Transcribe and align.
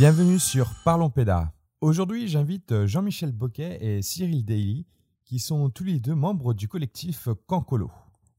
Bienvenue 0.00 0.38
sur 0.38 0.72
Parlons 0.82 1.10
Pédas. 1.10 1.50
Aujourd'hui, 1.82 2.26
j'invite 2.26 2.86
Jean-Michel 2.86 3.32
Boquet 3.32 3.76
et 3.82 4.00
Cyril 4.00 4.46
Daly, 4.46 4.86
qui 5.26 5.38
sont 5.38 5.68
tous 5.68 5.84
les 5.84 6.00
deux 6.00 6.14
membres 6.14 6.54
du 6.54 6.68
collectif 6.68 7.28
Cancolo. 7.46 7.90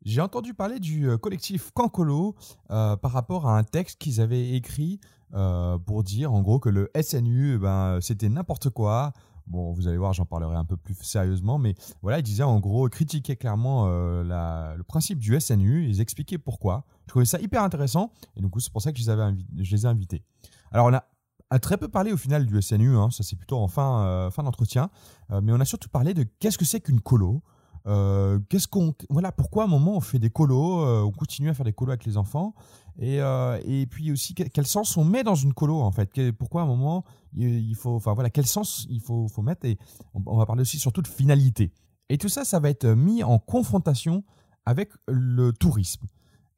J'ai 0.01 0.21
entendu 0.21 0.55
parler 0.55 0.79
du 0.79 1.07
euh, 1.07 1.19
collectif 1.19 1.69
Cancolo 1.75 2.33
euh, 2.71 2.95
par 2.95 3.11
rapport 3.11 3.47
à 3.47 3.59
un 3.59 3.63
texte 3.63 4.01
qu'ils 4.01 4.21
avaient 4.21 4.53
écrit 4.53 4.99
euh, 5.35 5.77
pour 5.77 6.03
dire 6.03 6.33
en 6.33 6.41
gros 6.41 6.57
que 6.57 6.69
le 6.69 6.89
SNU, 6.99 7.53
eh 7.53 7.57
ben, 7.59 7.99
c'était 8.01 8.29
n'importe 8.29 8.71
quoi. 8.71 9.13
Bon, 9.45 9.71
vous 9.71 9.87
allez 9.87 9.97
voir, 9.97 10.13
j'en 10.13 10.25
parlerai 10.25 10.55
un 10.55 10.65
peu 10.65 10.77
plus 10.77 10.95
sérieusement, 11.03 11.59
mais 11.59 11.75
voilà, 12.01 12.17
ils 12.17 12.23
disaient 12.23 12.41
en 12.41 12.59
gros, 12.59 12.89
critiquaient 12.89 13.35
clairement 13.35 13.85
le 13.85 14.81
principe 14.81 15.19
du 15.19 15.39
SNU, 15.39 15.87
ils 15.87 16.01
expliquaient 16.01 16.39
pourquoi. 16.39 16.85
Je 17.03 17.09
trouvais 17.09 17.25
ça 17.25 17.39
hyper 17.39 17.61
intéressant, 17.61 18.11
et 18.35 18.41
donc 18.41 18.59
c'est 18.59 18.73
pour 18.73 18.81
ça 18.81 18.91
que 18.91 18.97
je 18.97 19.03
les, 19.03 19.09
avais 19.09 19.35
je 19.59 19.75
les 19.75 19.85
ai 19.85 19.87
invités. 19.87 20.23
Alors 20.71 20.87
on 20.87 20.93
a 20.93 21.03
a 21.51 21.59
très 21.59 21.77
peu 21.77 21.89
parlé 21.89 22.13
au 22.13 22.17
final 22.17 22.45
du 22.45 22.61
SNU, 22.61 22.95
hein, 22.95 23.09
ça 23.11 23.23
c'est 23.23 23.35
plutôt 23.35 23.57
en 23.57 23.67
fin, 23.67 24.05
euh, 24.05 24.29
d'entretien, 24.37 24.89
euh, 25.31 25.41
mais 25.43 25.51
on 25.51 25.59
a 25.59 25.65
surtout 25.65 25.89
parlé 25.89 26.13
de 26.13 26.23
qu'est-ce 26.39 26.57
que 26.57 26.65
c'est 26.65 26.79
qu'une 26.79 27.01
colo. 27.01 27.43
Euh, 27.87 28.39
qu'est-ce 28.47 28.67
qu'on 28.67 28.93
voilà 29.09 29.31
pourquoi 29.31 29.63
à 29.63 29.65
un 29.65 29.69
moment 29.69 29.97
on 29.97 30.01
fait 30.01 30.19
des 30.19 30.29
colos 30.29 30.85
on 31.03 31.11
continue 31.11 31.49
à 31.49 31.55
faire 31.55 31.65
des 31.65 31.73
colos 31.73 31.91
avec 31.91 32.05
les 32.05 32.15
enfants. 32.15 32.53
Et, 32.99 33.17
et 33.17 33.87
puis 33.87 34.11
aussi 34.11 34.35
quel, 34.35 34.67
sens 34.67 34.95
on 34.97 35.03
met 35.03 35.23
dans 35.23 35.35
une 35.35 35.53
colo 35.53 35.81
en 35.81 35.91
fait? 35.91 36.31
Pourquoi 36.31 36.61
à 36.61 36.63
un 36.63 36.67
moment 36.67 37.03
il, 37.33 37.75
faut 37.75 37.95
enfin 37.95 38.13
voilà 38.13 38.29
quel 38.29 38.45
sens 38.45 38.85
il 38.89 39.01
faut, 39.01 39.27
mettre? 39.41 39.65
Et 39.65 39.79
on, 40.13 40.37
va 40.37 40.45
parler 40.45 40.61
aussi 40.61 40.77
surtout 40.77 41.01
de 41.01 41.07
finalité. 41.07 41.73
Et 42.09 42.19
tout 42.19 42.29
ça 42.29 42.45
ça 42.45 42.59
va 42.59 42.69
être 42.69 42.85
mis 42.85 43.23
en 43.23 43.39
confrontation 43.39 44.23
avec 44.65 44.91
le 45.07 45.51
tourisme. 45.51 46.05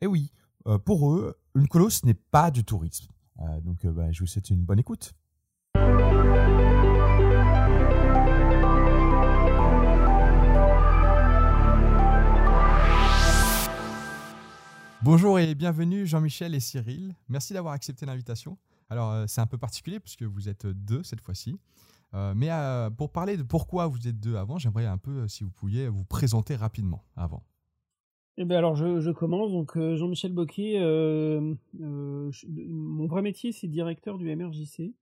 Et 0.01 0.07
oui 0.07 0.29
pour 0.83 1.13
eux 1.13 1.39
une 1.55 1.69
colo 1.69 1.89
ce 1.89 2.05
n'est 2.05 2.13
pas 2.13 2.51
du 2.51 2.65
tourisme 2.65 3.12
donc 3.63 3.85
euh, 3.85 3.91
bah, 3.91 4.11
je 4.11 4.19
vous 4.19 4.27
souhaite 4.27 4.49
une 4.49 4.63
bonne 4.63 4.79
écoute. 4.79 5.13
Bonjour 15.01 15.37
et 15.37 15.53
bienvenue 15.53 16.07
Jean-Michel 16.07 16.55
et 16.55 16.61
Cyril. 16.61 17.13
Merci 17.27 17.53
d'avoir 17.53 17.73
accepté 17.73 18.05
l'invitation. 18.05 18.57
Alors 18.89 19.11
euh, 19.11 19.25
c'est 19.27 19.41
un 19.41 19.47
peu 19.47 19.57
particulier 19.57 19.99
puisque 19.99 20.23
vous 20.23 20.47
êtes 20.47 20.65
deux 20.65 21.03
cette 21.03 21.21
fois-ci. 21.21 21.59
mais 22.13 22.49
pour 22.97 23.11
parler 23.11 23.37
de 23.37 23.43
pourquoi 23.43 23.87
vous 23.87 24.07
êtes 24.07 24.19
deux 24.19 24.35
avant, 24.35 24.57
j'aimerais 24.57 24.85
un 24.85 24.97
peu 24.97 25.27
si 25.27 25.43
vous 25.43 25.51
pouviez 25.51 25.87
vous 25.87 26.05
présenter 26.05 26.55
rapidement 26.55 27.03
avant. 27.15 27.43
Eh 28.37 28.45
ben 28.45 28.57
alors 28.57 28.75
je, 28.75 28.99
je 28.99 29.11
commence 29.11 29.51
donc 29.51 29.77
euh, 29.77 29.95
Jean-Michel 29.95 30.33
Boquier. 30.33 30.79
Euh, 30.79 31.53
euh, 31.81 32.31
mon 32.67 33.05
vrai 33.05 33.21
métier 33.21 33.51
c'est 33.51 33.67
directeur 33.67 34.17
du 34.17 34.35
MRJC 34.35 34.93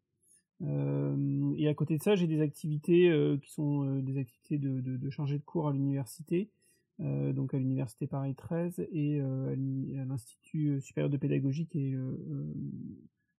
et 1.57 1.67
à 1.67 1.73
côté 1.73 1.97
de 1.97 2.03
ça 2.03 2.15
j'ai 2.15 2.27
des 2.27 2.39
activités 2.39 3.11
qui 3.41 3.51
sont 3.51 3.95
des 3.95 4.19
activités 4.19 4.59
de, 4.59 4.79
de, 4.79 4.95
de, 4.95 5.09
chargé 5.09 5.39
de 5.39 5.43
cours 5.43 5.67
à 5.67 5.71
l'université 5.71 6.51
donc 6.99 7.55
à 7.55 7.57
l'université 7.57 8.05
Paris 8.05 8.35
13 8.35 8.85
et 8.91 9.21
à 9.21 10.05
l'Institut 10.05 10.79
supérieur 10.79 11.09
de 11.09 11.17
pédagogie 11.17 11.65
qui 11.65 11.93
est 11.93 11.97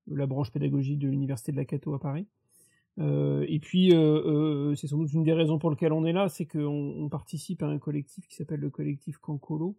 la 0.09 0.27
branche 0.27 0.51
pédagogique 0.51 0.99
de 0.99 1.07
l'université 1.07 1.53
de 1.53 1.59
la 1.59 1.65
Cato 1.65 1.95
à 1.95 2.01
Paris. 2.01 2.27
Euh, 2.99 3.45
et 3.49 3.59
puis, 3.59 3.95
euh, 3.95 4.23
euh, 4.71 4.75
c'est 4.75 4.87
sans 4.87 4.99
doute 4.99 5.13
une 5.13 5.23
des 5.23 5.33
raisons 5.33 5.59
pour 5.59 5.71
lesquelles 5.71 5.93
on 5.93 6.05
est 6.05 6.13
là, 6.13 6.29
c'est 6.29 6.47
qu'on 6.47 6.95
on 6.99 7.09
participe 7.09 7.63
à 7.63 7.67
un 7.67 7.79
collectif 7.79 8.27
qui 8.29 8.37
s'appelle 8.37 8.61
le 8.61 8.71
collectif 8.71 9.19
Cancolo, 9.19 9.77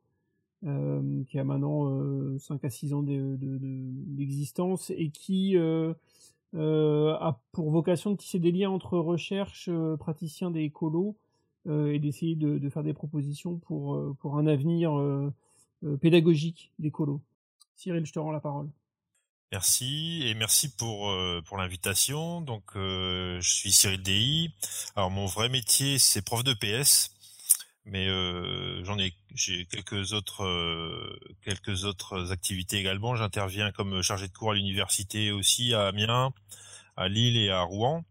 euh, 0.65 1.23
qui 1.25 1.37
a 1.39 1.43
maintenant 1.43 2.39
5 2.39 2.63
à 2.63 2.69
6 2.69 2.93
ans 2.93 3.03
d'existence 3.03 4.89
de, 4.89 4.95
de, 4.95 5.01
et 5.01 5.09
qui 5.09 5.57
a 5.57 7.39
pour 7.51 7.69
vocation 7.71 8.11
de 8.11 8.17
tisser 8.17 8.39
des 8.39 8.51
liens 8.51 8.71
entre 8.71 8.97
recherche, 8.97 9.69
praticiens 9.99 10.51
des 10.51 10.61
écolos, 10.61 11.15
et 11.69 11.97
d'essayer 11.99 12.35
de, 12.35 12.57
de, 12.57 12.69
faire 12.69 12.83
des 12.83 12.93
propositions 12.93 13.57
pour, 13.57 14.15
pour 14.19 14.37
un 14.37 14.47
avenir 14.47 14.91
pédagogique 16.01 16.71
des 16.79 16.91
colos. 16.91 17.21
Cyril, 17.75 18.05
je 18.05 18.13
te 18.13 18.19
rends 18.19 18.31
la 18.31 18.41
parole. 18.41 18.69
Merci 19.53 20.23
et 20.25 20.33
merci 20.33 20.75
pour 20.75 21.11
euh, 21.11 21.43
pour 21.45 21.57
l'invitation. 21.57 22.41
Donc 22.41 22.63
euh, 22.75 23.39
je 23.39 23.51
suis 23.51 23.71
Cyril 23.71 24.01
Dei. 24.01 24.49
Alors 24.95 25.11
mon 25.11 25.27
vrai 25.27 25.47
métier 25.47 25.99
c'est 25.99 26.23
prof 26.23 26.43
de 26.43 26.55
PS, 26.55 27.11
mais 27.85 28.07
euh, 28.07 28.83
j'en 28.83 28.97
ai 28.97 29.13
j'ai 29.35 29.67
quelques 29.67 30.13
autres 30.13 30.43
quelques 31.43 31.85
autres 31.85 32.31
activités 32.31 32.77
également. 32.77 33.15
J'interviens 33.15 33.71
comme 33.71 34.01
chargé 34.01 34.27
de 34.27 34.33
cours 34.33 34.53
à 34.53 34.55
l'université 34.55 35.31
aussi 35.31 35.75
à 35.75 35.85
Amiens, 35.85 36.33
à 36.97 37.07
Lille 37.07 37.37
et 37.37 37.51
à 37.51 37.61
Rouen. 37.61 38.03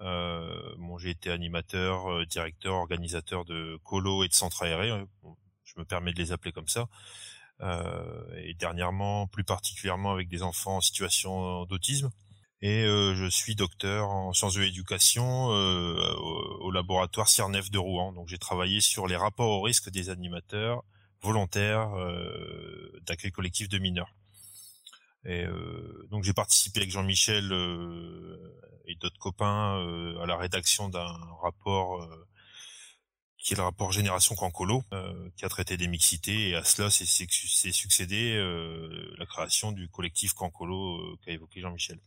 bon 0.00 0.98
j'ai 0.98 1.10
été 1.10 1.30
animateur, 1.30 2.26
directeur, 2.26 2.74
organisateur 2.74 3.44
de 3.44 3.78
colo 3.84 4.24
et 4.24 4.28
de 4.28 4.34
centres 4.34 4.64
aérés. 4.64 4.90
je 5.62 5.74
me 5.78 5.84
permets 5.84 6.12
de 6.12 6.18
les 6.18 6.32
appeler 6.32 6.50
comme 6.50 6.66
ça. 6.66 6.88
Euh, 7.62 8.24
et 8.42 8.54
dernièrement 8.54 9.26
plus 9.26 9.44
particulièrement 9.44 10.12
avec 10.12 10.28
des 10.28 10.42
enfants 10.42 10.76
en 10.76 10.80
situation 10.80 11.66
d'autisme. 11.66 12.10
Et 12.62 12.84
euh, 12.84 13.14
je 13.14 13.26
suis 13.26 13.54
docteur 13.54 14.08
en 14.08 14.32
sciences 14.32 14.54
de 14.54 14.62
l'éducation 14.62 15.50
euh, 15.52 16.14
au, 16.60 16.70
laboratoire 16.70 17.28
CIRNEF 17.28 17.70
de 17.70 17.78
Rouen. 17.78 18.12
Donc 18.12 18.28
j'ai 18.28 18.38
travaillé 18.38 18.80
sur 18.80 19.06
les 19.06 19.16
rapports 19.16 19.50
au 19.50 19.60
risque 19.60 19.90
des 19.90 20.08
animateurs 20.08 20.84
volontaires 21.22 21.90
d'accueil 23.06 23.30
collectif 23.30 23.68
de 23.68 23.78
mineurs. 23.78 24.14
Et 25.26 25.44
donc 26.10 26.24
j'ai 26.24 26.32
participé 26.32 26.80
avec 26.80 26.90
Jean-Michel 26.90 27.52
et 28.86 28.94
d'autres 28.94 29.18
copains 29.18 29.76
à 30.22 30.24
la 30.24 30.36
rédaction 30.38 30.88
d'un 30.88 31.12
rapport 31.42 32.08
qui 33.40 33.54
est 33.54 33.56
le 33.56 33.62
rapport 33.62 33.90
Génération 33.90 34.34
Cancolo, 34.34 34.82
euh, 34.92 35.30
qui 35.36 35.44
a 35.44 35.48
traité 35.48 35.76
des 35.76 35.88
mixités, 35.88 36.50
et 36.50 36.54
à 36.54 36.62
cela 36.62 36.90
s'est 36.90 37.72
succédé 37.72 38.36
euh, 38.36 39.14
la 39.18 39.24
création 39.24 39.72
du 39.72 39.88
collectif 39.88 40.34
Cancolo 40.34 40.96
euh, 40.96 41.16
qu'a 41.24 41.32
évoqué 41.32 41.60
Jean-Michel. 41.60 41.98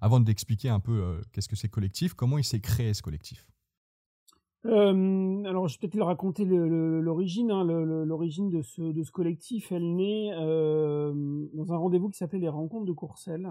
Avant 0.00 0.20
d'expliquer 0.20 0.68
un 0.68 0.78
peu 0.78 1.20
qu'est-ce 1.32 1.48
que 1.48 1.56
c'est 1.56 1.68
collectif, 1.68 2.14
comment 2.14 2.38
il 2.38 2.44
s'est 2.44 2.60
créé 2.60 2.94
ce 2.94 3.02
collectif? 3.02 3.48
Alors, 4.64 5.68
je 5.68 5.78
vais 5.78 5.88
peut-être 5.88 6.04
raconter 6.04 6.44
l'origine. 6.44 7.52
Hein, 7.52 7.64
l'origine 7.64 8.50
de 8.50 8.62
ce, 8.62 8.82
de 8.82 9.04
ce 9.04 9.12
collectif, 9.12 9.70
elle 9.70 9.94
naît 9.94 10.32
dans 10.34 11.72
un 11.72 11.76
rendez-vous 11.76 12.10
qui 12.10 12.18
s'appelait 12.18 12.40
les 12.40 12.48
Rencontres 12.48 12.84
de 12.84 12.92
Courcelles, 12.92 13.48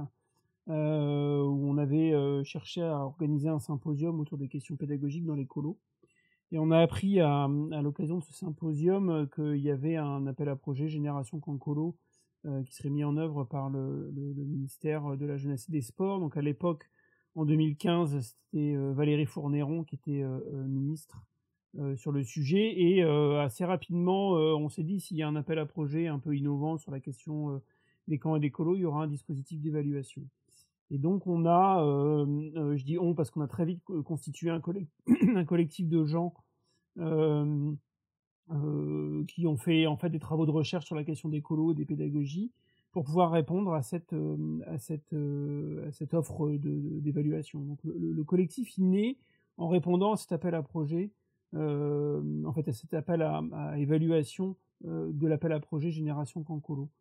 où 0.67 0.71
on 0.71 1.77
avait 1.77 2.13
cherché 2.43 2.83
à 2.83 2.99
organiser 2.99 3.47
un 3.47 3.59
symposium 3.59 4.19
autour 4.19 4.37
des 4.37 4.49
questions 4.49 4.75
pédagogiques 4.75 5.25
dans 5.25 5.35
les 5.35 5.47
colos. 5.47 5.79
Et 6.51 6.59
on 6.59 6.71
a 6.71 6.79
appris 6.79 7.19
à, 7.19 7.43
à 7.43 7.81
l'occasion 7.81 8.19
de 8.19 8.23
ce 8.23 8.33
symposium 8.33 9.09
euh, 9.09 9.25
qu'il 9.25 9.61
y 9.61 9.71
avait 9.71 9.95
un 9.95 10.27
appel 10.27 10.49
à 10.49 10.55
projet 10.55 10.87
Génération 10.87 11.39
Cancolo 11.39 11.97
euh, 12.45 12.61
qui 12.61 12.75
serait 12.75 12.91
mis 12.91 13.03
en 13.03 13.17
œuvre 13.17 13.43
par 13.43 13.71
le, 13.71 14.11
le, 14.11 14.43
ministère 14.43 15.17
de 15.17 15.25
la 15.25 15.35
Jeunesse 15.35 15.67
et 15.67 15.71
des 15.71 15.81
Sports. 15.81 16.19
Donc 16.19 16.37
à 16.37 16.43
l'époque, 16.43 16.87
en 17.33 17.43
2015, 17.43 18.19
c'était 18.19 18.75
euh, 18.75 18.93
Valérie 18.93 19.25
Fournéron 19.25 19.83
qui 19.83 19.95
était 19.95 20.21
euh, 20.21 20.39
ministre 20.67 21.25
sur 21.97 22.13
le 22.13 22.23
sujet. 22.23 22.73
Et 22.79 23.03
assez 23.03 23.65
rapidement, 23.65 24.29
on 24.31 24.69
s'est 24.69 24.83
dit 24.83 25.01
s'il 25.01 25.17
y 25.17 25.23
a 25.23 25.27
un 25.27 25.35
appel 25.35 25.59
à 25.59 25.65
projet 25.65 26.07
un 26.07 26.19
peu 26.19 26.33
innovant 26.33 26.77
sur 26.77 26.89
la 26.89 27.01
question 27.01 27.61
des 28.07 28.17
camps 28.17 28.37
et 28.37 28.39
des 28.39 28.49
colos, 28.49 28.77
il 28.77 28.83
y 28.83 28.85
aura 28.85 29.03
un 29.03 29.07
dispositif 29.07 29.59
d'évaluation. 29.59 30.21
Et 30.91 30.97
donc 30.97 31.25
on 31.25 31.45
a, 31.45 31.83
euh, 31.83 32.75
je 32.77 32.83
dis 32.83 32.99
on 32.99 33.15
parce 33.15 33.31
qu'on 33.31 33.41
a 33.41 33.47
très 33.47 33.65
vite 33.65 33.83
constitué 34.05 34.49
un, 34.51 34.59
collectif 34.59 35.87
de 35.87 36.05
gens 36.05 36.33
euh, 36.99 37.71
euh, 38.51 39.23
qui 39.27 39.47
ont 39.47 39.57
fait 39.57 39.87
en 39.87 39.97
fait 39.97 40.09
des 40.09 40.19
travaux 40.19 40.45
de 40.45 40.51
recherche 40.51 40.85
sur 40.85 40.95
la 40.95 41.03
question 41.03 41.29
des 41.29 41.41
colos, 41.41 41.73
des 41.73 41.85
pédagogies, 41.85 42.51
pour 42.91 43.03
pouvoir 43.03 43.31
répondre 43.31 43.73
à 43.73 43.81
cette 43.81 44.13
euh, 44.13 44.61
à 44.67 44.77
cette 44.77 46.13
offre 46.13 46.51
d'évaluation. 46.51 47.61
Donc 47.61 47.83
le, 47.83 48.11
le, 48.11 48.23
collectif 48.23 48.77
il 48.77 48.89
naît 48.91 49.17
en 49.57 49.67
répondant 49.67 50.13
à 50.13 50.17
cet 50.17 50.31
appel 50.31 50.53
à 50.53 50.61
projet, 50.61 51.11
en 51.53 52.53
fait 52.53 52.67
à 52.67 52.73
cet 52.73 52.93
appel 52.93 53.23
à, 53.23 53.41
à 53.53 53.79
évaluation 53.79 54.55
de 54.83 55.27
l'appel 55.27 55.51
à 55.51 55.59
projet 55.59 55.89
Génération 55.89 56.43
Cancolo. 56.43 56.91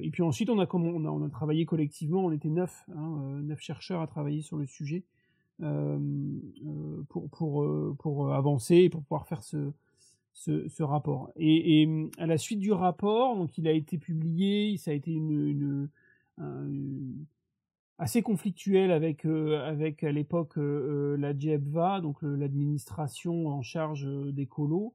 Et 0.00 0.10
puis 0.10 0.22
ensuite, 0.22 0.50
on 0.50 0.58
a, 0.58 1.28
travaillé 1.30 1.64
collectivement, 1.64 2.24
on 2.24 2.32
était 2.32 2.50
neuf, 2.50 2.84
hein, 2.94 3.40
neuf 3.42 3.60
chercheurs 3.60 4.00
à 4.00 4.06
travailler 4.06 4.42
sur 4.42 4.56
le 4.56 4.66
sujet. 4.66 5.04
Euh, 5.62 5.98
euh, 6.66 7.02
pour, 7.08 7.62
euh, 7.62 8.32
avancer 8.32 8.76
et 8.76 8.90
pour 8.90 9.02
pouvoir 9.02 9.26
faire 9.28 9.42
ce, 9.42 10.82
rapport. 10.82 11.30
Et, 11.36 11.88
à 12.18 12.26
la 12.26 12.38
suite 12.38 12.58
du 12.58 12.72
rapport, 12.72 13.36
donc 13.36 13.56
il 13.58 13.68
a 13.68 13.72
été 13.72 13.98
publié, 13.98 14.76
ça 14.76 14.90
a 14.90 14.94
été 14.94 15.20
assez 17.98 18.22
conflictuel 18.22 18.90
avec 18.90 19.24
avec 19.24 20.02
à 20.02 20.10
l'époque 20.10 20.56
la 20.56 21.38
GEPVA, 21.38 22.00
donc 22.00 22.22
l'administration 22.22 23.48
en 23.48 23.62
charge 23.62 24.08
des 24.32 24.46
colos. 24.46 24.94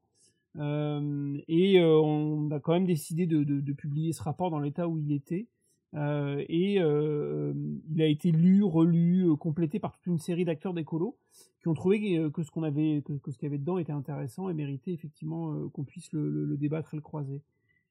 Et 0.58 1.82
on 1.82 2.50
a 2.52 2.60
quand 2.60 2.74
même 2.74 2.86
décidé 2.86 3.26
de, 3.26 3.72
publier 3.74 4.14
ce 4.14 4.24
rapport 4.24 4.50
dans 4.50 4.60
l'état 4.60 4.88
où 4.88 4.98
il 4.98 5.12
était. 5.12 5.48
et 5.94 6.76
il 6.76 8.02
a 8.02 8.06
été 8.06 8.32
lu, 8.32 8.64
relu, 8.64 9.36
complété 9.38 9.80
par 9.80 9.94
toute 9.94 10.08
une 10.08 10.20
série 10.20 10.46
d'acteurs 10.46 10.74
d'écolo 10.74 11.18
qui 11.62 11.68
ont 11.68 11.74
trouvé 11.74 12.30
que, 12.32 12.44
ce 12.44 12.52
qu'on 12.52 12.64
avait, 12.64 13.04
que, 13.06 13.32
ce 13.32 13.38
qu'il 13.38 13.44
y 13.44 13.48
avait 13.48 13.58
dedans 13.58 13.78
était 13.78 13.92
intéressant 13.92 14.50
et 14.50 14.54
méritait 14.54 14.92
effectivement 14.92 15.70
qu'on 15.70 15.84
puisse 15.84 16.12
le, 16.14 16.58
débattre 16.58 16.94
et 16.94 16.98
le 16.98 17.04
croiser. 17.04 17.42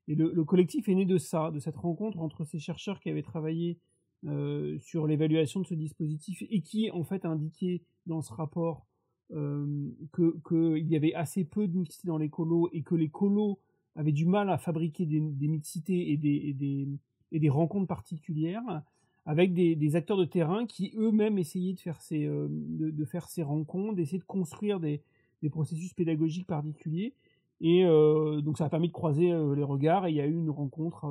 Et 0.08 0.14
le, 0.14 0.32
le, 0.32 0.44
collectif 0.44 0.88
est 0.88 0.94
né 0.94 1.04
de 1.04 1.18
ça, 1.18 1.50
de 1.50 1.58
cette 1.58 1.76
rencontre 1.76 2.20
entre 2.20 2.44
ces 2.44 2.60
chercheurs 2.60 3.00
qui 3.00 3.10
avaient 3.10 3.22
travaillé 3.22 3.78
euh, 4.24 4.78
sur 4.80 5.06
l'évaluation 5.06 5.60
de 5.60 5.66
ce 5.66 5.74
dispositif 5.74 6.42
et 6.50 6.60
qui 6.60 6.90
en 6.90 7.04
fait 7.04 7.24
indiquait 7.24 7.82
dans 8.06 8.22
ce 8.22 8.32
rapport 8.32 8.86
euh, 9.32 9.90
qu'il 10.14 10.88
y 10.88 10.96
avait 10.96 11.14
assez 11.14 11.44
peu 11.44 11.67
de 11.67 11.76
mixité 11.76 12.08
dans 12.08 12.19
les 12.19 12.28
colos 12.28 12.69
et 12.73 12.82
que 12.82 12.94
les 12.94 13.08
colos 13.08 13.58
avaient 13.96 14.12
du 14.12 14.26
mal 14.26 14.50
à 14.50 14.58
fabriquer 14.58 15.06
des, 15.06 15.20
mixités 15.20 16.12
et 16.12 16.17
des, 16.17 16.52
des, 16.52 16.88
des, 17.32 17.49
rencontres 17.49 17.87
particulières 17.87 18.82
avec 19.25 19.52
des, 19.55 19.96
acteurs 19.96 20.17
de 20.17 20.25
terrain 20.25 20.67
qui 20.67 20.93
eux-mêmes 20.96 21.38
essayaient 21.38 21.75
de 21.75 21.81
faire 21.81 22.00
ces, 22.00 22.26
euh, 22.26 22.46
de, 22.50 23.05
faire 23.05 23.28
ces 23.28 23.43
rencontres, 23.43 23.96
d'essayer 23.96 24.19
de 24.19 24.25
construire 24.25 24.81
des, 24.81 25.02
processus 25.50 25.94
pédagogiques 25.94 26.49
particuliers. 26.49 27.14
Et 27.61 27.84
euh, 27.84 28.40
donc 28.40 28.58
ça 28.58 28.64
a 28.64 28.69
permis 28.69 28.88
de 28.88 28.93
croiser 28.93 29.28
les 29.28 29.62
regards 29.62 30.06
et 30.06 30.11
il 30.11 30.17
y 30.17 30.20
a 30.20 30.26
eu 30.26 30.34
une 30.34 30.50
rencontre 30.50 31.06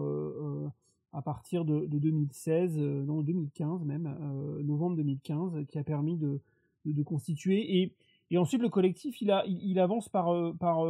à 1.15 1.21
partir 1.21 1.63
de, 1.63 1.85
2016, 1.85 2.75
euh, 2.77 3.05
non 3.05 3.21
2015 3.21 3.85
même, 3.85 4.13
novembre 4.63 4.97
2015, 4.97 5.65
qui 5.67 5.79
a 5.79 5.83
permis 5.83 6.17
de, 6.17 6.41
de, 6.85 7.03
constituer. 7.03 7.81
Et, 7.81 7.93
et, 8.31 8.37
ensuite 8.37 8.61
le 8.61 8.69
collectif, 8.69 9.21
il, 9.21 9.31
a, 9.31 9.43
il, 9.47 9.79
avance 9.79 10.09
par, 10.09 10.33
euh, 10.33 10.55
par 10.59 10.85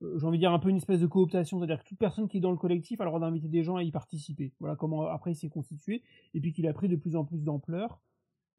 j'ai 0.00 0.26
envie 0.26 0.38
de 0.38 0.42
dire 0.42 0.52
un 0.52 0.58
peu 0.58 0.68
une 0.68 0.76
espèce 0.76 1.00
de 1.00 1.06
cooptation, 1.06 1.58
c'est-à-dire 1.58 1.82
que 1.82 1.88
toute 1.88 1.98
personne 1.98 2.28
qui 2.28 2.38
est 2.38 2.40
dans 2.40 2.50
le 2.50 2.56
collectif 2.56 3.00
a 3.00 3.04
le 3.04 3.10
droit 3.10 3.20
d'inviter 3.20 3.48
des 3.48 3.62
gens 3.62 3.76
à 3.76 3.82
y 3.82 3.90
participer. 3.90 4.52
Voilà 4.60 4.76
comment 4.76 5.06
après 5.06 5.32
il 5.32 5.36
s'est 5.36 5.48
constitué, 5.48 6.02
et 6.34 6.40
puis 6.40 6.52
qu'il 6.52 6.66
a 6.66 6.72
pris 6.72 6.88
de 6.88 6.96
plus 6.96 7.16
en 7.16 7.24
plus 7.24 7.44
d'ampleur, 7.44 8.00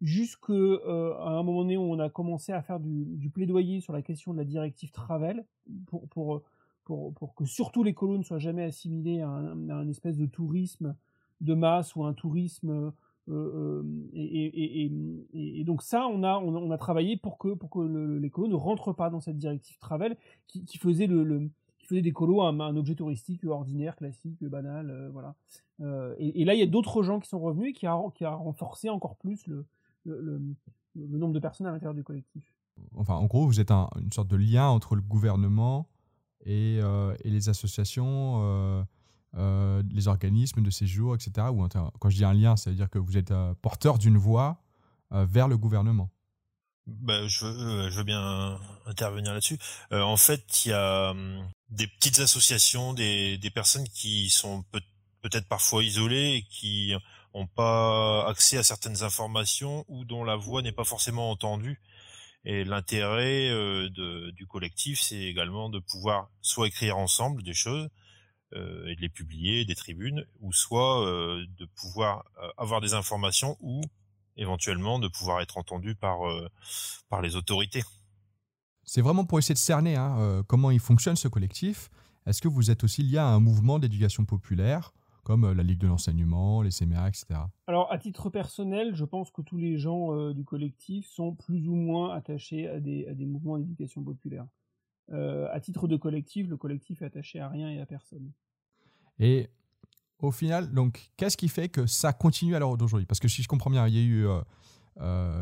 jusqu'à 0.01 0.53
un 0.53 1.43
moment 1.43 1.61
donné 1.61 1.77
où 1.77 1.83
on 1.83 1.99
a 1.99 2.09
commencé 2.09 2.51
à 2.51 2.61
faire 2.61 2.79
du, 2.79 3.05
du, 3.05 3.29
plaidoyer 3.29 3.79
sur 3.81 3.93
la 3.93 4.01
question 4.01 4.33
de 4.33 4.37
la 4.37 4.43
directive 4.43 4.91
Travel 4.91 5.45
pour, 5.85 6.07
pour 6.09 6.43
pour, 6.83 7.13
pour 7.13 7.35
que 7.35 7.45
surtout 7.45 7.83
les 7.83 7.93
colons 7.93 8.17
ne 8.17 8.23
soient 8.23 8.39
jamais 8.39 8.63
assimilés 8.63 9.21
à 9.21 9.29
un, 9.29 9.87
espèce 9.89 10.17
de 10.17 10.25
tourisme 10.25 10.95
de 11.41 11.53
masse 11.53 11.95
ou 11.95 12.03
un 12.03 12.13
tourisme 12.13 12.93
euh, 13.29 13.83
euh, 14.15 15.25
et, 15.33 15.63
donc 15.63 15.81
ça, 15.81 16.07
on 16.07 16.23
a, 16.23 16.37
on 16.39 16.71
a, 16.71 16.77
travaillé 16.77 17.17
pour 17.17 17.37
que, 17.37 17.53
pour 17.53 17.69
que 17.69 17.79
ne 17.79 18.55
rentrent 18.55 18.93
pas 18.93 19.09
dans 19.09 19.21
cette 19.21 19.37
directive 19.37 19.77
travel 19.79 20.17
qui, 20.47 20.77
faisait 20.77 21.07
le, 21.07 21.49
qui 21.79 21.87
faisait 21.87 22.01
des 22.01 22.11
colos 22.11 22.41
un, 22.41 22.75
objet 22.75 22.95
touristique 22.95 23.45
ordinaire, 23.45 23.95
classique, 23.95 24.43
banal, 24.43 24.89
euh, 24.89 25.09
voilà. 25.11 25.35
et, 26.19 26.43
là, 26.43 26.53
il 26.53 26.59
y 26.59 26.63
a 26.63 26.67
d'autres 26.67 27.03
gens 27.03 27.19
qui 27.19 27.29
sont 27.29 27.39
revenus 27.39 27.69
et 27.69 27.73
qui 27.73 27.87
a, 27.87 27.99
qui 28.13 28.25
a 28.25 28.31
renforcé 28.31 28.89
encore 28.89 29.15
plus 29.15 29.47
le, 29.47 29.65
le, 30.05 30.39
nombre 30.95 31.33
de 31.33 31.39
personnes 31.39 31.67
à 31.67 31.71
l'intérieur 31.71 31.95
du 31.95 32.03
collectif. 32.03 32.53
Enfin, 32.95 33.15
en 33.15 33.25
gros, 33.25 33.45
vous 33.45 33.59
êtes 33.59 33.71
un, 33.71 33.89
une 34.01 34.11
sorte 34.11 34.27
de 34.27 34.35
lien 34.35 34.67
entre 34.67 34.95
le 34.95 35.01
gouvernement 35.01 35.87
et, 36.45 36.79
et 36.79 37.29
les 37.29 37.47
associations, 37.47 38.85
euh, 39.35 39.39
euh, 39.39 39.83
les 39.91 40.07
organismes 40.07 40.61
de 40.61 40.69
séjour, 40.69 41.15
etc. 41.15 41.47
Ou, 41.51 41.67
quand 41.67 42.09
je 42.09 42.17
dis 42.17 42.25
un 42.25 42.33
lien, 42.33 42.55
ça 42.55 42.69
veut 42.69 42.75
dire 42.75 42.89
que 42.89 42.99
vous 42.99 43.17
êtes 43.17 43.33
porteur 43.61 43.97
d'une 43.97 44.17
voix 44.17 44.61
vers 45.11 45.47
le 45.47 45.57
gouvernement. 45.57 46.09
Bah, 46.85 47.27
je, 47.27 47.45
veux, 47.45 48.03
bien 48.03 48.59
intervenir 48.85 49.33
là-dessus. 49.33 49.57
en 49.91 50.17
fait, 50.17 50.65
il 50.65 50.69
y 50.69 50.73
a 50.73 51.11
hum, 51.11 51.47
des 51.69 51.87
petites 51.87 52.19
associations, 52.19 52.93
des, 52.93 53.37
des 53.37 53.49
personnes 53.49 53.87
qui 53.89 54.29
sont 54.29 54.63
peut, 54.71 54.81
peut-être 55.21 55.47
parfois 55.47 55.83
isolées 55.83 56.35
et 56.35 56.43
qui 56.43 56.93
n'ont 57.33 57.47
pas 57.47 58.27
accès 58.27 58.57
à 58.57 58.63
certaines 58.63 59.03
informations 59.03 59.85
ou 59.87 60.05
dont 60.05 60.23
la 60.23 60.35
voix 60.35 60.61
n'est 60.61 60.71
pas 60.71 60.83
forcément 60.83 61.31
entendue. 61.31 61.79
Et 62.45 62.65
l'intérêt 62.65 63.49
euh, 63.49 63.89
du 64.31 64.45
collectif, 64.47 64.99
c'est 64.99 65.21
également 65.21 65.69
de 65.69 65.79
pouvoir 65.79 66.29
soit 66.41 66.67
écrire 66.67 66.97
ensemble 66.97 67.41
des 67.43 67.53
choses 67.53 67.89
euh, 68.55 68.87
et 68.87 68.95
de 68.95 69.01
les 69.01 69.09
publier, 69.09 69.65
des 69.65 69.75
tribunes, 69.75 70.25
ou 70.41 70.53
soit 70.53 71.05
euh, 71.05 71.45
de 71.57 71.65
pouvoir 71.65 72.25
avoir 72.57 72.81
des 72.81 72.93
informations 72.93 73.57
ou 73.61 73.81
éventuellement 74.35 74.99
de 74.99 75.07
pouvoir 75.07 75.41
être 75.41 75.57
entendu 75.57 75.95
par, 75.95 76.19
par 77.09 77.21
les 77.21 77.35
autorités. 77.35 77.83
C'est 78.83 79.01
vraiment 79.01 79.25
pour 79.25 79.37
essayer 79.37 79.53
de 79.53 79.59
cerner 79.59 79.95
hein, 79.95 80.43
comment 80.47 80.71
il 80.71 80.79
fonctionne 80.79 81.15
ce 81.15 81.27
collectif. 81.27 81.89
Est-ce 82.25 82.41
que 82.41 82.47
vous 82.47 82.71
êtes 82.71 82.83
aussi 82.83 83.03
lié 83.03 83.19
à 83.19 83.27
un 83.27 83.39
mouvement 83.39 83.77
d'éducation 83.77 84.25
populaire 84.25 84.91
comme 85.23 85.45
euh, 85.45 85.53
la 85.53 85.63
Ligue 85.63 85.79
de 85.79 85.87
l'enseignement, 85.87 86.61
les 86.61 86.69
CMA, 86.69 87.07
etc. 87.07 87.39
Alors, 87.67 87.91
à 87.91 87.97
titre 87.97 88.29
personnel, 88.29 88.95
je 88.95 89.05
pense 89.05 89.31
que 89.31 89.41
tous 89.41 89.57
les 89.57 89.77
gens 89.77 90.13
euh, 90.13 90.33
du 90.33 90.43
collectif 90.43 91.07
sont 91.07 91.33
plus 91.33 91.67
ou 91.67 91.75
moins 91.75 92.13
attachés 92.13 92.67
à 92.67 92.79
des, 92.79 93.07
à 93.07 93.13
des 93.13 93.25
mouvements 93.25 93.57
d'éducation 93.57 94.03
populaire. 94.03 94.45
Euh, 95.11 95.47
à 95.51 95.59
titre 95.59 95.87
de 95.87 95.97
collectif, 95.97 96.47
le 96.47 96.57
collectif 96.57 97.01
est 97.01 97.05
attaché 97.05 97.39
à 97.39 97.49
rien 97.49 97.69
et 97.69 97.79
à 97.81 97.85
personne. 97.85 98.31
Et 99.19 99.49
au 100.19 100.31
final, 100.31 100.73
donc, 100.73 101.11
qu'est-ce 101.17 101.37
qui 101.37 101.49
fait 101.49 101.69
que 101.69 101.85
ça 101.85 102.13
continue 102.13 102.55
à 102.55 102.59
l'heure 102.59 102.77
d'aujourd'hui? 102.77 103.05
Parce 103.05 103.19
que 103.19 103.27
si 103.27 103.43
je 103.43 103.47
comprends 103.47 103.69
bien, 103.69 103.87
il 103.87 103.95
y 103.95 103.99
a 103.99 104.03
eu 104.03 104.27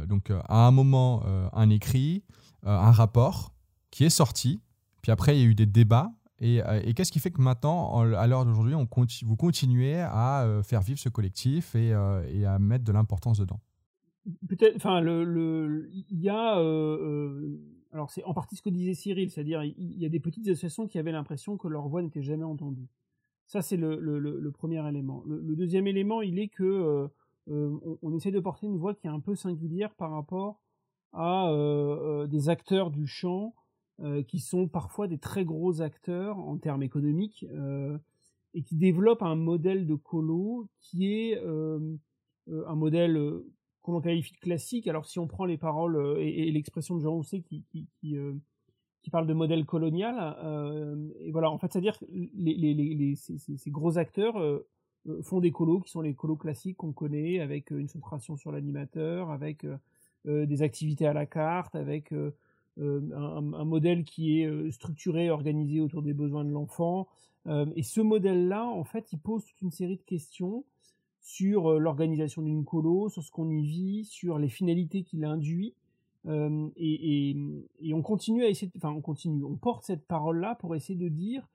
donc 0.07 0.31
à 0.31 0.67
un 0.67 0.71
moment 0.71 1.23
un 1.53 1.69
écrit, 1.69 2.23
un 2.63 2.91
rapport 2.91 3.53
qui 3.91 4.05
est 4.05 4.09
sorti, 4.09 4.61
puis 5.01 5.11
après 5.11 5.37
il 5.37 5.41
y 5.41 5.43
a 5.43 5.47
eu 5.47 5.55
des 5.55 5.65
débats, 5.65 6.11
euh, 6.41 6.81
et, 6.83 6.93
qu'est-ce 6.93 7.11
qui 7.11 7.19
fait 7.19 7.31
que 7.31 7.41
maintenant, 7.41 7.99
à 7.99 8.27
l'heure 8.27 8.45
d'aujourd'hui, 8.45 8.73
vous 8.73 9.35
continuez 9.35 9.99
à 9.99 10.43
euh, 10.43 10.63
faire 10.63 10.81
vivre 10.81 10.99
ce 10.99 11.09
collectif 11.09 11.73
euh, 11.75 12.25
et, 12.31 12.45
à 12.45 12.57
mettre 12.57 12.83
de 12.83 12.91
l'importance 12.91 13.39
dedans? 13.39 13.59
Peut-être, 14.47 14.75
enfin, 14.75 15.01
le, 15.01 15.89
il 15.91 16.19
y 16.19 16.29
a, 16.29 16.53
alors 17.91 18.09
c'est 18.11 18.23
en 18.23 18.33
partie 18.33 18.55
ce 18.55 18.61
que 18.61 18.69
disait 18.69 18.93
Cyril, 18.93 19.31
c'est-à-dire 19.31 19.63
il 19.63 19.97
y 19.97 20.05
a 20.05 20.09
des 20.09 20.19
petites 20.19 20.47
associations 20.47 20.87
qui 20.87 20.99
avaient 20.99 21.11
l'impression 21.11 21.57
que 21.57 21.67
leur 21.67 21.87
voix 21.87 22.01
n'était 22.01 22.21
jamais 22.21 22.43
entendue. 22.43 22.87
Ça, 23.51 23.61
c'est 23.61 23.75
le, 23.75 24.51
premier 24.51 24.87
élément. 24.87 25.23
Le, 25.27 25.55
deuxième 25.57 25.85
élément, 25.85 26.21
il 26.21 26.39
est 26.39 26.47
que 26.47 27.09
on, 27.47 28.15
essaie 28.15 28.31
de 28.31 28.39
porter 28.39 28.65
une 28.65 28.77
voix 28.77 28.93
qui 28.93 29.07
est 29.07 29.09
un 29.09 29.19
peu 29.19 29.35
singulière 29.35 29.93
par 29.95 30.11
rapport 30.11 30.61
à 31.11 31.51
des 32.29 32.47
acteurs 32.47 32.91
du 32.91 33.07
euh, 33.99 34.23
qui 34.23 34.39
sont 34.39 34.69
parfois 34.69 35.09
des 35.09 35.17
très 35.17 35.43
gros 35.43 35.81
acteurs 35.81 36.39
en 36.39 36.57
termes 36.57 36.81
économiques 36.81 37.45
euh, 37.51 37.97
et 38.53 38.63
qui 38.63 38.77
développent 38.77 39.21
un 39.21 39.35
modèle 39.35 39.85
de 39.85 39.95
colo 39.95 40.69
qui 40.79 41.11
est 41.11 41.37
euh, 41.37 41.97
un 42.47 42.75
modèle 42.75 43.19
qu'on 43.81 43.99
qualifie 43.99 44.31
de 44.31 44.39
classique. 44.39 44.87
Alors 44.87 45.05
si 45.05 45.19
on 45.19 45.27
prend 45.27 45.43
les 45.43 45.57
paroles 45.57 46.17
et, 46.21 46.49
l'expression 46.51 46.95
de 46.95 47.01
Jean 47.01 47.11
Rousset 47.11 47.41
qui, 47.41 47.65
qui, 49.01 49.09
parle 49.09 49.27
de 49.27 49.33
modèle 49.33 49.65
colonial, 49.65 50.35
et 51.19 51.31
voilà, 51.31 51.51
en 51.51 51.57
fait, 51.57 51.71
c'est-à-dire 51.71 51.97
que 51.97 52.05
les, 52.09 52.53
les, 52.53 52.73
les, 52.73 53.15
ces, 53.15 53.37
ces, 53.37 53.69
gros 53.71 53.97
acteurs 53.97 54.61
font 55.23 55.39
des 55.39 55.51
colos 55.51 55.81
qui 55.81 55.91
sont 55.91 56.01
les 56.01 56.13
colos 56.13 56.35
classiques 56.35 56.77
qu'on 56.77 56.93
connaît, 56.93 57.39
avec 57.39 57.71
une 57.71 57.87
centration 57.87 58.37
sur 58.37 58.51
l'animateur, 58.51 59.31
avec 59.31 59.65
des 60.25 60.61
activités 60.61 61.07
à 61.07 61.13
la 61.13 61.25
carte, 61.25 61.75
avec 61.75 62.13
euh, 62.79 63.01
un, 63.13 63.65
modèle 63.65 64.05
qui 64.05 64.41
est 64.41 64.45
euh, 64.45 64.71
structuré, 64.71 65.29
organisé 65.29 65.81
autour 65.81 66.01
des 66.01 66.13
besoins 66.13 66.45
de 66.45 66.51
l'enfant. 66.51 67.07
Euh, 67.47 67.65
et 67.75 67.83
ce 67.83 67.99
modèle-là, 67.99 68.65
en 68.65 68.83
fait, 68.83 69.11
il 69.11 69.19
pose 69.19 69.43
toute 69.45 69.61
une 69.61 69.71
série 69.71 69.97
de 69.97 70.03
questions 70.03 70.63
sur 71.21 71.79
l'organisation 71.79 72.41
d'une 72.41 72.65
colo, 72.65 73.09
sur 73.09 73.23
ce 73.23 73.29
qu'on 73.29 73.49
y 73.49 73.61
vit, 73.61 74.05
sur 74.05 74.39
les 74.39 74.49
finalités 74.49 75.03
qu'il 75.03 75.25
induit. 75.25 75.75
Et, 76.27 77.35
et, 77.79 77.93
on 77.93 78.01
continue 78.01 78.43
à 78.43 78.49
essayer, 78.49 78.71
enfin 78.77 78.91
on 78.91 79.01
continue, 79.01 79.43
on 79.43 79.55
porte 79.55 79.85
cette 79.85 80.05
parole-là 80.05 80.55
pour 80.55 80.75
essayer 80.75 80.97
de 80.97 81.09
dire 81.09 81.47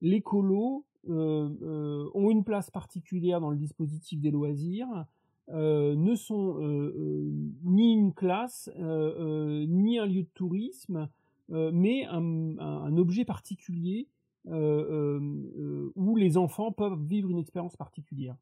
les 0.00 0.20
colos 0.20 0.84
ont 1.08 2.30
une 2.30 2.44
place 2.44 2.70
particulière 2.70 3.40
dans 3.40 3.50
le 3.50 3.56
dispositif 3.56 4.20
des 4.20 4.30
loisirs, 4.30 5.06
euh, 5.48 5.96
ne 5.96 6.14
sont 6.14 6.56
euh, 6.60 6.94
euh, 6.96 7.30
ni 7.64 7.92
une 7.92 8.14
classe, 8.14 8.70
ni 8.78 9.98
un 9.98 10.06
lieu 10.06 10.22
de 10.22 10.30
tourisme, 10.34 11.08
mais 11.48 12.06
un, 12.06 12.96
objet 12.96 13.24
particulier 13.24 14.08
où 14.46 16.16
les 16.16 16.38
enfants 16.38 16.72
peuvent 16.72 17.02
vivre 17.04 17.28
une 17.30 17.38
expérience 17.38 17.76
particulière. 17.76 18.36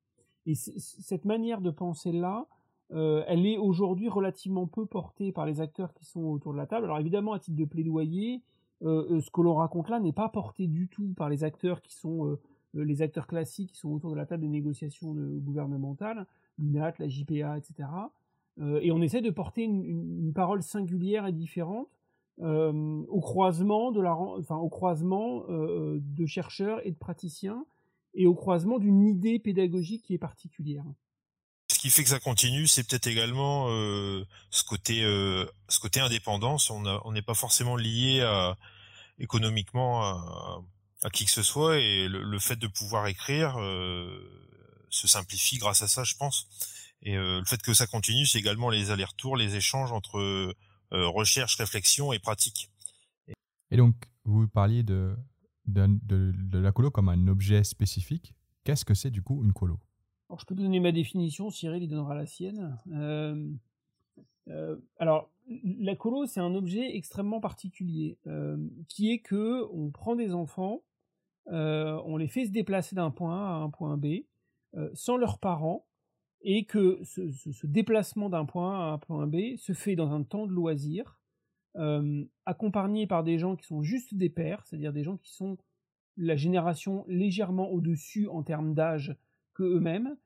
Et 0.47 0.55
cette 0.55 1.25
manière 1.25 1.61
de 1.61 1.71
penser 1.71 2.13
là, 2.13 2.47
elle 2.93 3.47
est 3.47 3.57
aujourd'hui 3.57 4.09
relativement 4.09 4.67
peu 4.67 4.85
portée 4.85 5.33
par 5.33 5.47
les 5.47 5.61
acteurs 5.61 5.95
qui 5.95 6.05
sont 6.05 6.25
autour 6.25 6.53
de 6.53 6.59
la 6.59 6.67
table. 6.67 6.87
Alors 6.87 6.99
évidemment, 6.99 7.33
à 7.33 7.39
titre 7.39 7.57
de 7.57 7.65
plaidoyer, 7.65 8.43
ce 8.83 9.31
que 9.31 9.41
l'on 9.41 9.55
raconte 9.55 9.89
là 9.89 10.01
n'est 10.01 10.13
pas 10.13 10.29
porté 10.29 10.67
du 10.67 10.89
tout 10.89 11.15
par 11.17 11.29
les 11.29 11.45
acteurs 11.45 11.83
qui 11.83 11.95
sont 11.95 12.37
les 12.75 13.03
acteurs 13.03 13.27
classiques 13.27 13.73
qui 13.73 13.79
sont 13.79 13.91
autour 13.91 14.11
de 14.11 14.17
la 14.17 14.27
table 14.27 14.43
des 14.43 14.49
négociations 14.49 15.15
gouvernementales 15.15 16.27
l'UNAT, 16.61 16.95
la 16.99 17.09
JPA, 17.09 17.59
etc. 17.59 17.89
Euh, 18.61 18.81
et 18.83 18.93
on 18.93 19.01
essaie 19.03 19.21
de 19.21 19.31
porter 19.31 19.65
une, 19.65 20.33
parole 20.35 20.63
singulière 20.63 21.27
et 21.27 21.33
différente 21.33 21.89
euh, 22.41 23.03
au 23.09 23.21
croisement 23.21 23.91
de 23.91 24.01
la, 24.01 24.15
enfin 24.15 24.57
au 24.57 24.69
croisement 24.69 25.45
euh, 25.49 25.99
de 26.01 26.27
chercheurs 26.27 26.85
et 26.87 26.91
de 26.91 26.97
praticiens 26.97 27.65
et 28.15 28.27
au 28.27 28.35
croisement 28.35 28.79
d'une 28.79 29.03
idée 29.03 29.39
pédagogique 29.39 30.03
qui 30.03 30.15
est 30.15 30.19
particulière. 30.19 30.85
Ce 31.81 31.87
qui 31.87 31.91
fait 31.91 32.05
que 32.05 32.11
ça 32.11 32.21
continue, 32.21 32.67
c'est 32.67 32.87
peut-être 32.87 33.07
également 33.07 33.69
euh, 33.71 34.27
ce 34.51 34.63
côté 34.65 35.03
euh, 35.03 35.47
indépendance. 35.97 36.69
On 36.69 37.11
n'est 37.11 37.23
pas 37.23 37.33
forcément 37.33 37.75
lié 37.75 38.23
économiquement 39.19 40.03
à, 41.03 41.09
qui 41.11 41.25
que 41.25 41.31
ce 41.31 41.43
soit, 41.43 41.79
et 41.79 42.07
le, 42.07 42.39
fait 42.39 42.57
de 42.57 42.67
pouvoir 42.67 43.07
écrire 43.07 43.55
se 44.91 45.09
simplifie 45.09 45.57
grâce 45.57 45.81
à 45.81 45.89
ça, 45.89 46.05
je 46.05 46.17
pense. 46.17 46.49
Et 47.01 47.15
le 47.15 47.45
fait 47.47 47.63
que 47.63 47.73
ça 47.73 47.87
continue, 47.87 48.27
c'est 48.27 48.41
également 48.41 48.69
les 48.69 48.91
allers-retours, 48.91 49.39
les 49.39 49.57
échanges 49.57 49.91
entre 49.91 50.55
recherche, 50.91 51.57
réflexion 51.57 52.13
et 52.13 52.19
pratique. 52.19 52.69
Et 53.71 53.79
donc, 53.79 53.95
vous 54.25 54.47
parliez 54.49 54.83
de, 54.83 55.17
la 55.73 56.73
colo 56.73 56.91
comme 56.91 57.09
un 57.09 57.27
objet 57.27 57.65
spécifique. 57.65 58.35
Qu'est-ce 58.65 58.85
que 58.85 58.93
c'est 58.93 59.11
du 59.11 59.23
coup 59.23 59.43
une 59.43 59.55
colo? 59.55 59.81
Alors, 60.31 60.39
Je 60.39 60.47
peux 60.47 60.55
donner 60.55 60.79
ma 60.79 60.93
définition, 60.93 61.51
Cyril 61.51 61.83
il 61.83 61.89
donnera 61.89 62.15
la 62.15 62.25
sienne. 62.25 62.79
Euh, 62.93 63.51
euh, 64.47 64.77
alors, 65.01 65.29
la 65.49 65.97
colo, 65.97 66.27
c'est 66.27 66.39
un 66.39 66.55
objet 66.55 66.95
extrêmement 66.97 67.41
particulier, 67.41 68.17
euh, 68.29 68.57
qui 68.87 69.11
est 69.11 69.19
que 69.19 69.67
on 69.73 69.91
prend 69.91 70.15
des 70.15 70.33
enfants, 70.33 70.83
on 71.47 72.17
les 72.17 72.29
fait 72.29 72.47
se 72.47 72.53
déplacer 72.53 72.95
d'un 72.95 73.11
point 73.11 73.37
A 73.37 73.57
à 73.57 73.59
un 73.59 73.71
point 73.71 73.97
B, 73.97 74.23
sans 74.95 75.17
leurs 75.17 75.41
parents, 75.41 75.85
et 76.43 76.65
que 76.65 77.01
ce, 77.03 77.33
ce, 77.33 77.51
ce 77.51 77.67
déplacement 77.67 78.31
d'un 78.31 78.45
point 78.45 78.79
A 78.79 78.85
à 78.85 78.93
un 78.93 78.99
point 78.99 79.27
B 79.27 79.57
se 79.57 79.73
fait 79.73 79.97
dans 79.97 80.13
un 80.13 80.23
temps 80.23 80.47
de 80.47 80.53
loisir, 80.53 81.19
accompagnés 82.47 83.09
par 83.09 83.25
des 83.25 83.37
gens 83.41 83.57
qui 83.57 83.67
sont 83.67 83.83
juste 83.83 84.15
des 84.15 84.31
pères, 84.31 84.65
c'est-à-dire 84.65 84.93
des 84.93 85.03
gens 85.03 85.17
qui 85.17 85.33
sont 85.33 85.59
la 86.17 86.37
génération 86.37 87.05
légèrement 87.09 87.69
au-dessus 87.71 88.29
en 88.29 88.45
termes 88.45 88.75
d'âge 88.75 89.17
eux-mêmes, 89.65 90.17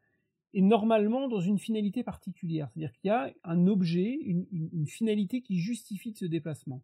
et 0.52 0.62
normalement 0.62 1.28
dans 1.28 1.40
une 1.40 1.58
finalité 1.58 2.04
particulière, 2.04 2.70
c'est-à-dire 2.70 2.92
qu'il 2.92 3.08
y 3.08 3.10
a 3.10 3.32
un 3.42 3.66
objet, 3.66 4.18
une, 4.22 4.86
finalité 4.86 5.40
qui 5.40 5.58
justifie 5.58 6.14
ce 6.14 6.24
déplacement. 6.24 6.82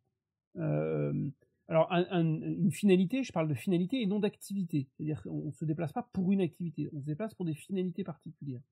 Euh, 0.57 1.31
alors 1.69 1.89
une 1.93 2.73
finalité, 2.73 3.23
je 3.23 3.33
parle 3.33 3.49
de 3.49 3.55
finalité 3.55 4.03
et 4.03 4.07
non 4.07 4.19
d'activité, 4.19 4.89
c'est-à-dire 4.91 5.23
qu'on 5.23 5.47
ne 5.47 5.53
se 5.53 5.65
déplace 5.65 5.93
pas 5.93 6.09
pour 6.13 6.33
une 6.33 6.41
activité, 6.41 6.89
on 6.93 7.01
se 7.01 7.07
déplace 7.07 7.33
pour 7.35 7.45
des 7.45 7.55
finalités 7.55 8.03
particulières 8.03 8.63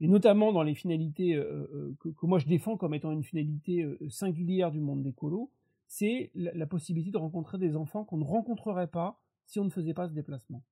et 0.00 0.08
notamment 0.08 0.52
dans 0.52 0.64
les 0.64 0.74
finalités 0.74 1.36
euh, 1.36 1.68
euh, 1.72 1.96
que, 2.00 2.26
moi 2.26 2.40
je 2.40 2.46
défends 2.46 2.76
comme 2.76 2.94
étant 2.94 3.12
une 3.12 3.22
finalité 3.22 3.86
singulière 4.08 4.72
du 4.72 4.80
monde 4.80 5.04
des 5.04 5.12
colos, 5.12 5.52
c'est 5.86 6.32
la, 6.34 6.66
possibilité 6.66 7.12
de 7.12 7.18
rencontrer 7.18 7.58
des 7.58 7.76
enfants 7.76 8.04
qu'on 8.04 8.18
ne 8.18 8.24
rencontrerait 8.24 8.88
pas 8.88 9.20
si 9.46 9.60
on 9.60 9.64
ne 9.64 9.70
faisait 9.70 9.94
pas 9.94 10.08
ce 10.08 10.12
déplacement. 10.12 10.64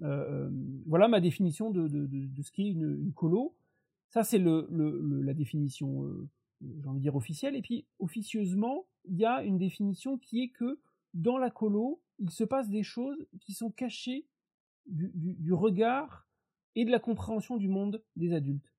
Voilà 0.00 1.08
ma 1.08 1.20
définition 1.20 1.70
de, 1.70 1.88
ce 2.42 2.50
qu'est 2.52 2.68
une, 2.68 2.98
une, 3.00 3.12
colo. 3.12 3.54
Ça, 4.08 4.24
c'est 4.24 4.38
la 4.38 5.34
définition, 5.34 6.10
j'ai 6.60 6.88
envie 6.88 6.98
de 6.98 7.02
dire, 7.02 7.16
officielle. 7.16 7.54
Et 7.54 7.62
puis, 7.62 7.86
officieusement, 7.98 8.86
il 9.04 9.16
y 9.16 9.24
a 9.24 9.42
une 9.42 9.58
définition 9.58 10.18
qui 10.18 10.42
est 10.42 10.48
que 10.48 10.80
dans 11.14 11.38
la 11.38 11.50
colo, 11.50 12.00
il 12.18 12.30
se 12.30 12.44
passe 12.44 12.68
des 12.68 12.82
choses 12.82 13.26
qui 13.40 13.52
sont 13.52 13.70
cachées 13.70 14.26
du, 14.86 15.52
regard 15.52 16.28
et 16.74 16.84
de 16.84 16.90
la 16.90 16.98
compréhension 16.98 17.56
du 17.56 17.68
monde 17.68 18.02
des 18.16 18.32
adultes. 18.32 18.72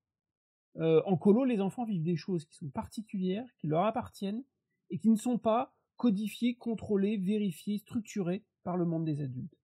Euh, 0.77 1.01
en 1.05 1.17
colo, 1.17 1.43
les 1.43 1.59
enfants 1.59 1.83
vivent 1.83 2.03
des 2.03 2.15
choses 2.15 2.45
qui 2.45 2.55
sont 2.55 2.69
particulières, 2.69 3.47
qui 3.57 3.67
leur 3.67 3.85
appartiennent, 3.85 4.43
et 4.89 4.97
qui 4.97 5.09
ne 5.09 5.15
sont 5.15 5.37
pas 5.37 5.75
codifiées, 5.97 6.55
contrôlées, 6.55 7.17
vérifiées, 7.17 7.79
structurées 7.79 8.43
par 8.63 8.77
le 8.77 8.85
monde 8.85 9.05
des 9.05 9.21
adultes. 9.21 9.57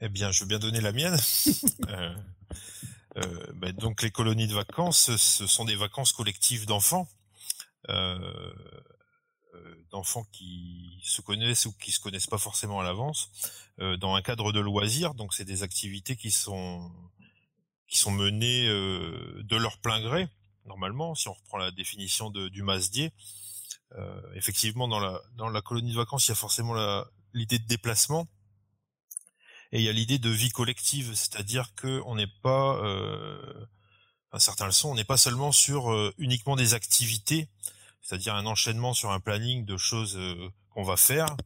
Eh 0.00 0.08
bien, 0.08 0.30
je 0.30 0.40
veux 0.40 0.46
bien 0.46 0.60
donner 0.60 0.80
la 0.80 0.92
mienne. 0.92 1.16
euh, 1.88 2.14
euh, 3.16 3.52
bah, 3.54 3.72
donc, 3.72 4.02
les 4.02 4.12
colonies 4.12 4.46
de 4.46 4.54
vacances, 4.54 5.16
ce 5.16 5.46
sont 5.46 5.64
des 5.64 5.74
vacances 5.74 6.12
collectives 6.12 6.66
d'enfants, 6.66 7.08
euh, 7.88 8.52
d'enfants 9.90 10.24
qui 10.30 11.00
se 11.02 11.20
connaissent 11.20 11.66
ou 11.66 11.72
qui 11.72 11.90
se 11.90 11.98
connaissent 11.98 12.28
pas 12.28 12.38
forcément 12.38 12.80
à 12.80 12.84
l'avance, 12.84 13.30
dans 13.78 14.14
un 14.14 14.22
cadre 14.22 14.52
de 14.52 14.60
loisirs. 14.60 15.14
Donc, 15.14 15.34
c'est 15.34 15.44
des 15.44 15.62
activités 15.62 16.16
qui 16.16 16.30
sont 16.30 16.92
qui 17.88 17.98
sont 17.98 18.10
menés 18.10 18.68
euh, 18.68 19.42
de 19.44 19.56
leur 19.56 19.78
plein 19.78 20.02
gré, 20.02 20.28
normalement, 20.66 21.14
si 21.14 21.26
on 21.26 21.32
reprend 21.32 21.56
la 21.56 21.70
définition 21.70 22.28
de, 22.28 22.48
du 22.48 22.62
Masdier. 22.62 23.12
Effectivement, 24.34 24.86
dans 24.86 25.00
la, 25.00 25.22
dans 25.36 25.48
la 25.48 25.62
colonie 25.62 25.92
de 25.92 25.96
vacances, 25.96 26.28
il 26.28 26.32
y 26.32 26.32
a 26.32 26.34
forcément 26.34 26.74
l'idée 27.32 27.58
de 27.58 27.66
déplacement 27.66 28.28
et 29.72 29.80
il 29.80 29.84
y 29.84 29.88
a 29.88 29.92
l'idée 29.92 30.18
de 30.18 30.30
vie 30.30 30.50
collective, 30.50 31.14
c'est-à-dire 31.14 31.74
que 31.74 32.02
on 32.06 32.14
n'est 32.14 32.32
pas, 32.42 32.76
euh, 32.82 33.66
enfin, 34.30 34.38
certains 34.38 34.66
le 34.66 34.72
sont, 34.72 34.90
on 34.90 34.94
n'est 34.94 35.04
pas 35.04 35.16
seulement 35.16 35.52
sur 35.52 35.92
euh, 35.92 36.12
uniquement 36.18 36.56
des 36.56 36.74
activités, 36.74 37.48
c'est-à-dire 38.00 38.34
un 38.34 38.46
enchaînement 38.46 38.94
sur 38.94 39.10
un 39.10 39.20
planning 39.20 39.64
de 39.64 39.76
choses 39.76 40.16
euh, 40.16 40.48
qu'on 40.70 40.82
va 40.82 40.96
faire, 40.96 41.36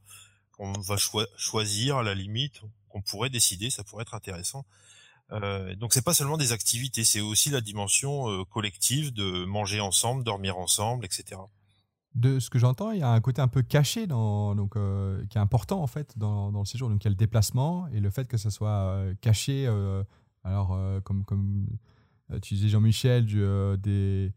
qu'on 0.53 0.73
va 0.73 0.97
choisir 1.37 1.97
à 1.97 2.03
la 2.03 2.15
limite, 2.15 2.61
qu'on 2.89 3.03
pourrait 3.03 3.31
décider, 3.31 3.71
ça 3.71 3.83
pourrait 3.83 4.03
être 4.03 4.15
intéressant. 4.15 4.65
Euh, 5.33 5.75
donc 5.77 5.95
c'est 5.95 6.05
pas 6.05 6.15
seulement 6.15 6.37
des 6.37 6.53
activités, 6.53 7.05
c'est 7.05 7.21
aussi 7.21 7.51
la 7.51 7.61
dimension 7.61 8.31
euh, 8.31 8.45
collective 8.45 9.13
de 9.13 9.45
manger 9.45 9.81
ensemble, 9.81 10.25
dormir 10.25 10.59
ensemble, 10.59 11.05
etc. 11.07 11.41
De 12.15 12.41
ce 12.41 12.51
que 12.51 12.59
j'entends, 12.59 12.91
il 12.91 12.99
y 12.99 13.03
a 13.03 13.11
un 13.11 13.21
côté 13.23 13.41
un 13.41 13.49
peu 13.49 13.63
caché 13.63 14.07
euh, 14.11 15.25
qui 15.31 15.39
est 15.39 15.41
important 15.41 15.83
en 15.83 15.87
fait 15.87 16.19
dans, 16.19 16.51
le 16.51 16.65
séjour. 16.67 16.91
Donc 16.91 17.03
il 17.03 17.07
y 17.07 17.09
a 17.09 17.11
le 17.11 17.17
déplacement 17.17 17.89
et 17.89 18.01
le 18.01 18.11
fait 18.11 18.29
que 18.29 18.37
ça 18.37 18.51
soit 18.51 18.69
euh, 18.69 19.15
caché. 19.23 19.65
Euh, 19.67 20.05
alors 20.45 20.79
comme 21.05 21.25
comme 21.25 21.67
tu 22.43 22.55
disais 22.55 22.69
Jean-Michel 22.69 23.25
des 23.27 24.33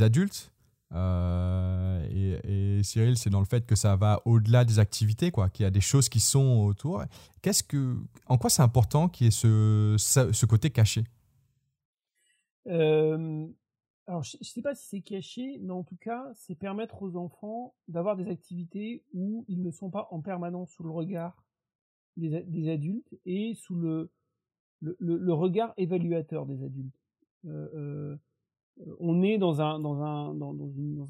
adultes 0.00 0.52
et, 0.94 2.80
Cyril, 2.82 3.18
c'est 3.18 3.30
dans 3.30 3.40
le 3.40 3.46
fait 3.46 3.66
que 3.66 3.74
ça 3.74 3.96
va 3.96 4.22
au-delà 4.24 4.64
des 4.64 4.78
activités, 4.78 5.30
qu'il 5.52 5.64
y 5.64 5.66
a 5.66 5.70
des 5.70 5.80
choses 5.80 6.08
qui 6.08 6.20
sont 6.20 6.64
autour. 6.64 7.02
Qu'est-ce 7.42 7.64
que, 7.64 7.96
en 8.26 8.38
quoi 8.38 8.48
c'est 8.48 8.62
important 8.62 9.08
qu'il 9.08 9.26
y 9.26 9.28
ait 9.28 9.30
ce, 9.30 10.46
côté 10.46 10.70
caché? 10.70 11.04
Alors, 14.06 14.22
je 14.22 14.36
ne 14.40 14.44
sais 14.44 14.62
pas 14.62 14.74
si 14.74 14.86
c'est 14.86 15.00
caché, 15.00 15.58
mais 15.60 15.72
en 15.72 15.82
tout 15.82 15.96
cas, 15.96 16.30
c'est 16.34 16.54
permettre 16.54 17.02
aux 17.02 17.16
enfants 17.16 17.74
d'avoir 17.88 18.16
des 18.16 18.28
activités 18.28 19.02
où 19.12 19.44
ils 19.48 19.62
ne 19.62 19.70
sont 19.70 19.90
pas 19.90 20.08
en 20.10 20.20
permanence 20.20 20.70
sous 20.70 20.84
le 20.84 20.90
regard 20.90 21.44
des, 22.16 22.68
adultes 22.70 23.18
et 23.26 23.54
sous 23.54 23.74
le, 23.74 24.10
le, 24.80 24.96
le, 25.00 25.32
regard 25.32 25.74
évaluateur 25.76 26.46
des 26.46 26.62
adultes. 26.62 26.98
Euh, 27.46 27.68
euh 27.74 28.16
on 29.00 29.22
est 29.22 29.38
dans 29.38 29.60
un, 29.62 29.80
dans 29.80 30.02
un, 30.02 30.34
dans, 30.34 30.54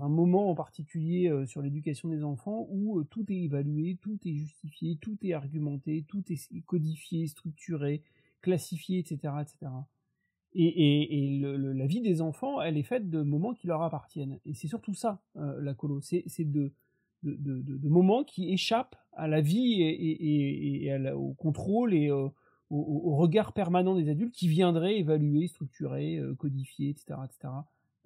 un 0.01 0.09
moment 0.09 0.51
en 0.51 0.55
particulier 0.55 1.29
euh, 1.29 1.47
sur 1.47 1.63
l'éducation 1.63 2.09
des 2.09 2.23
enfants 2.23 2.67
où 2.71 3.01
euh, 3.01 3.05
tout 3.05 3.25
est 3.29 3.43
évalué, 3.43 3.99
tout 4.01 4.19
est 4.25 4.35
justifié, 4.35 4.97
tout 5.01 5.19
est 5.23 5.33
argumenté, 5.33 6.05
tout 6.07 6.23
est 6.31 6.61
codifié, 6.61 7.27
structuré, 7.27 8.03
classifié, 8.41 9.01
etc. 9.01 9.35
etc. 9.41 9.73
Et, 10.59 11.39
la 11.41 11.87
vie 11.87 12.01
des 12.01 12.23
enfants, 12.23 12.61
elle 12.63 12.79
est 12.79 12.83
faite 12.83 13.11
de 13.11 13.23
moments 13.23 13.53
qui 13.53 13.67
leur 13.67 13.83
appartiennent. 13.83 14.39
Et 14.47 14.55
c'est 14.55 14.69
surtout 14.69 14.95
ça, 14.95 15.21
euh, 15.37 15.61
la 15.61 15.75
colo. 15.75 16.01
C'est 16.01 16.25
de, 16.39 16.73
moments 17.89 18.25
qui 18.25 18.53
échappent 18.53 18.97
à 19.13 19.29
la 19.29 19.41
vie 19.41 19.83
et, 19.83 21.13
au 21.13 21.35
contrôle 21.35 21.95
et 21.95 22.11
au, 22.11 22.33
regard 22.71 23.53
permanent 23.53 23.95
des 23.95 24.09
adultes 24.09 24.35
qui 24.35 24.49
viendraient 24.49 24.99
évaluer, 24.99 25.47
structurer, 25.47 26.17
euh, 26.17 26.35
codifier, 26.35 26.91
etc., 26.91 27.21
etc., 27.25 27.55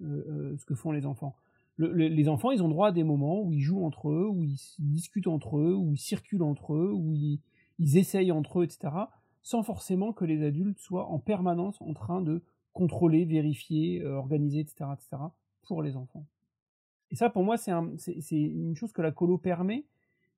euh, 0.01 0.23
euh, 0.29 0.57
ce 0.57 0.65
que 0.65 0.75
font 0.75 0.91
les 0.91 1.05
enfants. 1.05 1.35
les 1.77 2.27
enfants, 2.27 2.51
ils 2.51 2.61
ont 2.61 2.69
droit 2.69 2.89
à 2.89 2.91
des 2.91 3.03
moments 3.03 3.41
où 3.41 3.53
ils 3.53 3.61
jouent 3.61 3.85
entre 3.85 4.09
eux, 4.09 4.27
où 4.27 4.43
ils 4.43 4.59
discutent 4.79 5.27
entre 5.27 5.57
eux, 5.57 5.73
où 5.73 5.93
ils 5.93 5.99
circulent 5.99 6.43
entre 6.43 6.73
eux, 6.73 6.91
où 6.93 7.15
ils 7.15 7.97
essayent 7.97 8.31
entre 8.31 8.59
eux, 8.59 8.63
etc., 8.65 8.89
sans 9.41 9.63
forcément 9.63 10.13
que 10.13 10.25
les 10.25 10.43
adultes 10.45 10.79
soient 10.79 11.07
en 11.07 11.19
permanence 11.19 11.81
en 11.81 11.93
train 11.93 12.21
de 12.21 12.43
contrôler, 12.73 13.25
vérifier, 13.25 14.05
organiser, 14.05 14.59
etc., 14.59 14.85
etc., 14.93 15.23
pour 15.63 15.81
les 15.81 15.95
enfants. 15.95 16.25
Et 17.09 17.15
ça, 17.15 17.29
pour 17.29 17.43
moi, 17.43 17.57
c'est 17.57 17.71
un, 17.71 17.91
une 18.31 18.75
chose 18.75 18.93
que 18.93 19.01
la 19.01 19.11
colo 19.11 19.37
permet, 19.37 19.85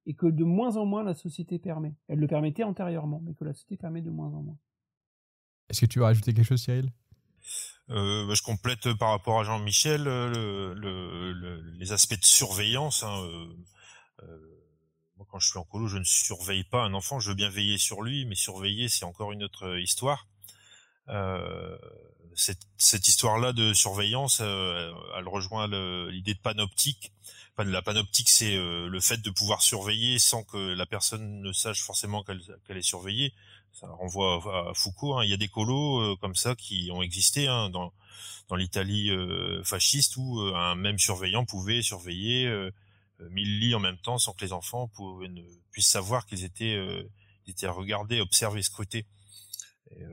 et 0.05 0.13
que 0.13 0.25
de 0.25 0.43
moins 0.43 0.77
en 0.77 0.85
moins 0.85 1.03
la 1.03 1.13
société 1.13 1.59
permet. 1.59 1.95
Elle 2.07 2.19
le 2.19 2.27
permettait 2.27 2.63
antérieurement, 2.63 3.21
mais 3.23 3.33
que 3.33 3.45
la 3.45 3.53
société 3.53 3.77
permet 3.77 4.01
de 4.01 4.09
moins 4.09 4.27
en 4.27 4.41
moins. 4.41 4.57
Est-ce 5.69 5.81
que 5.81 5.85
tu 5.85 5.99
veux 5.99 6.05
rajouter 6.05 6.33
quelque 6.33 6.45
chose, 6.45 6.61
Cyril? 6.61 6.91
Euh, 7.89 8.25
bah, 8.27 8.33
je 8.33 8.41
complète 8.41 8.93
par 8.93 9.09
rapport 9.09 9.39
à 9.39 9.43
Jean-Michel 9.43 10.03
le, 10.03 10.73
le, 10.73 11.33
le, 11.33 11.61
les 11.71 11.91
aspects 11.91 12.19
de 12.19 12.25
surveillance. 12.25 13.03
Hein, 13.03 13.23
euh, 13.23 13.47
euh, 14.23 14.62
quand 15.29 15.39
je 15.39 15.49
suis 15.49 15.59
en 15.59 15.63
colo, 15.63 15.87
je 15.87 15.97
ne 15.97 16.03
surveille 16.03 16.63
pas 16.63 16.83
un 16.83 16.93
enfant. 16.93 17.19
Je 17.19 17.29
veux 17.29 17.35
bien 17.35 17.49
veiller 17.49 17.77
sur 17.77 18.01
lui, 18.01 18.25
mais 18.25 18.35
surveiller, 18.35 18.89
c'est 18.89 19.05
encore 19.05 19.31
une 19.31 19.43
autre 19.43 19.77
histoire. 19.79 20.27
Euh, 21.09 21.77
cette, 22.35 23.07
histoire-là 23.07 23.53
de 23.53 23.73
surveillance, 23.73 24.39
euh, 24.41 24.91
elle 25.17 25.27
rejoint 25.27 25.67
l'idée 26.09 26.33
de 26.33 26.39
panoptique 26.39 27.11
la 27.59 27.83
panoptique, 27.83 28.29
c'est 28.29 28.55
le 28.55 28.99
fait 28.99 29.21
de 29.21 29.29
pouvoir 29.29 29.61
surveiller 29.61 30.17
sans 30.17 30.43
que 30.43 30.57
la 30.57 30.87
personne 30.87 31.41
ne 31.41 31.53
sache 31.53 31.83
forcément 31.83 32.23
qu'elle 32.23 32.77
est 32.77 32.81
surveillée. 32.81 33.31
Ça 33.73 33.87
renvoie 33.87 34.69
à, 34.69 34.73
Foucault. 34.73 35.15
Hein. 35.15 35.23
Il 35.23 35.29
y 35.29 35.33
a 35.33 35.37
des 35.37 35.47
colos 35.47 36.17
comme 36.17 36.35
ça 36.35 36.55
qui 36.55 36.89
ont 36.91 37.03
existé 37.03 37.47
hein, 37.47 37.69
dans 37.69 37.91
l'Italie 38.55 39.11
fasciste 39.63 40.17
où 40.17 40.39
un 40.55 40.73
même 40.73 40.97
surveillant 40.97 41.45
pouvait 41.45 41.83
surveiller 41.83 42.71
mille 43.31 43.59
lits 43.59 43.75
en 43.75 43.79
même 43.79 43.97
temps 43.97 44.17
sans 44.17 44.33
que 44.33 44.43
les 44.43 44.53
enfants 44.53 44.91
puissent 45.71 45.87
savoir 45.87 46.25
qu'ils 46.25 46.43
étaient, 46.43 46.77
étaient 47.47 47.67
regardés, 47.67 48.21
observés, 48.21 48.61
scrutés. 48.61 49.05
Et, 49.91 50.03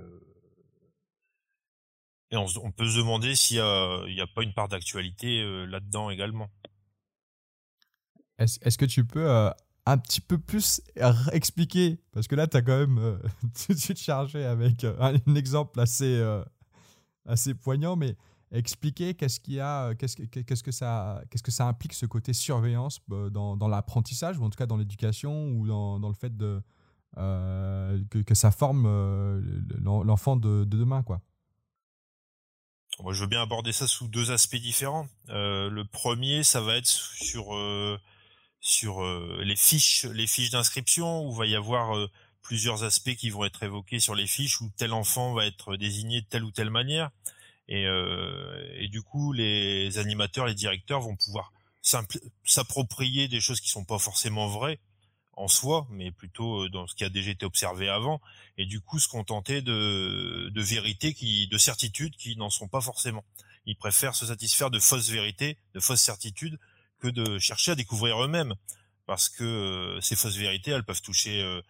et 2.32 2.36
on, 2.36 2.70
peut 2.70 2.88
se 2.88 2.98
demander 2.98 3.34
s'il 3.34 3.56
n'y 3.56 4.20
a, 4.20 4.26
pas 4.34 4.42
une 4.42 4.54
part 4.54 4.68
d'actualité 4.68 5.42
euh, 5.42 5.64
là-dedans 5.64 6.10
également. 6.10 6.48
Est-ce 8.38 8.78
que 8.78 8.84
tu 8.84 9.04
peux 9.04 9.28
euh, 9.28 9.50
un 9.84 9.98
petit 9.98 10.20
peu 10.20 10.38
plus 10.38 10.80
expliquer? 11.32 11.98
Parce 12.12 12.28
que 12.28 12.36
là, 12.36 12.46
tu 12.46 12.56
as 12.56 12.62
quand 12.62 12.78
même 12.78 12.98
euh, 12.98 13.18
tout 13.66 13.74
de 13.74 13.78
suite 13.78 13.98
chargé 13.98 14.44
avec 14.44 14.84
un, 14.84 15.16
exemple 15.34 15.80
assez, 15.80 16.22
assez 17.26 17.54
poignant, 17.54 17.96
mais 17.96 18.16
expliquer 18.52 19.14
qu'est-ce 19.14 19.40
qu'il 19.40 19.54
y 19.54 19.60
a, 19.60 19.94
qu'est-ce 19.94 20.62
que, 20.62 20.72
ça, 20.72 21.22
qu'est-ce 21.30 21.42
que 21.42 21.50
ça 21.50 21.66
implique 21.66 21.92
ce 21.92 22.06
côté 22.06 22.32
surveillance 22.32 23.00
dans, 23.08 23.56
dans 23.56 23.68
l'apprentissage, 23.68 24.38
ou 24.38 24.44
en 24.44 24.50
tout 24.50 24.58
cas 24.58 24.66
dans 24.66 24.76
l'éducation, 24.76 25.50
ou 25.52 25.66
dans, 25.66 26.08
le 26.08 26.14
fait 26.14 26.36
de, 26.36 26.62
que, 27.14 28.34
ça 28.34 28.50
forme 28.50 28.86
l'enfant 29.82 30.36
de, 30.36 30.64
de 30.64 30.76
demain, 30.76 31.02
quoi. 31.02 31.20
Moi, 33.02 33.14
je 33.14 33.20
veux 33.22 33.28
bien 33.28 33.40
aborder 33.40 33.72
ça 33.72 33.86
sous 33.86 34.08
deux 34.08 34.30
aspects 34.30 34.56
différents. 34.56 35.08
Euh, 35.30 35.70
le 35.70 35.84
premier, 35.84 36.42
ça 36.42 36.60
va 36.60 36.76
être 36.76 36.86
sur 36.86 37.54
euh, 37.54 37.98
euh, 38.84 39.44
les 39.44 39.56
fiches, 39.56 40.04
les 40.04 40.26
fiches 40.26 40.50
d'inscription 40.50 41.24
où 41.24 41.32
va 41.32 41.46
y 41.46 41.56
avoir 41.56 41.96
plusieurs 42.42 42.84
aspects 42.84 43.14
qui 43.14 43.30
vont 43.30 43.44
être 43.44 43.62
évoqués 43.62 44.00
sur 44.00 44.14
les 44.14 44.26
fiches 44.26 44.60
où 44.60 44.70
tel 44.76 44.92
enfant 44.92 45.32
va 45.32 45.46
être 45.46 45.76
désigné 45.76 46.20
de 46.20 46.26
telle 46.26 46.44
ou 46.44 46.50
telle 46.50 46.70
manière. 46.70 47.10
Et, 47.70 47.84
et 47.84 48.88
du 48.88 49.00
coup, 49.00 49.32
les 49.32 49.96
animateurs, 49.98 50.46
les 50.46 50.54
directeurs 50.54 51.00
vont 51.00 51.16
pouvoir 51.16 51.52
s'approprier 52.44 53.28
des 53.28 53.40
choses 53.40 53.60
qui 53.60 53.70
sont 53.70 53.84
pas 53.84 53.98
forcément 53.98 54.48
vraies 54.48 54.80
en 55.34 55.48
soi, 55.48 55.86
mais 55.90 56.10
plutôt 56.10 56.68
dans 56.68 56.86
ce 56.86 56.94
qui 56.94 57.04
a 57.04 57.08
déjà 57.08 57.30
été 57.30 57.46
observé 57.46 57.88
avant, 57.88 58.20
et 58.58 58.66
du 58.66 58.80
coup 58.80 58.98
se 58.98 59.08
contenter 59.08 59.62
de, 59.62 60.50
de 60.52 60.62
vérités 60.62 61.14
qui, 61.14 61.48
de 61.48 61.56
certitudes 61.56 62.14
qui 62.16 62.36
n'en 62.36 62.50
sont 62.50 62.68
pas 62.68 62.82
forcément. 62.82 63.24
Ils 63.64 63.76
préfèrent 63.76 64.14
se 64.14 64.26
satisfaire 64.26 64.70
de 64.70 64.78
fausses 64.78 65.08
vérités, 65.08 65.56
de 65.74 65.80
fausses 65.80 66.02
certitudes, 66.02 66.58
que 66.98 67.08
de 67.08 67.38
chercher 67.38 67.70
à 67.70 67.74
découvrir 67.74 68.22
eux-mêmes, 68.22 68.54
parce 69.06 69.28
que 69.28 69.98
ces 70.02 70.16
fausses 70.16 70.36
vérités, 70.36 70.72
elles 70.72 70.84
peuvent 70.84 71.00
toucher 71.00 71.40
euh, 71.40 71.62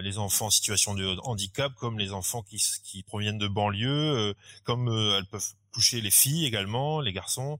les 0.00 0.18
enfants 0.18 0.46
en 0.46 0.50
situation 0.50 0.94
de 0.94 1.18
handicap, 1.24 1.74
comme 1.74 1.98
les 1.98 2.12
enfants 2.12 2.42
qui, 2.42 2.62
qui 2.84 3.02
proviennent 3.02 3.38
de 3.38 3.48
banlieues, 3.48 4.34
comme 4.64 4.88
elles 4.88 5.26
peuvent 5.26 5.52
toucher 5.72 6.00
les 6.00 6.10
filles 6.10 6.46
également, 6.46 7.00
les 7.00 7.12
garçons. 7.12 7.58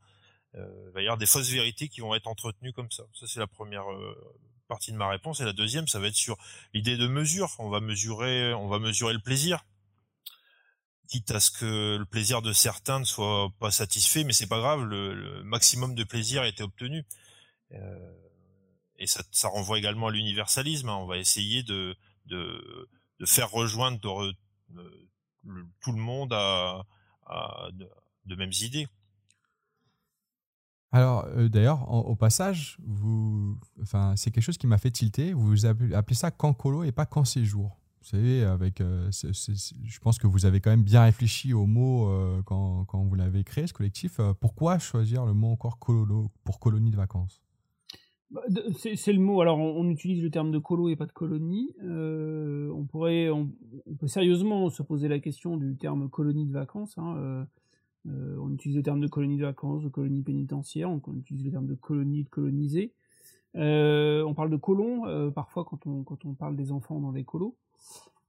il 0.55 0.91
va 0.95 1.03
y 1.03 1.05
avoir 1.05 1.19
des 1.19 1.27
fausses 1.27 1.51
vérités 1.51 1.89
qui 1.89 2.01
vont 2.01 2.15
être 2.15 2.27
entretenues 2.27 2.73
comme 2.73 2.91
ça. 2.91 3.05
Ça 3.13 3.27
c'est 3.27 3.41
la 3.41 3.47
première 3.47 3.85
partie 4.69 4.93
de 4.93 4.97
ma 4.97 5.09
réponse. 5.09 5.41
Et 5.41 5.45
la 5.45 5.53
deuxième, 5.53 5.89
ça 5.89 5.99
va 5.99 6.07
être 6.07 6.15
sur 6.15 6.37
l'idée 6.73 6.97
de 6.97 7.09
mesure. 7.09 7.57
On 7.59 7.71
va 7.71 7.81
mesurer, 7.81 8.55
on 8.55 8.69
va 8.69 8.79
mesurer 8.79 9.15
le 9.15 9.19
plaisir. 9.19 9.65
Quitte 11.09 11.31
à 11.33 11.41
ce 11.41 11.51
que 11.51 11.97
le 11.97 12.05
plaisir 12.05 12.43
de 12.43 12.53
certains 12.53 13.01
ne 13.01 13.05
soit 13.05 13.49
pas 13.59 13.71
satisfait, 13.71 14.25
mais 14.25 14.35
c'est 14.35 14.47
pas 14.47 14.59
grave, 14.59 14.85
le, 14.85 15.43
maximum 15.43 15.95
de 15.95 16.05
plaisir 16.05 16.43
a 16.43 16.49
été 16.49 16.63
obtenu. 16.63 17.05
Euh, 17.73 18.13
et 18.99 19.07
ça, 19.07 19.49
renvoie 19.49 19.79
également 19.79 20.09
à 20.09 20.11
l'universalisme. 20.11 20.89
Hein. 20.89 20.97
On 20.97 21.07
va 21.07 21.19
essayer 21.19 21.63
de, 21.63 21.97
de, 22.27 22.89
faire 23.25 23.51
rejoindre 23.51 24.01
tout 24.01 25.93
le 25.93 26.01
monde 26.01 26.33
à, 26.33 26.85
de 28.25 28.35
mêmes 28.35 28.53
idées. 28.61 28.89
Alors, 30.91 31.27
euh, 31.37 31.49
d'ailleurs, 31.49 31.91
au 31.93 32.17
passage, 32.17 32.79
enfin, 33.83 34.15
c'est 34.17 34.31
quelque 34.31 34.45
chose 34.45 34.57
qui 34.59 34.67
m'a 34.67 34.79
fait 34.79 34.91
tilter. 34.91 35.33
Vous 35.33 35.67
appelez 35.67 36.15
ça 36.15 36.31
camp 36.31 36.55
colo 36.55 36.83
et 36.83 36.93
pas 36.93 37.05
camp 37.05 37.25
séjour. 37.25 37.79
Vous 38.01 38.09
savez, 38.09 38.43
avec, 38.43 38.81
euh, 38.81 39.11
je 39.13 39.99
pense 39.99 40.19
que 40.19 40.27
vous 40.27 40.47
avez 40.47 40.61
quand 40.61 40.71
même 40.71 40.85
bien 40.85 41.03
réfléchi 41.03 41.53
au 41.53 41.67
mot 41.67 42.09
euh, 42.09 42.41
quand, 42.47 42.87
quand, 42.87 43.03
vous 43.05 43.15
l'avez 43.17 43.45
créé, 43.45 43.67
ce 43.67 43.75
collectif. 43.75 44.19
pourquoi 44.41 44.79
choisir 44.79 45.27
le 45.27 45.35
mot 45.35 45.53
encore 45.53 45.79
colo 45.79 46.31
pour 46.43 46.59
colonie 46.59 46.91
de 46.91 46.97
vacances? 46.97 47.43
C'est 48.77 49.13
le 49.13 49.21
mot. 49.21 49.41
Alors, 49.41 49.59
on, 49.59 49.89
utilise 49.89 50.23
le 50.23 50.31
terme 50.31 50.51
de 50.51 50.59
colo 50.59 50.89
et 50.89 50.97
pas 50.97 51.07
de 51.07 51.13
colonie. 51.13 51.75
on 51.83 52.85
pourrait, 52.91 53.29
peut 53.99 54.07
sérieusement 54.07 54.71
se 54.71 54.83
poser 54.83 55.09
la 55.09 55.19
question 55.19 55.57
du 55.57 55.77
terme 55.77 56.09
colonie 56.09 56.47
de 56.47 56.53
vacances. 56.53 56.99
Hein, 56.99 57.47
euh, 58.07 58.37
on 58.41 58.53
utilise 58.53 58.77
le 58.77 58.83
terme 58.83 59.01
de 59.01 59.07
colonie 59.07 59.37
de 59.37 59.45
vacances, 59.45 59.83
de 59.83 59.89
colonie 59.89 60.23
pénitentiaire, 60.23 60.91
on, 60.91 61.01
utilise 61.17 61.45
le 61.45 61.51
terme 61.51 61.67
de 61.67 61.75
colonie, 61.75 62.25
de 62.25 62.29
coloniser. 62.29 62.93
Euh, 63.57 64.23
on 64.25 64.35
parle 64.35 64.51
de 64.51 64.57
colons 64.57 65.07
euh, 65.07 65.31
parfois 65.31 65.65
quand 65.65 65.87
on, 65.87 66.03
quand 66.05 66.25
on 66.25 66.35
parle 66.35 66.55
des 66.55 66.71
enfants 66.71 67.01
dans 67.01 67.11
les 67.11 67.25
colos. 67.25 67.57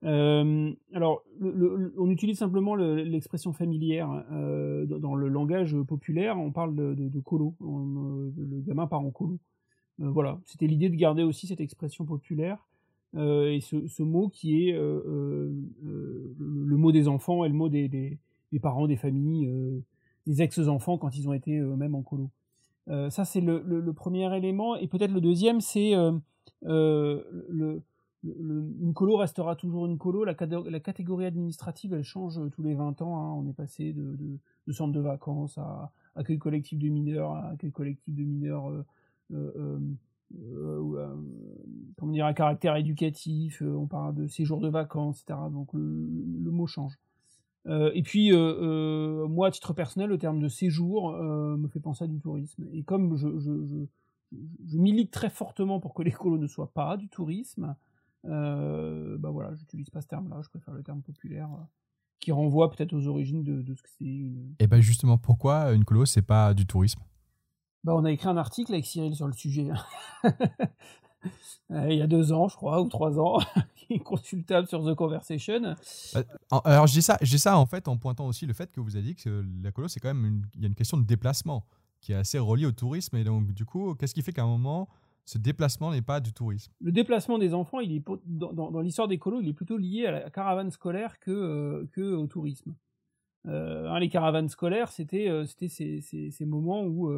alors, 0.01 1.23
on 1.41 2.09
utilise 2.09 2.37
simplement 2.37 2.75
l'expression 2.75 3.53
familière. 3.53 4.07
dans 4.29 5.15
le 5.15 5.27
langage 5.27 5.75
populaire, 5.83 6.37
on 6.39 6.51
parle 6.51 6.75
de, 6.75 6.93
de, 6.93 7.19
colo. 7.19 7.55
le 7.59 8.61
gamin 8.61 8.87
part 8.87 9.01
en 9.01 9.11
colo. 9.11 9.39
Voilà, 9.99 10.39
c'était 10.45 10.67
l'idée 10.67 10.89
de 10.89 10.95
garder 10.95 11.23
aussi 11.23 11.47
cette 11.47 11.61
expression 11.61 12.05
populaire 12.05 12.65
et 13.15 13.59
ce, 13.61 14.03
mot 14.03 14.29
qui 14.29 14.69
est 14.69 14.73
le, 16.39 16.77
mot 16.77 16.91
des 16.91 17.07
enfants 17.07 17.43
et 17.43 17.49
le 17.49 17.55
mot 17.55 17.69
des, 17.69 18.17
parents, 18.61 18.87
des 18.87 18.95
familles, 18.95 19.47
euh, 19.47 19.79
des 20.25 20.41
ex-enfants 20.41 20.97
quand 20.97 21.15
ils 21.15 21.27
ont 21.27 21.33
été 21.33 21.57
eux-mêmes 21.57 21.95
en 21.95 22.01
colo. 22.01 22.29
Euh, 22.87 23.09
ça, 23.09 23.25
c'est 23.25 23.41
le, 23.41 23.93
premier 23.93 24.35
élément. 24.35 24.75
Et 24.75 24.87
peut-être 24.87 25.11
le 25.11 25.21
deuxième, 25.21 25.61
c'est 25.61 25.93
euh, 25.95 27.21
le, 27.49 27.81
une 28.23 28.93
colo 28.93 29.17
restera 29.17 29.55
toujours 29.55 29.85
une 29.85 29.97
colo. 29.97 30.23
La, 30.23 30.35
la, 30.69 30.79
catégorie 30.79 31.25
administrative, 31.25 31.93
elle 31.93 32.03
change 32.03 32.39
tous 32.51 32.63
les 32.63 32.75
20 32.75 33.01
ans. 33.01 33.17
Hein. 33.17 33.33
On 33.33 33.49
est 33.49 33.53
passé 33.53 33.93
de, 33.93 34.17
de, 34.67 34.73
centre 34.73 34.93
de 34.93 34.99
vacances 34.99 35.57
à 35.57 35.91
accueil 36.15 36.37
collectif 36.37 36.79
de 36.79 36.89
mineurs, 36.89 37.31
à 37.31 37.49
accueil 37.49 37.71
collectif 37.71 38.13
de 38.13 38.23
mineurs, 38.23 38.71
comment 41.97 42.11
dire, 42.11 42.25
à 42.25 42.33
caractère 42.33 42.75
éducatif. 42.75 43.61
on 43.61 43.87
parle 43.87 44.15
de 44.15 44.27
séjour 44.27 44.59
de 44.61 44.69
vacances, 44.69 45.21
etc. 45.21 45.39
Donc 45.51 45.73
le 45.73 46.51
mot 46.51 46.67
change. 46.67 46.97
Euh, 47.67 47.91
et 47.93 48.03
puis, 48.03 48.31
euh, 48.33 48.37
euh, 48.37 49.27
moi, 49.27 49.47
à 49.47 49.51
titre 49.51 49.73
personnel, 49.73 50.09
le 50.09 50.17
terme 50.17 50.39
de 50.39 50.47
séjour 50.47 51.11
me 51.13 51.67
fait 51.67 51.79
penser 51.79 52.05
à 52.05 52.07
du 52.07 52.19
tourisme. 52.19 52.65
Et 52.73 52.83
comme 52.83 53.15
je, 53.15 53.39
je, 53.39 54.77
milite 54.77 55.11
très 55.11 55.29
fortement 55.29 55.79
pour 55.79 55.93
que 55.93 56.03
l'écolo 56.03 56.37
ne 56.37 56.47
soit 56.47 56.71
pas 56.71 56.97
du 56.97 57.09
tourisme, 57.09 57.75
bah 58.23 59.29
voilà, 59.31 59.53
j'utilise 59.55 59.89
pas 59.89 60.01
ce 60.01 60.07
terme-là, 60.07 60.41
je 60.43 60.49
préfère 60.49 60.73
le 60.73 60.83
terme 60.83 61.01
populaire 61.01 61.49
qui 62.19 62.33
renvoie 62.33 62.69
peut-être 62.69 62.93
aux 62.93 63.07
origines 63.07 63.43
de, 63.43 63.73
ce 63.73 63.81
que 63.81 63.89
c'est. 63.97 64.63
Et 64.63 64.67
ben 64.67 64.81
justement, 64.81 65.17
pourquoi 65.17 65.71
une 65.71 65.85
colo, 65.85 66.05
c'est 66.05 66.21
pas 66.21 66.53
du 66.53 66.65
tourisme? 66.65 67.01
Bah, 67.83 67.95
on 67.95 68.05
a 68.05 68.11
écrit 68.11 68.27
un 68.27 68.37
article 68.37 68.73
avec 68.73 68.85
Cyril 68.85 69.15
sur 69.15 69.27
le 69.27 69.33
sujet. 69.33 69.69
il 71.69 71.93
y 71.93 72.01
a 72.01 72.07
deux 72.07 72.31
ans, 72.33 72.47
je 72.47 72.55
crois, 72.55 72.81
ou 72.81 72.87
trois 72.87 73.19
ans, 73.19 73.39
consultable 74.03 74.67
sur 74.67 74.85
The 74.85 74.95
Conversation. 74.95 75.75
Bah, 76.13 76.23
alors, 76.65 76.87
je 76.87 76.93
dis, 76.93 77.01
ça, 77.01 77.17
ça 77.23 77.57
en 77.57 77.65
fait 77.65 77.87
en 77.87 77.97
pointant 77.97 78.27
aussi 78.27 78.45
le 78.45 78.53
fait 78.53 78.71
que 78.71 78.79
vous 78.79 78.95
avez 78.95 79.05
dit 79.05 79.15
que 79.15 79.45
la 79.63 79.71
colo, 79.71 79.87
c'est 79.87 79.99
quand 79.99 80.13
même 80.13 80.25
une, 80.25 80.45
il 80.55 80.61
y 80.61 80.63
a 80.65 80.67
une 80.67 80.75
question 80.75 80.97
de 80.97 81.05
déplacement 81.05 81.65
qui 82.01 82.13
est 82.13 82.15
assez 82.15 82.39
reliée 82.39 82.65
au 82.65 82.71
tourisme. 82.71 83.17
Et 83.17 83.23
donc, 83.23 83.51
du 83.51 83.65
coup, 83.65 83.95
qu'est-ce 83.95 84.13
qui 84.13 84.21
fait 84.21 84.31
qu'à 84.31 84.43
un 84.43 84.47
moment, 84.47 84.89
ce 85.25 85.37
déplacement 85.37 85.91
n'est 85.91 86.01
pas 86.01 86.19
du 86.19 86.33
tourisme? 86.33 86.71
Le 86.81 86.91
déplacement 86.91 87.37
des 87.37 87.53
enfants, 87.53 87.79
il 87.79 87.93
est, 87.93 88.03
dans, 88.25 88.53
dans, 88.53 88.81
l'histoire 88.81 89.07
des 89.07 89.17
colos, 89.17 89.41
il 89.41 89.49
est 89.49 89.53
plutôt 89.53 89.77
lié 89.77 90.05
à 90.07 90.11
la 90.11 90.29
caravane 90.29 90.71
scolaire 90.71 91.19
que, 91.19 91.31
euh, 91.31 91.89
que 91.91 92.13
au 92.13 92.27
tourisme. 92.27 92.75
Euh, 93.45 93.87
hein, 93.89 93.99
les 93.99 94.09
caravanes 94.09 94.49
scolaires, 94.49 94.91
c'était 94.91 95.29
euh, 95.29 95.45
c'était 95.45 95.69
ces, 95.69 96.01
ces, 96.01 96.29
ces, 96.29 96.45
moments 96.45 96.83
où, 96.83 97.09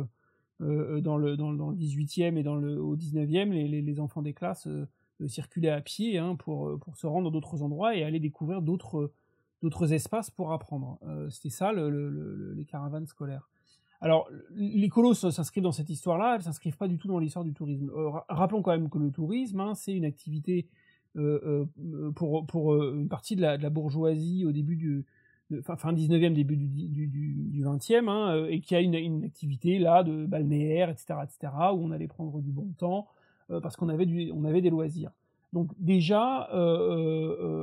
dans, 0.61 1.17
le, 1.17 1.35
dans, 1.35 1.53
dans, 1.53 1.71
le 1.71 1.75
18e 1.75 2.37
et 2.37 2.47
au 2.47 2.95
19e, 2.95 3.49
les, 3.51 3.99
enfants 3.99 4.21
des 4.21 4.33
classes 4.33 4.67
circuler 5.27 5.69
à 5.69 5.81
pied 5.81 6.17
hein, 6.17 6.35
pour, 6.35 6.67
euh, 6.67 6.79
se 6.95 7.07
rendre 7.07 7.25
dans 7.25 7.31
d'autres 7.31 7.61
endroits 7.61 7.95
et 7.95 8.03
aller 8.03 8.19
découvrir 8.19 8.61
d'autres 8.61 9.13
espaces 9.93 10.29
pour 10.29 10.51
apprendre. 10.51 10.97
Euh, 11.03 11.29
C'était 11.29 11.49
ça 11.49 11.71
le, 11.71 12.53
les 12.53 12.65
caravanes 12.65 13.07
scolaires. 13.07 13.49
Alors, 14.03 14.27
les 14.55 14.89
colos 14.89 15.13
s'inscrivent 15.13 15.63
dans 15.63 15.71
cette 15.71 15.91
histoire-là, 15.91 16.35
elles 16.35 16.41
s'inscrivent 16.41 16.77
pas 16.77 16.87
du 16.87 16.97
tout 16.97 17.07
dans 17.07 17.19
l'histoire 17.19 17.45
du 17.45 17.53
tourisme. 17.53 17.91
Euh, 17.95 18.09
rappelons 18.29 18.63
quand 18.63 18.71
même 18.71 18.89
que 18.89 18.97
le 18.97 19.11
tourisme, 19.11 19.59
hein, 19.59 19.75
c'est 19.75 19.93
une 19.93 20.05
activité 20.05 20.67
euh, 21.17 21.65
pour, 22.15 22.83
une 22.83 23.09
partie 23.09 23.35
de 23.35 23.41
la, 23.41 23.69
bourgeoisie 23.69 24.43
au 24.45 24.51
début 24.51 24.75
du, 24.75 25.05
fin, 25.61 25.93
19e, 25.93 26.33
début 26.33 26.55
du, 26.55 27.07
du, 27.07 27.63
20e, 27.63 28.09
hein, 28.09 28.45
et 28.49 28.61
qui 28.61 28.75
a 28.75 28.81
une, 28.81 29.23
activité 29.23 29.79
là 29.79 30.03
de 30.03 30.25
balnéaire, 30.25 30.89
etc., 30.89 31.15
etc., 31.23 31.53
où 31.73 31.85
on 31.85 31.91
allait 31.91 32.07
prendre 32.07 32.41
du 32.41 32.51
bon 32.51 32.67
temps 32.77 33.07
parce 33.61 33.75
qu'on 33.75 33.89
avait, 33.89 34.07
avait 34.45 34.61
des 34.61 34.69
loisirs. 34.69 35.11
Donc 35.53 35.71
déjà, 35.77 36.47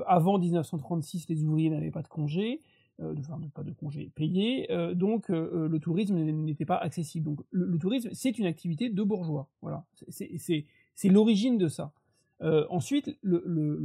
avant 0.06 0.38
1936, 0.38 1.28
les 1.28 1.44
ouvriers 1.44 1.70
n'avaient 1.70 1.90
pas 1.90 2.02
de 2.02 2.08
congé, 2.08 2.60
enfin 3.00 3.40
pas 3.54 3.62
de 3.62 3.72
congé 3.72 4.10
payé, 4.14 4.68
donc 4.94 5.28
le 5.28 5.78
tourisme 5.78 6.16
n'était 6.16 6.66
pas 6.66 6.76
accessible. 6.76 7.24
Donc 7.24 7.40
le, 7.50 7.78
tourisme, 7.78 8.10
c'est 8.12 8.38
une 8.38 8.46
activité 8.46 8.90
de 8.90 9.02
bourgeois. 9.02 9.48
Voilà, 9.62 9.84
c'est 10.08 10.64
l'origine 11.04 11.56
de 11.56 11.68
ça. 11.68 11.92
ensuite, 12.42 13.18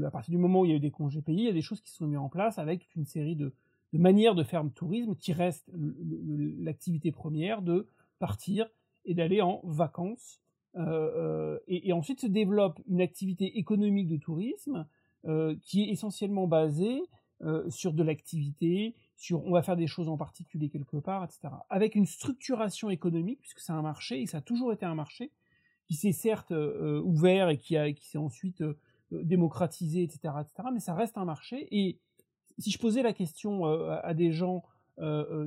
à 0.05 0.11
partir 0.11 0.31
du 0.31 0.37
moment 0.37 0.61
où 0.61 0.65
il 0.65 0.71
y 0.71 0.73
a 0.73 0.77
eu 0.77 0.81
des 0.81 0.91
congés 0.91 1.21
payés, 1.21 1.43
il 1.43 1.47
y 1.47 1.49
a 1.49 1.53
des 1.53 1.61
choses 1.61 1.79
qui 1.79 1.89
se 1.89 1.97
sont 1.97 2.07
mises 2.07 2.17
en 2.17 2.29
place 2.29 2.59
avec 2.59 2.89
une 2.97 3.05
série 3.05 3.37
de, 3.37 3.53
de 3.93 3.99
manières 3.99 4.36
de 4.36 4.43
faire 4.43 4.63
le 4.63 4.71
tourisme 4.71 5.15
qui 5.15 5.34
reste 5.34 5.69
l'activité 6.60 7.12
première 7.12 7.62
de 7.62 7.88
partir 8.19 8.67
et 9.06 9.13
d'aller 9.13 9.41
en 9.41 9.62
vacances. 9.63 10.41
et, 11.67 11.93
ensuite 11.93 12.19
se 12.19 12.27
développe 12.27 12.82
une 12.88 13.01
activité 13.01 13.60
économique 13.60 14.08
de 14.08 14.17
tourisme 14.17 14.88
qui 15.62 15.84
est 15.84 15.89
essentiellement 15.91 16.47
basée 16.47 17.03
sur 17.69 17.93
de 17.93 18.03
l'activité, 18.03 18.95
sur 19.15 19.45
on 19.45 19.51
va 19.51 19.62
faire 19.62 19.75
des 19.75 19.88
choses 19.88 20.10
en 20.10 20.17
particulier 20.17 20.69
quelque 20.69 20.97
part, 20.97 21.23
etc. 21.23 21.53
Avec 21.69 21.93
une 21.93 22.08
structuration 22.08 22.89
économique, 22.89 23.41
puisque 23.41 23.60
c'est 23.60 23.73
un 23.73 23.82
marché, 23.84 24.21
et 24.21 24.25
ça 24.25 24.39
a 24.39 24.41
toujours 24.41 24.73
été 24.73 24.86
un 24.86 24.95
marché, 24.95 25.32
qui 25.86 25.93
s'est 25.93 26.13
certes 26.13 26.53
ouvert 27.03 27.49
et 27.49 27.58
qui, 27.58 27.75
qui 27.93 28.08
s'est 28.08 28.17
ensuite 28.17 28.63
démocratisé, 29.12 30.01
etc., 30.01 30.34
etc., 30.41 30.69
mais 30.73 30.79
ça 30.79 30.95
reste 30.95 31.17
un 31.17 31.25
marché. 31.25 31.67
Et 31.69 31.99
si 32.57 32.71
je 32.71 32.79
posais 32.79 33.03
la 33.03 33.13
question 33.13 33.65
à 33.65 34.13
des 34.13 34.31
gens 34.31 34.63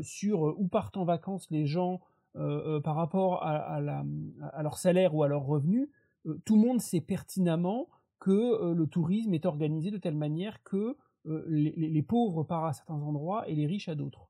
sur 0.03 0.59
où 0.59 0.67
partent 0.69 0.97
en 0.97 1.05
vacances 1.05 1.51
les 1.51 1.67
gens 1.67 2.01
par 2.35 2.97
rapport 2.97 3.43
à, 3.43 3.81
leur 3.81 4.79
salaire 4.79 5.15
ou 5.15 5.23
à 5.23 5.29
leur 5.29 5.45
revenu, 5.45 5.91
tout 6.45 6.57
le 6.57 6.63
monde 6.63 6.81
sait 6.81 7.01
pertinemment 7.01 7.89
que 8.19 8.73
le 8.73 8.87
tourisme 8.87 9.35
est 9.35 9.47
organisé 9.47 9.91
de 9.91 9.99
telle 9.99 10.17
manière 10.17 10.63
que 10.63 10.97
les, 11.25 12.03
pauvres 12.03 12.45
partent 12.45 12.71
à 12.71 12.73
certains 12.73 13.01
endroits 13.01 13.49
et 13.49 13.55
les 13.55 13.67
riches 13.67 13.89
à 13.89 13.95
d'autres. 13.95 14.29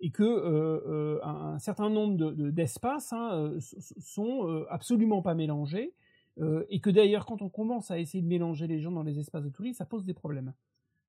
Et 0.00 0.10
que 0.10 1.20
un, 1.24 1.58
certain 1.58 1.88
nombre 1.88 2.32
d'espaces 2.50 3.10
de, 3.10 3.16
hein, 3.16 3.58
sont 3.98 4.64
absolument 4.68 5.22
pas 5.22 5.34
mélangés, 5.34 5.94
et 6.68 6.80
que 6.80 6.90
d'ailleurs 6.90 7.24
quand 7.24 7.40
on 7.40 7.48
commence 7.48 7.90
à 7.90 7.98
essayer 7.98 8.22
de 8.22 8.28
mélanger 8.28 8.66
les 8.66 8.80
gens 8.80 8.90
dans 8.90 9.02
les 9.02 9.18
espaces 9.18 9.44
de 9.44 9.48
tourisme, 9.48 9.78
ça 9.78 9.86
pose 9.86 10.04
des 10.04 10.14
problèmes. 10.14 10.52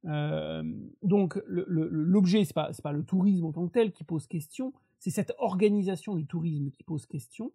Euh, 0.06 0.64
donc 1.04 1.42
l'objet, 1.48 2.46
c'est 2.46 2.54
pas, 2.54 2.72
pas 2.84 2.92
le 2.92 3.04
tourisme 3.04 3.46
en 3.46 3.52
tant 3.52 3.68
que 3.68 3.74
tel 3.74 3.92
qui 3.92 4.04
pose 4.04 4.28
question, 4.28 4.74
c'est 5.00 5.10
cette 5.10 5.34
organisation 5.38 6.16
du 6.16 6.26
tourisme 6.26 6.72
qui 6.72 6.84
pose 6.84 7.06
question, 7.06 7.52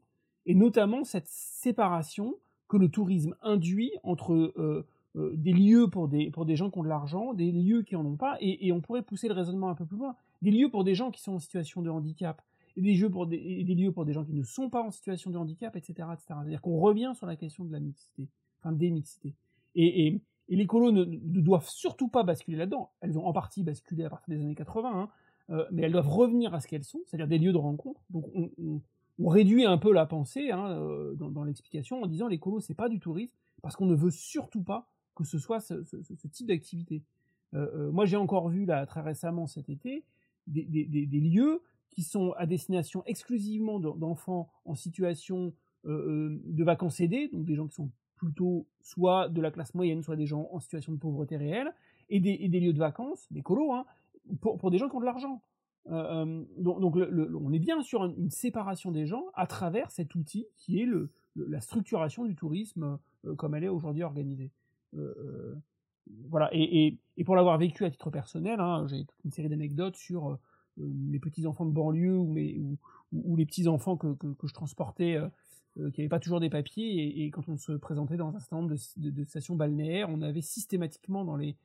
et 0.46 0.54
notamment 0.54 1.04
cette 1.04 1.28
séparation 1.28 2.34
que 2.68 2.76
le 2.76 2.88
tourisme 2.88 3.36
induit 3.42 3.92
entre 4.02 4.34
euh, 4.34 4.86
euh, 5.16 5.32
des 5.36 5.52
lieux 5.52 5.88
pour 5.88 6.08
des, 6.08 6.30
pour 6.30 6.46
des 6.46 6.56
gens 6.56 6.70
qui 6.70 6.78
ont 6.78 6.82
de 6.82 6.88
l'argent, 6.88 7.34
des 7.34 7.52
lieux 7.52 7.82
qui 7.82 7.96
en 7.96 8.04
ont 8.04 8.16
pas, 8.16 8.36
et, 8.40 8.72
on 8.72 8.80
pourrait 8.80 9.02
pousser 9.02 9.28
le 9.28 9.34
raisonnement 9.34 9.68
un 9.68 9.74
peu 9.74 9.84
plus 9.84 9.98
loin, 9.98 10.16
des 10.40 10.50
lieux 10.50 10.70
pour 10.70 10.84
des 10.84 10.94
gens 10.94 11.10
qui 11.10 11.20
sont 11.20 11.32
en 11.32 11.38
situation 11.38 11.82
de 11.82 11.90
handicap, 11.90 12.42
et 12.76 12.80
des, 12.80 12.94
jeux 12.94 13.10
pour 13.10 13.26
des, 13.26 13.64
des 13.64 13.74
lieux 13.74 13.92
pour 13.92 14.06
des 14.06 14.14
gens 14.14 14.24
qui 14.24 14.32
ne 14.32 14.42
sont 14.42 14.70
pas 14.70 14.82
en 14.82 14.90
situation 14.90 15.30
de 15.30 15.36
handicap, 15.36 15.76
etc. 15.76 16.08
etc. 16.14 16.24
C'est-à-dire 16.28 16.62
qu'on 16.62 16.78
revient 16.78 17.12
sur 17.14 17.26
la 17.26 17.36
question 17.36 17.64
de 17.64 17.72
la 17.72 17.80
mixité, 17.80 18.28
enfin 18.60 18.72
des 18.72 18.90
mixités. 18.90 19.34
Et, 19.74 20.20
et 20.52 20.56
les 20.56 20.66
colos 20.66 20.92
ne, 20.92 21.04
doivent 21.40 21.66
surtout 21.66 22.08
pas 22.08 22.24
basculer 22.24 22.58
là-dedans. 22.58 22.90
Elles 23.00 23.18
ont 23.18 23.24
en 23.24 23.32
partie 23.32 23.62
basculé 23.62 24.04
à 24.04 24.10
partir 24.10 24.36
des 24.36 24.42
années 24.42 24.54
80, 24.54 24.90
hein, 24.92 25.08
euh, 25.48 25.64
mais 25.70 25.80
elles 25.80 25.92
doivent 25.92 26.10
revenir 26.10 26.52
à 26.52 26.60
ce 26.60 26.68
qu'elles 26.68 26.84
sont, 26.84 27.00
c'est-à-dire 27.06 27.26
des 27.26 27.38
lieux 27.38 27.54
de 27.54 27.58
rencontre. 27.58 28.02
Donc 28.10 28.26
on, 28.36 28.82
réduit 29.28 29.64
un 29.64 29.78
peu 29.78 29.94
la 29.94 30.04
pensée 30.04 30.50
hein, 30.50 30.72
euh, 30.72 31.14
dans, 31.14 31.44
l'explication 31.44 32.02
en 32.02 32.06
disant 32.06 32.28
les 32.28 32.38
colos 32.38 32.60
c'est 32.60 32.74
pas 32.74 32.90
du 32.90 33.00
tourisme 33.00 33.32
parce 33.62 33.76
qu'on 33.76 33.86
ne 33.86 33.94
veut 33.94 34.10
surtout 34.10 34.62
pas 34.62 34.90
que 35.14 35.24
ce 35.24 35.38
soit 35.38 35.60
ce, 35.60 35.74
type 36.30 36.48
d'activité. 36.48 37.02
Euh, 37.54 37.90
moi 37.90 38.04
j'ai 38.04 38.16
encore 38.16 38.50
vu 38.50 38.66
là 38.66 38.84
très 38.84 39.00
récemment 39.00 39.46
cet 39.46 39.70
été 39.70 40.04
des, 40.48 41.06
lieux 41.06 41.62
qui 41.90 42.02
sont 42.02 42.32
à 42.32 42.44
destination 42.44 43.04
exclusivement 43.06 43.80
d'enfants 43.80 44.50
en 44.66 44.74
situation 44.74 45.54
de 45.84 46.64
vacances 46.64 47.00
aidées, 47.00 47.28
donc 47.32 47.46
des 47.46 47.54
gens 47.54 47.68
qui 47.68 47.74
sont 47.74 47.90
plutôt 48.22 48.66
soit 48.82 49.28
de 49.28 49.40
la 49.40 49.50
classe 49.50 49.74
moyenne, 49.74 50.00
soit 50.02 50.14
des 50.14 50.26
gens 50.26 50.48
en 50.52 50.60
situation 50.60 50.92
de 50.92 50.98
pauvreté 50.98 51.36
réelle, 51.36 51.74
et 52.08 52.20
des, 52.20 52.60
lieux 52.60 52.72
de 52.72 52.78
vacances, 52.78 53.26
des 53.32 53.42
colos, 53.42 53.72
hein, 53.72 53.84
pour, 54.40 54.70
des 54.70 54.78
gens 54.78 54.88
qui 54.88 54.94
ont 54.94 55.00
de 55.00 55.04
l'argent. 55.04 55.42
Euh, 55.90 56.24
euh, 56.24 56.44
donc, 56.58 56.96
on 56.96 57.52
est 57.52 57.58
bien 57.58 57.82
sur 57.82 58.04
une, 58.04 58.30
séparation 58.30 58.92
des 58.92 59.06
gens 59.06 59.24
à 59.34 59.48
travers 59.48 59.90
cet 59.90 60.14
outil 60.14 60.46
qui 60.56 60.80
est 60.80 60.88
la 61.34 61.60
structuration 61.60 62.24
du 62.24 62.36
tourisme 62.36 62.98
euh, 63.24 63.34
comme 63.34 63.56
elle 63.56 63.64
est 63.64 63.68
aujourd'hui 63.68 64.04
organisée. 64.04 64.52
voilà, 66.28 66.48
et, 66.52 66.96
pour 67.24 67.34
l'avoir 67.34 67.58
vécu 67.58 67.84
à 67.84 67.90
titre 67.90 68.10
personnel, 68.10 68.60
hein, 68.60 68.86
j'ai 68.88 69.04
toute 69.04 69.24
une 69.24 69.32
série 69.32 69.48
d'anecdotes 69.48 69.96
sur 69.96 70.38
les 70.76 71.18
petits-enfants 71.18 71.66
de 71.66 71.72
banlieue 71.72 72.16
ou, 72.18 72.34
les 73.36 73.46
petits-enfants 73.46 73.96
que, 73.96 74.14
que, 74.14 74.46
je 74.46 74.54
transportais 74.54 75.18
euh, 75.78 75.90
qui 75.90 76.00
n'avaient 76.00 76.10
pas 76.10 76.20
toujours 76.20 76.40
des 76.40 76.50
papiers, 76.50 77.24
et, 77.24 77.30
quand 77.30 77.48
on 77.48 77.56
se 77.56 77.72
présentait 77.72 78.18
dans 78.18 78.28
un 78.28 78.38
certain 78.38 78.56
nombre 78.56 78.76
de, 78.96 79.24
stations 79.24 79.56
balnéaires, 79.56 80.08
on 80.10 80.20
avait 80.20 80.42
systématiquement 80.42 81.24
dans 81.24 81.36
les, 81.36 81.56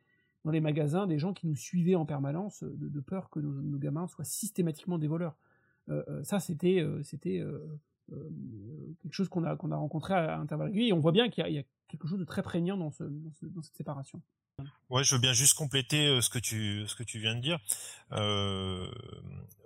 dans 0.46 0.52
les 0.52 0.62
magasins 0.62 1.08
des 1.08 1.20
gens 1.20 1.34
qui 1.34 1.46
nous 1.46 1.58
suivaient 1.58 1.96
en 1.96 2.06
permanence 2.06 2.63
de, 2.63 3.00
peur 3.02 3.30
que 3.30 3.39
nos, 3.39 3.78
gamins 3.78 4.08
soient 4.08 4.24
systématiquement 4.24 4.98
des 4.98 5.08
voleurs. 5.08 5.36
Euh, 5.89 6.04
euh, 6.08 6.24
ça, 6.24 6.39
c'était 6.39 6.86
c'était 7.04 7.43
quelque 9.02 9.13
chose 9.13 9.28
qu'on 9.28 9.43
a, 9.43 9.58
qu'on 9.58 9.72
a 9.72 9.76
rencontré 9.76 10.13
à, 10.13 10.39
intervalles 10.39 10.67
réguliers, 10.67 10.88
et 10.88 10.93
on 10.93 11.00
voit 11.00 11.12
bien 11.12 11.28
qu'il 11.28 11.46
y, 11.46 11.60
a 11.60 11.63
quelque 11.89 12.08
chose 12.08 12.20
de 12.20 12.26
très 12.26 12.43
prégnant 12.43 12.78
dans, 12.78 12.91
ce, 12.91 13.04
dans, 13.04 13.62
cette 13.62 13.76
séparation. 13.76 14.22
Ouais, 14.89 15.04
je 15.04 15.15
veux 15.15 15.22
bien 15.22 15.34
juste 15.34 15.58
compléter 15.58 16.22
ce 16.22 16.30
que 16.30 16.39
tu 16.39 16.88
ce 16.88 16.96
que 16.96 17.04
tu 17.04 17.20
viens 17.20 17.36
de 17.36 17.41
dire 17.41 17.60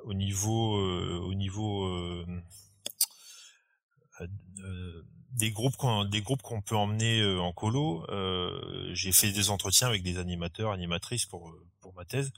au 0.04 0.14
niveau 0.14 0.76
au 1.22 1.34
niveau 1.34 1.86
euh, 1.86 2.26
des 5.32 5.52
groupes 5.52 5.76
qu'on 5.78 6.06
des 6.06 6.22
groupes 6.22 6.42
qu'on 6.42 6.62
peut 6.62 6.76
emmener 6.76 7.22
euh, 7.22 7.40
en 7.40 7.54
colo. 7.54 8.06
Euh, 8.10 8.92
j'ai 8.94 9.12
fait 9.12 9.32
des 9.32 9.50
entretiens 9.50 9.88
avec 9.88 10.04
des 10.04 10.18
animateurs, 10.18 10.72
animatrices 10.72 11.26
pour 11.26 11.56
pour 11.80 11.94
ma 11.96 12.06
thèse, 12.06 12.32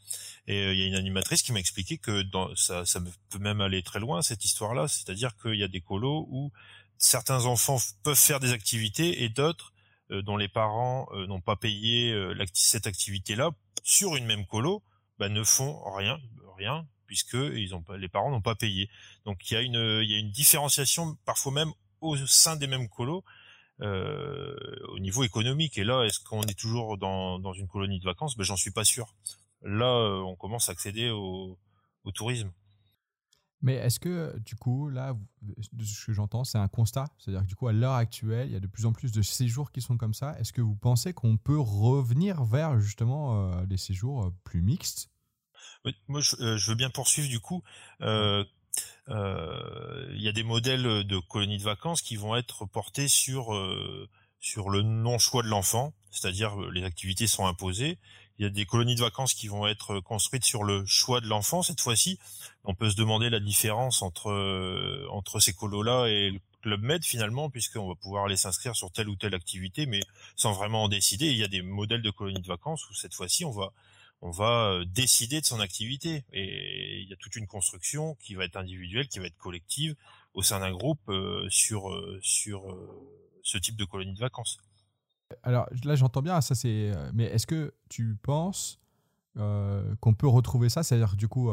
et 0.47 0.71
il 0.71 0.79
y 0.79 0.83
a 0.83 0.87
une 0.87 0.95
animatrice 0.95 1.41
qui 1.41 1.51
m'a 1.51 1.59
expliqué 1.59 1.97
que 1.97 2.23
ça 2.55 2.85
ça 2.85 3.01
peut 3.29 3.39
même 3.39 3.61
aller 3.61 3.83
très 3.83 3.99
loin 3.99 4.21
cette 4.21 4.45
histoire-là, 4.45 4.87
c'est-à-dire 4.87 5.35
qu'il 5.35 5.55
y 5.55 5.63
a 5.63 5.67
des 5.67 5.81
colos 5.81 6.27
où 6.29 6.51
certains 6.97 7.45
enfants 7.45 7.77
peuvent 8.03 8.15
faire 8.17 8.39
des 8.39 8.53
activités 8.53 9.23
et 9.23 9.29
d'autres 9.29 9.73
dont 10.09 10.37
les 10.37 10.47
parents 10.47 11.09
n'ont 11.27 11.41
pas 11.41 11.55
payé 11.57 12.15
cette 12.53 12.87
activité-là 12.87 13.51
sur 13.83 14.15
une 14.15 14.25
même 14.25 14.45
colo, 14.45 14.81
bah, 15.19 15.27
ne 15.27 15.43
font 15.43 15.81
rien, 15.91 16.19
rien, 16.57 16.87
puisque 17.05 17.33
les 17.35 18.09
parents 18.09 18.31
n'ont 18.31 18.41
pas 18.41 18.55
payé. 18.55 18.89
Donc 19.25 19.49
il 19.49 19.53
y 19.53 19.57
a 19.57 19.61
une 19.61 20.31
différenciation 20.31 21.17
parfois 21.25 21.51
même 21.51 21.71
au 22.01 22.17
sein 22.17 22.55
des 22.55 22.67
mêmes 22.67 22.89
colos 22.89 23.23
euh, 23.81 24.55
au 24.89 24.99
niveau 24.99 25.23
économique. 25.23 25.77
Et 25.77 25.83
là, 25.83 26.03
est-ce 26.03 26.19
qu'on 26.19 26.43
est 26.43 26.57
toujours 26.57 26.97
dans, 26.97 27.53
une 27.53 27.67
colonie 27.67 27.99
de 27.99 28.05
vacances? 28.05 28.37
Ben 28.37 28.43
j'en 28.43 28.57
suis 28.57 28.71
pas 28.71 28.83
sûr. 28.83 29.15
Là, 29.63 29.85
euh, 29.85 30.19
on 30.21 30.35
commence 30.35 30.69
à 30.69 30.73
accéder 30.73 31.09
au, 31.09 31.57
au 32.03 32.11
tourisme. 32.11 32.51
Mais 33.61 33.75
est-ce 33.75 33.97
que, 33.97 34.37
du 34.39 34.57
coup, 34.57 34.89
là, 34.89 35.15
de 35.41 35.83
ce 35.85 36.05
que 36.05 36.11
j'entends, 36.11 36.43
c'est 36.43 36.57
un 36.57 36.67
constat? 36.67 37.05
C'est-à-dire 37.17 37.43
que, 37.43 37.47
du 37.47 37.55
coup, 37.55 37.69
à 37.69 37.71
l'heure 37.71 37.93
actuelle, 37.93 38.49
il 38.49 38.53
y 38.53 38.57
a 38.57 38.59
de 38.59 38.67
plus 38.67 38.85
en 38.85 38.91
plus 38.91 39.13
de 39.13 39.21
séjours 39.21 39.71
qui 39.71 39.81
sont 39.81 39.95
comme 39.95 40.13
ça. 40.13 40.37
Est-ce 40.37 40.51
que 40.51 40.61
vous 40.61 40.75
pensez 40.75 41.13
qu'on 41.13 41.37
peut 41.37 41.59
revenir 41.59 42.43
vers, 42.43 42.77
justement, 42.81 43.53
euh, 43.53 43.65
des 43.65 43.77
séjours 43.77 44.33
plus 44.43 44.61
mixtes? 44.61 45.12
Moi, 46.07 46.21
euh, 46.39 46.57
je, 46.57 46.69
veux 46.69 46.75
bien 46.75 46.89
poursuivre 46.89 47.29
du 47.29 47.39
coup. 47.39 47.63
Euh, 48.01 48.43
euh, 49.09 50.07
il 50.15 50.21
y 50.21 50.27
a 50.27 50.31
des 50.31 50.43
modèles 50.43 51.03
de 51.03 51.19
colonies 51.19 51.57
de 51.57 51.63
vacances 51.63 52.01
qui 52.01 52.15
vont 52.15 52.35
être 52.35 52.65
portés 52.65 53.07
sur 53.07 53.53
sur 54.39 54.69
le 54.69 54.81
non 54.81 55.17
choix 55.19 55.41
de 55.43 55.47
l'enfant, 55.47 55.93
c'est-à-dire 56.11 56.57
les 56.71 56.83
activités 56.83 57.27
sont 57.27 57.45
imposées. 57.45 57.97
Il 58.39 58.43
y 58.43 58.45
a 58.47 58.49
des 58.49 58.65
colonies 58.65 58.95
de 58.95 59.01
vacances 59.01 59.35
qui 59.35 59.47
vont 59.47 59.67
être 59.67 59.99
construites 59.99 60.43
sur 60.43 60.63
le 60.63 60.85
choix 60.85 61.21
de 61.21 61.27
l'enfant 61.27 61.61
cette 61.61 61.79
fois-ci. 61.79 62.17
On 62.63 62.73
peut 62.73 62.89
se 62.89 62.95
demander 62.95 63.29
la 63.29 63.39
différence 63.39 64.01
entre 64.01 65.07
entre 65.11 65.39
ces 65.39 65.53
colos-là 65.53 66.07
et 66.07 66.31
le 66.31 66.39
Club 66.61 66.81
Med 66.81 67.03
finalement, 67.03 67.49
puisqu'on 67.49 67.87
va 67.87 67.95
pouvoir 67.95 68.25
aller 68.25 68.37
s'inscrire 68.37 68.75
sur 68.75 68.91
telle 68.91 69.09
ou 69.09 69.15
telle 69.15 69.35
activité, 69.35 69.85
mais 69.85 69.99
sans 70.35 70.53
vraiment 70.53 70.83
en 70.83 70.89
décider. 70.89 71.29
Il 71.29 71.37
y 71.37 71.43
a 71.43 71.49
des 71.49 71.61
modèles 71.61 72.01
de 72.01 72.09
colonies 72.09 72.41
de 72.41 72.47
vacances 72.47 72.89
où 72.89 72.93
cette 72.95 73.13
fois-ci 73.13 73.45
on 73.45 73.51
va 73.51 73.73
on 74.23 74.31
va 74.31 74.71
euh, 74.71 74.85
décider 74.85 75.41
de 75.41 75.45
son 75.45 75.59
activité. 75.59 76.23
Et 76.31 77.01
il 77.01 77.09
y 77.09 77.13
a 77.13 77.17
toute 77.17 77.35
une 77.35 77.45
construction 77.45 78.15
qui 78.15 78.35
va 78.35 78.45
être 78.45 78.55
individuelle, 78.55 79.07
qui 79.09 79.19
va 79.19 79.25
être 79.25 79.37
collective 79.37 79.95
au 80.33 80.41
sein 80.41 80.61
d'un 80.61 80.71
groupe 80.71 81.01
euh, 81.09 81.45
sur, 81.49 81.91
euh, 81.91 82.19
sur 82.21 82.63
ce 83.43 83.57
type 83.57 83.75
de 83.75 83.83
colonie 83.83 84.13
de 84.13 84.19
vacances. 84.19 84.59
Alors 85.43 85.67
là, 85.83 85.95
j'entends 85.95 86.21
bien, 86.21 86.39
ça 86.41 86.55
c'est. 86.55 86.91
Mais 87.13 87.25
est-ce 87.25 87.45
que 87.45 87.73
tu 87.89 88.15
penses 88.15 88.79
qu'on 89.35 90.13
peut 90.13 90.27
retrouver 90.27 90.69
ça? 90.69 90.83
C'est-à-dire, 90.83 91.15
du 91.15 91.27
coup, 91.27 91.49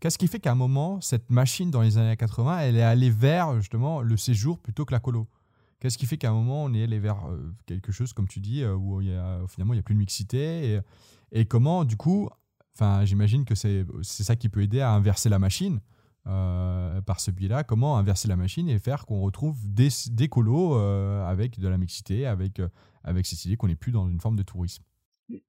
qu'est-ce 0.00 0.18
qui 0.18 0.28
fait 0.28 0.38
qu'à 0.38 0.52
un 0.52 0.54
moment, 0.54 1.00
cette 1.00 1.30
machine 1.30 1.70
dans 1.70 1.80
les 1.80 1.96
années 1.96 2.16
80, 2.16 2.58
elle 2.58 2.76
est 2.76 2.82
allée 2.82 3.10
vers 3.10 3.56
justement 3.56 4.02
le 4.02 4.16
séjour 4.18 4.58
plutôt 4.58 4.84
que 4.84 4.92
la 4.92 5.00
colo? 5.00 5.28
Qu'est-ce 5.80 5.96
qui 5.96 6.04
fait 6.04 6.18
qu'à 6.18 6.28
un 6.28 6.34
moment, 6.34 6.62
on 6.62 6.74
est 6.74 6.82
allé 6.82 6.98
vers 6.98 7.26
quelque 7.64 7.90
chose, 7.90 8.12
comme 8.12 8.28
tu 8.28 8.40
dis, 8.40 8.64
où 8.66 9.00
il 9.00 9.08
y 9.08 9.14
a, 9.14 9.40
finalement, 9.48 9.72
il 9.72 9.76
n'y 9.76 9.80
a 9.80 9.82
plus 9.82 9.94
de 9.94 10.00
mixité 10.00 10.74
et, 10.74 10.80
et 11.32 11.46
comment, 11.46 11.84
du 11.84 11.96
coup, 11.96 12.28
enfin, 12.74 13.04
j'imagine 13.04 13.44
que 13.44 13.54
c'est 13.54 13.84
ça 14.02 14.36
qui 14.36 14.48
peut 14.48 14.62
aider 14.62 14.80
à 14.80 14.92
inverser 14.92 15.28
la 15.28 15.38
machine. 15.38 15.80
par 16.24 17.20
ce 17.20 17.30
biais-là, 17.30 17.64
comment 17.64 17.96
inverser 17.96 18.28
la 18.28 18.36
machine 18.36 18.68
et 18.68 18.78
faire 18.78 19.06
qu'on 19.06 19.22
retrouve 19.22 19.56
des, 19.66 19.88
des 20.10 20.28
colos 20.28 20.74
avec 20.74 21.58
de 21.58 21.68
la 21.68 21.78
mixité, 21.78 22.26
avec, 22.26 22.60
avec 23.02 23.26
cette 23.26 23.44
idée 23.44 23.56
qu'on 23.56 23.68
n'est 23.68 23.76
plus 23.76 23.92
dans 23.92 24.08
une 24.08 24.20
forme 24.20 24.36
de 24.36 24.42
tourisme. 24.42 24.84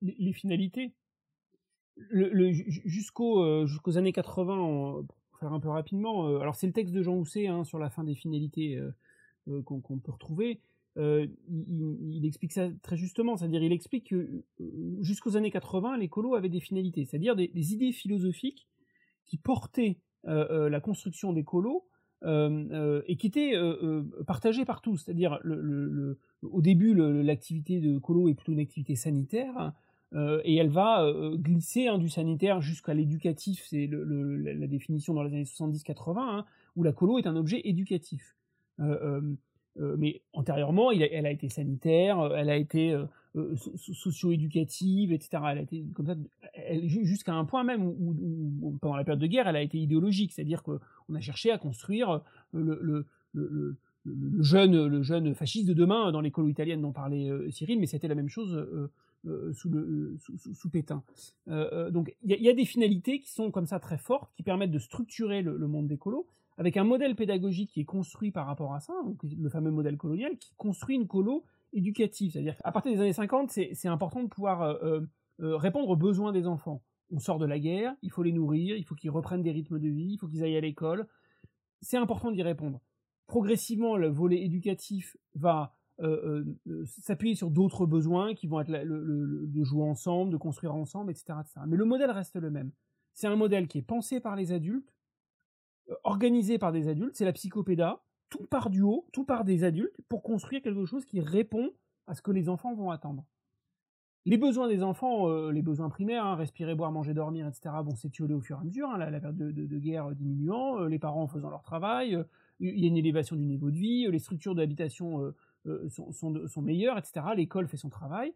Les, 0.01 0.33
finalités, 0.33 0.93
le, 1.97 2.51
jusqu'au, 2.53 3.67
jusqu'aux 3.67 3.97
années 3.97 4.13
80, 4.13 5.03
pour 5.07 5.39
faire 5.39 5.51
un 5.51 5.59
peu 5.59 5.69
rapidement, 5.69 6.37
alors 6.39 6.55
c'est 6.55 6.67
le 6.67 6.73
texte 6.73 6.93
de 6.93 7.03
Jean 7.03 7.15
Housset 7.17 7.47
hein, 7.47 7.65
sur 7.65 7.77
la 7.77 7.89
fin 7.89 8.05
des 8.05 8.15
finalités 8.15 8.79
qu'on, 9.65 9.99
peut 9.99 10.11
retrouver. 10.11 10.61
Il, 10.95 12.25
explique 12.25 12.51
ça 12.51 12.69
très 12.81 12.97
justement, 12.97 13.37
c'est-à-dire 13.37 13.63
il 13.63 13.71
explique 13.71 14.09
que 14.09 14.43
jusqu'aux 15.01 15.37
années 15.37 15.51
80, 15.51 15.97
les 15.97 16.09
colos 16.09 16.35
avaient 16.35 16.49
des 16.49 16.59
finalités, 16.59 17.05
c'est-à-dire 17.05 17.35
des, 17.35 17.73
idées 17.73 17.91
philosophiques 17.91 18.67
qui 19.25 19.37
portaient 19.37 19.99
la 20.23 20.79
construction 20.79 21.33
des 21.33 21.43
colos 21.43 21.85
et 22.23 23.17
qui 23.17 23.27
étaient 23.27 23.53
partagées 24.27 24.65
par 24.65 24.81
tous. 24.81 24.97
C'est-à-dire 24.97 25.39
le, 25.43 26.19
au 26.43 26.61
début, 26.61 26.93
l'activité 26.93 27.79
de 27.79 27.97
colo 27.97 28.29
est 28.29 28.35
plutôt 28.35 28.53
une 28.53 28.59
activité 28.59 28.95
sanitaire. 28.95 29.73
et 30.13 30.55
elle 30.55 30.69
va 30.69 31.11
glisser 31.35 31.87
hein, 31.87 31.97
du 31.97 32.09
sanitaire 32.09 32.61
jusqu'à 32.61 32.93
l'éducatif, 32.93 33.65
c'est 33.67 33.89
la 33.89 34.67
définition 34.67 35.15
dans 35.15 35.23
les 35.23 35.33
années 35.33 35.43
70-80, 35.43 36.19
hein, 36.19 36.45
où 36.75 36.83
la 36.83 36.91
colo 36.91 37.17
est 37.17 37.25
un 37.25 37.35
objet 37.35 37.61
éducatif. 37.63 38.35
Mais 39.79 40.21
antérieurement, 40.33 40.91
elle 40.91 41.25
a 41.25 41.31
été 41.31 41.49
sanitaire, 41.49 42.31
elle 42.35 42.49
a 42.49 42.57
été 42.57 42.95
socio-éducative, 43.75 45.11
etc. 45.11 45.43
Elle 45.51 45.57
a 45.57 45.61
été 45.61 45.83
comme 45.93 46.05
ça, 46.05 46.15
jusqu'à 46.83 47.33
un 47.33 47.45
point 47.45 47.63
même 47.63 47.83
où, 47.83 48.77
pendant 48.81 48.95
la 48.95 49.03
période 49.03 49.21
de 49.21 49.27
guerre, 49.27 49.47
elle 49.47 49.55
a 49.55 49.61
été 49.61 49.79
idéologique, 49.79 50.31
c'est-à-dire 50.31 50.61
qu'on 50.63 50.79
a 51.15 51.19
cherché 51.19 51.51
à 51.51 51.57
construire 51.57 52.21
le, 52.53 53.07
jeune, 54.39 54.85
le 54.85 55.01
jeune 55.01 55.33
fasciste 55.33 55.67
de 55.67 55.73
demain 55.73 56.11
dans 56.11 56.21
l'école 56.21 56.49
italienne 56.49 56.81
dont 56.81 56.91
parlait 56.91 57.29
Cyril, 57.49 57.79
mais 57.79 57.87
c'était 57.87 58.07
la 58.07 58.15
même 58.15 58.29
chose 58.29 58.67
sous, 59.53 60.69
Pétain. 60.69 61.03
donc 61.47 62.15
il 62.23 62.41
y, 62.41 62.49
a 62.49 62.53
des 62.53 62.65
finalités 62.65 63.19
qui 63.19 63.31
sont 63.31 63.49
comme 63.51 63.65
ça 63.65 63.79
très 63.79 63.97
fortes, 63.97 64.31
qui 64.35 64.43
permettent 64.43 64.71
de 64.71 64.79
structurer 64.79 65.41
le, 65.41 65.67
monde 65.67 65.87
des 65.87 65.97
colos, 65.97 66.27
avec 66.57 66.77
un 66.77 66.83
modèle 66.83 67.15
pédagogique 67.15 67.71
qui 67.71 67.81
est 67.81 67.85
construit 67.85 68.31
par 68.31 68.45
rapport 68.45 68.73
à 68.73 68.79
ça, 68.79 68.93
le 69.23 69.49
fameux 69.49 69.71
modèle 69.71 69.97
colonial, 69.97 70.37
qui 70.37 70.53
construit 70.55 70.95
une 70.95 71.07
colo 71.07 71.43
éducative. 71.73 72.31
C'est-à-dire 72.31 72.55
qu'à 72.57 72.71
partir 72.71 72.91
des 72.91 72.99
années 72.99 73.13
50, 73.13 73.49
c'est 73.49 73.87
important 73.87 74.23
de 74.23 74.27
pouvoir 74.27 74.61
euh, 74.61 74.75
euh, 74.83 75.01
euh, 75.41 75.57
répondre 75.57 75.89
aux 75.89 75.95
besoins 75.95 76.31
des 76.31 76.47
enfants. 76.47 76.83
On 77.11 77.19
sort 77.19 77.39
de 77.39 77.45
la 77.45 77.59
guerre, 77.59 77.95
il 78.01 78.11
faut 78.11 78.23
les 78.23 78.31
nourrir, 78.31 78.75
il 78.77 78.83
faut 78.85 78.95
qu'ils 78.95 79.11
reprennent 79.11 79.43
des 79.43 79.51
rythmes 79.51 79.79
de 79.79 79.89
vie, 79.89 80.13
il 80.13 80.17
faut 80.17 80.27
qu'ils 80.27 80.43
aillent 80.43 80.57
à 80.57 80.61
l'école. 80.61 81.07
C'est 81.81 81.97
important 81.97 82.31
d'y 82.31 82.43
répondre. 82.43 82.81
Progressivement, 83.27 83.97
le 83.97 84.07
volet 84.07 84.43
éducatif 84.43 85.17
va 85.35 85.75
s'appuyer 86.85 87.35
sur 87.35 87.51
d'autres 87.51 87.85
besoins 87.85 88.33
qui 88.33 88.47
vont 88.47 88.59
être 88.59 88.71
de 88.71 89.63
jouer 89.63 89.83
ensemble, 89.83 90.31
de 90.31 90.37
construire 90.37 90.73
ensemble, 90.73 91.11
etc. 91.11 91.35
Mais 91.67 91.77
le 91.77 91.85
modèle 91.85 92.09
reste 92.09 92.35
le 92.35 92.49
même. 92.49 92.71
C'est 93.13 93.27
un 93.27 93.35
modèle 93.35 93.67
qui 93.67 93.77
est 93.77 93.83
pensé 93.83 94.19
par 94.19 94.35
les 94.35 94.51
adultes, 94.51 94.91
organisé 96.03 96.57
par 96.57 96.71
des 96.71 96.87
adultes, 96.87 97.15
c'est 97.15 97.25
la 97.25 97.33
psychopéda, 97.33 98.01
tout 98.29 98.45
part 98.45 98.69
du 98.69 98.81
haut, 98.81 99.05
tout 99.11 99.25
part 99.25 99.43
des 99.43 99.63
adultes 99.63 99.95
pour 100.09 100.23
construire 100.23 100.61
quelque 100.61 100.85
chose 100.85 101.05
qui 101.05 101.19
répond 101.19 101.71
à 102.07 102.15
ce 102.15 102.21
que 102.21 102.31
les 102.31 102.49
enfants 102.49 102.73
vont 102.73 102.91
attendre. 102.91 103.25
Les 104.25 104.37
besoins 104.37 104.69
des 104.69 104.83
enfants, 104.83 105.29
euh, 105.29 105.51
les 105.51 105.61
besoins 105.61 105.89
primaires, 105.89 106.25
hein, 106.25 106.35
respirer, 106.35 106.75
boire, 106.75 106.93
manger, 106.93 107.13
dormir, 107.13 107.45
etc., 107.45 107.75
vont 107.83 107.95
s'étioler 107.95 108.33
au 108.33 108.39
fur 108.39 108.57
et 108.57 108.61
à 108.61 108.63
mesure, 108.63 108.89
hein, 108.89 108.97
la, 108.97 109.19
période 109.19 109.35
de, 109.37 109.79
guerre 109.79 110.11
diminuant, 110.11 110.79
euh, 110.79 110.87
les 110.87 110.97
parents 110.97 111.27
faisant 111.27 111.49
leur 111.49 111.61
travail, 111.61 112.15
euh, 112.15 112.23
il 112.61 112.79
y 112.79 112.85
a 112.85 112.87
une 112.87 112.95
élévation 112.95 113.35
du 113.35 113.43
niveau 113.43 113.69
de 113.69 113.75
vie, 113.75 114.07
les 114.09 114.19
structures 114.19 114.55
d'habitation 114.55 115.33
sont, 115.89 116.61
meilleures, 116.61 116.97
etc., 116.97 117.25
l'école 117.35 117.67
fait 117.67 117.75
son 117.75 117.89
travail. 117.89 118.33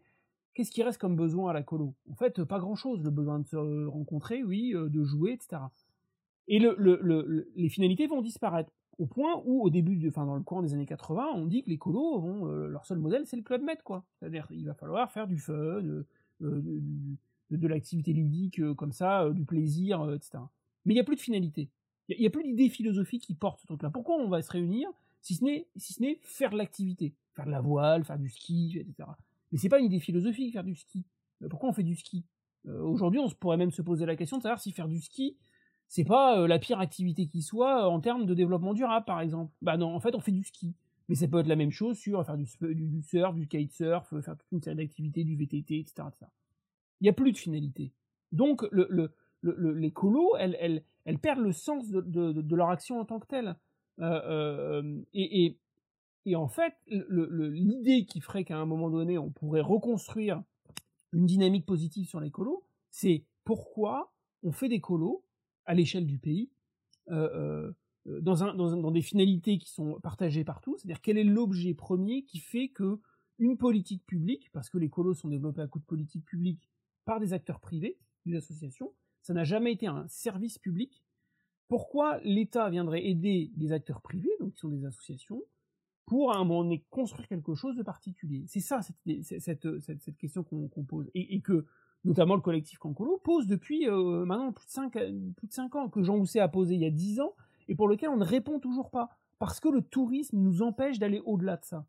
Qu'est-ce 0.52 0.70
qui 0.70 0.82
reste 0.82 1.00
comme 1.00 1.16
besoin 1.16 1.50
à 1.50 1.54
la 1.54 1.62
colo? 1.62 1.94
En 2.10 2.14
fait, 2.14 2.44
pas 2.44 2.58
grand-chose. 2.58 3.02
Le 3.02 3.10
besoin 3.10 3.38
de 3.38 3.46
se 3.46 3.86
rencontrer, 3.86 4.42
oui, 4.42 4.74
de 4.74 5.04
jouer, 5.04 5.32
etc. 5.32 5.62
Et 6.48 6.58
les 6.58 7.68
finalités 7.68 8.06
vont 8.06 8.22
disparaître 8.22 8.72
au 8.98 9.06
point 9.06 9.40
où, 9.44 9.62
au 9.62 9.70
début, 9.70 10.08
enfin, 10.08 10.26
dans 10.26 10.34
le 10.34 10.42
courant 10.42 10.62
des 10.62 10.74
années 10.74 10.86
80, 10.86 11.28
on 11.34 11.46
dit 11.46 11.62
que 11.62 11.70
les 11.70 11.78
colos, 11.78 12.18
vont, 12.20 12.48
euh, 12.48 12.66
leur 12.66 12.84
seul 12.84 12.98
modèle, 12.98 13.26
c'est 13.26 13.36
le 13.36 13.42
club 13.42 13.62
med, 13.62 13.80
quoi. 13.82 14.04
C'est-à-dire, 14.18 14.48
il 14.50 14.66
va 14.66 14.74
falloir 14.74 15.10
faire 15.12 15.28
du 15.28 15.38
fun, 15.38 15.54
euh, 15.54 16.06
euh, 16.42 16.80
de, 17.50 17.68
l'activité 17.68 18.12
ludique, 18.12 18.60
comme 18.74 18.92
ça, 18.92 19.30
du 19.30 19.44
plaisir, 19.44 20.12
etc. 20.12 20.42
Mais 20.84 20.94
il 20.94 20.96
n'y 20.96 21.00
a 21.00 21.04
plus 21.04 21.16
de 21.16 21.20
finalité. 21.20 21.70
Il 22.08 22.18
n'y 22.18 22.26
a, 22.26 22.30
plus 22.30 22.42
d'idée 22.42 22.68
philosophique 22.68 23.22
qui 23.22 23.34
porte 23.34 23.60
ce 23.60 23.66
truc-là. 23.66 23.90
Pourquoi 23.90 24.16
on 24.16 24.28
va 24.28 24.42
se 24.42 24.50
réunir 24.50 24.88
si 25.20 25.34
ce 25.34 25.44
n'est 25.44 25.68
si 25.76 25.92
ce 25.92 26.00
n'est 26.00 26.18
faire 26.22 26.50
de 26.50 26.56
l'activité, 26.56 27.14
faire 27.34 27.44
de 27.44 27.50
la 27.50 27.60
voile, 27.60 28.04
faire 28.04 28.18
du 28.18 28.30
ski, 28.30 28.78
etc. 28.78 29.08
Mais 29.52 29.58
c'est 29.58 29.68
pas 29.68 29.78
une 29.78 29.86
idée 29.86 30.00
philosophique 30.00 30.52
faire 30.52 30.64
du 30.64 30.74
ski. 30.74 31.04
Pourquoi 31.50 31.68
on 31.68 31.72
fait 31.72 31.82
du 31.82 31.94
ski? 31.94 32.24
Aujourd'hui, 32.66 33.20
on 33.20 33.28
pourrait 33.30 33.56
même 33.56 33.70
se 33.70 33.82
poser 33.82 34.06
la 34.06 34.16
question 34.16 34.38
de 34.38 34.42
savoir 34.42 34.60
si 34.60 34.72
faire 34.72 34.88
du 34.88 35.00
ski, 35.00 35.36
c'est 35.88 36.04
pas 36.04 36.38
euh, 36.38 36.46
la 36.46 36.58
pire 36.58 36.80
activité 36.80 37.26
qui 37.26 37.42
soit 37.42 37.84
euh, 37.84 37.88
en 37.88 38.00
termes 38.00 38.26
de 38.26 38.34
développement 38.34 38.74
durable, 38.74 39.06
par 39.06 39.20
exemple. 39.20 39.52
Bah 39.62 39.76
non, 39.76 39.94
en 39.94 40.00
fait, 40.00 40.14
on 40.14 40.20
fait 40.20 40.32
du 40.32 40.44
ski. 40.44 40.74
Mais 41.08 41.14
ça 41.14 41.26
peut 41.26 41.38
être 41.38 41.46
la 41.46 41.56
même 41.56 41.70
chose 41.70 41.96
sur 41.96 42.24
faire 42.24 42.36
du, 42.36 42.44
du, 42.74 43.02
surf, 43.02 43.34
du 43.34 43.48
kitesurf, 43.48 44.12
euh, 44.12 44.20
faire 44.20 44.36
toute 44.36 44.52
une 44.52 44.60
série 44.60 44.76
d'activités, 44.76 45.24
du 45.24 45.36
VTT, 45.36 45.80
etc. 45.80 46.08
Il 47.00 47.04
n'y 47.04 47.08
a 47.08 47.14
plus 47.14 47.32
de 47.32 47.38
finalité. 47.38 47.92
Donc, 48.32 48.66
le, 48.70 48.86
le, 48.90 49.10
le, 49.40 49.72
les 49.72 49.90
colos, 49.90 50.36
elles, 50.38 50.84
elles, 51.04 51.18
perdent 51.18 51.40
le 51.40 51.52
sens 51.52 51.88
de, 51.88 52.02
de, 52.02 52.32
de, 52.32 52.56
leur 52.56 52.68
action 52.68 53.00
en 53.00 53.06
tant 53.06 53.18
que 53.18 53.26
telle. 53.26 53.56
et, 54.02 55.46
et, 55.46 55.58
et, 56.26 56.36
en 56.36 56.48
fait, 56.48 56.74
l'idée 56.88 58.04
qui 58.04 58.20
ferait 58.20 58.44
qu'à 58.44 58.58
un 58.58 58.66
moment 58.66 58.90
donné, 58.90 59.16
on 59.16 59.30
pourrait 59.30 59.62
reconstruire 59.62 60.42
une 61.14 61.24
dynamique 61.24 61.64
positive 61.64 62.06
sur 62.06 62.20
les 62.20 62.30
colos, 62.30 62.64
c'est 62.90 63.24
pourquoi 63.44 64.12
on 64.42 64.52
fait 64.52 64.68
des 64.68 64.80
colos 64.80 65.24
à 65.68 65.74
l'échelle 65.74 66.06
du 66.06 66.18
pays, 66.18 66.50
euh, 67.10 67.70
euh, 68.06 68.20
dans, 68.20 68.54
dans, 68.54 68.90
des 68.90 69.02
finalités 69.02 69.58
qui 69.58 69.70
sont 69.70 70.00
partagées 70.00 70.42
partout. 70.42 70.76
C'est-à-dire 70.78 71.02
quel 71.02 71.18
est 71.18 71.24
l'objet 71.24 71.74
premier 71.74 72.24
qui 72.24 72.38
fait 72.38 72.68
que 72.68 72.98
une 73.38 73.56
politique 73.56 74.04
publique, 74.06 74.50
parce 74.52 74.70
que 74.70 74.78
les 74.78 74.88
colos 74.88 75.14
sont 75.14 75.28
développés 75.28 75.60
à 75.60 75.68
coup 75.68 75.78
de 75.78 75.84
politique 75.84 76.24
publique 76.24 76.68
par 77.04 77.20
des 77.20 77.34
acteurs 77.34 77.60
privés, 77.60 77.98
des 78.26 78.36
associations, 78.36 78.92
ça 79.22 79.34
n'a 79.34 79.44
jamais 79.44 79.72
été 79.72 79.86
un 79.86 80.08
service 80.08 80.58
public. 80.58 81.04
Pourquoi 81.68 82.18
l'État 82.24 82.70
viendrait 82.70 83.06
aider 83.06 83.52
des 83.54 83.72
acteurs 83.72 84.00
privés, 84.00 84.32
donc 84.40 84.54
qui 84.54 84.60
sont 84.60 84.70
des 84.70 84.86
associations, 84.86 85.42
pour 86.06 86.32
à 86.32 86.36
un 86.36 86.44
moment 86.44 86.64
donné 86.64 86.84
construire 86.88 87.28
quelque 87.28 87.54
chose 87.54 87.76
de 87.76 87.82
particulier? 87.82 88.44
C'est 88.48 88.60
ça 88.60 88.80
cette, 88.80 90.16
question 90.16 90.42
qu'on 90.42 90.84
pose. 90.84 91.10
Et, 91.14 91.40
que 91.42 91.66
notamment 92.08 92.36
le 92.36 92.40
collectif 92.40 92.78
Cancolo, 92.78 93.20
pose 93.22 93.46
depuis 93.46 93.86
euh, 93.86 94.24
maintenant 94.24 94.50
plus 94.50 94.64
de, 94.64 94.70
5, 94.70 94.92
plus 95.36 95.46
de 95.46 95.52
5 95.52 95.76
ans, 95.76 95.88
que 95.90 96.02
Jean 96.02 96.16
Housset 96.16 96.40
a 96.40 96.48
posé 96.48 96.74
il 96.74 96.80
y 96.80 96.86
a 96.86 96.90
10 96.90 97.20
ans, 97.20 97.34
et 97.68 97.74
pour 97.74 97.86
lequel 97.86 98.08
on 98.08 98.16
ne 98.16 98.24
répond 98.24 98.58
toujours 98.58 98.90
pas. 98.90 99.10
Parce 99.38 99.60
que 99.60 99.68
le 99.68 99.82
tourisme 99.82 100.38
nous 100.38 100.62
empêche 100.62 100.98
d'aller 100.98 101.20
au-delà 101.26 101.58
de 101.58 101.64
ça. 101.64 101.86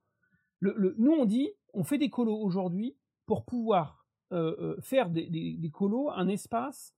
Le, 0.59 0.93
nous, 0.97 1.13
on 1.13 1.25
dit, 1.25 1.49
on 1.73 1.83
fait 1.83 1.97
des 1.97 2.09
colos 2.09 2.37
aujourd'hui 2.37 2.97
pour 3.25 3.45
pouvoir 3.45 4.05
euh, 4.33 4.55
euh, 4.59 4.81
faire 4.81 5.09
des, 5.09 5.25
des, 5.29 5.71
colos 5.71 6.09
un 6.11 6.27
espace 6.27 6.93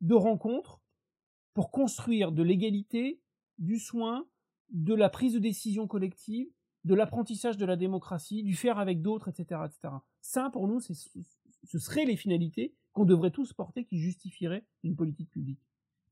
de 0.00 0.14
rencontre 0.14 0.80
pour 1.54 1.70
construire 1.70 2.32
de 2.32 2.42
l'égalité, 2.42 3.22
du 3.58 3.78
soin, 3.78 4.26
de 4.70 4.94
la 4.94 5.08
prise 5.08 5.34
de 5.34 5.38
décision 5.38 5.86
collective, 5.86 6.48
de 6.82 6.94
l'apprentissage 6.94 7.56
de 7.56 7.64
la 7.64 7.76
démocratie, 7.76 8.42
du 8.42 8.56
faire 8.56 8.80
avec 8.80 9.00
d'autres, 9.00 9.28
etc., 9.28 9.60
etc. 9.64 9.94
Ça, 10.20 10.50
pour 10.50 10.66
nous, 10.66 10.80
c'est 10.80 10.94
ce 11.64 11.78
seraient 11.78 12.04
les 12.04 12.16
finalités 12.16 12.72
qu'on 12.92 13.04
devrait 13.04 13.30
tous 13.30 13.52
porter 13.52 13.84
qui 13.84 13.98
justifieraient 13.98 14.64
une 14.82 14.96
politique 14.96 15.30
publique. 15.30 15.60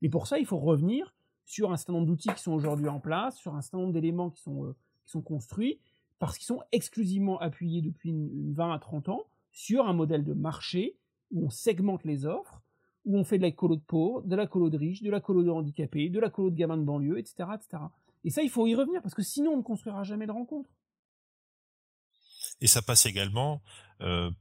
Mais 0.01 0.09
pour 0.09 0.27
ça, 0.27 0.37
il 0.37 0.45
faut 0.45 0.59
revenir 0.59 1.13
sur 1.45 1.71
un 1.71 1.77
certain 1.77 1.93
nombre 1.93 2.07
d'outils 2.07 2.33
qui 2.33 2.41
sont 2.41 2.51
aujourd'hui 2.51 2.89
en 2.89 2.99
place, 2.99 3.37
sur 3.37 3.55
un 3.55 3.61
certain 3.61 3.79
nombre 3.79 3.93
d'éléments 3.93 4.29
qui 4.29 4.41
sont, 4.41 4.65
euh, 4.65 4.75
qui 5.03 5.11
sont 5.11 5.21
construits, 5.21 5.79
parce 6.19 6.37
qu'ils 6.37 6.45
sont 6.45 6.61
exclusivement 6.71 7.39
appuyés 7.39 7.81
depuis 7.81 8.09
une, 8.09 8.53
20 8.53 8.73
à 8.73 8.79
30 8.79 9.09
ans 9.09 9.23
sur 9.51 9.87
un 9.87 9.93
modèle 9.93 10.23
de 10.23 10.33
marché 10.33 10.95
où 11.31 11.45
on 11.45 11.49
segmente 11.49 12.03
les 12.03 12.25
offres, 12.25 12.61
où 13.05 13.17
on 13.17 13.23
fait 13.23 13.37
de 13.37 13.43
la 13.43 13.51
colo 13.51 13.75
de 13.75 13.81
pauvres, 13.81 14.21
de 14.21 14.35
la 14.35 14.47
colo 14.47 14.69
de 14.69 14.77
riches, 14.77 15.01
de 15.01 15.09
la 15.09 15.19
colo 15.19 15.43
de 15.43 15.49
handicapés, 15.49 16.09
de 16.09 16.19
la 16.19 16.29
colo 16.29 16.49
de 16.49 16.55
gamins 16.55 16.77
de 16.77 16.83
banlieue, 16.83 17.17
etc., 17.17 17.49
etc. 17.55 17.83
Et 18.23 18.29
ça, 18.29 18.41
il 18.41 18.49
faut 18.49 18.65
y 18.67 18.75
revenir, 18.75 19.01
parce 19.01 19.13
que 19.13 19.21
sinon, 19.21 19.51
on 19.51 19.57
ne 19.57 19.63
construira 19.63 20.03
jamais 20.03 20.25
de 20.25 20.31
rencontres. 20.31 20.69
Et 22.61 22.67
ça 22.67 22.81
passe 22.81 23.05
également 23.05 23.61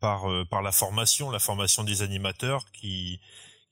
par 0.01 0.31
euh, 0.31 0.45
par 0.45 0.63
la 0.63 0.73
formation, 0.73 1.31
la 1.31 1.39
formation 1.39 1.85
des 1.85 2.03
animateurs 2.03 2.65
qui 2.73 3.21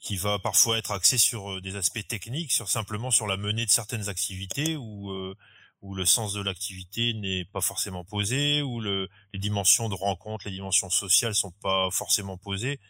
qui 0.01 0.17
va 0.17 0.39
parfois 0.39 0.79
être 0.79 0.93
axé 0.93 1.19
sur 1.19 1.61
des 1.61 1.77
aspects 1.77 2.07
techniques, 2.07 2.53
sur 2.53 2.69
simplement 2.69 3.11
sur 3.11 3.27
la 3.27 3.37
menée 3.37 3.67
de 3.67 3.71
certaines 3.71 4.09
activités 4.09 4.77
ou 4.77 5.35
où 5.83 5.95
le 5.95 6.05
sens 6.05 6.33
de 6.35 6.43
l'activité 6.43 7.15
n'est 7.15 7.45
pas 7.45 7.61
forcément 7.61 8.05
posé, 8.05 8.63
où 8.63 8.81
le, 8.81 9.09
les 9.33 9.39
dimensions 9.39 9.89
de 9.89 9.95
rencontre, 9.95 10.47
les 10.47 10.53
dimensions 10.53 10.91
sociales 10.91 11.35
sont 11.35 11.53
pas 11.63 11.91
forcément 11.91 12.37
posées. 12.37 12.81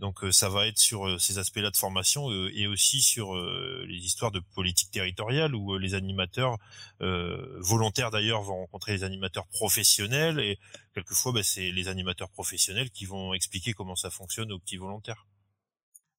Donc 0.00 0.20
ça 0.30 0.48
va 0.48 0.66
être 0.66 0.78
sur 0.78 1.20
ces 1.20 1.38
aspects-là 1.38 1.70
de 1.70 1.76
formation 1.76 2.30
et 2.32 2.66
aussi 2.66 3.02
sur 3.02 3.34
les 3.36 3.98
histoires 3.98 4.30
de 4.30 4.40
politique 4.40 4.90
territoriale 4.90 5.54
où 5.54 5.76
les 5.76 5.94
animateurs 5.94 6.56
volontaires 7.00 8.10
d'ailleurs 8.10 8.40
vont 8.40 8.56
rencontrer 8.56 8.92
les 8.92 9.04
animateurs 9.04 9.46
professionnels 9.48 10.40
et 10.40 10.58
quelquefois 10.94 11.32
bah, 11.32 11.42
c'est 11.42 11.70
les 11.70 11.88
animateurs 11.88 12.30
professionnels 12.30 12.90
qui 12.90 13.04
vont 13.04 13.34
expliquer 13.34 13.74
comment 13.74 13.96
ça 13.96 14.08
fonctionne 14.08 14.50
aux 14.50 14.58
petits 14.58 14.78
volontaires. 14.78 15.26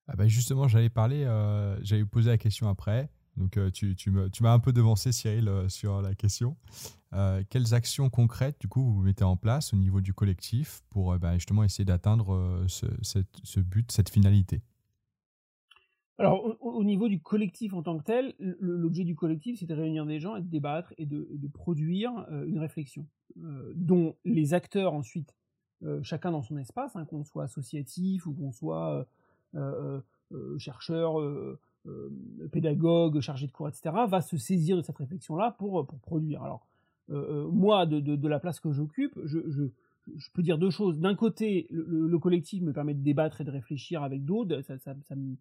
Ah 0.08 0.16
bah 0.16 0.28
justement, 0.28 0.68
j'allais 0.68 0.90
parler, 0.90 1.24
euh, 1.24 1.82
j'allais 1.82 2.06
poser 2.06 2.30
la 2.30 2.38
question 2.38 2.68
après. 2.68 3.10
Donc 3.38 3.58
euh, 3.58 3.72
tu, 3.72 3.96
tu 3.96 4.12
m'as 4.12 4.54
un 4.54 4.60
peu 4.60 4.74
devancé, 4.74 5.12
Cyril, 5.12 5.48
euh, 5.48 5.68
sur 5.70 6.02
la 6.02 6.14
question. 6.14 6.56
Euh, 7.14 7.44
quelles 7.50 7.74
actions 7.74 8.10
concrètes, 8.10 8.60
du 8.60 8.68
coup, 8.68 8.84
vous 8.84 9.02
mettez 9.02 9.24
en 9.24 9.38
place 9.38 9.74
au 9.74 9.78
niveau 9.78 10.02
du 10.02 10.14
collectif 10.14 10.84
pour 10.90 11.18
bah, 11.18 11.34
justement 11.36 11.64
essayer 11.64 11.86
d'atteindre 11.86 12.66
ce, 12.68 12.86
ce, 13.02 13.60
but, 13.60 13.92
cette 13.92 14.10
finalité? 14.10 14.62
Alors, 16.18 16.58
au, 16.62 16.84
niveau 16.84 17.08
du 17.08 17.20
collectif 17.20 17.74
en 17.74 17.82
tant 17.82 17.98
que 17.98 18.04
tel, 18.04 18.36
l'objet 18.40 19.04
du 19.04 19.16
collectif, 19.16 19.60
c'est 19.60 19.66
de 19.66 19.74
réunir 19.74 20.06
des 20.06 20.20
gens 20.20 20.36
et 20.36 20.42
de 20.42 20.48
débattre 20.48 20.94
et 20.98 21.06
de, 21.06 21.28
de 21.32 21.48
produire 21.48 22.12
une 22.46 22.60
réflexion, 22.60 23.08
dont 23.36 24.16
les 24.24 24.54
acteurs 24.54 24.94
ensuite, 24.94 25.36
chacun 26.02 26.32
dans 26.32 26.44
son 26.44 26.58
espace, 26.58 26.96
hein, 26.96 27.06
qu'on 27.06 27.24
soit 27.24 27.44
associatif 27.44 28.26
ou 28.26 28.34
qu'on 28.34 28.52
soit 28.52 29.08
chercheur, 30.58 31.16
pédagogue, 32.52 33.20
chargé 33.20 33.48
de 33.48 33.52
cours, 33.52 33.68
etc., 33.68 33.96
va 34.08 34.22
se 34.22 34.38
saisir 34.38 34.78
de 34.78 34.82
cette 34.82 34.98
réflexion-là 34.98 35.56
pour, 35.58 35.86
produire. 36.02 36.44
Alors, 36.44 36.66
euh, 37.10 37.46
euh, 37.46 37.48
moi, 37.50 37.86
de, 37.86 38.28
la 38.28 38.40
place 38.40 38.60
que 38.60 38.72
j'occupe, 38.72 39.20
je, 39.26 39.68
peux 40.34 40.44
dire 40.44 40.58
deux 40.58 40.70
choses. 40.70 41.00
D'un 41.00 41.16
côté, 41.16 41.68
le, 41.70 42.18
collectif 42.20 42.62
me 42.62 42.74
permet 42.74 42.94
de 42.94 43.02
débattre 43.02 43.42
et 43.42 43.44
de 43.44 43.52
réfléchir 43.52 44.04
avec 44.04 44.24
d'autres, 44.24 44.62
ça, 44.62 44.94
me, 45.16 45.36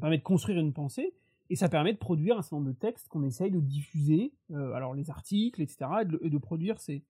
permet 0.00 0.18
de 0.18 0.22
construire 0.22 0.58
une 0.58 0.72
pensée, 0.72 1.14
et 1.50 1.56
ça 1.56 1.68
permet 1.68 1.92
de 1.92 1.98
produire 1.98 2.38
un 2.38 2.42
certain 2.42 2.56
nombre 2.56 2.68
de 2.68 2.76
textes 2.76 3.08
qu'on 3.08 3.22
essaye 3.22 3.50
de 3.50 3.60
diffuser, 3.60 4.32
alors 4.52 4.94
les 4.94 5.10
articles, 5.10 5.62
etc., 5.62 5.86
et 6.22 6.30
de, 6.30 6.38
produire 6.38 6.80
ces, 6.80 7.04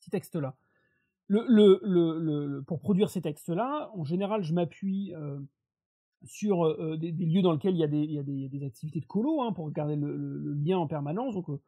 ces 0.00 0.10
textes-là. 0.10 0.56
Le, 1.28 2.60
pour 2.62 2.80
produire 2.80 3.08
ces 3.08 3.22
textes-là, 3.22 3.90
en 3.94 4.04
général, 4.04 4.42
je 4.42 4.52
m'appuie 4.52 5.14
sur 6.24 6.64
euh, 6.64 6.96
des, 6.96 7.12
lieux 7.12 7.42
dans 7.42 7.52
lesquels 7.52 7.74
il 7.74 7.80
y 7.80 7.84
a 7.84 7.88
des, 7.88 8.02
il 8.02 8.12
y 8.12 8.18
a 8.18 8.22
des, 8.22 8.48
des 8.48 8.64
activités 8.64 9.00
de 9.00 9.06
colo 9.06 9.42
hein, 9.42 9.52
pour 9.52 9.70
garder 9.70 9.96
le, 9.96 10.16
le, 10.16 10.54
lien 10.54 10.78
en 10.78 10.86
permanence. 10.86 11.34
Donc, 11.34 11.48
euh, 11.48 11.58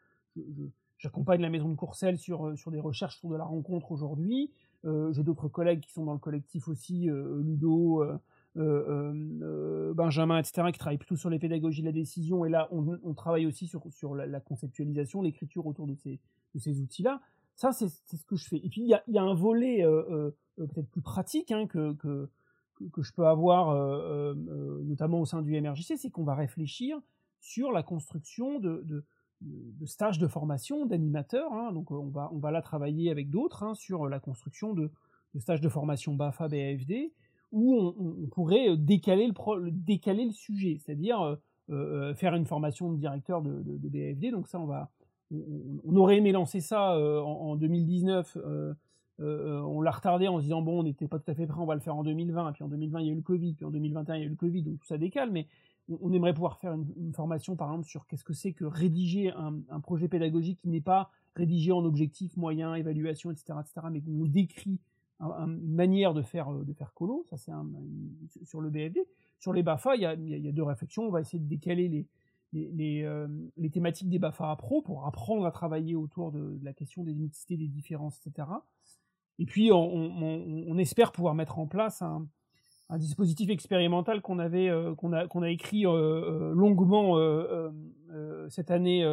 j'accompagne 0.98 1.40
la 1.40 1.50
maison 1.50 1.68
de 1.68 1.74
Courcelles 1.74 2.18
sur, 2.18 2.46
euh, 2.46 2.56
sur 2.56 2.70
des 2.70 2.80
recherches 2.80 3.18
sur 3.18 3.28
de 3.30 3.36
la 3.36 3.44
rencontre 3.44 3.92
aujourd'hui. 3.92 4.50
Euh, 4.84 5.12
J'ai 5.12 5.22
d'autres 5.22 5.48
collègues 5.48 5.80
qui 5.80 5.92
sont 5.92 6.04
dans 6.04 6.12
le 6.12 6.18
collectif 6.18 6.68
aussi, 6.68 7.08
Ludo, 7.08 8.04
Benjamin, 8.54 10.38
etc., 10.38 10.68
qui 10.72 10.78
travaillent 10.78 10.98
plutôt 10.98 11.16
sur 11.16 11.30
les 11.30 11.38
pédagogies 11.38 11.82
de 11.82 11.86
la 11.86 11.92
décision. 11.92 12.44
Et 12.44 12.50
là, 12.50 12.68
on, 12.72 12.98
on 13.02 13.14
travaille 13.14 13.46
aussi 13.46 13.66
sur, 13.66 13.82
sur 13.90 14.14
la, 14.14 14.26
la 14.26 14.40
conceptualisation, 14.40 15.22
l'écriture 15.22 15.66
autour 15.66 15.86
de 15.86 15.94
ces, 15.94 16.20
de 16.54 16.58
ces 16.58 16.80
outils-là. 16.80 17.20
Ça, 17.54 17.72
c'est 17.72 17.88
ce 17.88 18.24
que 18.24 18.36
je 18.36 18.48
fais. 18.48 18.56
Et 18.56 18.68
puis, 18.68 18.82
il 18.82 18.88
y 18.88 18.94
a, 18.94 19.02
y 19.06 19.18
a 19.18 19.22
un 19.22 19.34
volet 19.34 19.84
peut-être 20.56 20.90
plus 20.90 21.02
pratique 21.02 21.52
hein, 21.52 21.66
que, 21.66 21.92
que 21.94 22.28
que 22.92 23.02
je 23.02 23.12
peux 23.12 23.26
avoir, 23.26 23.70
euh, 23.70 24.34
euh, 24.34 24.82
notamment 24.84 25.20
au 25.20 25.24
sein 25.24 25.42
du 25.42 25.60
MRJC, 25.60 25.96
c'est 25.96 26.10
qu'on 26.10 26.24
va 26.24 26.34
réfléchir 26.34 26.98
sur 27.40 27.72
la 27.72 27.82
construction 27.82 28.58
de, 28.58 29.04
stages 29.84 30.18
de 30.18 30.26
formation 30.26 30.86
d'animateurs. 30.86 31.52
Hein. 31.52 31.72
Donc 31.72 31.90
on 31.90 32.08
va, 32.08 32.30
on 32.32 32.38
va 32.38 32.50
là 32.50 32.62
travailler 32.62 33.10
avec 33.10 33.30
d'autres 33.30 33.62
hein, 33.62 33.74
sur 33.74 34.08
la 34.08 34.20
construction 34.20 34.74
de, 34.74 34.90
stages 35.38 35.60
de 35.60 35.68
formation 35.68 36.14
BAFA, 36.14 36.48
BAFD, 36.48 37.12
où 37.50 37.74
on, 37.74 38.26
pourrait 38.28 38.76
décaler 38.76 39.26
le, 39.26 39.70
décaler 39.70 40.24
le 40.24 40.32
sujet, 40.32 40.78
c'est-à-dire 40.78 41.38
euh, 41.70 42.14
faire 42.14 42.34
une 42.34 42.46
formation 42.46 42.92
de 42.92 42.98
directeur 42.98 43.42
de, 43.42 43.88
BAFD. 43.88 44.30
Donc 44.30 44.48
ça, 44.48 44.58
on 44.58 44.66
va, 44.66 44.90
on, 45.30 45.96
aurait 45.96 46.18
aimé 46.18 46.32
lancer 46.32 46.60
ça 46.60 46.96
en, 46.98 47.50
en, 47.50 47.56
2019 47.56 48.36
euh, 48.36 48.74
on 49.22 49.80
l'a 49.80 49.90
retardé 49.90 50.28
en 50.28 50.38
se 50.38 50.44
disant 50.44 50.62
bon 50.62 50.80
on 50.80 50.82
n'était 50.82 51.08
pas 51.08 51.18
tout 51.18 51.30
à 51.30 51.34
fait 51.34 51.46
prêt 51.46 51.60
on 51.60 51.66
va 51.66 51.74
le 51.74 51.80
faire 51.80 51.96
en 51.96 52.02
2020 52.02 52.52
puis 52.52 52.64
en 52.64 52.68
2020 52.68 53.00
il 53.00 53.06
y 53.06 53.10
a 53.10 53.12
eu 53.12 53.16
le 53.16 53.22
Covid 53.22 53.54
puis 53.54 53.64
en 53.64 53.70
2021 53.70 54.16
il 54.16 54.20
y 54.20 54.22
a 54.22 54.26
eu 54.26 54.30
le 54.30 54.36
Covid 54.36 54.62
donc 54.62 54.80
tout 54.80 54.86
ça 54.86 54.98
décale 54.98 55.30
mais 55.30 55.46
on, 55.88 56.12
aimerait 56.12 56.34
pouvoir 56.34 56.58
faire 56.58 56.74
une, 56.74 57.12
formation 57.12 57.56
par 57.56 57.68
exemple 57.68 57.88
sur 57.88 58.06
qu'est-ce 58.06 58.24
que 58.24 58.32
c'est 58.32 58.52
que 58.52 58.64
rédiger 58.64 59.32
un, 59.32 59.80
projet 59.80 60.08
pédagogique 60.08 60.60
qui 60.60 60.68
n'est 60.68 60.80
pas 60.80 61.10
rédigé 61.34 61.72
en 61.72 61.84
objectifs, 61.84 62.36
moyens, 62.36 62.78
évaluation, 62.78 63.30
etc., 63.30 63.58
etc., 63.60 63.86
mais 63.90 64.00
qu'on 64.00 64.26
décrit 64.26 64.80
une 65.20 65.74
manière 65.74 66.14
de 66.14 66.22
faire 66.22 66.52
de 66.52 66.72
faire 66.72 66.92
colo. 66.94 67.24
Ça 67.30 67.36
c'est 67.36 67.52
sur 68.44 68.60
le 68.60 68.70
BFD. 68.70 69.00
Sur 69.38 69.52
les 69.52 69.62
Bafa, 69.62 69.96
il 69.96 70.02
y, 70.02 70.06
a, 70.48 70.52
deux 70.52 70.62
réflexions. 70.62 71.04
On 71.04 71.10
va 71.10 71.20
essayer 71.20 71.38
de 71.38 71.48
décaler 71.48 71.88
les 71.88 72.06
les, 72.52 73.02
euh, 73.04 73.28
thématiques 73.72 74.08
des 74.08 74.18
BAFA 74.18 74.50
à 74.50 74.56
pro 74.56 74.82
pour 74.82 75.06
apprendre 75.06 75.46
à 75.46 75.50
travailler 75.50 75.96
autour 75.96 76.32
de, 76.32 76.58
la 76.62 76.72
question 76.72 77.02
des 77.02 77.14
mixité, 77.14 77.56
des 77.56 77.68
différences, 77.68 78.20
etc. 78.26 78.48
Et 79.42 79.44
puis, 79.44 79.72
on, 79.72 80.78
espère 80.78 81.10
pouvoir 81.10 81.34
mettre 81.34 81.58
en 81.58 81.66
place 81.66 82.00
un, 82.00 82.28
dispositif 82.96 83.50
expérimental 83.50 84.22
qu'on 84.22 84.38
avait, 84.38 84.68
euh, 84.68 84.94
qu'on 84.94 85.12
a, 85.12 85.26
qu'on 85.26 85.42
a 85.42 85.50
écrit 85.50 85.84
euh, 85.84 85.90
euh, 85.90 86.54
longuement 86.54 87.18
cette 88.48 88.70
année 88.70 89.04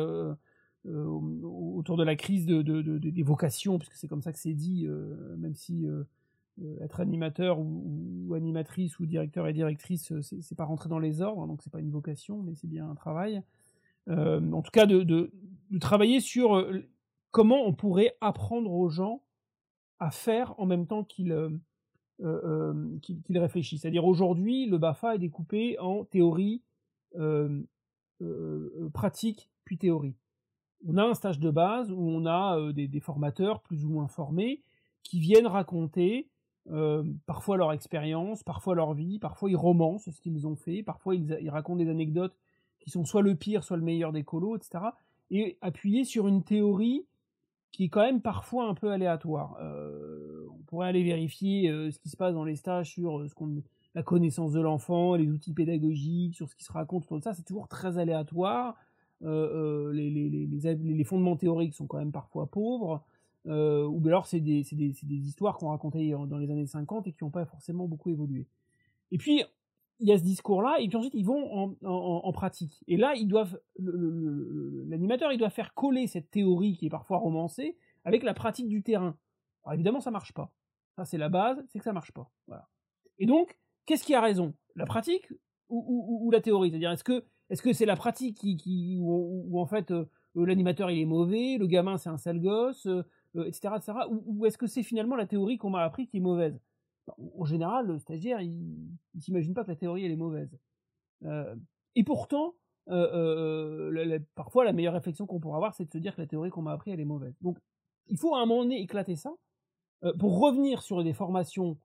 autour 0.85 1.97
de 1.97 2.03
la 2.03 2.15
crise 2.15 2.45
de, 2.45 2.61
des 2.61 3.23
vocations, 3.23 3.79
puisque 3.79 3.95
c'est 3.95 4.07
comme 4.07 4.21
ça 4.21 4.31
que 4.31 4.37
c'est 4.37 4.53
dit, 4.53 4.87
même 5.39 5.55
si 5.55 5.87
être 6.79 6.99
animateur 6.99 7.57
ou, 7.59 8.31
animatrice 8.35 8.99
ou 8.99 9.07
directeur 9.07 9.47
et 9.47 9.53
directrice, 9.53 10.13
c'est 10.21 10.55
pas 10.55 10.65
rentrer 10.65 10.89
dans 10.89 10.99
les 10.99 11.23
ordres, 11.23 11.47
donc 11.47 11.63
c'est 11.63 11.73
pas 11.73 11.79
une 11.79 11.89
vocation, 11.89 12.43
mais 12.43 12.53
c'est 12.53 12.69
bien 12.69 12.87
un 12.87 12.93
travail. 12.93 13.41
en 14.07 14.61
tout 14.61 14.71
cas, 14.71 14.85
de, 14.85 15.31
travailler 15.81 16.19
sur 16.19 16.63
comment 17.31 17.65
on 17.65 17.73
pourrait 17.73 18.15
apprendre 18.21 18.71
aux 18.71 18.89
gens 18.89 19.23
à 19.99 20.11
faire 20.11 20.53
en 20.57 20.65
même 20.65 20.87
temps 20.87 21.03
qu'il 21.03 21.31
euh, 21.31 21.49
euh, 22.21 22.99
euh 23.01 23.39
réfléchit. 23.39 23.77
C'est-à-dire 23.77 24.05
aujourd'hui, 24.05 24.65
le 24.65 24.77
BAFA 24.77 25.15
est 25.15 25.19
découpé 25.19 25.77
en 25.79 26.05
théorie, 26.05 26.63
pratique, 28.93 29.49
puis 29.65 29.77
théorie. 29.77 30.15
On 30.87 30.97
a 30.97 31.03
un 31.03 31.13
stage 31.13 31.39
de 31.39 31.49
base 31.49 31.91
où 31.91 31.99
on 31.99 32.25
a 32.25 32.71
des, 32.71 32.99
formateurs 32.99 33.61
plus 33.61 33.83
ou 33.83 33.89
moins 33.89 34.07
formés 34.07 34.61
qui 35.03 35.19
viennent 35.19 35.47
raconter 35.47 36.29
parfois 37.25 37.57
leur 37.57 37.73
expérience, 37.73 38.43
parfois 38.43 38.75
leur 38.75 38.93
vie, 38.93 39.17
parfois 39.19 39.49
ils 39.49 39.55
romancent 39.55 40.09
ce 40.09 40.21
qu'ils 40.21 40.45
ont 40.45 40.55
fait, 40.55 40.83
parfois 40.83 41.15
ils, 41.15 41.49
racontent 41.49 41.83
des 41.83 41.89
anecdotes 41.89 42.37
qui 42.79 42.89
sont 42.91 43.05
soit 43.05 43.21
le 43.23 43.35
pire, 43.35 43.63
soit 43.63 43.77
le 43.77 43.83
meilleur 43.83 44.11
des 44.11 44.23
colos, 44.23 44.55
etc. 44.55 44.85
Et 45.31 45.57
appuyer 45.61 46.05
sur 46.05 46.27
une 46.27 46.43
théorie 46.43 47.05
qui 47.71 47.85
est 47.85 47.89
quand 47.89 48.01
même 48.01 48.21
parfois 48.21 48.67
un 48.67 48.73
peu 48.73 48.91
aléatoire. 48.91 49.57
Euh, 49.61 50.47
on 50.51 50.63
pourrait 50.63 50.87
aller 50.87 51.03
vérifier 51.03 51.69
euh, 51.69 51.91
ce 51.91 51.99
qui 51.99 52.09
se 52.09 52.17
passe 52.17 52.33
dans 52.33 52.43
les 52.43 52.55
stages 52.55 52.91
sur 52.91 53.19
euh, 53.19 53.27
la 53.95 54.03
connaissance 54.03 54.53
de 54.53 54.61
l'enfant, 54.61 55.15
les 55.15 55.29
outils 55.29 55.53
pédagogiques, 55.53 56.35
sur 56.35 56.49
ce 56.49 56.55
qui 56.55 56.63
se 56.63 56.71
raconte 56.71 57.11
de 57.11 57.21
ça. 57.21 57.33
C'est 57.33 57.43
toujours 57.45 57.67
très 57.67 57.97
aléatoire. 57.97 58.75
Les, 59.21 61.03
fondements 61.05 61.35
théoriques 61.35 61.73
sont 61.73 61.87
quand 61.87 61.97
même 61.97 62.11
parfois 62.11 62.47
pauvres. 62.47 63.03
ou 63.45 64.01
alors 64.05 64.25
c'est 64.25 64.39
des, 64.39 64.63
des, 64.71 64.93
des, 65.03 65.27
histoires 65.27 65.57
qu'on 65.57 65.69
racontait 65.69 66.11
dans 66.11 66.37
les 66.37 66.51
années 66.51 66.67
50 66.67 67.07
et 67.07 67.11
qui 67.11 67.23
n'ont 67.23 67.31
pas 67.31 67.45
forcément 67.45 67.87
beaucoup 67.87 68.09
évolué. 68.09 68.45
Et 69.11 69.17
puis, 69.17 69.43
il 69.99 70.07
y 70.07 70.11
a 70.13 70.17
ce 70.17 70.23
discours-là, 70.23 70.77
et 70.79 70.87
puis 70.87 70.97
ensuite 70.97 71.13
ils 71.13 71.25
vont 71.25 71.77
en, 71.83 72.31
pratique. 72.31 72.83
Et 72.87 72.97
là, 72.97 73.13
ils 73.15 73.27
doivent, 73.27 73.59
l'animateur, 73.77 75.31
il 75.31 75.37
doit 75.37 75.49
faire 75.49 75.73
coller 75.73 76.07
cette 76.07 76.31
théorie 76.31 76.77
qui 76.77 76.85
est 76.85 76.89
parfois 76.89 77.17
romancée 77.17 77.77
avec 78.05 78.23
la 78.23 78.33
pratique 78.33 78.69
du 78.69 78.81
terrain. 78.81 79.17
Alors 79.63 79.73
évidemment, 79.73 79.99
ça 79.99 80.11
marche 80.11 80.33
pas. 80.33 80.51
Ça, 80.95 81.05
c'est 81.05 81.17
la 81.17 81.29
base, 81.29 81.61
c'est 81.67 81.79
que 81.79 81.83
ça 81.83 81.93
marche 81.93 82.11
pas. 82.11 82.31
Et 83.19 83.25
donc, 83.25 83.57
qu'est-ce 83.85 84.03
qui 84.03 84.15
a 84.15 84.21
raison? 84.21 84.53
La 84.75 84.85
pratique 84.85 85.27
ou, 85.69 86.29
la 86.31 86.39
théorie? 86.39 86.69
C'est-à-dire, 86.69 86.91
est-ce 86.91 87.03
que 87.03 87.25
est-ce 87.49 87.61
que 87.61 87.73
c'est 87.73 87.85
la 87.85 87.95
pratique 87.95 88.37
qui, 88.37 88.99
où, 89.01 89.59
en 89.59 89.65
fait 89.65 89.91
euh, 89.91 90.05
l'animateur 90.35 90.91
il 90.91 91.01
est 91.01 91.05
mauvais, 91.05 91.57
le 91.59 91.65
gamin 91.65 91.97
c'est 91.97 92.09
un 92.09 92.17
sale 92.17 92.39
gosse, 92.39 92.85
euh, 92.85 93.03
etc., 93.45 93.73
etc. 93.75 93.93
Ou, 94.09 94.23
ou 94.25 94.45
est-ce 94.45 94.57
que 94.57 94.67
c'est 94.67 94.83
finalement 94.83 95.15
la 95.15 95.25
théorie 95.25 95.57
qu'on 95.57 95.71
m'a 95.71 95.81
appris 95.81 96.07
qui 96.07 96.17
est 96.17 96.21
mauvaise? 96.21 96.59
En 97.17 97.45
général, 97.45 97.87
le 97.87 97.99
stagiaire, 97.99 98.41
il, 98.41 98.89
il 99.13 99.21
s'imagine 99.21 99.53
pas 99.53 99.63
que 99.63 99.69
la 99.69 99.75
théorie 99.75 100.05
elle 100.05 100.11
est 100.11 100.17
mauvaise. 100.17 100.57
Euh, 101.25 101.55
et 101.95 102.03
pourtant, 102.03 102.55
euh, 102.89 103.93
euh, 103.93 104.19
parfois 104.35 104.65
la 104.65 104.73
meilleure 104.73 104.93
réflexion 104.93 105.25
qu'on 105.25 105.39
pourra 105.39 105.57
avoir, 105.57 105.73
c'est 105.73 105.85
de 105.85 105.91
se 105.91 105.97
dire 105.97 106.15
que 106.15 106.21
la 106.21 106.27
théorie 106.27 106.49
qu'on 106.49 106.61
m'a 106.61 106.71
appris 106.71 106.91
elle 106.91 106.99
est 106.99 107.05
mauvaise. 107.05 107.35
Donc, 107.41 107.57
il 108.07 108.17
faut 108.17 108.35
à 108.35 108.39
un 108.41 108.45
moment 108.45 108.63
donné 108.63 108.81
éclater 108.81 109.15
ça 109.15 109.33
pour 110.17 110.39
revenir 110.39 110.81
sur 110.81 111.03
des 111.03 111.13
formations 111.13 111.77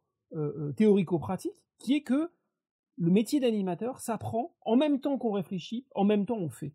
théorico-pratiques, 0.76 1.62
qui 1.78 1.96
est 1.96 2.02
que 2.02 2.30
le 2.96 3.10
métier 3.10 3.40
d'animateur 3.40 3.98
s'apprend 3.98 4.54
en 4.60 4.76
même 4.76 5.00
temps 5.00 5.18
qu'on 5.18 5.32
réfléchit, 5.32 5.86
en 5.94 6.04
même 6.04 6.24
temps 6.24 6.38
on 6.38 6.48
fait. 6.48 6.72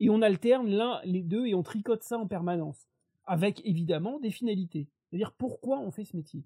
Et 0.00 0.10
on 0.10 0.20
alterne 0.20 0.68
l'un, 0.68 1.00
les 1.04 1.22
deux, 1.22 1.46
et 1.46 1.54
on 1.54 1.62
tricote 1.62 2.02
ça 2.02 2.18
en 2.18 2.26
permanence, 2.26 2.88
avec 3.24 3.64
évidemment 3.64 4.18
des 4.18 4.30
finalités. 4.30 4.88
C'est-à-dire 5.08 5.32
pourquoi 5.32 5.78
on 5.78 5.90
fait 5.90 6.04
ce 6.04 6.16
métier. 6.16 6.44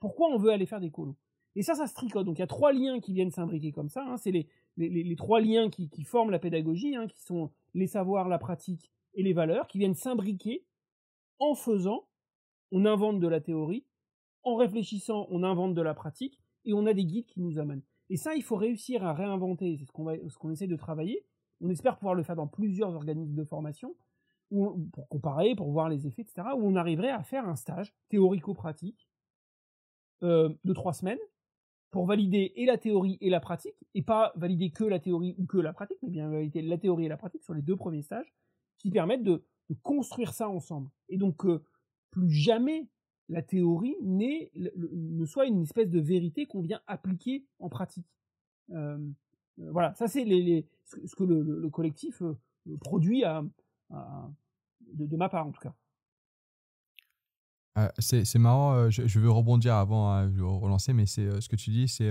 Pourquoi 0.00 0.28
on 0.28 0.38
veut 0.38 0.50
aller 0.50 0.66
faire 0.66 0.80
des 0.80 0.90
colos. 0.90 1.16
Et 1.54 1.62
ça, 1.62 1.74
ça 1.74 1.86
se 1.86 1.94
tricote. 1.94 2.26
Donc 2.26 2.38
il 2.38 2.40
y 2.40 2.44
a 2.44 2.46
trois 2.46 2.72
liens 2.72 3.00
qui 3.00 3.14
viennent 3.14 3.30
s'imbriquer 3.30 3.72
comme 3.72 3.88
ça. 3.88 4.04
Hein. 4.06 4.18
C'est 4.18 4.30
les, 4.30 5.16
trois 5.16 5.40
liens 5.40 5.70
qui, 5.70 6.04
forment 6.04 6.30
la 6.30 6.38
pédagogie, 6.38 6.94
hein, 6.94 7.06
qui 7.06 7.20
sont 7.22 7.50
les 7.74 7.86
savoirs, 7.86 8.28
la 8.28 8.38
pratique 8.38 8.92
et 9.14 9.22
les 9.22 9.32
valeurs, 9.32 9.66
qui 9.66 9.78
viennent 9.78 9.94
s'imbriquer 9.94 10.64
en 11.38 11.54
faisant, 11.54 12.06
on 12.72 12.84
invente 12.84 13.20
de 13.20 13.28
la 13.28 13.40
théorie, 13.40 13.84
en 14.42 14.54
réfléchissant, 14.54 15.26
on 15.30 15.42
invente 15.42 15.74
de 15.74 15.82
la 15.82 15.94
pratique, 15.94 16.38
et 16.64 16.74
on 16.74 16.84
a 16.86 16.92
des 16.92 17.04
guides 17.04 17.26
qui 17.26 17.40
nous 17.40 17.58
amènent. 17.58 17.82
Et 18.10 18.16
ça, 18.16 18.34
il 18.34 18.42
faut 18.42 18.56
réussir 18.56 19.04
à 19.04 19.14
réinventer. 19.14 19.76
C'est 19.76 19.86
ce 19.86 19.92
qu'on 19.92 20.14
qu'on 20.38 20.50
essaie 20.50 20.66
de 20.66 20.76
travailler. 20.76 21.24
On 21.60 21.70
espère 21.70 21.96
pouvoir 21.96 22.14
le 22.14 22.22
faire 22.22 22.36
dans 22.36 22.46
plusieurs 22.46 22.94
organismes 22.94 23.34
de 23.34 23.44
formation, 23.44 23.94
pour 24.50 25.08
comparer, 25.08 25.54
pour 25.54 25.70
voir 25.70 25.88
les 25.88 26.06
effets, 26.06 26.22
etc., 26.22 26.48
où 26.56 26.66
on 26.66 26.76
arriverait 26.76 27.10
à 27.10 27.22
faire 27.22 27.48
un 27.48 27.56
stage 27.56 27.94
théorico-pratique 28.08 29.05
euh, 30.22 30.50
de 30.64 30.72
trois 30.72 30.92
semaines 30.92 31.18
pour 31.90 32.06
valider 32.06 32.52
et 32.56 32.66
la 32.66 32.78
théorie 32.78 33.18
et 33.20 33.30
la 33.30 33.40
pratique, 33.40 33.74
et 33.94 34.02
pas 34.02 34.32
valider 34.36 34.70
que 34.70 34.84
la 34.84 34.98
théorie 34.98 35.34
ou 35.38 35.46
que 35.46 35.58
la 35.58 35.72
pratique, 35.72 35.98
mais 36.02 36.10
bien 36.10 36.28
valider 36.28 36.62
la 36.62 36.78
théorie 36.78 37.06
et 37.06 37.08
la 37.08 37.16
pratique 37.16 37.42
sur 37.42 37.54
les 37.54 37.62
deux 37.62 37.76
premiers 37.76 38.02
stages, 38.02 38.32
qui 38.78 38.90
permettent 38.90 39.22
de, 39.22 39.44
construire 39.82 40.32
ça 40.32 40.48
ensemble. 40.48 40.90
Et 41.08 41.16
donc, 41.16 41.44
euh, 41.44 41.64
plus 42.12 42.30
jamais 42.30 42.86
la 43.28 43.42
théorie 43.42 43.96
ne 44.02 45.24
soit 45.26 45.46
une 45.46 45.62
espèce 45.62 45.90
de 45.90 45.98
vérité 45.98 46.46
qu'on 46.46 46.60
vient 46.60 46.80
appliquer 46.86 47.44
en 47.58 47.68
pratique. 47.68 48.06
Euh, 48.70 48.98
euh, 49.58 49.70
voilà, 49.72 49.92
ça 49.94 50.06
c'est 50.06 50.24
ce 50.24 51.16
que 51.16 51.24
le, 51.24 51.68
collectif 51.70 52.22
produit 52.80 53.24
de, 53.90 55.16
ma 55.16 55.28
part 55.28 55.48
en 55.48 55.50
tout 55.50 55.60
cas. 55.60 55.74
C'est 57.98 58.38
marrant, 58.38 58.90
je, 58.90 59.18
veux 59.18 59.30
rebondir 59.30 59.74
avant 59.74 60.10
hein, 60.10 60.30
relancer, 60.40 60.92
mais 60.92 61.06
c'est 61.06 61.40
ce 61.40 61.48
que 61.48 61.56
tu 61.56 61.70
dis, 61.70 61.88
c'est 61.88 62.10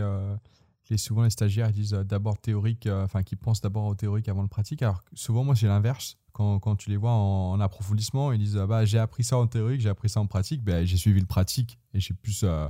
que 0.88 0.98
souvent 0.98 1.24
les 1.24 1.32
stagiaires 1.32 1.72
disent 1.72 1.92
d'abord 2.06 2.38
théorique, 2.38 2.88
enfin 2.92 3.24
qui 3.24 3.36
pensent 3.36 3.62
d'abord 3.62 3.86
au 3.86 3.96
théorique 3.96 4.30
avant 4.30 4.44
le 4.44 4.48
pratique. 4.48 4.84
Alors 4.84 5.02
souvent 5.14 5.44
moi 5.44 5.56
c'est 5.56 5.68
l'inverse 5.68 6.18
quand, 6.36 6.60
quand, 6.60 6.76
tu 6.76 6.90
les 6.90 6.98
vois 6.98 7.12
en, 7.12 7.60
approfondissement, 7.62 8.34
ils 8.34 8.40
disent 8.40 8.58
ah 8.58 8.68
bah, 8.68 8.84
j'ai 8.84 9.00
appris 9.00 9.24
ça 9.24 9.38
en 9.38 9.48
théorie, 9.48 9.80
j'ai 9.80 9.88
appris 9.88 10.10
ça 10.10 10.20
en 10.20 10.28
pratique, 10.28 10.62
ben, 10.64 10.86
j'ai 10.86 10.98
suivi 10.98 11.22
le 11.22 11.26
pratique 11.26 11.80
et 11.94 12.02
j'ai 12.02 12.14
plus. 12.14 12.44
Euh, 12.44 12.68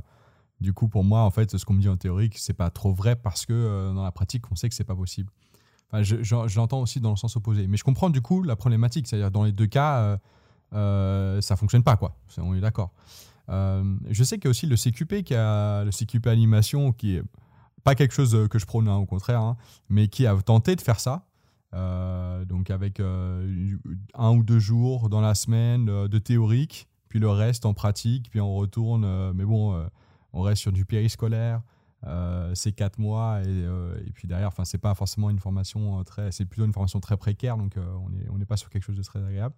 du 0.61 0.71
coup, 0.71 0.87
pour 0.87 1.03
moi, 1.03 1.21
en 1.21 1.31
fait, 1.31 1.57
ce 1.57 1.65
qu'on 1.65 1.73
me 1.73 1.81
dit 1.81 1.89
en 1.89 1.97
théorique, 1.97 2.37
c'est 2.37 2.53
pas 2.53 2.69
trop 2.69 2.93
vrai 2.93 3.15
parce 3.15 3.45
que 3.45 3.53
euh, 3.53 3.91
dans 3.91 4.03
la 4.03 4.11
pratique, 4.11 4.49
on 4.51 4.55
sait 4.55 4.69
que 4.69 4.75
c'est 4.75 4.83
pas 4.83 4.95
possible. 4.95 5.31
Enfin, 5.89 6.03
je, 6.03 6.15
l'entends 6.57 6.79
aussi 6.79 6.99
dans 7.01 7.09
le 7.09 7.15
sens 7.15 7.35
opposé. 7.35 7.65
Mais 7.67 7.75
je 7.75 7.83
comprends 7.83 8.11
du 8.11 8.21
coup 8.21 8.43
la 8.43 8.55
problématique, 8.55 9.07
c'est-à-dire 9.07 9.31
dans 9.31 9.43
les 9.43 9.51
deux 9.51 9.67
cas, 9.67 10.19
euh, 10.73 11.37
euh 11.37 11.41
ça 11.41 11.55
fonctionne 11.55 11.83
pas, 11.83 11.97
quoi. 11.97 12.15
On 12.37 12.55
est 12.55 12.61
d'accord. 12.61 12.91
je 13.47 14.23
sais 14.23 14.37
qu'il 14.37 14.45
y 14.45 14.47
a 14.47 14.51
aussi 14.51 14.67
le 14.67 14.75
CQP, 14.75 15.23
qui 15.23 15.35
a 15.35 15.83
le 15.83 15.91
CQP 15.91 16.27
animation, 16.27 16.91
qui 16.91 17.15
est 17.15 17.23
pas 17.83 17.95
quelque 17.95 18.13
chose 18.13 18.47
que 18.49 18.57
je 18.57 18.65
prône, 18.65 18.87
hein, 18.87 18.95
au 18.95 19.05
contraire, 19.05 19.41
hein, 19.41 19.57
mais 19.89 20.07
qui 20.07 20.25
a 20.25 20.35
tenté 20.41 20.75
de 20.75 20.81
faire 20.81 20.99
ça. 20.99 21.25
Euh, 21.75 22.45
donc 22.45 22.69
avec 22.69 22.99
euh, 22.99 23.75
un 24.13 24.31
ou 24.31 24.43
deux 24.43 24.59
jours 24.59 25.09
dans 25.09 25.19
la 25.19 25.35
semaine 25.35 25.89
euh, 25.89 26.07
de 26.07 26.19
théorique, 26.19 26.87
puis 27.09 27.19
le 27.19 27.29
reste 27.29 27.65
en 27.65 27.73
pratique, 27.73 28.29
puis 28.29 28.39
on 28.39 28.55
retourne. 28.55 29.33
mais 29.33 29.45
bon, 29.45 29.87
on 30.33 30.41
reste 30.41 30.61
sur 30.61 30.71
du 30.71 30.85
périscolaire. 30.85 31.61
c'est 32.53 32.73
quatre 32.73 32.99
mois 32.99 33.41
et, 33.43 34.11
puis 34.13 34.27
derrière, 34.27 34.49
enfin 34.49 34.65
c'est 34.65 34.77
pas 34.77 34.93
forcément 34.95 35.29
une 35.29 35.39
formation 35.39 36.03
très, 36.03 36.31
c'est 36.31 36.45
plutôt 36.45 36.65
une 36.65 36.73
formation 36.73 36.99
très 36.99 37.15
précaire, 37.15 37.57
donc 37.57 37.75
on 37.77 38.09
n'est 38.09 38.29
on 38.29 38.37
n'est 38.37 38.45
pas 38.45 38.57
sur 38.57 38.69
quelque 38.69 38.83
chose 38.83 38.97
de 38.97 39.03
très 39.03 39.23
agréable. 39.23 39.55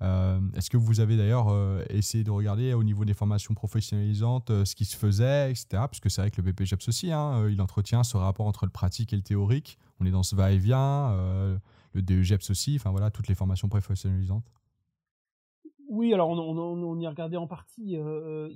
Est-ce 0.00 0.70
que 0.70 0.76
vous 0.76 1.00
avez 1.00 1.16
d'ailleurs 1.16 1.54
essayé 1.90 2.24
de 2.24 2.30
regarder 2.30 2.72
au 2.72 2.82
niveau 2.82 3.04
des 3.04 3.12
formations 3.12 3.54
professionnalisantes 3.54 4.50
ce 4.64 4.74
qui 4.74 4.84
se 4.84 4.96
faisait, 4.96 5.50
etc. 5.50 5.66
Parce 5.72 6.00
que 6.00 6.08
c'est 6.08 6.22
vrai 6.22 6.30
que 6.30 6.40
le 6.40 6.50
BPGEPS 6.50 6.88
aussi, 6.88 7.12
hein, 7.12 7.46
il 7.48 7.60
entretient 7.60 8.02
ce 8.02 8.16
rapport 8.16 8.46
entre 8.46 8.64
le 8.64 8.70
pratique 8.70 9.12
et 9.12 9.16
le 9.16 9.22
théorique 9.22 9.78
on 10.00 10.06
est 10.06 10.10
dans 10.10 10.22
ce 10.22 10.34
va-et-vient, 10.34 11.12
euh, 11.12 11.56
le 11.92 12.02
DEGEPS 12.02 12.50
aussi, 12.50 12.76
enfin 12.76 12.90
voilà, 12.90 13.10
toutes 13.10 13.28
les 13.28 13.34
formations 13.34 13.68
professionnalisantes. 13.68 14.50
Oui, 15.88 16.14
alors 16.14 16.30
on, 16.30 17.00
y 17.00 17.06
a 17.06 17.10
regardé 17.10 17.36
en 17.36 17.48
partie. 17.48 17.96
Euh, 17.96 18.48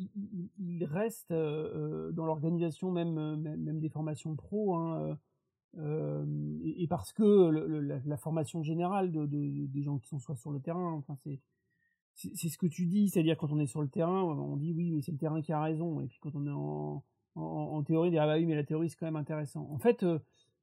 il, 0.57 0.84
reste 0.84 1.32
euh, 1.32 2.12
dans 2.12 2.26
l'organisation 2.26 2.92
même, 2.92 3.36
même, 3.36 3.80
des 3.80 3.88
formations 3.88 4.36
pro, 4.36 4.76
hein, 4.76 5.18
et, 5.77 6.87
parce 6.89 7.12
que 7.12 7.51
la, 8.07 8.16
formation 8.16 8.62
générale 8.62 9.11
de, 9.12 9.27
des 9.27 9.83
gens 9.83 9.99
qui 9.99 10.09
sont 10.09 10.18
soit 10.18 10.37
sur 10.37 10.51
le 10.51 10.61
terrain, 10.61 10.93
enfin 10.93 11.16
c'est 11.22 11.41
c'est 12.14 12.49
ce 12.49 12.59
que 12.59 12.66
tu 12.66 12.87
dis, 12.87 13.09
c'est-à-dire 13.09 13.37
quand 13.37 13.51
on 13.53 13.59
est 13.59 13.66
sur 13.66 13.83
le 13.83 13.89
terrain, 13.89 14.22
on 14.22 14.57
dit 14.57 14.72
oui, 14.72 14.93
mais 14.93 15.03
c'est 15.03 15.12
le 15.12 15.18
terrain 15.18 15.43
qui 15.43 15.53
a 15.53 15.61
raison, 15.61 16.01
et 16.01 16.07
puis 16.07 16.18
quand 16.20 16.35
on 16.35 16.47
est 16.47 16.51
en, 17.37 17.83
théorie, 17.83 18.09
on 18.09 18.11
dit 18.12 18.18
ah 18.18 18.27
bah 18.27 18.37
oui, 18.37 18.47
mais 18.47 18.55
la 18.55 18.64
théorie 18.64 18.89
c'est 18.89 18.97
quand 18.97 19.07
même 19.07 19.16
intéressant. 19.16 19.68
En 19.72 19.79
fait, 19.79 20.05
euh, 20.05 20.20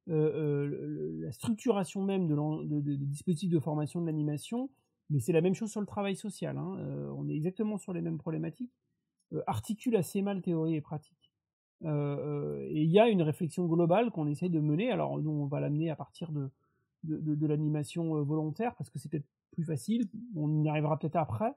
euh, 0.09 1.21
la 1.21 1.31
structuration 1.31 2.03
même 2.03 2.27
de, 2.27 2.79
des 2.81 2.97
dispositifs 2.97 3.51
de 3.51 3.59
formation 3.59 4.01
de 4.01 4.05
l'animation, 4.05 4.69
mais 5.09 5.19
c'est 5.19 5.33
la 5.33 5.41
même 5.41 5.53
chose 5.53 5.71
sur 5.71 5.81
le 5.81 5.87
travail 5.87 6.15
social. 6.15 6.57
Hein, 6.57 6.77
euh, 6.79 7.13
on 7.15 7.27
est 7.29 7.35
exactement 7.35 7.77
sur 7.77 7.93
les 7.93 8.01
mêmes 8.01 8.17
problématiques. 8.17 8.73
articule 9.45 9.95
assez 9.95 10.21
mal 10.21 10.41
théorie 10.41 10.75
et 10.75 10.81
pratique. 10.81 11.30
Et 11.83 12.81
il 12.81 12.89
y 12.91 12.99
a 12.99 13.07
une 13.09 13.21
réflexion 13.21 13.65
globale 13.65 14.11
qu'on 14.11 14.27
essaye 14.27 14.49
de 14.49 14.59
mener. 14.59 14.91
Alors 14.91 15.19
nous, 15.19 15.31
on 15.31 15.45
va 15.45 15.59
l'amener 15.59 15.89
à 15.89 15.95
partir 15.95 16.31
de, 16.31 16.49
de, 17.03 17.47
l'animation 17.47 18.21
volontaire 18.23 18.75
parce 18.75 18.89
que 18.89 18.99
c'est 18.99 19.09
peut-être 19.09 19.27
plus 19.51 19.63
facile. 19.63 20.07
On 20.35 20.63
y 20.63 20.69
arrivera 20.69 20.97
peut-être 20.99 21.15
après. 21.15 21.53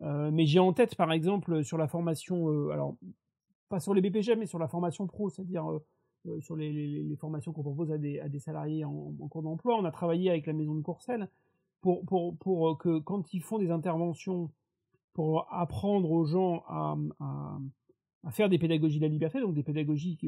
mais 0.00 0.46
j'ai 0.46 0.58
en 0.58 0.72
tête, 0.72 0.96
par 0.96 1.12
exemple, 1.12 1.62
sur 1.64 1.78
la 1.78 1.86
formation, 1.86 2.70
alors 2.70 2.96
pas 3.70 3.80
sur 3.80 3.94
les 3.94 4.02
BPG, 4.02 4.36
mais 4.36 4.46
sur 4.46 4.58
la 4.58 4.68
formation 4.68 5.06
pro, 5.06 5.30
c'est-à-dire 5.30 5.80
euh, 6.26 6.40
sur 6.40 6.56
les, 6.56 7.16
formations 7.16 7.52
qu'on 7.52 7.62
propose 7.62 7.90
à 7.90 7.96
des, 7.96 8.38
salariés 8.38 8.84
en, 8.84 9.12
cours 9.30 9.42
d'emploi. 9.42 9.76
On 9.78 9.84
a 9.86 9.90
travaillé 9.90 10.28
avec 10.28 10.46
la 10.46 10.52
maison 10.52 10.74
de 10.74 10.82
Courcelles 10.82 11.30
pour, 11.80 12.04
pour, 12.04 12.76
que 12.78 12.98
quand 12.98 13.32
ils 13.32 13.40
font 13.40 13.58
des 13.58 13.70
interventions 13.70 14.50
pour 15.14 15.46
apprendre 15.50 16.10
aux 16.10 16.24
gens 16.26 16.62
à, 16.68 17.58
faire 18.30 18.48
des 18.48 18.58
pédagogies 18.58 18.98
de 18.98 19.04
la 19.04 19.08
liberté, 19.08 19.40
donc 19.40 19.54
des 19.54 19.62
pédagogies 19.62 20.18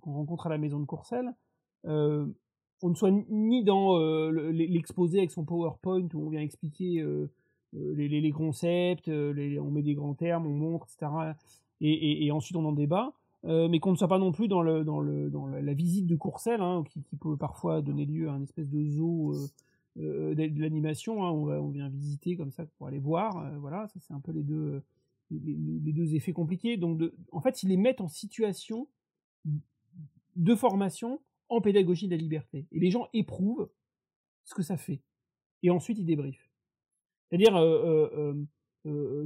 qu'on 0.00 0.12
rencontre 0.12 0.46
à 0.46 0.50
la 0.50 0.58
maison 0.58 0.78
de 0.80 0.84
Courcelles, 0.84 1.32
euh, 1.86 2.26
on 2.82 2.90
ne 2.90 2.94
soit 2.94 3.10
ni 3.30 3.64
dans 3.64 3.98
euh, 3.98 4.50
l'exposé 4.50 5.18
avec 5.18 5.30
son 5.30 5.44
PowerPoint 5.44 6.08
où 6.14 6.26
on 6.26 6.28
vient 6.28 6.40
expliquer 6.40 7.04
les, 7.72 8.32
concepts, 8.32 9.08
on 9.08 9.70
met 9.70 9.82
des 9.82 9.94
grands 9.94 10.14
termes, 10.14 10.46
on 10.46 10.54
montre, 10.54 10.86
etc. 10.86 11.34
et 11.80 12.30
ensuite 12.32 12.56
on 12.56 12.64
en 12.64 12.72
débat. 12.72 13.14
Euh, 13.44 13.68
mais 13.68 13.80
qu'on 13.80 13.90
ne 13.90 13.96
soit 13.96 14.08
pas 14.08 14.18
non 14.18 14.30
plus 14.30 14.46
dans, 14.46 14.62
la 14.62 15.74
visite 15.74 16.06
de 16.06 16.14
Courcelles, 16.14 16.60
hein, 16.60 16.84
qui, 16.88 17.16
peut 17.16 17.36
parfois 17.36 17.82
donner 17.82 18.04
lieu 18.04 18.28
à 18.28 18.32
un 18.32 18.42
espèce 18.42 18.68
de 18.68 18.84
zoo 18.84 19.34
euh, 19.34 19.48
euh 19.98 20.34
de, 20.34 20.60
l'animation. 20.60 21.24
Hein, 21.24 21.30
on, 21.30 21.48
on, 21.48 21.68
vient 21.68 21.88
visiter 21.88 22.36
comme 22.36 22.52
ça 22.52 22.64
pour 22.78 22.86
aller 22.86 23.00
voir. 23.00 23.36
Euh, 23.38 23.58
voilà, 23.58 23.88
ça 23.88 23.98
c'est 24.00 24.14
un 24.14 24.20
peu 24.20 24.30
les 24.30 24.44
deux, 24.44 24.80
les, 25.44 25.92
deux 25.92 26.14
effets 26.14 26.32
compliqués. 26.32 26.76
Donc, 26.76 27.00
en 27.30 27.40
fait, 27.40 27.62
ils 27.62 27.68
les 27.68 27.76
mettent 27.76 28.00
en 28.00 28.08
situation 28.08 28.88
de 30.36 30.54
formation 30.54 31.20
en 31.48 31.60
pédagogie 31.60 32.06
de 32.06 32.12
la 32.12 32.16
liberté. 32.16 32.66
Et 32.72 32.80
les 32.80 32.90
gens 32.90 33.08
éprouvent 33.12 33.70
ce 34.44 34.54
que 34.54 34.62
ça 34.62 34.76
fait. 34.76 35.02
Et 35.62 35.70
ensuite, 35.70 35.98
ils 35.98 36.06
débriefent. 36.06 36.50
C'est-à-dire, 37.28 37.54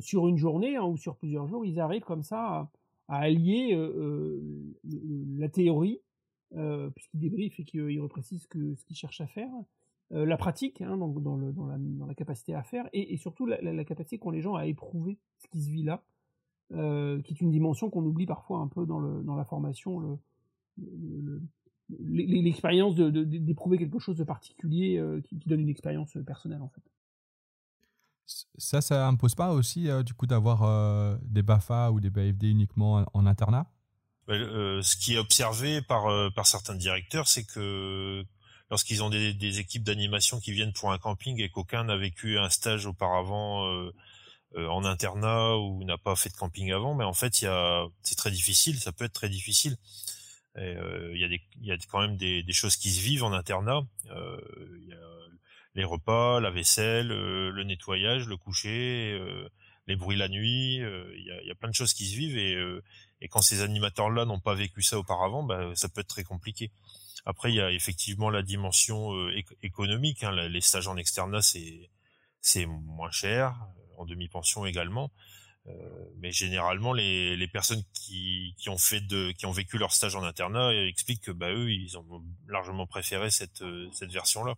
sur 0.00 0.28
une 0.28 0.36
journée 0.36 0.76
hein, 0.76 0.84
ou 0.84 0.96
sur 0.96 1.16
plusieurs 1.16 1.46
jours, 1.48 1.64
ils 1.64 1.80
arrivent 1.80 2.04
comme 2.04 2.22
ça 2.22 2.70
à 3.08 3.18
allier 3.18 3.74
euh, 3.74 3.92
euh, 3.96 5.34
la 5.38 5.48
théorie, 5.48 6.00
euh, 6.54 6.90
puisqu'il 6.90 7.20
débriefe 7.20 7.58
et 7.60 7.64
qu'il 7.64 8.00
reprécise 8.00 8.42
ce 8.42 8.84
qu'il 8.84 8.96
cherche 8.96 9.20
à 9.20 9.26
faire, 9.26 9.50
la 10.10 10.36
pratique, 10.36 10.82
hein, 10.82 10.96
donc 10.96 11.22
dans, 11.22 11.36
le, 11.36 11.52
dans, 11.52 11.66
la, 11.66 11.76
dans, 11.78 12.06
la, 12.06 12.14
capacité 12.14 12.54
à 12.54 12.62
faire, 12.62 12.88
et, 12.92 13.16
surtout 13.16 13.46
la, 13.46 13.60
la, 13.60 13.84
capacité 13.84 14.18
qu'ont 14.18 14.30
les 14.30 14.40
gens 14.40 14.54
à 14.54 14.66
éprouver 14.66 15.18
ce 15.38 15.48
qui 15.48 15.62
se 15.62 15.70
vit 15.70 15.82
là, 15.82 16.02
qui 16.70 17.32
est 17.32 17.40
une 17.40 17.50
dimension 17.50 17.90
qu'on 17.90 18.04
oublie 18.04 18.26
parfois 18.26 18.58
un 18.58 18.68
peu 18.68 18.86
dans, 18.86 19.00
le, 19.00 19.22
dans 19.24 19.34
la 19.34 19.44
formation, 19.44 20.20
l'expérience 21.98 22.94
d'éprouver 22.94 23.78
quelque 23.78 23.98
chose 23.98 24.16
de 24.16 24.24
particulier 24.24 25.02
qui, 25.24 25.38
qui, 25.38 25.48
donne 25.48 25.60
une 25.60 25.68
expérience 25.68 26.16
personnelle 26.24 26.62
en 26.62 26.68
fait. 26.68 26.82
Ça, 28.26 28.80
ça 28.80 29.06
impose 29.06 29.34
pas 29.34 29.52
aussi 29.52 29.88
euh, 29.88 30.02
du 30.02 30.12
coup 30.12 30.26
d'avoir 30.26 30.64
euh, 30.64 31.16
des 31.22 31.42
BAFA 31.42 31.92
ou 31.92 32.00
des 32.00 32.10
BFD 32.10 32.48
uniquement 32.48 33.06
en, 33.12 33.26
internat? 33.26 33.66
Euh, 34.28 34.82
Ce 34.82 34.96
qui 34.96 35.14
est 35.14 35.18
observé 35.18 35.80
par, 35.80 36.06
par 36.34 36.46
certains 36.46 36.74
directeurs, 36.74 37.28
c'est 37.28 37.44
que 37.44 38.24
lorsqu'ils 38.70 39.02
ont 39.02 39.10
des, 39.10 39.58
équipes 39.58 39.84
d'animation 39.84 40.40
qui 40.40 40.52
viennent 40.52 40.72
pour 40.72 40.92
un 40.92 40.98
camping 40.98 41.40
et 41.40 41.48
qu'aucun 41.48 41.84
n'a 41.84 41.96
vécu 41.96 42.38
un 42.38 42.50
stage 42.50 42.86
auparavant 42.86 43.90
en 44.56 44.84
internat 44.84 45.58
ou 45.58 45.84
n'a 45.84 45.98
pas 45.98 46.16
fait 46.16 46.30
de 46.30 46.34
camping 46.34 46.72
avant, 46.72 46.94
mais 46.94 47.04
en 47.04 47.12
fait, 47.12 47.34
c'est 47.34 48.16
très 48.16 48.30
difficile, 48.30 48.78
ça 48.78 48.92
peut 48.92 49.04
être 49.04 49.12
très 49.12 49.28
difficile. 49.28 49.76
Il 50.56 51.40
y, 51.60 51.70
a 51.70 51.76
quand 51.90 52.00
même 52.00 52.16
des, 52.16 52.44
choses 52.52 52.76
qui 52.76 52.90
se 52.90 53.00
vivent 53.02 53.24
en 53.24 53.32
internat. 53.32 53.86
Les 55.74 55.84
repas, 55.84 56.40
la 56.40 56.50
vaisselle, 56.50 57.08
le 57.08 57.62
nettoyage, 57.64 58.26
le 58.26 58.36
coucher, 58.36 59.20
les 59.86 59.96
bruits 59.96 60.16
la 60.16 60.28
nuit. 60.28 60.76
Il 60.76 61.42
y 61.44 61.50
a, 61.50 61.54
plein 61.54 61.68
de 61.68 61.74
choses 61.74 61.92
qui 61.92 62.06
se 62.06 62.16
vivent 62.16 62.38
et, 62.38 62.56
et 63.20 63.28
quand 63.28 63.42
ces 63.42 63.62
animateurs-là 63.62 64.24
n'ont 64.24 64.40
pas 64.40 64.54
vécu 64.54 64.82
ça 64.82 64.98
auparavant, 64.98 65.42
bah, 65.42 65.70
ça 65.74 65.88
peut 65.88 66.00
être 66.00 66.08
très 66.08 66.24
compliqué. 66.24 66.70
Après, 67.26 67.52
il 67.52 67.56
y 67.56 67.60
a 67.60 67.72
effectivement 67.72 68.30
la 68.30 68.42
dimension 68.42 69.12
économique. 69.62 70.22
Hein. 70.22 70.32
Les 70.48 70.60
stages 70.60 70.86
en 70.86 70.96
externat, 70.96 71.42
c'est 71.42 72.66
moins 72.66 73.10
cher, 73.10 73.54
en 73.98 74.06
demi-pension 74.06 74.64
également. 74.64 75.10
Euh, 75.68 75.72
mais 76.18 76.30
généralement, 76.30 76.92
les, 76.92 77.48
personnes 77.52 77.82
qui, 77.92 78.54
ont 78.68 79.50
vécu 79.50 79.78
leur 79.78 79.92
stage 79.92 80.14
en 80.14 80.22
internat 80.22 80.72
expliquent 80.72 81.24
que 81.24 81.32
bah, 81.32 81.52
eux, 81.52 81.72
ils 81.72 81.98
ont 81.98 82.22
largement 82.46 82.86
préféré 82.86 83.30
cette, 83.30 83.62
version-là. 84.00 84.54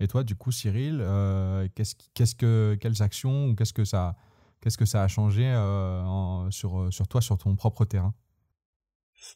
Et 0.00 0.08
toi, 0.08 0.24
du 0.24 0.36
coup, 0.36 0.52
Cyril, 0.52 0.98
euh, 1.00 1.68
quelles 2.14 3.02
actions 3.02 3.46
ou 3.46 3.54
qu'est-ce 3.54 3.72
que 3.72 3.84
ça, 3.84 4.14
a 5.02 5.08
changé 5.08 5.46
euh, 5.46 6.50
sur 6.50 7.08
toi, 7.08 7.20
sur 7.20 7.38
ton 7.38 7.56
propre 7.56 7.84
terrain? 7.84 8.14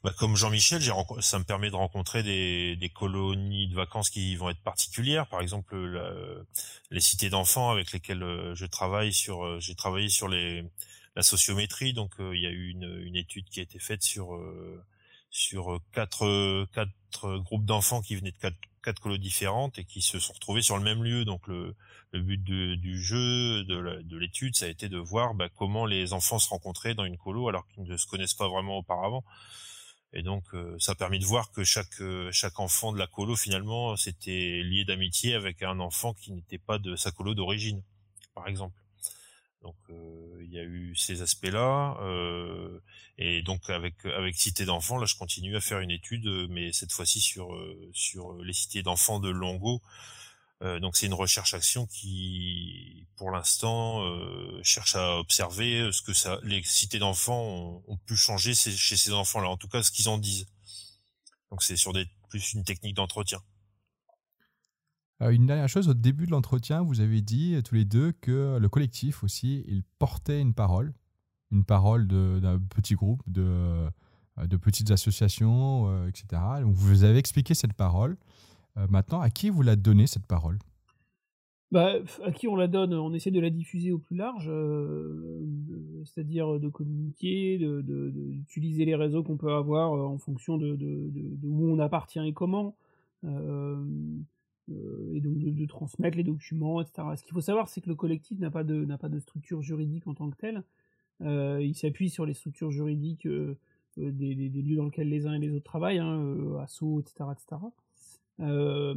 Bah, 0.02 0.12
comme 0.18 0.36
Jean-Michel, 0.36 0.82
ça 1.20 1.38
me 1.38 1.44
permet 1.44 1.70
de 1.70 1.76
rencontrer 1.76 2.22
des, 2.22 2.76
des, 2.76 2.90
colonies 2.90 3.68
de 3.68 3.74
vacances 3.74 4.10
qui 4.10 4.36
vont 4.36 4.50
être 4.50 4.60
particulières. 4.60 5.26
Par 5.28 5.40
exemple, 5.40 5.76
la, 5.76 6.12
les 6.90 7.00
cités 7.00 7.30
d'enfants 7.30 7.70
avec 7.70 7.92
lesquelles 7.92 8.22
euh, 8.22 8.54
je 8.54 8.66
travaille 8.66 9.12
sur, 9.12 9.44
euh, 9.44 9.58
j'ai 9.60 9.74
travaillé 9.74 10.08
sur 10.08 10.28
les, 10.28 10.64
la 11.16 11.22
sociométrie. 11.22 11.94
Donc, 11.94 12.12
euh, 12.20 12.36
il 12.36 12.42
y 12.42 12.46
a 12.46 12.50
eu 12.50 12.68
une, 12.70 13.00
une, 13.04 13.16
étude 13.16 13.48
qui 13.48 13.60
a 13.60 13.62
été 13.62 13.78
faite 13.78 14.02
sur 14.02 14.38
sur 15.30 15.80
quatre 15.92 16.66
quatre 16.72 17.38
groupes 17.38 17.64
d'enfants 17.64 18.02
qui 18.02 18.14
venaient 18.14 18.30
de 18.30 18.38
quatre, 18.38 18.56
quatre 18.84 19.00
colos 19.00 19.18
différentes 19.18 19.78
et 19.78 19.84
qui 19.84 20.00
se 20.00 20.18
sont 20.20 20.32
retrouvés 20.34 20.62
sur 20.62 20.76
le 20.76 20.84
même 20.84 21.02
lieu. 21.02 21.24
Donc, 21.24 21.46
le, 21.48 21.74
le 22.12 22.20
but 22.20 22.42
de, 22.44 22.74
du 22.74 23.02
jeu, 23.02 23.64
de 23.64 24.16
l'étude, 24.16 24.54
ça 24.54 24.66
a 24.66 24.68
été 24.68 24.88
de 24.88 24.98
voir 24.98 25.34
bah, 25.34 25.48
comment 25.56 25.86
les 25.86 26.12
enfants 26.12 26.38
se 26.38 26.48
rencontraient 26.48 26.94
dans 26.94 27.04
une 27.04 27.16
colo 27.16 27.48
alors 27.48 27.66
qu'ils 27.68 27.84
ne 27.84 27.96
se 27.96 28.06
connaissent 28.06 28.34
pas 28.34 28.48
vraiment 28.48 28.78
auparavant. 28.78 29.24
Et 30.14 30.22
donc, 30.22 30.44
euh, 30.54 30.76
ça 30.78 30.92
a 30.92 30.94
permis 30.94 31.18
de 31.18 31.24
voir 31.24 31.50
que 31.50 31.64
chaque 31.64 32.00
euh, 32.00 32.30
chaque 32.30 32.60
enfant 32.60 32.92
de 32.92 32.98
la 32.98 33.08
colo 33.08 33.34
finalement 33.34 33.96
s'était 33.96 34.62
lié 34.62 34.84
d'amitié 34.84 35.34
avec 35.34 35.62
un 35.62 35.80
enfant 35.80 36.14
qui 36.14 36.30
n'était 36.32 36.58
pas 36.58 36.78
de 36.78 36.94
sa 36.94 37.10
colo 37.10 37.34
d'origine, 37.34 37.82
par 38.32 38.46
exemple. 38.46 38.78
Donc, 39.62 39.74
euh, 39.90 40.40
il 40.44 40.52
y 40.52 40.58
a 40.58 40.62
eu 40.62 40.94
ces 40.94 41.20
aspects-là. 41.22 41.98
et 43.18 43.42
donc, 43.42 43.68
avec 43.70 44.04
avec 44.06 44.36
cité 44.36 44.64
d'enfants, 44.64 44.98
là, 44.98 45.06
je 45.06 45.16
continue 45.16 45.56
à 45.56 45.60
faire 45.60 45.80
une 45.80 45.90
étude, 45.90 46.26
mais 46.48 46.72
cette 46.72 46.92
fois-ci 46.92 47.20
sur 47.20 47.48
sur 47.92 48.34
les 48.34 48.52
cités 48.52 48.82
d'enfants 48.82 49.18
de 49.18 49.30
Longo 49.30 49.82
euh, 50.62 50.78
donc 50.80 50.96
c'est 50.96 51.06
une 51.06 51.14
recherche-action 51.14 51.86
qui, 51.86 53.06
pour 53.16 53.30
l'instant, 53.30 54.02
euh, 54.02 54.60
cherche 54.62 54.94
à 54.94 55.18
observer 55.18 55.90
ce 55.92 56.02
que 56.02 56.46
les 56.46 56.62
cités 56.62 56.98
d'enfants 56.98 57.82
ont, 57.86 57.96
pu 58.06 58.16
changer 58.16 58.54
chez 58.54 58.96
ces 58.96 59.12
enfants-là. 59.12 59.48
En 59.48 59.56
tout 59.56 59.68
cas, 59.68 59.82
ce 59.82 59.90
qu'ils 59.90 60.08
en 60.08 60.18
disent. 60.18 60.46
Donc 61.50 61.62
c'est 61.62 61.76
sur 61.76 61.92
plus 62.28 62.54
une 62.54 62.64
technique 62.64 62.96
d'entretien. 62.96 63.40
Euh, 65.22 65.30
une 65.30 65.46
dernière 65.46 65.68
chose, 65.68 65.88
au 65.88 65.94
début 65.94 66.26
de 66.26 66.30
l'entretien, 66.30 66.82
vous 66.82 67.00
avez 67.00 67.20
dit 67.20 67.60
tous 67.64 67.74
les 67.74 67.84
deux 67.84 68.12
que 68.12 68.58
le 68.58 68.68
collectif 68.68 69.22
aussi, 69.24 69.64
il 69.66 69.82
portait 69.98 70.40
une 70.40 70.54
parole, 70.54 70.94
une 71.50 71.64
parole 71.64 72.06
d'un 72.06 72.58
petit 72.58 72.94
groupe, 72.94 73.22
de, 73.26 73.88
de 74.38 74.56
petites 74.56 74.90
associations, 74.90 76.06
etc. 76.06 76.42
Donc 76.62 76.74
vous 76.74 77.04
avez 77.04 77.18
expliqué 77.18 77.54
cette 77.54 77.74
parole. 77.74 78.16
Euh, 78.76 78.86
maintenant, 78.88 79.20
à 79.20 79.30
qui 79.30 79.50
vous 79.50 79.62
la 79.62 79.76
donnez 79.76 80.06
cette 80.06 80.26
parole? 80.26 80.58
Bah, 81.70 81.94
à 82.24 82.32
qui 82.32 82.46
on 82.46 82.56
la 82.56 82.68
donne? 82.68 82.94
On 82.94 83.12
essaie 83.14 83.30
de 83.30 83.40
la 83.40 83.50
diffuser 83.50 83.92
au 83.92 83.98
plus 83.98 84.16
large, 84.16 84.46
euh, 84.48 85.40
c'est-à-dire 86.04 86.60
de 86.60 86.68
communiquer, 86.68 87.58
d'utiliser 87.58 88.84
les 88.84 88.94
réseaux 88.94 89.22
qu'on 89.22 89.36
peut 89.36 89.52
avoir 89.52 89.92
euh, 89.94 90.04
en 90.04 90.18
fonction 90.18 90.56
de, 90.56 90.76
où 91.42 91.68
on 91.68 91.78
appartient 91.78 92.24
et 92.24 92.32
comment, 92.32 92.76
et 93.24 93.28
donc 95.20 95.38
de, 95.38 95.66
transmettre 95.66 96.16
les 96.16 96.22
documents, 96.22 96.80
etc. 96.80 97.08
Ce 97.16 97.24
qu'il 97.24 97.32
faut 97.32 97.40
savoir, 97.40 97.68
c'est 97.68 97.80
que 97.80 97.88
le 97.88 97.96
collectif 97.96 98.38
n'a 98.38 98.50
pas, 98.50 98.62
de, 98.62 98.84
pas 98.96 99.08
de 99.08 99.18
structure 99.18 99.62
juridique 99.62 100.06
en 100.06 100.14
tant 100.14 100.30
que 100.30 100.36
telle. 100.36 100.62
il 101.20 101.74
s'appuie 101.74 102.10
sur 102.10 102.24
les 102.24 102.34
structures 102.34 102.70
juridiques 102.70 103.26
des, 103.96 104.34
lieux 104.34 104.76
dans 104.76 104.84
lesquels 104.84 105.08
les 105.08 105.26
uns 105.26 105.32
et 105.32 105.38
les 105.38 105.50
autres 105.50 105.64
travaillent, 105.64 105.98
hein, 105.98 106.36
etc. 107.00 107.24
etc. 107.32 107.56
Euh, 108.40 108.94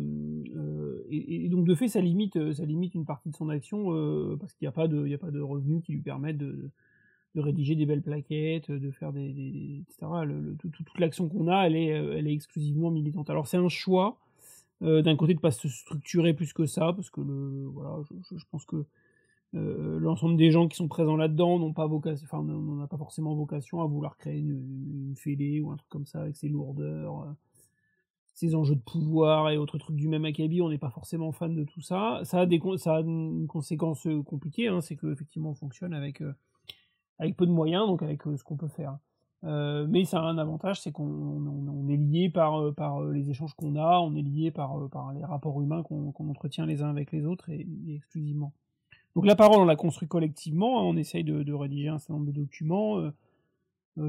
euh, 0.55 1.05
et, 1.09 1.47
donc 1.49 1.65
de 1.65 1.75
fait, 1.75 1.87
ça 1.87 2.01
limite, 2.01 2.37
euh, 2.37 2.53
ça 2.53 2.65
limite 2.65 2.95
une 2.95 3.05
partie 3.05 3.29
de 3.29 3.35
son 3.35 3.49
action 3.49 3.87
parce 4.39 4.53
qu'il 4.53 4.65
n'y 4.65 4.69
a 4.69 4.71
pas 4.71 4.87
de, 4.87 5.05
il 5.05 5.13
a 5.13 5.17
pas 5.17 5.31
de 5.31 5.41
revenus 5.41 5.83
qui 5.83 5.93
lui 5.93 6.01
permettent 6.01 6.37
de, 6.37 6.71
rédiger 7.35 7.75
des 7.75 7.85
belles 7.85 8.01
plaquettes, 8.01 8.71
de 8.71 8.89
faire 8.89 9.13
des, 9.13 9.83
etc. 9.87 10.07
toute 10.59 10.99
l'action 10.99 11.29
qu'on 11.29 11.47
a, 11.47 11.67
elle 11.67 11.75
est, 11.75 11.89
elle 11.89 12.27
est 12.27 12.33
exclusivement 12.33 12.89
militante. 12.89 13.29
Alors 13.29 13.47
c'est 13.47 13.57
un 13.57 13.69
choix 13.69 14.17
d'un 14.81 15.15
côté 15.15 15.35
de 15.35 15.39
pas 15.39 15.51
se 15.51 15.67
structurer 15.67 16.33
plus 16.33 16.53
que 16.53 16.65
ça 16.65 16.93
parce 16.93 17.11
que 17.11 17.21
le, 17.21 17.65
voilà, 17.67 17.99
je, 18.09 18.43
pense 18.49 18.65
que 18.65 18.85
l'ensemble 19.53 20.35
des 20.35 20.49
gens 20.49 20.67
qui 20.67 20.77
sont 20.77 20.87
présents 20.87 21.15
là-dedans 21.15 21.59
n'ont 21.59 21.73
pas 21.73 21.85
vocation, 21.85 22.25
enfin, 22.25 22.41
n'ont 22.43 22.87
pas 22.87 22.97
forcément 22.97 23.35
vocation 23.35 23.81
à 23.81 23.85
vouloir 23.85 24.17
créer 24.17 24.39
une, 24.39 25.13
fédé 25.15 25.61
ou 25.61 25.69
un 25.69 25.77
truc 25.77 25.89
comme 25.89 26.07
ça 26.07 26.21
avec 26.21 26.35
ses 26.35 26.49
lourdeurs 26.49 27.35
ces 28.37 28.53
enjeux 28.53 28.75
de 28.75 28.81
pouvoir 28.81 29.49
et 29.49 29.57
autres 29.57 29.79
trucs 29.79 29.95
du 29.95 30.07
même 30.07 30.23
acabit, 30.23 30.61
on 30.61 30.69
n'est 30.69 30.77
pas 30.77 30.91
forcément 30.91 31.31
fan 31.31 31.55
de 31.55 31.63
tout 31.63 31.81
ça. 31.81 32.19
Ça 32.23 32.41
a, 32.41 32.45
des, 32.45 32.61
ça 32.77 32.97
a 32.97 32.99
une 32.99 33.47
conséquence 33.47 34.05
euh, 34.05 34.21
compliquée, 34.21 34.67
hein, 34.67 34.79
c'est 34.79 34.95
qu'effectivement 34.95 35.49
on 35.49 35.55
fonctionne 35.55 35.91
avec, 35.91 36.21
euh, 36.21 36.35
avec 37.17 37.35
peu 37.35 37.47
de 37.47 37.51
moyens, 37.51 37.87
donc 37.87 38.03
avec 38.03 38.27
euh, 38.27 38.37
ce 38.37 38.43
qu'on 38.43 38.55
peut 38.55 38.67
faire. 38.67 38.99
mais 39.41 40.05
ça 40.05 40.19
a 40.19 40.21
un 40.21 40.37
avantage, 40.37 40.81
c'est 40.81 40.91
qu'on 40.91 41.87
est 41.89 41.97
lié 41.97 42.29
par, 42.29 42.75
par 42.75 43.01
les 43.05 43.31
échanges 43.31 43.55
qu'on 43.55 43.75
a, 43.75 43.97
on 44.01 44.13
est 44.13 44.21
lié 44.21 44.51
par, 44.51 44.87
par 44.91 45.13
les 45.13 45.25
rapports 45.25 45.59
humains 45.59 45.81
qu'on 45.81 46.29
entretient 46.29 46.67
les 46.67 46.83
uns 46.83 46.91
avec 46.91 47.11
les 47.11 47.25
autres 47.25 47.49
et, 47.49 47.67
exclusivement. 47.95 48.53
Donc 49.15 49.25
la 49.25 49.35
parole, 49.35 49.61
on 49.61 49.65
la 49.65 49.75
construit 49.75 50.07
collectivement, 50.07 50.79
hein, 50.79 50.83
on 50.83 50.95
essaye 50.95 51.23
de, 51.23 51.53
rédiger 51.53 51.87
un 51.87 51.97
certain 51.97 52.13
nombre 52.13 52.27
de 52.27 52.33
documents. 52.33 53.01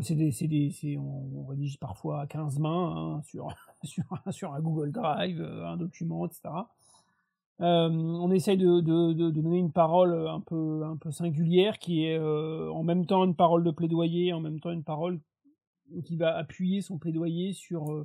c'est 0.03 0.99
on, 0.99 1.31
on, 1.35 1.47
rédige 1.47 1.79
parfois 1.79 2.21
à 2.21 2.27
15 2.27 2.59
mains 2.59 2.95
hein, 2.95 3.23
sur, 3.23 3.49
sur, 4.31 4.55
un 4.55 4.61
Google 4.61 4.93
Drive, 4.93 5.41
euh, 5.41 5.67
un 5.67 5.77
document, 5.77 6.27
etc. 6.27 6.43
Euh, 7.61 7.89
on 7.91 8.31
essaye 8.31 8.57
de, 8.57 8.81
donner 8.81 9.59
une 9.59 9.73
parole 9.73 10.29
un 10.29 10.41
peu, 10.41 11.11
singulière 11.11 11.79
qui 11.79 12.05
est 12.05 12.19
euh, 12.19 12.71
en 12.71 12.85
même 12.85 13.07
temps 13.07 13.25
une 13.25 13.35
parole 13.35 13.65
de 13.65 13.71
plaidoyer, 13.71 14.33
en 14.33 14.41
même 14.41 14.61
temps 14.61 14.71
une 14.71 14.85
parole 14.85 15.21
qui 16.05 16.17
va 16.17 16.37
appuyer 16.37 16.83
son 16.83 16.99
plaidoyer 16.99 17.53
sur 17.53 18.05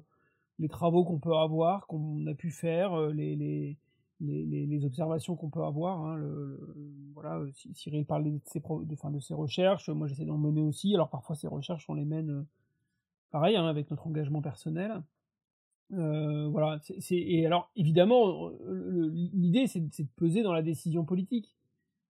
les 0.58 0.70
travaux 0.70 1.04
qu'on 1.04 1.20
peut 1.20 1.36
avoir, 1.36 1.86
qu'on 1.86 2.26
a 2.28 2.34
pu 2.34 2.50
faire, 2.50 2.98
les, 3.10 3.78
observations 4.86 5.36
qu'on 5.36 5.50
peut 5.50 5.64
avoir. 5.64 6.00
Hein, 6.00 6.22
voilà, 7.14 7.42
Cyril 7.74 8.06
parle 8.06 8.24
de 8.24 8.40
ses, 8.46 8.62
fin, 8.62 9.12
de 9.12 9.20
ses 9.20 9.34
recherches, 9.34 9.90
moi 9.90 10.08
j'essaie 10.08 10.26
d'en 10.26 10.38
mener 10.38 10.62
aussi. 10.62 10.96
Alors 10.96 11.10
parfois 11.10 11.36
ces 11.36 11.48
recherches 11.48 11.90
on 11.90 11.94
les 11.94 12.06
mène 12.06 12.46
pareil 13.32 13.58
hein, 13.58 13.66
avec 13.66 13.92
notre 13.92 14.08
engagement 14.08 14.42
personnel. 14.42 15.04
Euh, 15.92 16.48
voilà. 16.48 16.80
c'est 17.00 17.18
et 17.18 17.46
alors, 17.46 17.70
évidemment, 17.76 18.52
l'idée, 18.70 19.68
c'est 19.68 19.82
de 19.82 20.08
peser 20.16 20.44
dans 20.44 20.54
la 20.54 20.62
décision 20.62 21.04
politique. 21.06 21.56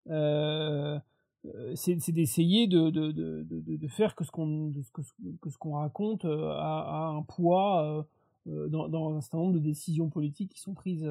Euh, 0.10 1.00
euh 1.46 1.74
c'est 1.76 2.12
d'essayer 2.12 2.68
de, 2.68 3.88
faire 3.90 4.16
que 4.16 4.24
ce 4.24 4.32
qu'on 4.32 5.74
raconte 5.74 6.26
a, 6.26 7.14
un 7.16 7.22
poids 7.24 8.08
dans, 8.46 9.16
un 9.16 9.22
certain 9.22 9.38
nombre 9.40 9.54
de 9.54 9.60
décisions 9.60 10.10
politiques 10.10 10.52
qui 10.54 10.62
sont 10.62 10.74
prises. 10.74 11.08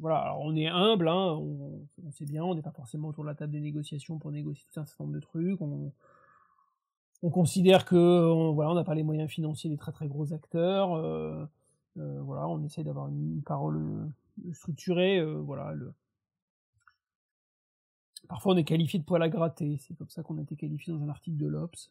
voilà. 0.00 0.18
Alors, 0.18 0.40
on 0.40 0.54
est 0.54 0.68
humble, 0.68 1.08
hein, 1.08 1.34
on, 1.34 2.10
sait 2.12 2.26
bien, 2.26 2.44
on 2.44 2.54
n'est 2.54 2.62
pas 2.62 2.70
forcément 2.72 3.08
autour 3.08 3.24
de 3.24 3.28
la 3.28 3.34
table 3.34 3.52
des 3.52 3.60
négociations 3.60 4.18
pour 4.18 4.30
négocier 4.30 4.64
tout 4.72 4.80
un 4.80 4.84
certain 4.84 5.04
nombre 5.04 5.16
de 5.16 5.20
trucs. 5.20 5.60
On 7.24 7.30
considère 7.30 7.86
que 7.86 7.96
on, 7.96 8.52
voilà, 8.52 8.70
on 8.70 8.74
n'a 8.74 8.84
pas 8.84 8.94
les 8.94 9.02
moyens 9.02 9.30
financiers 9.30 9.70
des 9.70 9.78
très 9.78 9.92
très 9.92 10.08
gros 10.08 10.34
acteurs. 10.34 10.94
Euh, 10.94 11.46
euh, 11.96 12.20
voilà, 12.20 12.46
on 12.46 12.62
essaie 12.64 12.84
d'avoir 12.84 13.08
une, 13.08 13.42
parole 13.42 13.78
euh, 14.46 14.52
structurée. 14.52 15.18
Euh, 15.18 15.40
voilà, 15.40 15.72
le... 15.72 15.94
Parfois, 18.28 18.52
on 18.52 18.56
est 18.58 18.64
qualifié 18.64 18.98
de 18.98 19.04
poil 19.04 19.22
à 19.22 19.30
gratter. 19.30 19.78
C'est 19.80 19.96
comme 19.96 20.10
ça 20.10 20.22
qu'on 20.22 20.36
a 20.36 20.42
été 20.42 20.54
qualifié 20.54 20.92
dans 20.92 21.02
un 21.02 21.08
article 21.08 21.38
de 21.38 21.46
l'Obs. 21.46 21.90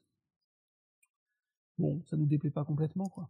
Bon, 1.80 2.04
ça 2.06 2.16
nous 2.16 2.28
déplaît 2.28 2.52
pas 2.52 2.64
complètement, 2.64 3.10
quoi. 3.10 3.28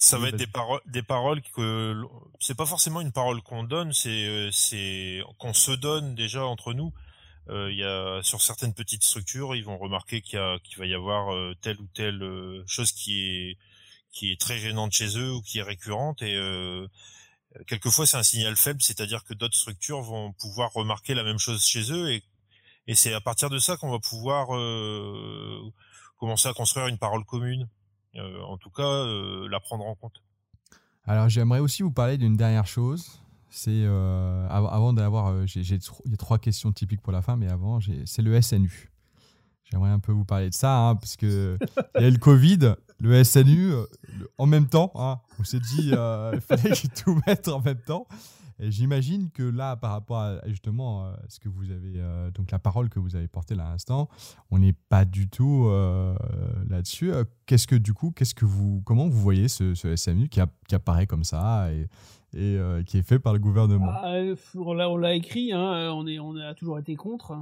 Ça 0.00 0.16
va 0.16 0.28
être 0.28 0.36
des 0.36 0.46
paroles, 0.46 0.80
des 0.86 1.02
paroles 1.02 1.42
que 1.42 2.02
c'est 2.38 2.56
pas 2.56 2.66
forcément 2.66 3.00
une 3.00 3.10
parole 3.10 3.42
qu'on 3.42 3.64
donne, 3.64 3.92
c'est 3.92 4.48
c'est 4.52 5.22
qu'on 5.38 5.52
se 5.52 5.72
donne 5.72 6.14
déjà 6.14 6.46
entre 6.46 6.72
nous. 6.72 6.92
Il 7.50 7.76
y 7.76 7.84
a 7.84 8.20
sur 8.22 8.42
certaines 8.42 8.74
petites 8.74 9.04
structures, 9.04 9.54
ils 9.54 9.64
vont 9.64 9.78
remarquer 9.78 10.20
qu'il 10.20 10.38
va 10.38 10.86
y 10.86 10.94
avoir 10.94 11.54
telle 11.62 11.80
ou 11.80 11.86
telle 11.94 12.22
chose 12.66 12.92
qui 12.92 13.56
est 14.22 14.40
très 14.40 14.58
gênante 14.58 14.92
chez 14.92 15.18
eux 15.18 15.32
ou 15.32 15.40
qui 15.40 15.58
est 15.58 15.62
récurrente 15.62 16.22
et 16.22 16.38
quelquefois 17.66 18.06
c'est 18.06 18.18
un 18.18 18.22
signal 18.22 18.54
faible, 18.56 18.82
c'est-à-dire 18.82 19.24
que 19.24 19.32
d'autres 19.32 19.56
structures 19.56 20.02
vont 20.02 20.32
pouvoir 20.34 20.72
remarquer 20.72 21.14
la 21.14 21.24
même 21.24 21.38
chose 21.38 21.64
chez 21.64 21.90
eux 21.90 22.20
et 22.86 22.94
c'est 22.94 23.14
à 23.14 23.20
partir 23.20 23.48
de 23.48 23.58
ça 23.58 23.76
qu'on 23.76 23.90
va 23.90 23.98
pouvoir 23.98 24.48
commencer 26.18 26.48
à 26.48 26.52
construire 26.52 26.88
une 26.88 26.98
parole 26.98 27.24
commune. 27.24 27.68
en 28.14 28.58
tout 28.58 28.70
cas, 28.70 29.06
la 29.48 29.60
prendre 29.60 29.86
en 29.86 29.94
compte. 29.94 30.22
Alors 31.06 31.30
j'aimerais 31.30 31.60
aussi 31.60 31.82
vous 31.82 31.90
parler 31.90 32.18
d'une 32.18 32.36
dernière 32.36 32.66
chose. 32.66 33.22
C'est 33.50 33.70
euh, 33.70 34.46
avant 34.48 34.92
d'avoir, 34.92 35.28
euh, 35.28 35.46
j'ai, 35.46 35.60
il 35.60 36.10
y 36.10 36.14
a 36.14 36.16
trois 36.16 36.38
questions 36.38 36.72
typiques 36.72 37.00
pour 37.00 37.12
la 37.12 37.22
fin, 37.22 37.36
mais 37.36 37.48
avant, 37.48 37.78
c'est 38.04 38.22
le 38.22 38.40
SNU. 38.40 38.90
J'aimerais 39.70 39.90
un 39.90 39.98
peu 39.98 40.12
vous 40.12 40.24
parler 40.24 40.48
de 40.48 40.54
ça, 40.54 40.78
hein, 40.78 40.96
parce 40.96 41.16
que 41.16 41.58
il 41.98 42.02
y 42.02 42.06
a 42.06 42.10
le 42.10 42.18
Covid, 42.18 42.74
le 43.00 43.22
SNU, 43.24 43.72
euh, 43.72 43.84
en 44.38 44.46
même 44.46 44.66
temps. 44.66 44.92
Hein, 44.94 45.20
on 45.38 45.44
s'est 45.44 45.60
dit, 45.60 45.88
il 46.32 46.40
fallait 46.40 46.72
tout 47.04 47.20
mettre 47.26 47.52
en 47.52 47.60
même 47.60 47.80
temps. 47.80 48.06
Et 48.60 48.72
j'imagine 48.72 49.30
que 49.30 49.44
là, 49.44 49.76
par 49.76 49.92
rapport 49.92 50.18
à 50.18 50.40
justement 50.48 51.04
euh, 51.04 51.12
ce 51.28 51.38
que 51.38 51.48
vous 51.48 51.70
avez, 51.70 51.92
euh, 51.96 52.30
donc 52.32 52.50
la 52.50 52.58
parole 52.58 52.88
que 52.88 52.98
vous 52.98 53.14
avez 53.14 53.28
portée 53.28 53.54
là 53.54 53.68
à 53.68 53.70
l'instant, 53.70 54.08
on 54.50 54.58
n'est 54.58 54.72
pas 54.72 55.04
du 55.04 55.28
tout 55.28 55.70
là-dessus. 56.68 57.12
Qu'est-ce 57.46 57.66
que 57.66 57.76
du 57.76 57.94
coup, 57.94 58.10
qu'est-ce 58.10 58.34
que 58.34 58.44
vous, 58.44 58.82
comment 58.84 59.08
vous 59.08 59.20
voyez 59.20 59.48
ce, 59.48 59.74
SMU 59.74 60.28
qui, 60.28 60.40
apparaît 60.74 61.06
comme 61.06 61.24
ça 61.24 61.72
et, 61.72 61.86
et 62.34 62.58
qui 62.86 62.98
est 62.98 63.02
fait 63.02 63.18
par 63.18 63.32
le 63.32 63.38
gouvernement. 63.38 63.90
Ah, 63.90 64.20
On 64.54 64.96
l'a 64.96 65.14
écrit, 65.14 65.52
hein, 65.52 65.92
on, 65.92 66.06
est, 66.06 66.18
on 66.18 66.36
a 66.36 66.54
toujours 66.54 66.78
été 66.78 66.94
contre. 66.94 67.34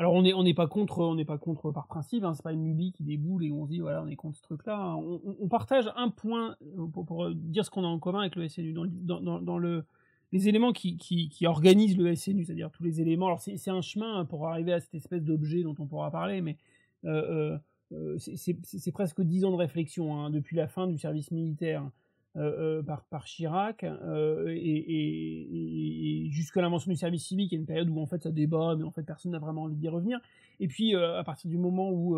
Alors 0.00 0.14
on 0.14 0.22
n'est 0.22 0.54
pas 0.54 0.68
contre 0.68 1.00
on 1.00 1.16
n'est 1.16 1.24
pas 1.24 1.38
contre 1.38 1.72
par 1.72 1.88
principe 1.88 2.22
hein, 2.22 2.32
c'est 2.32 2.42
pas 2.42 2.52
une 2.52 2.64
lubie 2.64 2.92
qui 2.92 3.02
déboule 3.02 3.44
et 3.44 3.50
on 3.50 3.66
se 3.66 3.70
dit 3.70 3.80
voilà 3.80 4.00
on 4.00 4.06
est 4.06 4.14
contre 4.14 4.36
ce 4.36 4.42
truc 4.42 4.64
là 4.64 4.94
on, 4.94 5.48
partage 5.48 5.90
un 5.96 6.08
point 6.08 6.56
euh, 6.78 6.86
pour, 6.86 7.28
dire 7.30 7.64
ce 7.64 7.70
qu'on 7.70 7.82
a 7.82 7.88
en 7.88 7.98
commun 7.98 8.20
avec 8.20 8.36
le 8.36 8.48
SNU 8.48 8.72
dans, 8.72 9.40
dans, 9.40 9.58
le 9.58 9.84
les 10.30 10.48
éléments 10.48 10.72
qui, 10.72 11.28
organisent 11.46 11.98
le 11.98 12.14
SNU 12.14 12.44
c'est-à-dire 12.44 12.70
tous 12.70 12.84
les 12.84 13.00
éléments. 13.00 13.26
Alors 13.26 13.40
c'est 13.40 13.70
un 13.70 13.80
chemin 13.80 14.24
pour 14.24 14.46
arriver 14.46 14.72
à 14.72 14.80
cette 14.80 14.94
espèce 14.94 15.24
d'objet 15.24 15.64
dont 15.64 15.74
on 15.80 15.86
pourra 15.86 16.12
parler 16.12 16.42
mais 16.42 16.58
euh, 17.04 17.58
euh, 17.90 18.18
c'est 18.18 18.92
presque 18.92 19.20
dix 19.20 19.44
ans 19.44 19.50
de 19.50 19.56
réflexion 19.56 20.16
hein, 20.16 20.30
depuis 20.30 20.54
la 20.54 20.68
fin 20.68 20.86
du 20.86 20.96
service 20.96 21.32
militaire 21.32 21.90
euh, 22.36 22.80
euh, 22.80 22.82
par, 22.82 23.24
Chirac 23.24 23.84
euh, 23.84 24.48
et, 24.54 26.26
et, 26.26 26.30
jusqu'à 26.30 26.60
l'invention 26.60 26.90
du 26.90 26.96
service 26.96 27.26
civique, 27.26 27.50
il 27.50 27.54
y 27.54 27.58
a 27.58 27.60
une 27.60 27.66
période 27.66 27.88
où 27.88 27.98
en 27.98 28.06
fait 28.06 28.22
ça 28.22 28.30
débat, 28.30 28.76
mais 28.76 28.84
en 28.84 28.90
fait 28.90 29.02
personne 29.02 29.32
n'a 29.32 29.38
vraiment 29.38 29.62
envie 29.62 29.76
d'y 29.76 29.88
revenir. 29.88 30.20
Et 30.60 30.68
puis 30.68 30.94
à 30.94 31.24
partir 31.24 31.50
du 31.50 31.56
moment 31.56 31.90
où 31.90 32.16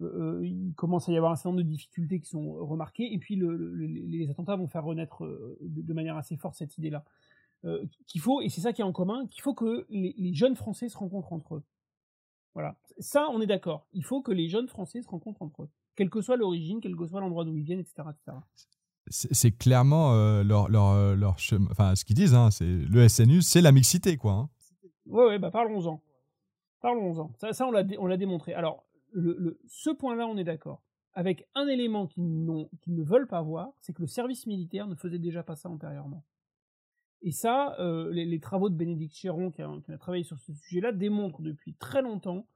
il 0.00 0.72
commence 0.76 1.08
à 1.08 1.12
y 1.12 1.16
avoir 1.16 1.32
un 1.32 1.36
certain 1.36 1.50
nombre 1.50 1.62
de 1.62 1.68
difficultés 1.68 2.20
qui 2.20 2.30
sont 2.30 2.52
remarquées, 2.54 3.12
et 3.12 3.18
puis 3.18 3.36
les 3.36 4.30
attentats 4.30 4.56
vont 4.56 4.66
faire 4.66 4.84
renaître 4.84 5.24
de, 5.60 5.92
manière 5.92 6.16
assez 6.16 6.36
forte 6.36 6.54
cette 6.54 6.78
idée-là. 6.78 7.04
qu'il 8.06 8.20
faut, 8.20 8.40
et 8.40 8.48
c'est 8.48 8.62
ça 8.62 8.72
qui 8.72 8.80
est 8.80 8.84
en 8.84 8.92
commun, 8.92 9.26
qu'il 9.26 9.42
faut 9.42 9.54
que 9.54 9.86
les, 9.90 10.14
les, 10.16 10.34
jeunes 10.34 10.56
Français 10.56 10.88
se 10.88 10.96
rencontrent 10.96 11.32
entre 11.32 11.56
eux. 11.56 11.62
Voilà. 12.54 12.76
Ça, 12.98 13.28
on 13.30 13.40
est 13.40 13.46
d'accord. 13.46 13.86
Il 13.92 14.04
faut 14.04 14.22
que 14.22 14.32
les 14.32 14.48
jeunes 14.48 14.68
Français 14.68 15.02
se 15.02 15.08
rencontrent 15.08 15.42
entre 15.42 15.64
eux. 15.64 15.68
Quelle 15.94 16.10
que 16.10 16.22
soit 16.22 16.36
l'origine, 16.36 16.80
quel 16.80 16.96
que 16.96 17.06
soit 17.06 17.20
l'endroit 17.20 17.44
d'où 17.44 17.56
ils 17.56 17.62
viennent, 17.62 17.80
etc. 17.80 18.02
etc 18.10 18.38
c'est 19.08 19.52
clairement 19.52 20.14
euh, 20.14 20.42
leur, 20.42 20.68
leur, 20.68 20.88
euh, 20.88 21.14
leur 21.14 21.38
chemin. 21.38 21.68
Enfin, 21.70 21.94
ce 21.94 22.04
qu'ils 22.04 22.16
disent, 22.16 22.34
hein, 22.34 22.50
c'est 22.50 22.66
le 22.66 23.08
SNU, 23.08 23.42
c'est 23.42 23.60
la 23.60 23.72
mixité, 23.72 24.16
quoi. 24.16 24.32
Hein. 24.32 24.50
Ouais, 25.06 25.26
ouais, 25.26 25.38
bah 25.38 25.50
parlons-en. 25.50 26.02
Parlons-en. 26.80 27.32
Ça, 27.52 27.66
on 27.66 28.06
l'a 28.06 28.16
démontré. 28.16 28.54
Alors, 28.54 28.86
ce 29.12 29.90
point-là, 29.90 30.26
on 30.26 30.36
est 30.36 30.44
d'accord. 30.44 30.82
Avec 31.12 31.48
un 31.54 31.66
élément 31.66 32.06
qu'ils 32.06 32.44
ne 32.44 33.02
veulent 33.02 33.26
pas 33.26 33.42
voir, 33.42 33.72
c'est 33.80 33.92
que 33.92 34.00
le 34.00 34.06
service 34.06 34.46
militaire 34.46 34.86
ne 34.86 34.94
faisait 34.94 35.18
déjà 35.18 35.42
pas 35.42 35.56
ça 35.56 35.68
antérieurement. 35.68 36.24
Et 37.22 37.32
ça, 37.32 37.76
euh, 37.80 38.10
les, 38.12 38.40
travaux 38.40 38.70
de 38.70 38.76
Bénédicte 38.76 39.14
Chéron, 39.14 39.50
qui 39.50 39.60
a 39.62 39.98
travaillé 39.98 40.24
sur 40.24 40.38
ce 40.38 40.54
sujet-là, 40.54 40.92
démontrent 40.92 41.42
depuis 41.42 41.74
très 41.74 42.00
longtemps 42.00 42.46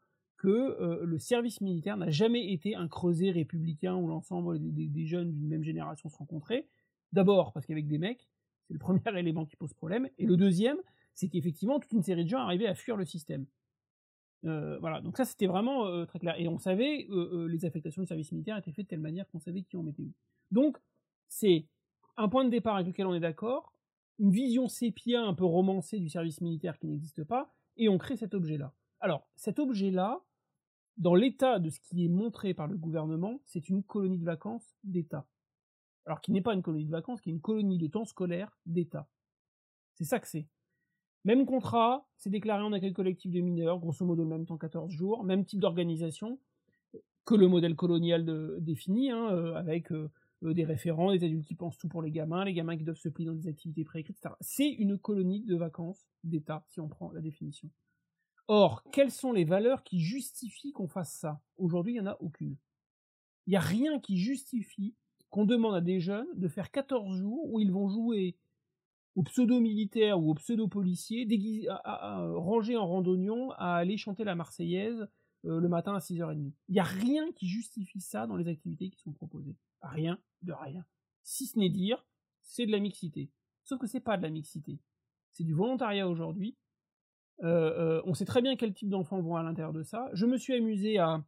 que 0.45 0.51
euh, 0.51 1.07
le 1.07 1.19
service 1.19 1.63
militaire 1.63 1.97
n'a 1.97 2.11
jamais 2.11 2.53
été 2.53 2.75
un 2.75 2.87
creuset 2.87 3.31
républicain 3.31 3.97
où 3.97 4.07
l'ensemble 4.07 4.59
des, 4.61 5.07
jeunes 5.07 5.33
d'une 5.33 5.49
même 5.49 5.63
génération 5.63 6.11
se 6.11 6.19
rencontraient. 6.19 6.69
D'abord 7.15 7.55
parce 7.55 7.65
qu'avec 7.65 7.87
des 7.87 7.97
mecs, 7.97 8.29
c'est 8.67 8.75
le 8.75 8.79
premier 8.79 9.01
élément 9.19 9.47
qui 9.47 9.57
pose 9.57 9.73
problème. 9.73 10.07
Et 10.19 10.27
le 10.27 10.37
deuxième, 10.37 10.77
c'est 11.15 11.29
qu'effectivement, 11.29 11.81
toute 11.81 11.93
une 11.93 12.03
série 12.03 12.25
de 12.25 12.29
gens 12.29 12.41
arrivaient 12.41 12.67
à 12.67 12.75
fuir 12.75 12.97
le 12.99 13.07
système. 13.07 13.47
Euh, 14.45 14.79
voilà, 14.81 15.01
donc 15.01 15.17
ça 15.17 15.25
c'était 15.25 15.47
vraiment 15.47 15.87
euh, 15.87 16.05
très 16.05 16.19
clair. 16.19 16.39
Et 16.39 16.47
on 16.47 16.59
savait, 16.59 17.09
les 17.49 17.65
affectations 17.65 18.03
du 18.03 18.07
service 18.07 18.31
militaire 18.31 18.59
étaient 18.59 18.73
faites 18.73 18.85
de 18.85 18.91
telle 18.91 19.01
manière 19.01 19.27
qu'on 19.31 19.41
savait 19.41 19.63
qui 19.63 19.79
en 19.79 19.83
mettait 19.83 20.03
où. 20.03 20.13
Donc, 20.51 20.77
c'est 21.27 21.65
un 22.19 22.29
point 22.29 22.45
de 22.45 22.51
départ 22.51 22.77
avec 22.77 22.89
lequel 22.89 23.07
on 23.07 23.15
est 23.15 23.21
d'accord, 23.21 23.73
une 24.19 24.31
vision 24.31 24.69
sépia 24.69 25.23
un 25.23 25.33
peu 25.33 25.47
romancée 25.47 26.01
du 26.01 26.11
service 26.11 26.43
militaire 26.43 26.79
qui 26.79 26.87
n'existe 26.87 27.25
pas, 27.25 27.51
et 27.79 27.89
on 27.89 27.97
crée 27.97 28.17
cet 28.17 28.35
objet-là. 28.35 28.75
Alors, 29.01 29.27
cet 29.37 29.59
objet-là, 29.59 30.21
dans 30.97 31.15
l'état 31.15 31.59
de 31.59 31.71
ce 31.71 31.81
qui 31.81 32.05
est 32.05 32.09
montré 32.09 32.55
par 32.55 32.67
le 32.67 32.77
gouvernement, 32.77 33.41
c'est 33.45 33.69
une 33.69 33.83
colonie 33.83 34.19
de 34.19 34.25
vacances 34.25 34.77
d'État. 34.85 35.27
Alors 36.07 36.21
qui 36.21 36.33
n'est 36.33 36.43
pas 36.43 36.55
une 36.55 36.63
colonie 36.63 36.87
de 36.87 36.91
vacances, 36.91 37.21
qui 37.21 37.31
est 37.31 37.33
une 37.33 37.41
colonie 37.41 37.79
de 37.79 37.87
temps 37.87 38.05
scolaire 38.05 38.57
d'État. 38.67 39.09
C'est 39.95 40.05
ça 40.05 40.19
que 40.21 40.29
c'est. 40.29 40.47
Même 41.25 41.47
contrat, 41.47 42.07
c'est 42.19 42.31
déclaré 42.31 42.63
en 42.63 42.73
accueil 42.73 42.93
collectif 42.93 43.33
de 43.33 43.41
mineurs, 43.41 43.79
grosso 43.79 44.05
modo 44.05 44.23
le 44.23 44.29
même 44.29 44.45
temps 44.45 44.59
14 44.59 44.91
jours, 44.91 45.25
même 45.25 45.45
type 45.45 45.61
d'organisation 45.61 46.39
que 47.25 47.35
le 47.35 47.49
modèle 47.49 47.75
colonial 47.75 48.25
de, 48.25 48.59
défini, 48.61 49.11
hein, 49.11 49.31
euh, 49.31 49.55
avec 49.55 49.91
euh, 49.93 50.11
euh, 50.43 50.53
des 50.53 50.65
référents, 50.65 51.13
des 51.13 51.25
adultes 51.25 51.47
qui 51.47 51.55
pensent 51.55 51.79
tout 51.79 51.89
pour 51.89 52.03
les 52.03 52.11
gamins, 52.11 52.45
les 52.45 52.53
gamins 52.53 52.77
qui 52.77 52.85
doivent 52.85 52.99
se 52.99 53.09
plier 53.09 53.29
dans 53.29 53.35
des 53.35 53.49
activités 53.49 53.85
préécrites, 53.85 54.19
etc. 54.19 54.35
C'est 54.41 54.69
une 54.69 54.99
colonie 54.99 55.43
de 55.43 55.57
vacances 55.57 56.07
d'État, 56.23 56.65
si 56.69 56.81
on 56.81 56.89
prend 56.89 57.11
la 57.13 57.23
définition. 57.23 57.71
Or, 58.47 58.83
quelles 58.93 59.11
sont 59.11 59.33
les 59.33 59.45
valeurs 59.45 59.83
qui 59.83 60.01
justifient 60.01 60.73
qu'on 60.73 60.89
fasse 60.89 61.13
ça? 61.13 61.41
Aujourd'hui, 61.57 61.93
il 61.93 62.01
n'y 62.01 62.07
en 62.07 62.13
a 62.13 62.17
aucune. 62.21 62.57
Il 63.47 63.51
n'y 63.51 63.57
a 63.57 63.61
rien 63.61 63.99
qui 64.01 64.19
justifie 64.19 64.95
qu'on 65.31 65.45
demande 65.45 65.75
à 65.75 65.81
des 65.81 66.01
jeunes 66.01 66.29
de 66.35 66.49
faire 66.49 66.71
14 66.71 67.19
jours 67.19 67.53
où 67.53 67.61
ils 67.61 67.73
vont 67.73 67.89
jouer 67.89 68.37
aux 69.17 69.23
pseudo-militaires 69.23 70.21
ou 70.21 70.31
aux 70.31 70.35
pseudo-policiers, 70.35 71.27
rangés 71.85 72.77
en 72.77 72.87
randonnion, 72.87 73.51
à 73.53 73.77
aller 73.77 73.97
chanter 73.97 74.25
la 74.25 74.35
Marseillaise 74.35 75.09
euh, 75.45 75.61
le 75.61 75.69
matin 75.69 75.95
à 75.95 75.99
6h30. 75.99 76.53
Il 76.69 76.73
n'y 76.73 76.81
a 76.81 76.85
rien 76.85 77.31
qui 77.33 77.47
justifie 77.47 78.01
ça 78.01 78.27
dans 78.27 78.37
les 78.37 78.49
activités 78.49 78.91
qui 78.91 79.01
sont 79.01 79.13
proposées. 79.13 79.57
Rien 79.83 80.19
de 80.43 80.53
rien. 80.53 80.85
Si 81.23 81.47
ce 81.47 81.59
n'est 81.59 81.69
dire, 81.69 82.05
c'est 82.43 82.67
de 82.67 82.73
la 82.73 82.81
mixité. 82.81 83.31
Sauf 83.63 83.79
que 83.79 83.87
c'est 83.87 84.01
pas 84.01 84.17
de 84.17 84.23
la 84.23 84.31
mixité. 84.31 84.79
C'est 85.31 85.45
du 85.45 85.55
volontariat 85.55 86.09
aujourd'hui, 86.09 86.57
euh, 87.43 87.99
euh, 87.99 88.03
on 88.05 88.15
sait 88.15 88.25
très 88.25 88.43
bien 88.43 88.57
quel 88.57 88.73
type 88.73 88.89
d'enfants 88.89 89.21
vont 89.21 89.37
à 89.37 89.43
l'intérieur 89.43 89.73
de 89.73 89.83
ça. 89.83 90.09
Je 90.13 90.27
me 90.27 90.37
suis 90.37 90.55
amusé 90.55 90.99
à, 90.99 91.25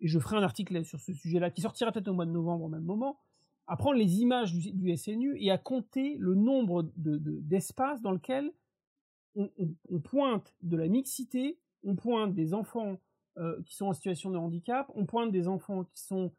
et 0.00 0.08
je 0.08 0.18
ferai 0.18 0.36
un 0.36 0.42
article 0.42 0.84
sur 0.84 1.00
ce 1.00 1.12
sujet-là 1.12 1.50
qui 1.50 1.62
sortira 1.62 1.92
peut-être 1.92 2.08
au 2.08 2.12
mois 2.12 2.26
de 2.26 2.30
novembre 2.30 2.64
au 2.64 2.68
même 2.68 2.84
moment, 2.84 3.20
à 3.66 3.76
prendre 3.76 3.96
les 3.96 4.20
images 4.20 4.52
du, 4.52 4.96
SNU 4.96 5.36
et 5.40 5.50
à 5.50 5.56
compter 5.58 6.16
le 6.18 6.34
nombre 6.34 6.90
d'espaces 6.96 8.02
dans 8.02 8.12
lequel 8.12 8.52
on, 9.36 9.48
pointe 10.00 10.54
de 10.62 10.76
la 10.76 10.86
mixité, 10.86 11.58
on 11.82 11.96
pointe 11.96 12.34
des 12.34 12.52
enfants 12.54 13.00
euh, 13.38 13.60
qui 13.62 13.74
sont 13.74 13.86
en 13.86 13.94
situation 13.94 14.30
de 14.30 14.36
handicap, 14.36 14.90
on 14.94 15.06
pointe 15.06 15.32
des 15.32 15.48
enfants 15.48 15.84
qui 15.84 16.02
sont 16.02 16.32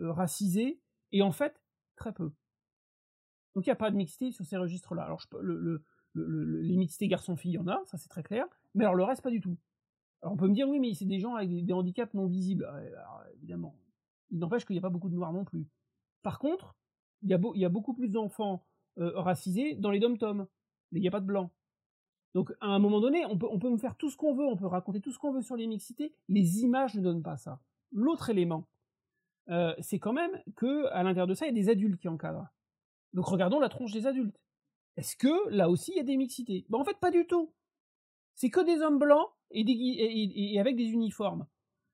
racisés, 0.00 0.80
et 1.12 1.22
en 1.22 1.32
fait, 1.32 1.60
très 1.96 2.12
peu. 2.12 2.32
Donc 3.54 3.66
il 3.66 3.70
n'y 3.70 3.72
a 3.72 3.76
pas 3.76 3.90
de 3.90 3.96
mixité 3.96 4.30
sur 4.32 4.44
ces 4.44 4.56
registres-là. 4.58 5.02
Alors 5.02 5.18
je, 5.18 5.26
le 5.38 5.82
mixités 6.16 7.08
garçon-fille, 7.08 7.52
il 7.52 7.54
y 7.54 7.58
en 7.58 7.68
a, 7.68 7.82
ça 7.86 7.96
c'est 7.96 8.08
très 8.08 8.22
clair, 8.22 8.46
mais 8.74 8.84
alors 8.84 8.94
le 8.94 9.04
reste, 9.04 9.22
pas 9.22 9.30
du 9.30 9.40
tout. 9.40 9.56
Alors 10.22 10.34
on 10.34 10.36
peut 10.36 10.48
me 10.48 10.54
dire, 10.54 10.68
oui, 10.68 10.80
mais 10.80 10.94
c'est 10.94 11.04
des 11.04 11.18
gens 11.18 11.34
avec 11.34 11.50
des, 11.50 11.72
handicaps 11.72 12.14
non 12.14 12.26
visibles. 12.26 12.64
Alors, 12.64 13.22
évidemment, 13.34 13.76
il 14.30 14.38
n'empêche 14.38 14.64
qu'il 14.64 14.74
n'y 14.74 14.78
a 14.78 14.82
pas 14.82 14.90
beaucoup 14.90 15.08
de 15.08 15.14
noirs 15.14 15.32
non 15.32 15.44
plus. 15.44 15.66
Par 16.22 16.38
contre, 16.38 16.74
il 17.22 17.30
y 17.30 17.64
a, 17.64 17.68
beaucoup 17.68 17.94
plus 17.94 18.08
d'enfants 18.08 18.66
euh, 18.98 19.12
racisés 19.14 19.74
dans 19.74 19.90
les 19.90 20.00
dom-toms, 20.00 20.46
mais 20.92 20.98
il 20.98 21.02
n'y 21.02 21.08
a 21.08 21.12
pas 21.12 21.20
de 21.20 21.26
blancs. 21.26 21.50
Donc 22.34 22.52
à 22.60 22.66
un 22.66 22.78
moment 22.78 23.00
donné, 23.00 23.24
on 23.26 23.38
peut, 23.38 23.46
on 23.50 23.70
me 23.70 23.78
faire 23.78 23.96
tout 23.96 24.10
ce 24.10 24.16
qu'on 24.16 24.34
veut, 24.34 24.44
on 24.44 24.56
peut 24.56 24.66
raconter 24.66 25.00
tout 25.00 25.12
ce 25.12 25.18
qu'on 25.18 25.32
veut 25.32 25.42
sur 25.42 25.56
les 25.56 25.66
mixités, 25.66 26.14
les 26.28 26.60
images 26.60 26.94
ne 26.94 27.02
donnent 27.02 27.22
pas 27.22 27.36
ça. 27.36 27.60
L'autre 27.92 28.28
élément, 28.28 28.68
euh, 29.48 29.74
c'est 29.78 29.98
quand 29.98 30.12
même 30.12 30.32
que 30.54 30.86
à 30.88 31.02
l'intérieur 31.02 31.26
de 31.26 31.34
ça, 31.34 31.46
il 31.46 31.56
y 31.56 31.58
a 31.58 31.62
des 31.62 31.70
adultes 31.70 31.98
qui 32.00 32.08
encadrent. 32.08 32.48
Donc 33.14 33.26
regardons 33.26 33.60
la 33.60 33.68
tronche 33.68 33.92
des 33.92 34.06
adultes. 34.06 34.38
Est-ce 34.96 35.16
que 35.16 35.48
là 35.50 35.68
aussi 35.68 35.92
il 35.92 35.98
y 35.98 36.00
a 36.00 36.04
des 36.04 36.16
mixités? 36.16 36.66
Ben, 36.68 36.78
En 36.78 36.84
fait, 36.84 36.98
pas 36.98 37.10
du 37.10 37.26
tout. 37.26 37.52
C'est 38.34 38.50
que 38.50 38.60
des 38.60 38.82
hommes 38.82 38.98
blancs 38.98 39.28
et, 39.50 40.58
avec 40.58 40.76
des 40.76 40.90
uniformes. 40.90 41.46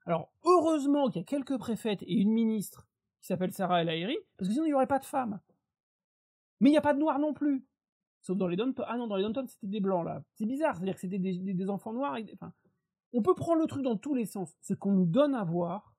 Alors, 0.06 0.32
heureusement 0.44 1.08
qu'il 1.08 1.20
y 1.20 1.24
a 1.24 1.26
quelques 1.26 1.58
préfètes 1.58 2.02
et 2.02 2.14
une 2.14 2.32
ministre 2.32 2.88
qui 3.20 3.26
s'appelle 3.28 3.52
Sarah 3.52 3.82
El 3.82 3.88
Haïry, 3.88 4.18
parce 4.36 4.48
que 4.48 4.54
sinon 4.54 4.66
il 4.66 4.70
n'y 4.70 4.74
aurait 4.74 4.88
pas 4.88 4.98
de 4.98 5.04
femmes. 5.04 5.40
Mais 6.60 6.70
il 6.70 6.72
n'y 6.72 6.78
a 6.78 6.82
pas 6.82 6.94
de 6.94 6.98
noirs 6.98 7.20
non 7.20 7.34
plus. 7.34 7.64
Sauf 8.22 8.36
dans 8.36 8.48
les 8.48 8.56
dom 8.56 8.74
Ah 8.86 8.96
non, 8.96 9.06
dans 9.06 9.16
les 9.16 9.28
dom 9.28 9.46
c'était 9.46 9.68
des 9.68 9.80
blancs 9.80 10.04
là. 10.04 10.24
C'est 10.34 10.46
bizarre, 10.46 10.76
c'est-à-dire 10.76 10.94
que 10.94 11.00
c'était 11.00 11.18
des, 11.18 11.70
enfants 11.70 11.92
noirs. 11.92 12.18
Enfin, 12.34 12.52
on 13.12 13.22
peut 13.22 13.34
prendre 13.34 13.60
le 13.60 13.66
truc 13.66 13.82
dans 13.82 13.96
tous 13.96 14.14
les 14.14 14.26
sens. 14.26 14.56
Ce 14.60 14.74
qu'on 14.74 14.92
nous 14.92 15.06
donne 15.06 15.34
à 15.34 15.44
voir 15.44 15.94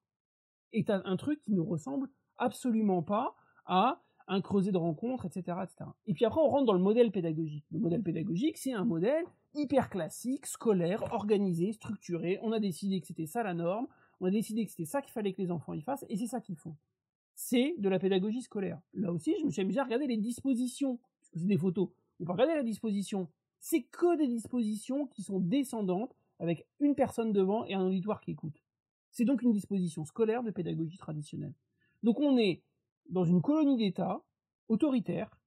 est 0.73 0.89
un 0.89 1.15
truc 1.15 1.41
qui 1.41 1.53
ne 1.53 1.61
ressemble 1.61 2.09
absolument 2.37 3.03
pas 3.03 3.35
à 3.65 4.01
un 4.27 4.41
creuset 4.41 4.71
de 4.71 4.77
rencontres, 4.77 5.25
etc., 5.25 5.57
etc. 5.63 5.89
Et 6.07 6.13
puis 6.13 6.25
après, 6.25 6.41
on 6.41 6.47
rentre 6.47 6.65
dans 6.65 6.73
le 6.73 6.79
modèle 6.79 7.11
pédagogique. 7.11 7.65
Le 7.71 7.79
modèle 7.79 8.01
pédagogique, 8.01 8.57
c'est 8.57 8.73
un 8.73 8.85
modèle 8.85 9.25
hyper 9.53 9.89
classique, 9.89 10.45
scolaire, 10.45 11.13
organisé, 11.13 11.71
structuré. 11.73 12.39
On 12.41 12.51
a 12.51 12.59
décidé 12.59 12.99
que 13.01 13.07
c'était 13.07 13.25
ça 13.25 13.43
la 13.43 13.53
norme. 13.53 13.87
On 14.19 14.25
a 14.27 14.31
décidé 14.31 14.65
que 14.65 14.71
c'était 14.71 14.85
ça 14.85 15.01
qu'il 15.01 15.11
fallait 15.11 15.33
que 15.33 15.41
les 15.41 15.51
enfants 15.51 15.73
y 15.73 15.81
fassent, 15.81 16.05
et 16.07 16.17
c'est 16.17 16.27
ça 16.27 16.39
qu'ils 16.39 16.55
font. 16.55 16.75
C'est 17.35 17.75
de 17.77 17.89
la 17.89 17.99
pédagogie 17.99 18.41
scolaire. 18.41 18.79
Là 18.93 19.11
aussi, 19.11 19.35
je 19.39 19.45
me 19.45 19.51
suis 19.51 19.61
amusé 19.61 19.79
à 19.79 19.83
regarder 19.83 20.07
les 20.07 20.17
dispositions, 20.17 20.99
c'est 21.33 21.45
des 21.45 21.57
photos. 21.57 21.89
On 22.19 22.25
peut 22.25 22.31
regarder 22.31 22.55
la 22.55 22.63
disposition. 22.63 23.27
C'est 23.59 23.81
que 23.81 24.17
des 24.17 24.27
dispositions 24.27 25.07
qui 25.07 25.23
sont 25.23 25.39
descendantes, 25.39 26.15
avec 26.39 26.65
une 26.79 26.95
personne 26.95 27.31
devant 27.31 27.65
et 27.65 27.73
un 27.73 27.85
auditoire 27.85 28.21
qui 28.21 28.31
écoute. 28.31 28.63
C'est 29.11 29.25
donc 29.25 29.41
une 29.41 29.51
disposition 29.51 30.05
scolaire 30.05 30.43
de 30.43 30.51
pédagogie 30.51 30.97
traditionnelle. 30.97 31.53
Donc 32.01 32.19
on 32.19 32.37
est 32.37 32.61
dans 33.13 33.23
une 33.23 33.41
colonie 33.41 33.77
d'État 33.77 34.21
autoritaire, 34.67 35.39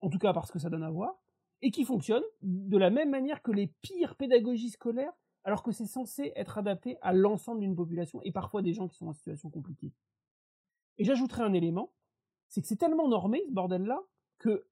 en 0.00 0.10
tout 0.10 0.18
cas 0.18 0.32
parce 0.32 0.50
que 0.50 0.58
ça 0.58 0.68
donne 0.68 0.82
à 0.82 0.90
voir, 0.90 1.22
et 1.62 1.70
qui 1.70 1.84
fonctionne 1.84 2.22
de 2.42 2.76
la 2.76 2.90
même 2.90 3.10
manière 3.10 3.40
que 3.40 3.52
les 3.52 3.68
pires 3.82 4.16
pédagogies 4.16 4.70
scolaires 4.70 5.12
alors 5.44 5.62
que 5.62 5.72
c'est 5.72 5.86
censé 5.86 6.32
être 6.36 6.58
adapté 6.58 6.98
à 7.02 7.12
l'ensemble 7.12 7.60
d'une 7.60 7.74
population 7.74 8.20
et 8.22 8.32
parfois 8.32 8.62
des 8.62 8.74
gens 8.74 8.88
qui 8.88 8.96
sont 8.96 9.08
en 9.08 9.12
situation 9.12 9.50
compliquée. 9.50 9.92
Et 10.98 11.04
j'ajouterai 11.04 11.42
un 11.42 11.52
élément, 11.52 11.92
c'est 12.48 12.60
que 12.60 12.68
c'est 12.68 12.76
tellement 12.76 13.08
normé 13.08 13.42
ce 13.46 13.52
bordel-là 13.52 14.00
que 14.38 14.66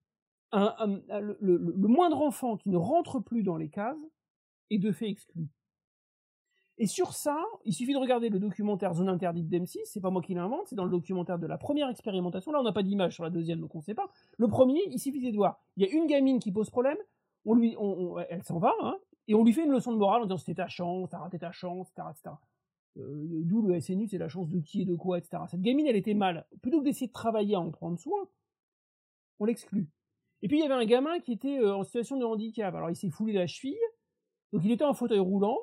le, 0.53 1.89
moindre 1.89 2.21
enfant 2.23 2.57
qui 2.57 2.69
ne 2.69 2.77
rentre 2.77 3.21
plus 3.21 3.43
dans 3.43 3.57
les 3.57 3.71
cases 3.71 3.97
est 4.71 4.79
de 4.79 4.93
fait 4.93 5.09
exclu. 5.09 5.49
Et 6.81 6.87
sur 6.87 7.13
ça, 7.13 7.45
il 7.67 7.75
suffit 7.75 7.93
de 7.93 7.99
regarder 7.99 8.31
le 8.31 8.39
documentaire 8.39 8.95
Zone 8.95 9.11
interdite 9.11 9.47
d'M6, 9.51 9.81
c'est 9.85 10.01
pas 10.01 10.09
moi 10.09 10.23
qui 10.23 10.33
l'invente, 10.33 10.67
c'est 10.67 10.77
dans 10.77 10.87
le 10.87 10.91
documentaire 10.91 11.39
de 11.39 11.47
la 11.47 11.59
première 11.59 11.91
expérimentation. 11.91 12.53
Là, 12.53 12.61
on 12.61 12.63
n'a 12.63 12.73
pas 12.73 12.83
d'image 12.83 13.13
sur 13.13 13.23
la 13.23 13.29
deuxième, 13.29 13.61
donc 13.61 13.75
on 13.75 13.79
ne 13.79 13.83
sait 13.83 13.95
pas. 13.95 14.11
Le 14.39 14.49
premier, 14.49 14.81
il 14.91 14.99
suffisait 14.99 15.31
de 15.31 15.37
voir. 15.37 15.61
Il 15.77 15.87
y 15.87 15.87
a 15.87 15.93
une 15.95 16.07
gamine 16.07 16.39
qui 16.39 16.51
pose 16.51 16.71
problème, 16.71 16.97
on 17.45 17.55
lui, 17.55 17.77
elle 18.31 18.43
s'en 18.45 18.59
va, 18.59 18.73
hein, 18.81 18.97
et 19.29 19.35
on 19.35 19.45
lui 19.45 19.53
fait 19.53 19.65
une 19.65 19.73
leçon 19.73 19.93
de 19.93 19.99
morale 19.99 20.23
en 20.23 20.25
disant 20.25 20.39
c'était 20.39 20.55
ta 20.55 20.69
chance, 20.69 21.11
t'as 21.11 21.19
raté 21.19 21.39
ta 21.39 21.53
chance, 21.53 21.91
etc. 21.91 22.09
etc. 22.13 22.35
Euh, 22.97 23.43
D'où 23.45 23.61
le 23.61 23.79
SNU, 23.79 24.09
c'est 24.09 24.17
la 24.17 24.29
chance 24.29 24.49
de 24.49 24.61
qui 24.61 24.81
et 24.81 24.87
de 24.87 24.95
quoi, 24.95 25.19
etc. 25.19 25.43
Cette 25.49 25.61
gamine, 25.61 25.87
elle 25.87 25.97
était 25.97 26.15
mal. 26.15 26.47
Plutôt 26.63 26.81
que 26.81 26.85
d'essayer 26.87 27.09
de 27.09 27.13
travailler 27.13 27.57
à 27.57 27.61
en 27.61 27.71
prendre 27.71 27.99
soin, 27.99 28.27
on 29.39 29.45
l'exclut. 29.45 29.91
Et 30.41 30.49
puis 30.49 30.57
il 30.57 30.63
y 30.63 30.65
avait 30.65 30.83
un 30.83 30.87
gamin 30.87 31.21
qui 31.21 31.33
était 31.33 31.59
euh, 31.59 31.77
en 31.77 31.85
situation 31.85 32.17
de 32.17 32.25
handicap. 32.25 32.75
Alors 32.75 32.89
il 32.89 32.97
s'est 32.97 33.11
foulé 33.11 33.35
la 33.35 33.47
cheville, 33.47 33.77
donc 34.55 34.65
il 34.65 34.73
était 34.73 34.85
en 34.85 34.95
fauteuil 34.95 35.19
roulant, 35.19 35.59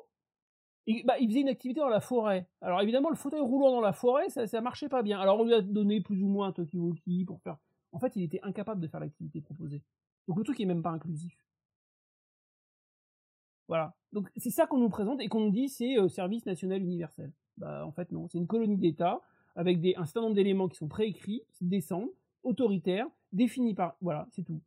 bah, 1.04 1.18
il 1.20 1.28
faisait 1.28 1.40
une 1.40 1.48
activité 1.48 1.80
dans 1.80 1.88
la 1.88 2.00
forêt. 2.00 2.48
Alors 2.60 2.80
évidemment, 2.80 3.10
le 3.10 3.16
fauteuil 3.16 3.40
roulant 3.40 3.70
dans 3.70 3.80
la 3.80 3.92
forêt, 3.92 4.28
ça, 4.30 4.46
ça 4.46 4.60
marchait 4.60 4.88
pas 4.88 5.02
bien. 5.02 5.20
Alors 5.20 5.40
on 5.40 5.44
lui 5.44 5.54
a 5.54 5.60
donné 5.60 6.00
plus 6.00 6.22
ou 6.22 6.28
moins 6.28 6.48
un 6.48 6.52
Tokiwoki 6.52 7.24
pour 7.24 7.40
faire. 7.42 7.58
En 7.92 7.98
fait, 7.98 8.16
il 8.16 8.22
était 8.22 8.40
incapable 8.42 8.80
de 8.80 8.88
faire 8.88 9.00
l'activité 9.00 9.40
proposée. 9.40 9.82
Donc 10.26 10.38
le 10.38 10.44
truc 10.44 10.60
est 10.60 10.64
même 10.66 10.82
pas 10.82 10.90
inclusif. 10.90 11.36
Voilà. 13.66 13.94
Donc 14.12 14.30
c'est 14.36 14.50
ça 14.50 14.66
qu'on 14.66 14.78
nous 14.78 14.88
présente 14.88 15.20
et 15.20 15.28
qu'on 15.28 15.40
nous 15.40 15.50
dit 15.50 15.68
c'est 15.68 15.98
euh, 15.98 16.08
service 16.08 16.46
national 16.46 16.82
universel. 16.82 17.32
Bah 17.58 17.84
en 17.84 17.92
fait 17.92 18.10
non, 18.12 18.28
c'est 18.28 18.38
une 18.38 18.46
colonie 18.46 18.78
d'État 18.78 19.20
avec 19.58 19.80
des, 19.80 19.94
un 19.96 20.04
certain 20.04 20.22
nombre 20.22 20.36
d'éléments 20.36 20.68
qui 20.68 20.76
sont 20.76 20.86
préécrits, 20.86 21.42
qui 21.52 21.64
descendent, 21.64 22.10
autoritaires, 22.44 23.08
définis 23.32 23.74
par... 23.74 23.96
Voilà, 24.00 24.28
c'est 24.30 24.44
tout. 24.44 24.60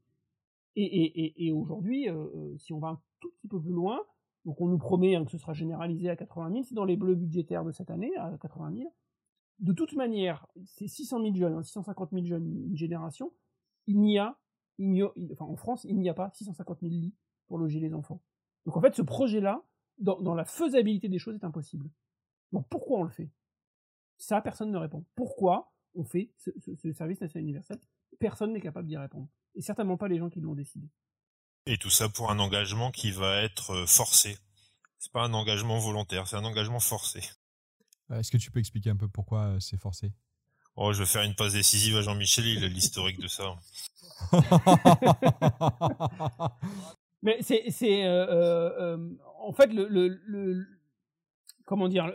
Et, 0.76 0.84
et, 0.84 1.48
et, 1.48 1.52
aujourd'hui, 1.54 2.10
euh, 2.10 2.14
euh, 2.36 2.58
si 2.58 2.74
on 2.74 2.80
va 2.80 2.90
un 2.90 3.02
tout 3.22 3.30
petit 3.30 3.48
peu 3.48 3.60
plus 3.60 3.72
loin, 3.72 4.02
donc 4.46 4.60
on 4.60 4.68
nous 4.68 4.78
promet 4.78 5.16
hein, 5.16 5.26
que 5.26 5.32
ce 5.32 5.38
sera 5.38 5.54
généralisé 5.54 6.10
à 6.10 6.16
80 6.16 6.52
000, 6.52 6.64
c'est 6.64 6.76
dans 6.76 6.86
les 6.86 6.98
bleus 6.98 7.16
budgétaires 7.16 7.64
de 7.64 7.72
cette 7.72 7.92
année, 7.92 8.16
à 8.18 8.38
80 8.42 8.74
000. 8.78 8.94
De 9.60 9.74
toute 9.74 9.94
manière, 9.94 10.48
c'est 10.66 10.88
600 10.88 11.22
000 11.22 11.36
jeunes, 11.36 11.64
650 11.64 12.12
000 12.12 12.26
jeunes, 12.26 12.48
une 12.48 12.76
génération, 12.76 13.32
il 13.88 14.00
n'y 14.00 14.18
a 14.18 14.38
enfin 15.32 15.46
en 15.46 15.56
France, 15.56 15.84
il 15.84 16.00
n'y 16.00 16.10
a 16.10 16.14
pas 16.14 16.32
650 16.34 16.80
000 16.82 16.92
lits 16.92 17.16
pour 17.48 17.58
loger 17.58 17.80
les 17.80 17.94
enfants. 17.94 18.22
Donc 18.66 18.78
en 18.78 18.82
fait, 18.82 18.96
ce 18.96 19.02
projet-là, 19.02 19.64
dans, 19.98 20.34
la 20.34 20.46
faisabilité 20.46 21.10
des 21.10 21.20
choses, 21.20 21.36
est 21.36 21.44
impossible. 21.44 21.90
Donc 22.52 22.68
pourquoi 22.70 23.00
on 23.00 23.04
le 23.04 23.10
fait? 23.10 23.30
Ça, 24.18 24.42
personne 24.42 24.72
ne 24.72 24.78
répond. 24.78 25.06
Pourquoi 25.16 25.72
on 25.94 26.04
fait 26.04 26.32
ce, 26.38 26.92
service 26.92 27.22
national 27.22 27.44
universel? 27.44 27.80
Personne 28.20 28.54
n'est 28.54 28.62
capable 28.62 28.88
d'y 28.88 28.98
répondre. 28.98 29.28
Et 29.56 29.62
certainement 29.62 29.98
pas 29.98 30.08
les 30.08 30.18
gens 30.18 30.30
qui 30.30 30.40
l'ont 30.40 30.56
décidé. 30.56 30.88
Et 31.66 31.78
tout 31.78 31.90
ça 31.90 32.10
pour 32.10 32.32
un 32.32 32.40
engagement 32.40 32.92
qui 32.92 33.12
va 33.12 33.42
être 33.42 33.72
euh, 33.72 33.86
forcé. 33.86 34.38
C'est 34.98 35.12
pas 35.12 35.24
un 35.24 35.34
engagement 35.34 35.78
volontaire, 35.78 36.28
c'est 36.28 36.36
un 36.36 36.46
engagement 36.46 36.80
forcé. 36.80 37.22
Euh, 38.10 38.20
est-ce 38.20 38.32
que 38.32 38.38
tu 38.38 38.52
peux 38.52 38.60
expliquer 38.60 38.90
un 38.90 38.98
peu 38.98 39.08
pourquoi 39.08 39.46
euh, 39.46 39.60
c'est 39.60 39.80
forcé? 39.80 40.12
Oh, 40.76 40.94
je 40.94 41.00
vais 41.00 41.06
faire 41.06 41.24
une 41.24 41.36
passe 41.36 41.54
décisive 41.54 41.98
à 41.98 42.02
Jean-Michel, 42.02 42.46
il 42.46 42.64
a 42.64 42.68
l'historique 42.68 43.20
de 43.20 43.28
ça. 43.28 43.56
Mais 47.24 47.38
c'est, 47.42 47.70
c'est 47.70 48.06
euh, 48.06 48.26
euh, 48.28 48.98
euh, 48.98 49.18
en 49.40 49.54
fait 49.54 49.68
le, 49.68 49.88
le, 49.88 50.08
le, 50.26 50.66
comment 51.66 51.88
dire, 51.88 52.12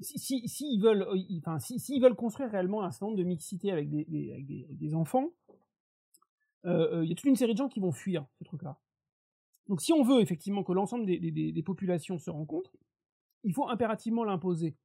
si, 0.00 0.48
si, 0.48 0.78
veulent, 0.78 1.06
enfin, 1.38 1.58
si, 1.58 1.78
s'ils 1.78 2.02
veulent 2.02 2.14
construire 2.14 2.50
réellement 2.50 2.82
un 2.82 2.90
certain 2.90 3.06
nombre 3.06 3.18
de 3.18 3.24
mixité 3.24 3.70
avec 3.70 3.90
des, 3.90 4.04
des, 4.06 4.32
avec 4.32 4.46
des, 4.46 4.66
des 4.70 4.94
enfants, 4.94 5.28
il 6.64 7.04
y 7.08 7.12
a 7.12 7.14
toute 7.14 7.24
une 7.24 7.36
série 7.36 7.52
de 7.52 7.58
gens 7.58 7.68
qui 7.68 7.80
vont 7.80 7.92
fuir 7.92 8.26
ce 8.38 8.44
truc-là. 8.44 8.78
Donc, 9.68 9.80
si 9.80 9.92
on 9.92 10.02
veut 10.02 10.20
effectivement 10.20 10.64
que 10.64 10.72
l'ensemble 10.72 11.06
des, 11.06 11.62
populations 11.64 12.18
se 12.18 12.30
rencontrent, 12.30 12.76
il 13.44 13.52
faut 13.52 13.68
impérativement 13.68 14.24
l'imposer. 14.24 14.76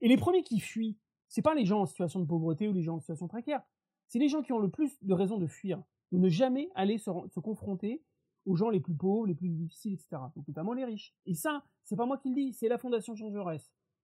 Et 0.00 0.08
les 0.08 0.16
premiers 0.16 0.42
qui 0.42 0.60
fuient, 0.60 0.96
c'est 1.28 1.42
pas 1.42 1.54
les 1.54 1.64
gens 1.64 1.80
en 1.80 1.86
situation 1.86 2.20
de 2.20 2.26
pauvreté 2.26 2.68
ou 2.68 2.72
les 2.72 2.82
gens 2.82 2.96
en 2.96 3.00
situation 3.00 3.28
précaire, 3.28 3.62
c'est 4.06 4.18
les 4.18 4.28
gens 4.28 4.42
qui 4.42 4.52
ont 4.52 4.58
le 4.58 4.70
plus 4.70 4.96
de 5.02 5.12
raisons 5.12 5.38
de 5.38 5.46
fuir 5.46 5.82
de 6.12 6.18
ne 6.18 6.28
jamais 6.28 6.70
aller 6.74 6.98
se, 6.98 7.40
confronter 7.40 8.02
aux 8.46 8.56
gens 8.56 8.70
les 8.70 8.80
plus 8.80 8.94
pauvres, 8.94 9.26
les 9.26 9.34
plus 9.34 9.50
difficiles, 9.50 9.92
etc. 9.92 10.22
Donc 10.34 10.48
notamment 10.48 10.72
les 10.72 10.84
riches. 10.84 11.14
Et 11.26 11.34
ça, 11.34 11.64
c'est 11.84 11.96
pas 11.96 12.06
moi 12.06 12.16
qui 12.16 12.30
le 12.30 12.34
dis, 12.34 12.52
c'est 12.52 12.68
la 12.68 12.78
Fondation 12.78 13.14
Jean 13.14 13.30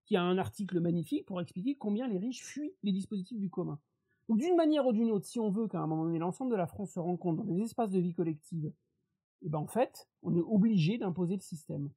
qui 0.05 0.17
a 0.17 0.23
un 0.23 0.37
article 0.37 0.81
magnifique 0.81 1.25
pour 1.25 1.41
expliquer 1.41 1.77
combien 1.77 2.07
les 2.07 2.19
riches 2.19 2.45
fuient 2.45 2.75
les 2.83 2.93
dispositifs 2.93 3.39
du 3.39 3.49
commun. 3.49 3.81
Donc 4.29 4.39
d'une 4.39 4.57
manière 4.57 4.87
ou 4.87 4.93
d'une 4.93 5.11
autre, 5.11 5.27
si 5.27 5.39
on 5.39 5.51
veut 5.51 5.69
qu'à 5.69 5.81
un 5.81 5.87
moment 5.87 6.05
donné 6.05 6.19
l'ensemble 6.19 6.51
de 6.51 6.57
la 6.57 6.67
France 6.67 6.93
se 6.93 7.01
rencontre 7.01 7.45
dans 7.45 7.53
des 7.53 7.63
espaces 7.63 7.91
de 7.91 8.01
vie 8.01 8.15
collective, 8.15 8.67
et 8.67 9.47
eh 9.47 9.49
ben 9.51 9.59
en 9.59 9.67
fait, 9.67 10.09
on 10.23 10.35
est 10.35 10.41
obligé 10.41 10.97
d'imposer 10.97 11.35
le 11.35 11.43
système. 11.43 11.91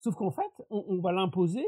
Sauf 0.00 0.14
qu'en 0.14 0.30
fait, 0.30 0.64
on 0.70 0.98
va 0.98 1.12
l'imposer 1.12 1.66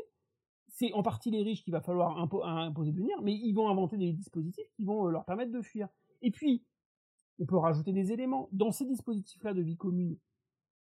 c'est 0.72 0.92
en 0.94 1.02
partie 1.02 1.30
les 1.30 1.42
riches 1.42 1.62
qu'il 1.62 1.72
va 1.72 1.80
falloir 1.80 2.18
imposer 2.18 2.92
de 2.92 2.96
venir, 2.96 3.20
mais 3.22 3.34
ils 3.34 3.52
vont 3.52 3.68
inventer 3.68 3.98
des 3.98 4.12
dispositifs 4.12 4.70
qui 4.74 4.84
vont 4.84 5.06
euh, 5.06 5.10
leur 5.10 5.24
permettre 5.24 5.52
de 5.52 5.60
fuir. 5.60 5.88
Et 6.22 6.30
puis, 6.30 6.64
on 7.38 7.46
peut 7.46 7.58
rajouter 7.58 7.92
des 7.92 8.12
éléments. 8.12 8.48
Dans 8.52 8.70
ces 8.70 8.86
dispositifs-là 8.86 9.52
de 9.52 9.60
vie 9.60 9.76
commune, 9.76 10.16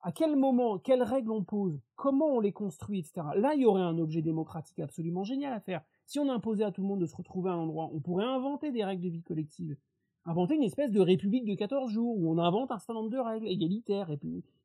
à 0.03 0.13
quel 0.13 0.37
moment, 0.37 0.79
quelles 0.79 1.03
règles 1.03 1.33
on 1.33 1.45
pose, 1.45 1.81
comment 1.97 2.29
on 2.29 2.41
les 2.41 2.53
construit, 2.53 3.01
etc. 3.01 3.27
Là, 3.37 3.55
il 3.55 3.63
y 3.63 3.67
aurait 3.67 3.83
un 3.83 3.99
objet 3.99 4.23
démocratique 4.23 4.79
absolument 4.79 5.25
génial 5.25 5.53
à 5.53 5.61
faire. 5.61 5.83
Si 6.11 6.19
on 6.19 6.29
imposait 6.29 6.65
à 6.65 6.73
tout 6.73 6.83
le 6.83 6.89
monde 6.89 7.01
de 7.01 7.07
se 7.07 7.15
retrouver 7.15 7.51
à 7.51 7.53
un 7.53 7.59
endroit, 7.59 7.89
on 7.95 8.01
pourrait 8.01 8.25
inventer 8.25 8.73
des 8.73 8.85
règles 8.85 9.05
de 9.05 9.11
vie 9.11 9.23
collective. 9.23 9.77
Inventer 10.25 10.57
une 10.57 10.65
espèce 10.65 10.91
de 10.91 11.01
république 11.01 11.45
de 11.45 11.55
14 11.55 11.89
jours 11.89 12.19
où 12.19 12.29
on 12.29 12.39
invente 12.39 12.73
un 12.73 12.79
certain 12.79 12.95
nombre 12.95 13.11
de 13.11 13.19
règles 13.19 13.47
égalitaires, 13.47 14.11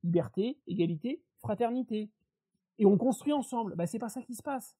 liberté, 0.03 0.57
égalité, 0.65 1.21
fraternité. 1.37 2.09
Et 2.79 2.87
on 2.87 2.97
construit 2.97 3.31
ensemble. 3.31 3.75
Bah, 3.75 3.85
c'est 3.85 3.99
pas 3.99 4.09
ça 4.09 4.23
qui 4.23 4.33
se 4.33 4.41
passe 4.41 4.75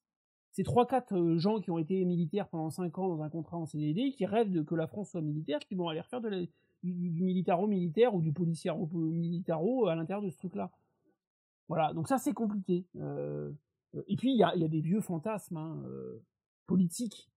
c'est 0.56 0.64
trois 0.64 0.88
quatre 0.88 1.14
euh, 1.18 1.38
gens 1.38 1.60
qui 1.60 1.70
ont 1.70 1.78
été 1.78 2.06
militaires 2.06 2.48
pendant 2.48 2.70
cinq 2.70 2.98
ans 2.98 3.10
dans 3.10 3.22
un 3.22 3.30
contrat 3.30 3.58
en 3.58 3.66
CDD 3.66 4.14
qui 4.14 4.26
rêvent 4.26 4.52
de 4.52 4.62
que 4.62 4.74
la 4.74 4.88
France 4.88 5.10
soit 5.10 5.22
militaire, 5.22 5.60
qui 5.60 5.76
vont 5.76 5.90
aller 5.90 6.00
refaire 6.00 6.22
du, 6.22 7.22
militaro-militaire 7.22 8.16
ou 8.16 8.22
du 8.22 8.32
policiero-militaro 8.32 9.88
à 9.88 9.96
l'intérieur 9.96 10.24
de 10.24 10.30
ce 10.30 10.38
truc-là. 10.38 10.72
Voilà, 11.68 11.94
donc 11.94 12.08
ça 12.08 12.18
c'est 12.18 12.32
compliqué. 12.32 12.88
Euh, 12.96 13.52
et 14.08 14.16
puis 14.16 14.32
il 14.32 14.38
y 14.38 14.44
a, 14.44 14.56
des 14.56 14.80
vieux 14.80 15.02
fantasmes 15.02 15.58
hein, 15.58 15.84
euh, 15.88 16.24
politiques 16.68 17.30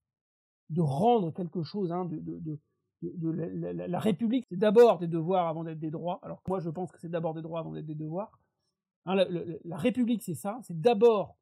de 0.70 0.80
rendre 0.80 1.32
quelque 1.32 1.62
chose, 1.62 1.92
hein, 1.92 2.08
de, 2.10 2.58
la, 3.30 3.98
République, 4.00 4.46
c'est 4.48 4.58
d'abord 4.58 4.98
des 4.98 5.06
devoirs 5.06 5.46
avant 5.48 5.64
d'être 5.64 5.78
des 5.78 5.90
droits. 5.90 6.18
Alors 6.22 6.42
moi 6.46 6.60
je 6.60 6.70
pense 6.70 6.90
que 6.92 6.98
c'est 6.98 7.08
d'abord 7.08 7.34
des 7.34 7.42
droits 7.42 7.60
avant 7.60 7.72
d'être 7.72 7.86
des 7.86 7.94
devoirs. 7.94 8.38
Hein, 9.06 9.14
la 9.64 9.76
République 9.76 10.22
c'est 10.22 10.34
ça, 10.34 10.58
c'est 10.62 10.78
d'abord 10.80 11.38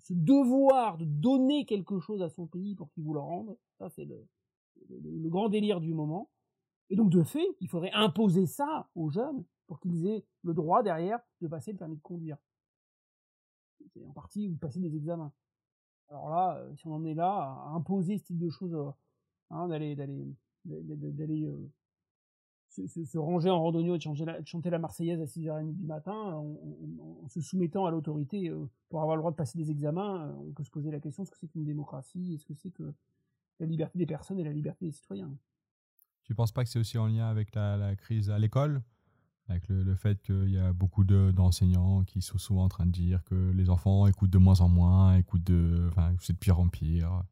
ce 0.00 0.14
devoir 0.14 0.96
de 0.96 1.04
donner 1.04 1.66
quelque 1.66 2.00
chose 2.00 2.22
à 2.22 2.30
son 2.30 2.46
pays 2.46 2.74
pour 2.74 2.90
qu'il 2.92 3.04
vous 3.04 3.14
le 3.14 3.20
rende, 3.20 3.56
ça 3.78 3.90
c'est 3.90 4.04
le, 4.04 4.26
grand 5.28 5.48
délire 5.48 5.80
du 5.80 5.94
moment. 5.94 6.30
Et 6.90 6.96
donc 6.96 7.10
de 7.10 7.22
fait, 7.22 7.46
il 7.60 7.68
faudrait 7.68 7.92
imposer 7.92 8.46
ça 8.46 8.88
aux 8.94 9.10
jeunes 9.10 9.44
pour 9.66 9.80
qu'ils 9.80 10.06
aient 10.06 10.24
le 10.42 10.54
droit 10.54 10.82
derrière 10.82 11.20
de 11.40 11.48
passer 11.48 11.72
le 11.72 11.78
permis 11.78 11.96
de 11.96 12.02
conduire. 12.02 12.36
C'est 13.92 14.04
en 14.04 14.12
partie 14.12 14.48
ou 14.48 14.54
de 14.54 14.58
passer 14.58 14.80
des 14.80 14.94
examens. 14.94 15.32
Alors 16.10 16.30
là, 16.30 16.56
euh, 16.58 16.74
si 16.76 16.86
on 16.86 16.94
en 16.94 17.04
est 17.04 17.14
là 17.14 17.30
à 17.30 17.70
imposer 17.74 18.18
ce 18.18 18.24
type 18.24 18.38
de 18.38 18.50
choses, 18.50 18.74
euh, 18.74 18.90
hein, 19.50 19.68
d'aller 19.68 19.96
d'aller 20.64 21.46
euh, 21.46 21.70
se, 22.68 23.18
ranger 23.18 23.50
en 23.50 23.60
randonnée 23.60 23.94
et 23.94 23.98
de, 23.98 24.46
chanter 24.46 24.70
la 24.70 24.78
Marseillaise 24.78 25.20
à 25.20 25.24
6h30 25.24 25.74
du 25.74 25.84
matin, 25.84 26.12
en, 26.12 27.28
se 27.28 27.40
soumettant 27.40 27.86
à 27.86 27.90
l'autorité 27.90 28.52
pour 28.88 29.02
avoir 29.02 29.16
le 29.16 29.20
droit 29.20 29.30
de 29.30 29.36
passer 29.36 29.58
des 29.58 29.70
examens, 29.70 30.34
on 30.38 30.52
peut 30.52 30.64
se 30.64 30.70
poser 30.70 30.90
la 30.90 31.00
question 31.00 31.22
est-ce 31.22 31.30
que 31.30 31.38
c'est 31.38 31.48
qu'une 31.48 31.64
démocratie 31.64 32.34
Est-ce 32.34 32.44
que 32.44 32.54
c'est 32.54 32.70
que 32.70 32.94
la 33.58 33.66
liberté 33.66 33.98
des 33.98 34.06
personnes 34.06 34.38
et 34.38 34.44
la 34.44 34.52
liberté 34.52 34.86
des 34.86 34.92
citoyens? 34.92 35.32
Tu 36.24 36.32
ne 36.32 36.36
penses 36.36 36.52
pas 36.52 36.62
que 36.64 36.70
c'est 36.70 36.78
aussi 36.78 36.98
en 36.98 37.06
lien 37.06 37.28
avec 37.28 37.54
la, 37.54 37.96
crise 37.96 38.30
à 38.30 38.38
l'école? 38.38 38.82
Avec 39.48 39.68
le, 39.68 39.94
fait 39.94 40.20
qu'il 40.22 40.50
y 40.50 40.58
a 40.58 40.72
beaucoup 40.72 41.04
d'enseignants 41.04 42.04
qui 42.04 42.22
sont 42.22 42.38
souvent 42.38 42.64
en 42.64 42.68
train 42.68 42.86
de 42.86 42.92
dire 42.92 43.22
que 43.24 43.50
les 43.52 43.70
enfants 43.70 44.06
écoutent 44.06 44.30
de 44.30 44.38
moins 44.38 44.60
en 44.60 44.68
moins, 44.68 45.16
écoutent 45.16 45.44
de, 45.44 45.88
enfin, 45.90 46.14
c'est 46.20 46.32
de 46.32 46.38
pire 46.38 46.58
en 46.58 46.68
pire. 46.68 47.22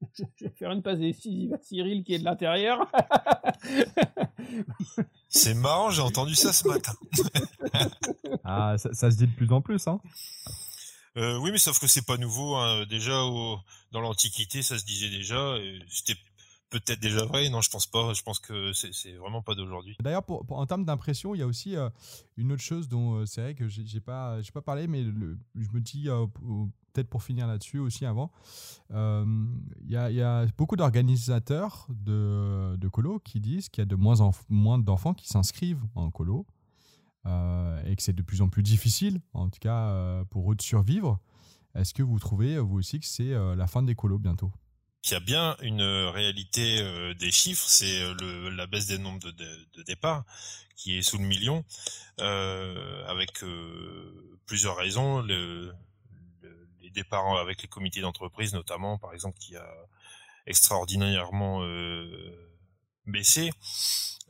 Je 0.36 0.44
vais 0.44 0.50
faire 0.50 0.70
une 0.70 0.82
passe 0.82 0.98
décisive 0.98 1.54
à 1.54 1.58
Cyril 1.58 2.04
qui 2.04 2.14
est 2.14 2.18
de 2.18 2.24
l'intérieur. 2.24 2.90
C'est 5.28 5.54
marrant, 5.54 5.90
j'ai 5.90 6.02
entendu 6.02 6.34
ça 6.36 6.52
ce 6.52 6.68
matin. 6.68 6.92
ah, 8.44 8.76
ça, 8.78 9.10
se 9.10 9.16
dit 9.16 9.26
de 9.26 9.32
plus 9.34 9.50
en 9.50 9.60
plus, 9.60 9.88
hein 9.88 10.00
euh, 11.16 11.38
Oui, 11.38 11.50
mais 11.50 11.58
sauf 11.58 11.80
que 11.80 11.88
c'est 11.88 12.06
pas 12.06 12.18
nouveau. 12.18 12.54
Hein. 12.54 12.84
Déjà, 12.88 13.24
dans 13.90 14.00
l'Antiquité, 14.00 14.62
ça 14.62 14.78
se 14.78 14.84
disait 14.84 15.10
déjà. 15.10 15.56
C'était 15.88 16.14
peut-être 16.70 17.00
déjà 17.00 17.24
vrai. 17.24 17.48
Non, 17.50 17.60
je 17.60 17.70
pense 17.70 17.86
pas. 17.86 18.12
Je 18.12 18.22
pense 18.22 18.38
que 18.38 18.72
c'est 18.72 19.12
vraiment 19.12 19.42
pas 19.42 19.54
d'aujourd'hui. 19.54 19.96
D'ailleurs, 20.02 20.24
en 20.28 20.66
termes 20.66 20.84
d'impression, 20.84 21.34
il 21.34 21.38
y 21.38 21.42
a 21.42 21.46
aussi 21.46 21.76
euh, 21.76 21.88
une 22.36 22.52
autre 22.52 22.62
chose 22.62 22.88
dont 22.88 23.14
euh, 23.14 23.26
c'est 23.26 23.40
vrai 23.40 23.54
que 23.54 23.68
j'ai 23.68 24.00
pas, 24.00 24.40
j'ai 24.42 24.52
pas 24.52 24.62
parlé, 24.62 24.86
mais 24.86 25.04
je 25.04 25.68
me 25.72 25.80
dis 25.80 26.08
peut-être 26.94 27.10
pour 27.10 27.22
finir 27.22 27.46
là-dessus 27.46 27.78
aussi 27.78 28.06
avant, 28.06 28.30
euh, 28.92 29.26
il 29.82 29.90
y, 29.90 29.96
a 29.96 30.46
beaucoup 30.56 30.76
d'organisateurs 30.76 31.86
de, 31.90 32.76
de 32.76 32.88
colo 32.88 33.18
qui 33.18 33.40
disent 33.40 33.68
qu'il 33.68 33.82
y 33.82 33.86
a 33.86 33.86
de 33.86 33.96
moins 33.96 34.20
en 34.20 34.30
moins 34.48 34.78
d'enfants 34.78 35.12
qui 35.12 35.28
s'inscrivent 35.28 35.82
en 35.94 36.10
colo 36.10 36.46
euh, 37.26 37.84
et 37.84 37.96
que 37.96 38.02
c'est 38.02 38.12
de 38.12 38.22
plus 38.22 38.40
en 38.40 38.48
plus 38.48 38.62
difficile, 38.62 39.20
en 39.34 39.50
tout 39.50 39.58
cas 39.60 39.88
euh, 39.88 40.24
pour 40.24 40.50
eux 40.50 40.54
de 40.54 40.62
survivre. 40.62 41.18
Est-ce 41.74 41.92
que 41.92 42.04
vous 42.04 42.20
trouvez, 42.20 42.58
vous 42.58 42.78
aussi, 42.78 43.00
que 43.00 43.06
c'est 43.06 43.32
la 43.56 43.66
fin 43.66 43.82
des 43.82 43.96
colos 43.96 44.20
bientôt? 44.20 44.52
Il 45.04 45.12
y 45.12 45.14
a 45.14 45.20
bien 45.20 45.56
une 45.60 45.82
réalité 45.82 46.82
des 47.14 47.30
chiffres, 47.30 47.66
c'est 47.68 48.02
la 48.20 48.66
baisse 48.66 48.86
des 48.86 48.98
nombres 48.98 49.20
de, 49.20 49.30
de, 49.30 49.66
de 49.74 49.82
départ 49.82 50.24
qui 50.76 50.98
est 50.98 51.02
sous 51.02 51.18
le 51.18 51.24
million, 51.24 51.64
avec 52.18 53.44
plusieurs 54.46 54.76
raisons. 54.76 55.20
Le, 55.20 55.72
départ 56.94 57.36
avec 57.38 57.60
les 57.60 57.68
comités 57.68 58.00
d'entreprise 58.00 58.54
notamment, 58.54 58.96
par 58.96 59.12
exemple, 59.12 59.38
qui 59.38 59.56
a 59.56 59.68
extraordinairement 60.46 61.62
euh, 61.62 62.50
baissé. 63.06 63.50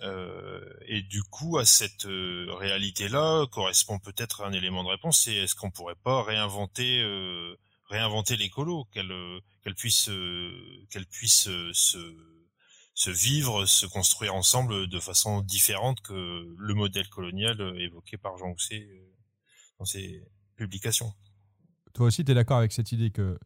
Euh, 0.03 0.61
et 0.87 1.03
du 1.03 1.23
coup, 1.23 1.59
à 1.59 1.65
cette 1.65 2.07
euh, 2.07 2.53
réalité-là, 2.55 3.47
correspond 3.47 4.01
peut-être 4.01 4.43
un 4.43 4.53
élément 4.53 4.83
de 4.83 4.89
réponse. 4.89 5.21
C'est 5.21 5.35
est-ce 5.35 5.55
qu'on 5.55 5.71
pourrait 5.71 5.95
pas 5.95 6.23
réinventer, 6.23 7.01
réinventer 7.87 8.37
l'écolo, 8.37 8.87
qu'elle 8.93 9.13
qu'elle 9.63 9.75
puisse, 9.75 10.11
qu'elle 10.91 11.07
puisse 11.07 11.45
se 11.45 12.35
se 12.95 13.11
vivre, 13.11 13.67
se 13.67 13.87
construire 13.87 14.35
ensemble 14.35 14.87
de 14.87 15.01
façon 15.01 15.41
différente 15.41 16.01
que 16.01 16.55
le 16.57 16.75
modèle 16.75 17.09
colonial 17.09 17.61
évoqué 17.81 18.17
par 18.17 18.39
Jean 18.39 18.51
Housset 18.51 18.89
dans 19.79 19.85
ses 19.85 20.25
publications. 20.57 21.13
Toi 21.93 22.07
aussi, 22.07 22.25
tu 22.25 22.31
es 22.31 22.35
d'accord 22.35 22.59
avec 22.59 22.73
cette 22.73 22.93
idée 22.93 23.11
que 23.11 23.39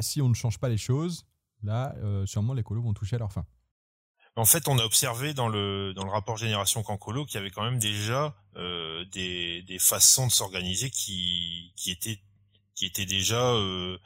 si 0.00 0.20
on 0.22 0.28
ne 0.28 0.34
change 0.34 0.58
pas 0.58 0.68
les 0.68 0.78
choses, 0.78 1.26
là, 1.62 1.94
euh, 1.98 2.26
sûrement 2.26 2.54
les 2.54 2.62
colos 2.62 2.82
vont 2.82 2.94
toucher 2.94 3.16
à 3.16 3.18
leur 3.18 3.32
fin. 3.32 3.46
En 4.34 4.46
fait, 4.46 4.66
on 4.66 4.78
a 4.78 4.84
observé 4.84 5.34
dans 5.34 5.48
le 5.48 5.92
dans 5.92 6.04
le 6.04 6.10
rapport 6.10 6.38
Génération 6.38 6.82
Cancolo 6.82 7.26
qu'il 7.26 7.34
y 7.34 7.38
avait 7.38 7.50
quand 7.50 7.64
même 7.64 7.78
déjà 7.78 8.34
euh, 8.56 9.04
des, 9.12 9.60
des 9.62 9.78
façons 9.78 10.26
de 10.26 10.32
s'organiser 10.32 10.88
qui 10.88 11.74
qui 11.76 11.90
étaient 11.90 12.22
qui 12.82 12.86
étaient 12.86 13.06
déjà 13.06 13.52
euh, 13.52 13.96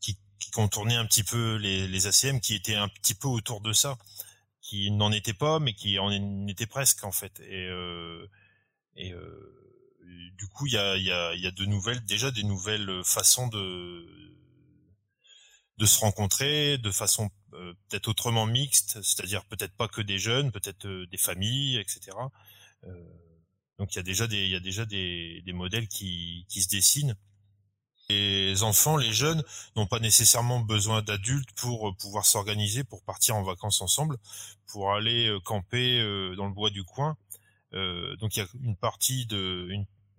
qui, 0.00 0.16
qui 0.38 0.50
contournaient 0.50 0.96
un 0.96 1.04
petit 1.04 1.24
peu 1.24 1.56
les, 1.56 2.06
ACM, 2.06 2.40
qui 2.40 2.54
étaient 2.54 2.74
un 2.74 2.88
petit 2.88 3.14
peu 3.14 3.28
autour 3.28 3.60
de 3.60 3.74
ça, 3.74 3.98
qui 4.62 4.90
n'en 4.90 5.12
étaient 5.12 5.34
pas, 5.34 5.58
mais 5.58 5.74
qui 5.74 5.98
en 5.98 6.10
étaient 6.48 6.66
presque 6.66 7.04
en 7.04 7.12
fait. 7.12 7.38
Et 7.40 7.68
et 8.96 9.14
du 10.36 10.48
coup, 10.48 10.66
il 10.66 10.72
y 10.72 10.78
a, 10.78 11.50
de 11.50 11.64
nouvelles, 11.66 12.04
déjà 12.06 12.30
des 12.30 12.44
nouvelles 12.44 13.02
façons 13.04 13.48
de 13.48 14.06
se 15.84 15.98
rencontrer 16.00 16.78
de 16.78 16.90
façon 16.90 17.30
euh, 17.52 17.74
peut-être 17.88 18.08
autrement 18.08 18.46
mixte, 18.46 19.02
c'est-à-dire 19.02 19.44
peut-être 19.44 19.74
pas 19.74 19.88
que 19.88 20.00
des 20.00 20.18
jeunes, 20.18 20.50
peut-être 20.50 20.86
euh, 20.86 21.06
des 21.08 21.18
familles, 21.18 21.78
etc. 21.78 22.16
Euh, 22.84 22.88
donc 23.78 23.92
il 23.94 23.96
y 23.96 23.98
a 23.98 24.02
déjà 24.02 24.26
des, 24.86 25.42
modèles 25.52 25.88
qui 25.88 26.46
se 26.48 26.68
dessinent. 26.68 27.16
Les 28.10 28.62
enfants, 28.62 28.96
les 28.96 29.12
jeunes 29.12 29.42
n'ont 29.76 29.86
pas 29.86 30.00
nécessairement 30.00 30.60
besoin 30.60 31.02
d'adultes 31.02 31.52
pour 31.52 31.96
pouvoir 31.96 32.26
s'organiser, 32.26 32.84
pour 32.84 33.02
partir 33.02 33.36
en 33.36 33.42
vacances 33.42 33.80
ensemble, 33.80 34.16
pour 34.66 34.92
aller 34.92 35.36
camper 35.44 36.00
dans 36.36 36.46
le 36.46 36.52
bois 36.52 36.70
du 36.70 36.84
coin. 36.84 37.16
donc 37.72 38.36
il 38.36 38.40
y 38.40 38.42
a 38.42 38.46
une 38.62 38.76
partie 38.76 39.26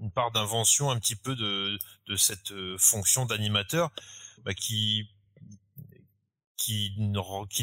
part 0.10 0.32
d'invention 0.32 0.90
un 0.90 1.00
petit 1.00 1.16
peu 1.16 1.36
de, 1.36 1.78
cette 2.18 2.52
euh, 2.52 2.78
fonction 2.80 3.26
d'animateur 3.26 3.92
bah, 4.44 4.54
qui 4.54 5.08
qui 6.58 6.94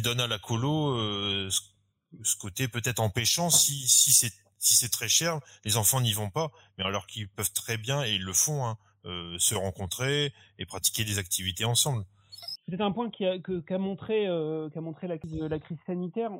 donne 0.02 0.20
à 0.20 0.26
la 0.26 0.38
colo 0.38 0.96
euh, 0.96 1.48
ce, 2.22 2.36
côté 2.36 2.66
peut-être 2.66 2.98
empêchant 2.98 3.50
si 3.50 3.86
si 3.88 4.12
c'est 4.12 4.32
si 4.58 4.74
c'est 4.74 4.88
très 4.88 5.08
cher 5.08 5.38
les 5.64 5.76
enfants 5.76 6.00
n'y 6.00 6.12
vont 6.12 6.30
pas 6.30 6.50
mais 6.76 6.84
alors 6.84 7.06
qu'ils 7.06 7.28
peuvent 7.28 7.52
très 7.52 7.76
bien 7.76 8.04
et 8.04 8.14
ils 8.14 8.22
le 8.22 8.32
font 8.32 8.66
hein, 8.66 8.76
euh, 8.76 8.87
se 9.38 9.54
rencontrer 9.54 10.32
et 10.58 10.66
pratiquer 10.66 11.04
des 11.04 11.18
activités 11.18 11.64
ensemble. 11.64 12.04
C'est 12.68 12.80
un 12.80 12.92
point 12.92 13.10
qu'a 13.10 13.38
qu'a 13.38 13.78
montré 13.78 14.26
la, 14.26 15.18
crise 15.58 15.78
sanitaire. 15.86 16.30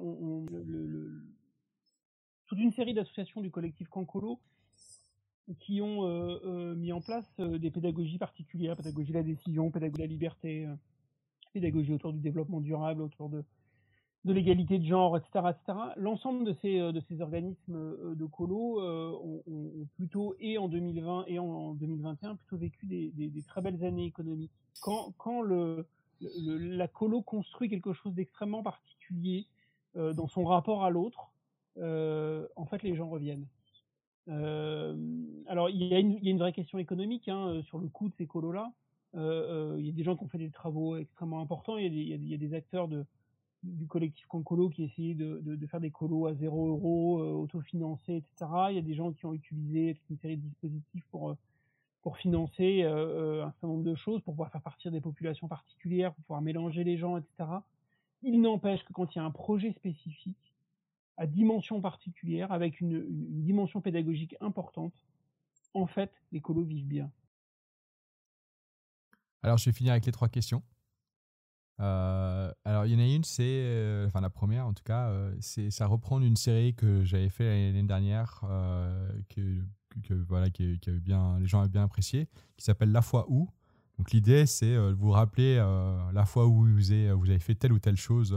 Toute 2.47 2.59
une 2.59 2.73
série 2.73 2.95
d'associations 2.95 3.41
du 3.41 3.51
collectif 3.51 3.89
Cancolo 3.89 4.39
qui 5.61 5.81
ont 5.81 6.07
euh, 6.07 6.39
euh, 6.45 6.75
mis 6.75 6.93
en 6.93 7.01
place 7.01 7.25
euh, 7.41 7.59
des 7.59 7.71
pédagogies 7.71 8.19
particulières, 8.19 8.77
pédagogie 8.77 9.13
de 9.13 9.17
la 9.17 9.23
décision, 9.23 9.71
pédagogie 9.71 10.03
de 10.03 10.03
la 10.03 10.07
liberté, 10.07 10.69
pédagogie 11.53 11.93
autour 11.93 12.13
du 12.13 12.21
développement 12.21 12.61
durable, 12.61 13.03
autour 13.03 13.31
de, 13.31 13.45
de 14.25 14.33
l'égalité 14.33 14.79
de 14.79 14.85
genre, 14.85 15.17
etc. 15.17 15.47
etc. 15.51 15.79
L'ensemble 15.97 16.45
de 16.45 16.55
ces, 16.61 16.91
ces 17.09 17.21
organismes 17.21 18.15
de 18.15 18.25
colo 18.27 18.81
ont, 18.81 19.43
ont, 19.47 19.87
plutôt, 19.97 20.35
et 20.41 20.59
en 20.59 20.69
2020 20.69 21.25
et 21.29 21.39
en 21.39 21.75
2021, 21.75 22.37
plutôt 22.37 22.57
vécu 22.57 22.87
des, 22.87 23.45
très 23.47 23.63
belles 23.63 23.83
années 23.85 24.07
économiques. 24.07 24.53
Quand, 24.81 25.41
le, 25.43 25.87
la 26.21 26.89
colo 26.89 27.23
construit 27.23 27.69
quelque 27.69 27.93
chose 27.93 28.13
d'extrêmement 28.15 28.63
particulier 28.63 29.47
dans 29.95 30.29
son 30.29 30.45
rapport 30.45 30.85
à 30.85 30.91
l'autre, 30.91 31.31
en 31.77 32.67
fait, 32.67 32.83
les 32.83 32.97
gens 32.97 33.09
reviennent. 33.09 33.47
Euh, 34.29 34.95
alors, 35.47 35.71
il 35.71 35.83
y, 35.83 35.95
a 35.95 35.99
une, 35.99 36.39
vraie 36.39 36.53
question 36.53 36.79
économique 36.79 37.29
hein, 37.29 37.49
euh, 37.49 37.63
sur 37.63 37.79
le 37.79 37.89
coût 37.89 38.09
de 38.09 38.15
ces 38.17 38.27
colos-là. 38.27 38.73
Euh, 39.15 39.77
il 39.79 39.87
y 39.87 39.89
a 39.89 39.93
des 39.93 40.03
gens 40.03 40.17
qui 40.17 40.25
ont 40.25 40.29
fait 40.29 40.39
des 40.39 40.51
travaux 40.51 40.97
extrêmement 40.97 41.41
importants. 41.41 41.79
Il 41.79 41.95
y 41.97 42.35
a 42.35 42.37
des 42.37 42.55
acteurs 42.55 42.89
de, 42.89 43.07
du 43.63 43.87
collectif 43.87 44.27
Concolo 44.27 44.69
qui 44.69 44.85
essayaient 44.85 45.15
de, 45.15 45.67
faire 45.67 45.81
des 45.81 45.91
colos 45.91 46.27
à 46.27 46.35
0 46.35 46.69
euros, 46.69 47.21
autofinancés, 47.43 48.17
etc. 48.17 48.51
Il 48.71 48.77
y 48.77 48.79
a 48.79 48.83
des 48.83 48.95
gens 48.95 49.13
qui 49.13 49.27
ont 49.27 49.35
utilisé 49.35 49.95
toute 49.95 50.11
une 50.11 50.19
série 50.19 50.37
de 50.37 50.43
dispositifs 50.43 51.05
pour 51.11 51.37
pour 52.03 52.17
financer 52.17 52.83
euh, 52.85 53.45
un 53.45 53.51
certain 53.53 53.67
nombre 53.67 53.85
de 53.85 53.95
choses, 53.95 54.23
pour 54.23 54.35
pouvoir 54.35 54.51
faire 54.51 54.63
partir 54.63 54.91
des 54.91 55.01
populations 55.01 55.49
particulières, 55.49 56.15
pour 56.15 56.25
pouvoir 56.25 56.41
mélanger 56.41 56.85
les 56.85 56.97
gens, 56.97 57.17
etc. 57.17 57.51
Il 58.23 58.41
n'empêche 58.41 58.85
que 58.85 58.93
quand 58.93 59.15
il 59.15 59.19
y 59.19 59.21
a 59.21 59.25
un 59.25 59.31
projet 59.31 59.73
spécifique, 59.73 60.55
à 61.17 61.27
dimension 61.27 61.81
particulière, 61.81 62.53
avec 62.53 62.81
une, 62.81 63.05
dimension 63.43 63.81
pédagogique 63.81 64.37
importante, 64.41 64.95
en 65.75 65.87
fait, 65.87 66.13
les 66.33 66.41
colos 66.41 66.63
vivent 66.63 66.87
bien. 66.87 67.11
Alors, 69.43 69.59
je 69.59 69.69
vais 69.69 69.75
finir 69.75 69.93
avec 69.93 70.07
les 70.07 70.13
trois 70.13 70.29
questions. 70.29 70.63
Euh, 71.81 72.48
alors, 72.69 72.87
il 72.87 72.93
y 72.93 72.97
en 72.97 72.99
a 72.99 73.07
une, 73.07 73.25
c'est, 73.25 73.43
euh, 73.45 74.07
enfin 74.07 74.21
la 74.21 74.31
première 74.31 74.67
en 74.67 74.75
tout 74.75 74.83
cas, 74.85 75.09
euh, 75.09 75.35
c'est 75.41 75.71
ça 75.71 75.87
reprend 75.87 76.21
une 76.21 76.37
série 76.37 76.75
que 76.75 77.05
j'avais 77.05 77.29
fait 77.29 77.45
l'année 77.45 77.83
dernière, 77.83 78.43
que, 79.31 79.63
que, 80.03 80.15
voilà, 80.15 80.51
qui, 80.51 80.79
qui 80.79 80.91
bien, 80.93 81.39
les 81.41 81.47
gens 81.47 81.61
avaient 81.61 81.69
bien 81.69 81.85
apprécié, 81.85 82.29
qui 82.57 82.65
s'appelle 82.65 82.93
La 82.93 83.03
foi 83.03 83.27
où. 83.29 83.49
Donc 83.99 84.13
l'idée, 84.13 84.47
c'est 84.47 84.75
de 84.75 84.93
vous 84.93 85.11
rappeler 85.11 85.57
la 86.13 86.25
fois 86.25 86.47
où 86.47 86.67
vous 86.67 86.93
avez, 86.93 87.13
vous 87.13 87.31
avez 87.31 87.41
fait 87.41 87.55
telle 87.55 87.73
ou 87.73 87.79
telle 87.79 87.97
chose 87.97 88.37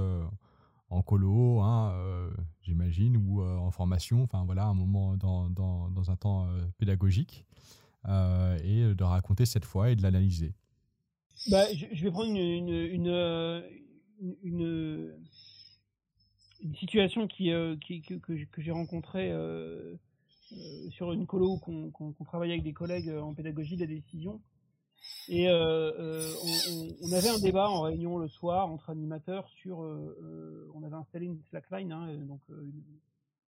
en 0.91 1.01
colo, 1.01 1.61
hein, 1.61 1.93
euh, 1.95 2.29
j'imagine, 2.61 3.15
ou 3.15 3.41
euh, 3.41 3.55
en 3.57 3.71
formation, 3.71 4.23
enfin 4.23 4.43
voilà, 4.45 4.65
un 4.65 4.73
moment 4.73 5.15
dans, 5.15 5.49
dans, 5.49 5.89
dans 5.89 6.11
un 6.11 6.17
temps 6.17 6.47
euh, 6.47 6.65
pédagogique, 6.77 7.45
et 8.05 8.93
de 8.95 9.03
raconter 9.03 9.45
cette 9.45 9.63
fois 9.63 9.91
et 9.91 9.95
de 9.95 10.01
l'analyser. 10.01 10.53
Bah, 11.49 11.63
je, 11.73 12.03
vais 12.03 12.11
prendre 12.11 12.32
une, 12.32 12.69
une, 12.69 13.63
une 14.43 15.15
situation 16.76 17.28
qui, 17.28 17.51
qui 17.82 18.01
que, 18.01 18.36
j'ai 18.57 18.72
rencontrée 18.72 19.34
sur 20.91 21.11
une 21.11 21.26
colo 21.26 21.57
qu'on 21.57 21.91
qu 21.91 22.24
travaillait 22.26 22.53
avec 22.53 22.63
des 22.63 22.74
collègues 22.74 23.09
en 23.09 23.34
pédagogie 23.34 23.76
de 23.76 23.82
la 23.82 23.88
décision. 23.88 24.41
Et 25.28 25.49
on, 25.49 27.11
avait 27.13 27.30
un 27.30 27.39
débat 27.39 27.69
en 27.69 27.82
réunion 27.82 28.17
le 28.17 28.28
soir 28.28 28.69
entre 28.69 28.89
animateurs 28.89 29.47
sur. 29.49 29.80
on 29.80 30.84
avait 30.84 30.95
installé 30.95 31.26
une 31.26 31.41
slackline, 31.49 31.91
hein, 31.91 32.15
donc 32.28 32.41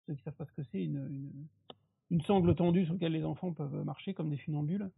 ceux 0.06 0.14
qui 0.14 0.22
savent 0.22 0.34
pas 0.34 0.46
ce 0.46 0.52
que 0.52 0.68
c'est, 0.70 0.82
une, 0.82 1.32
une 2.10 2.22
sangle 2.22 2.54
tendue 2.54 2.84
sur 2.84 2.94
laquelle 2.94 3.12
les 3.12 3.24
enfants 3.24 3.52
peuvent 3.52 3.84
marcher 3.84 4.14
comme 4.14 4.30
des 4.30 4.36
funambules. 4.36 4.90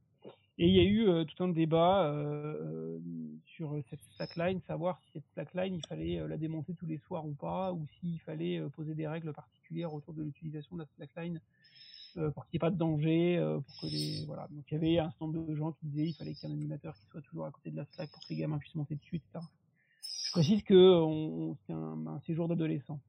Et 0.56 0.68
il 0.68 0.74
y 0.74 0.80
a 0.80 0.84
eu 0.84 1.08
euh, 1.08 1.24
tout 1.24 1.42
un 1.42 1.48
débat 1.48 2.04
euh, 2.04 2.54
euh, 2.62 2.98
sur 3.44 3.74
cette 3.90 4.00
slackline, 4.16 4.60
savoir 4.68 5.00
si 5.00 5.10
cette 5.12 5.26
slackline, 5.32 5.74
il 5.74 5.86
fallait 5.86 6.28
la 6.28 6.36
démonter 6.36 6.74
tous 6.74 6.86
les 6.86 6.98
soirs 6.98 7.26
ou 7.26 7.32
pas, 7.32 7.72
ou 7.72 7.86
s'il 7.98 8.20
fallait 8.20 8.60
poser 8.76 8.94
des 8.94 9.08
règles 9.08 9.32
particulières 9.32 9.92
autour 9.92 10.14
de 10.14 10.22
l'utilisation 10.22 10.76
de 10.76 10.82
la 10.82 10.88
slackline 10.96 11.40
pour 12.34 12.46
qu'il 12.46 12.52
n'y 12.52 12.58
ait 12.58 12.60
pas 12.60 12.70
de 12.70 12.76
danger, 12.76 13.58
pour 13.66 13.80
que 13.80 13.86
les 13.86 14.24
voilà. 14.26 14.46
Donc 14.52 14.64
il 14.70 14.74
y 14.74 14.76
avait 14.76 14.98
un 14.98 15.10
certain 15.10 15.26
nombre 15.26 15.46
de 15.46 15.54
gens 15.56 15.72
qui 15.72 15.86
disaient 15.86 16.06
il 16.06 16.14
fallait 16.14 16.34
qu'il 16.34 16.48
y 16.48 16.52
ait 16.52 16.54
un 16.54 16.58
animateur 16.58 16.94
qui 16.94 17.06
soit 17.06 17.22
toujours 17.22 17.46
à 17.46 17.50
côté 17.50 17.70
de 17.70 17.76
la 17.76 17.84
slack 17.86 18.10
pour 18.12 18.20
que 18.20 18.26
les 18.30 18.36
gamins 18.36 18.58
puissent 18.58 18.76
monter 18.76 18.94
dessus, 18.94 19.16
etc. 19.16 19.44
Je 20.26 20.30
précise 20.30 20.62
que 20.62 21.02
c'est 21.66 21.72
un, 21.72 22.06
un 22.06 22.20
séjour 22.20 22.46
d'adolescent. 22.46 23.00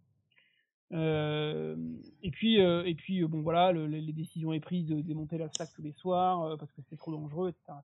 Euh, 0.91 1.75
et 2.21 2.31
puis, 2.31 2.61
euh, 2.61 2.83
et 2.85 2.93
puis 2.93 3.23
bon 3.23 3.41
voilà, 3.41 3.71
le, 3.71 3.87
les 3.87 4.13
décisions 4.13 4.53
est 4.53 4.59
prises 4.59 4.85
de 4.85 5.01
démonter 5.01 5.37
la 5.37 5.49
slack 5.49 5.73
tous 5.73 5.81
les 5.81 5.93
soirs 5.93 6.43
euh, 6.43 6.57
parce 6.57 6.71
que 6.73 6.81
c'est 6.89 6.97
trop 6.97 7.11
dangereux, 7.11 7.49
etc. 7.49 7.79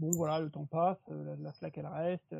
Bon 0.00 0.10
voilà, 0.10 0.40
le 0.40 0.50
temps 0.50 0.66
passe, 0.66 0.98
la, 1.08 1.36
la 1.36 1.52
slack 1.52 1.78
elle 1.78 1.86
reste, 1.86 2.34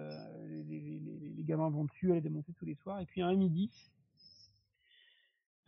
les, 0.48 1.44
gamins 1.44 1.70
vont 1.70 1.84
dessus, 1.84 2.10
elle 2.10 2.16
est 2.16 2.22
démontée 2.22 2.52
tous 2.52 2.64
les 2.64 2.74
soirs. 2.74 3.00
Et 3.00 3.06
puis 3.06 3.22
à 3.22 3.28
un 3.28 3.36
midi, 3.36 3.70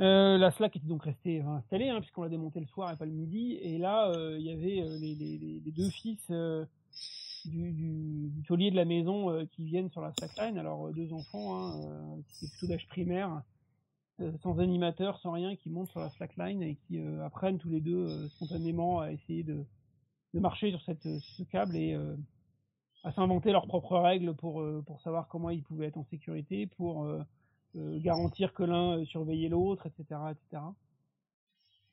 la 0.00 0.50
slack 0.50 0.74
était 0.74 0.88
donc 0.88 1.04
restée 1.04 1.40
installée 1.42 1.88
hein, 1.88 2.00
puisqu'on 2.00 2.24
l'a 2.24 2.28
démontée 2.28 2.58
le 2.58 2.66
soir 2.66 2.92
et 2.92 2.96
pas 2.96 3.06
le 3.06 3.12
midi. 3.12 3.56
Et 3.62 3.78
là, 3.78 4.12
il 4.36 4.42
y 4.42 4.50
avait 4.50 4.84
les, 4.98 5.72
deux 5.76 5.88
fils 5.90 6.28
du, 7.44 7.72
du, 7.72 8.42
taulier 8.48 8.72
de 8.72 8.76
la 8.76 8.84
maison 8.84 9.46
qui 9.52 9.64
viennent 9.64 9.90
sur 9.90 10.00
la 10.00 10.12
slackline. 10.12 10.58
Alors 10.58 10.92
deux 10.92 11.12
enfants, 11.12 11.54
hein, 11.56 12.18
plutôt 12.50 12.66
d'âge 12.66 12.88
primaire 12.88 13.30
euh, 13.32 13.55
sans 14.42 14.58
animateur, 14.58 15.18
sans 15.20 15.32
rien, 15.32 15.56
qui 15.56 15.70
montent 15.70 15.90
sur 15.90 16.00
la 16.00 16.10
slackline 16.10 16.62
et 16.62 16.76
qui 16.76 16.98
euh, 16.98 17.24
apprennent 17.24 17.58
tous 17.58 17.68
les 17.68 17.80
deux 17.80 18.06
euh, 18.06 18.28
spontanément 18.28 19.00
à 19.00 19.12
essayer 19.12 19.42
de, 19.42 19.64
marcher 20.34 20.70
sur 20.70 20.82
ce 20.82 21.42
câble 21.44 21.76
et 21.76 21.98
à 23.04 23.12
s'inventer 23.12 23.52
leurs 23.52 23.66
propres 23.66 23.96
règles 23.96 24.34
pour, 24.34 24.62
savoir 25.02 25.28
comment 25.28 25.48
ils 25.48 25.62
pouvaient 25.62 25.86
être 25.86 25.96
en 25.96 26.04
sécurité, 26.04 26.66
pour 26.66 27.08
garantir 27.74 28.52
que 28.52 28.62
l'un 28.62 29.02
surveillait 29.06 29.48
l'autre, 29.48 29.86
etc., 29.86 30.20
etc. 30.32 30.62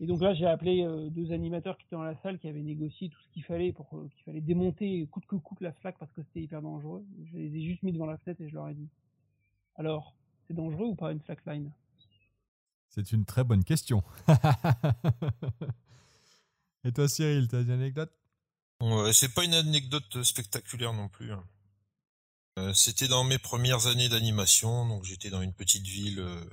Et 0.01 0.07
donc 0.07 0.21
là, 0.21 0.33
j'ai 0.33 0.45
appelé 0.45 0.85
deux 1.11 1.31
animateurs 1.31 1.77
qui 1.77 1.85
étaient 1.85 1.95
dans 1.95 2.03
la 2.03 2.17
salle, 2.17 2.37
qui 2.37 2.49
avaient 2.49 2.63
négocié 2.63 3.07
tout 3.07 3.21
ce 3.21 3.29
qu'il 3.29 3.45
fallait 3.45 3.71
pour 3.71 3.87
qu'il 3.91 4.23
fallait 4.25 4.41
démonter 4.41 5.07
coûte 5.07 5.25
que 5.25 5.37
coûte 5.37 5.61
la 5.61 5.71
slack 5.75 5.97
parce 5.97 6.11
que 6.11 6.21
c'était 6.23 6.41
hyper 6.41 6.61
dangereux. 6.61 7.05
Je 7.31 7.37
les 7.37 7.55
ai 7.55 7.61
juste 7.61 7.81
mis 7.81 7.93
devant 7.93 8.07
la 8.07 8.17
fenêtre 8.17 8.41
et 8.41 8.49
je 8.49 8.55
leur 8.55 8.67
ai 8.67 8.73
dit 8.73 8.89
alors, 9.75 10.13
c'est 10.47 10.53
dangereux 10.53 10.87
ou 10.87 10.95
pas 10.95 11.11
une 11.11 11.21
slackline? 11.21 11.71
C'est 12.93 13.11
une 13.11 13.25
très 13.25 13.43
bonne 13.43 13.63
question. 13.63 14.03
Et 16.83 16.91
toi, 16.91 17.07
Cyril, 17.07 17.47
tu 17.47 17.55
as 17.55 17.61
une 17.61 17.71
anecdote? 17.71 18.11
C'est 19.13 19.33
pas 19.33 19.45
une 19.45 19.53
anecdote 19.53 20.23
spectaculaire 20.23 20.93
non 20.93 21.07
plus. 21.07 21.31
Hein. 21.31 21.43
Euh, 22.59 22.73
c'était 22.73 23.07
dans 23.07 23.23
mes 23.23 23.39
premières 23.39 23.87
années 23.87 24.09
d'animation, 24.09 24.87
donc 24.87 25.05
j'étais 25.05 25.29
dans 25.29 25.41
une 25.41 25.53
petite 25.53 25.87
ville 25.87 26.19
euh, 26.19 26.43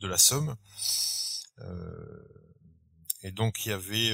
de 0.00 0.08
la 0.08 0.18
Somme. 0.18 0.56
Euh, 1.60 2.24
et 3.22 3.30
donc 3.30 3.66
il 3.66 3.68
y 3.68 3.72
avait 3.72 4.10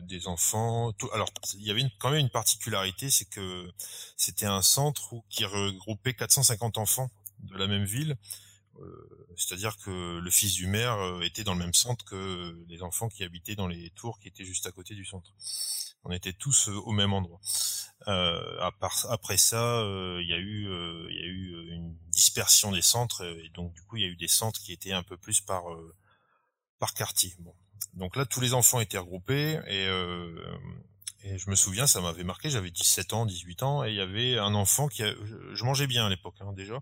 des 0.00 0.26
enfants. 0.28 0.92
alors 1.12 1.28
il 1.56 1.62
y 1.62 1.70
avait 1.70 1.84
quand 1.98 2.10
même 2.10 2.20
une 2.20 2.30
particularité, 2.30 3.10
c'est 3.10 3.26
que 3.26 3.70
c'était 4.16 4.46
un 4.46 4.62
centre 4.62 5.14
qui 5.28 5.44
regroupait 5.44 6.14
450 6.14 6.78
enfants 6.78 7.10
de 7.40 7.54
la 7.56 7.66
même 7.66 7.84
ville. 7.84 8.16
Euh, 8.80 9.26
c'est-à-dire 9.36 9.76
que 9.78 10.18
le 10.18 10.30
fils 10.30 10.54
du 10.54 10.66
maire 10.66 10.98
euh, 10.98 11.20
était 11.20 11.44
dans 11.44 11.54
le 11.54 11.58
même 11.58 11.74
centre 11.74 12.04
que 12.04 12.56
les 12.68 12.82
enfants 12.82 13.08
qui 13.08 13.24
habitaient 13.24 13.54
dans 13.54 13.68
les 13.68 13.90
tours 13.90 14.18
qui 14.18 14.28
étaient 14.28 14.44
juste 14.44 14.66
à 14.66 14.72
côté 14.72 14.94
du 14.94 15.04
centre. 15.04 15.32
On 16.04 16.10
était 16.10 16.32
tous 16.32 16.68
euh, 16.68 16.74
au 16.84 16.92
même 16.92 17.12
endroit. 17.12 17.40
après 18.06 19.36
ça, 19.36 19.82
il 20.20 20.28
y 20.28 20.34
a 20.34 20.38
eu, 20.38 20.68
il 21.10 21.16
y 21.16 21.22
a 21.22 21.26
eu 21.26 21.70
une 21.70 21.96
dispersion 22.10 22.72
des 22.72 22.82
centres 22.82 23.24
et 23.24 23.48
donc 23.54 23.72
du 23.72 23.82
coup 23.82 23.96
il 23.96 24.02
y 24.02 24.06
a 24.06 24.08
eu 24.08 24.16
des 24.16 24.28
centres 24.28 24.60
qui 24.60 24.72
étaient 24.72 24.92
un 24.92 25.02
peu 25.02 25.16
plus 25.16 25.40
par 25.40 25.64
par 26.78 26.92
quartier. 26.92 27.34
Bon. 27.38 27.54
Donc 27.94 28.16
là 28.16 28.26
tous 28.26 28.40
les 28.40 28.52
enfants 28.52 28.80
étaient 28.80 28.98
regroupés 28.98 29.60
et 29.66 29.88
et 31.24 31.38
je 31.38 31.48
me 31.48 31.54
souviens, 31.54 31.86
ça 31.86 32.02
m'avait 32.02 32.22
marqué, 32.22 32.50
j'avais 32.50 32.70
17 32.70 33.14
ans, 33.14 33.24
18 33.24 33.62
ans, 33.62 33.82
et 33.82 33.88
il 33.88 33.96
y 33.96 34.00
avait 34.00 34.36
un 34.36 34.54
enfant 34.54 34.88
qui... 34.88 35.02
A, 35.02 35.14
je, 35.54 35.64
mangeais 35.64 35.86
bien 35.86 36.04
à 36.04 36.10
l'époque 36.10 36.34
hein, 36.40 36.52
déjà, 36.52 36.80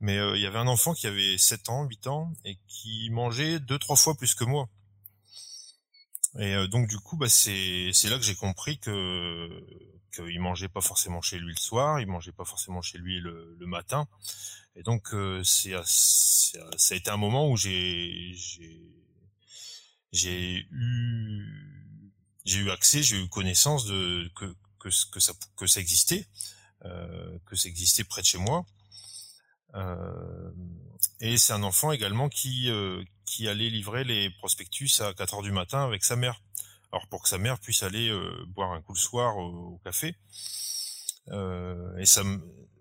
mais 0.00 0.18
euh, 0.18 0.36
il 0.36 0.42
y 0.42 0.46
avait 0.46 0.58
un 0.58 0.66
enfant 0.66 0.94
qui 0.94 1.06
avait 1.06 1.38
7 1.38 1.68
ans, 1.70 1.84
8 1.84 2.06
ans, 2.06 2.32
et 2.44 2.58
qui 2.68 3.10
mangeait 3.10 3.60
deux, 3.60 3.78
trois 3.78 3.96
fois 3.96 4.14
plus 4.14 4.34
que 4.34 4.44
moi. 4.44 4.68
Et 6.38 6.54
euh, 6.54 6.66
donc 6.68 6.88
du 6.88 6.98
coup, 6.98 7.16
bah, 7.16 7.28
c'est 7.28 7.92
là 8.04 8.18
que 8.18 8.24
j'ai 8.24 8.34
compris 8.34 8.78
que 8.78 9.48
qu'il 10.14 10.40
mangeait 10.40 10.68
pas 10.68 10.80
forcément 10.80 11.20
chez 11.20 11.38
lui 11.38 11.52
le 11.54 11.60
soir, 11.60 12.00
il 12.00 12.06
mangeait 12.06 12.32
pas 12.32 12.44
forcément 12.44 12.82
chez 12.82 12.98
lui 12.98 13.20
le, 13.20 13.56
le 13.58 13.66
matin. 13.66 14.08
Et 14.76 14.82
donc 14.82 15.12
euh, 15.14 15.42
c'est 15.44 15.72
ça 15.84 16.94
a 16.94 16.96
été 16.96 17.10
un 17.10 17.16
moment 17.16 17.50
où 17.50 17.56
j'ai 17.56 18.32
j'ai 20.12 20.66
eu 20.70 21.88
j'ai 22.44 22.58
eu 22.60 22.70
accès, 22.70 23.02
j'ai 23.02 23.20
eu 23.20 23.28
connaissance 23.28 23.84
de 23.86 24.30
que 24.36 24.54
que, 24.78 24.88
que 25.10 25.20
ça 25.20 25.32
que 25.56 25.66
ça 25.66 25.80
existait, 25.80 26.26
euh, 26.84 27.38
que 27.46 27.56
ça 27.56 27.68
existait 27.68 28.04
près 28.04 28.22
de 28.22 28.26
chez 28.26 28.38
moi. 28.38 28.64
Euh, 29.74 30.50
et 31.20 31.36
c'est 31.36 31.52
un 31.52 31.62
enfant 31.62 31.92
également 31.92 32.28
qui 32.28 32.70
euh, 32.70 33.02
qui 33.24 33.48
allait 33.48 33.70
livrer 33.70 34.04
les 34.04 34.30
prospectus 34.30 35.00
à 35.00 35.12
4 35.12 35.34
heures 35.34 35.42
du 35.42 35.52
matin 35.52 35.84
avec 35.84 36.04
sa 36.04 36.16
mère. 36.16 36.40
Alors 36.92 37.06
pour 37.08 37.22
que 37.22 37.28
sa 37.28 37.38
mère 37.38 37.58
puisse 37.58 37.82
aller 37.82 38.08
euh, 38.08 38.44
boire 38.48 38.72
un 38.72 38.80
coup 38.80 38.94
le 38.94 38.98
soir 38.98 39.36
au, 39.36 39.78
café. 39.84 40.16
Euh, 41.28 41.96
et 41.98 42.06
ça 42.06 42.22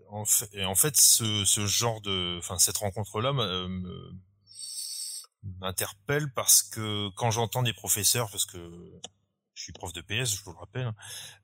en 0.09 0.23
fait, 0.23 0.49
et 0.53 0.63
en 0.63 0.75
fait 0.75 0.95
ce, 0.95 1.43
ce 1.43 1.65
genre 1.65 1.99
de 2.01 2.37
enfin 2.39 2.57
cette 2.57 2.77
rencontre 2.77 3.19
là 3.19 3.33
m'interpelle 5.59 6.31
parce 6.33 6.63
que 6.63 7.09
quand 7.15 7.31
j'entends 7.31 7.63
des 7.63 7.73
professeurs 7.73 8.29
parce 8.31 8.45
que 8.45 8.57
je 9.57 9.63
suis 9.63 9.73
prof 9.73 9.91
de 9.91 10.01
PS, 10.01 10.35
je 10.35 10.43
vous 10.43 10.51
le 10.51 10.59
rappelle, 10.59 10.93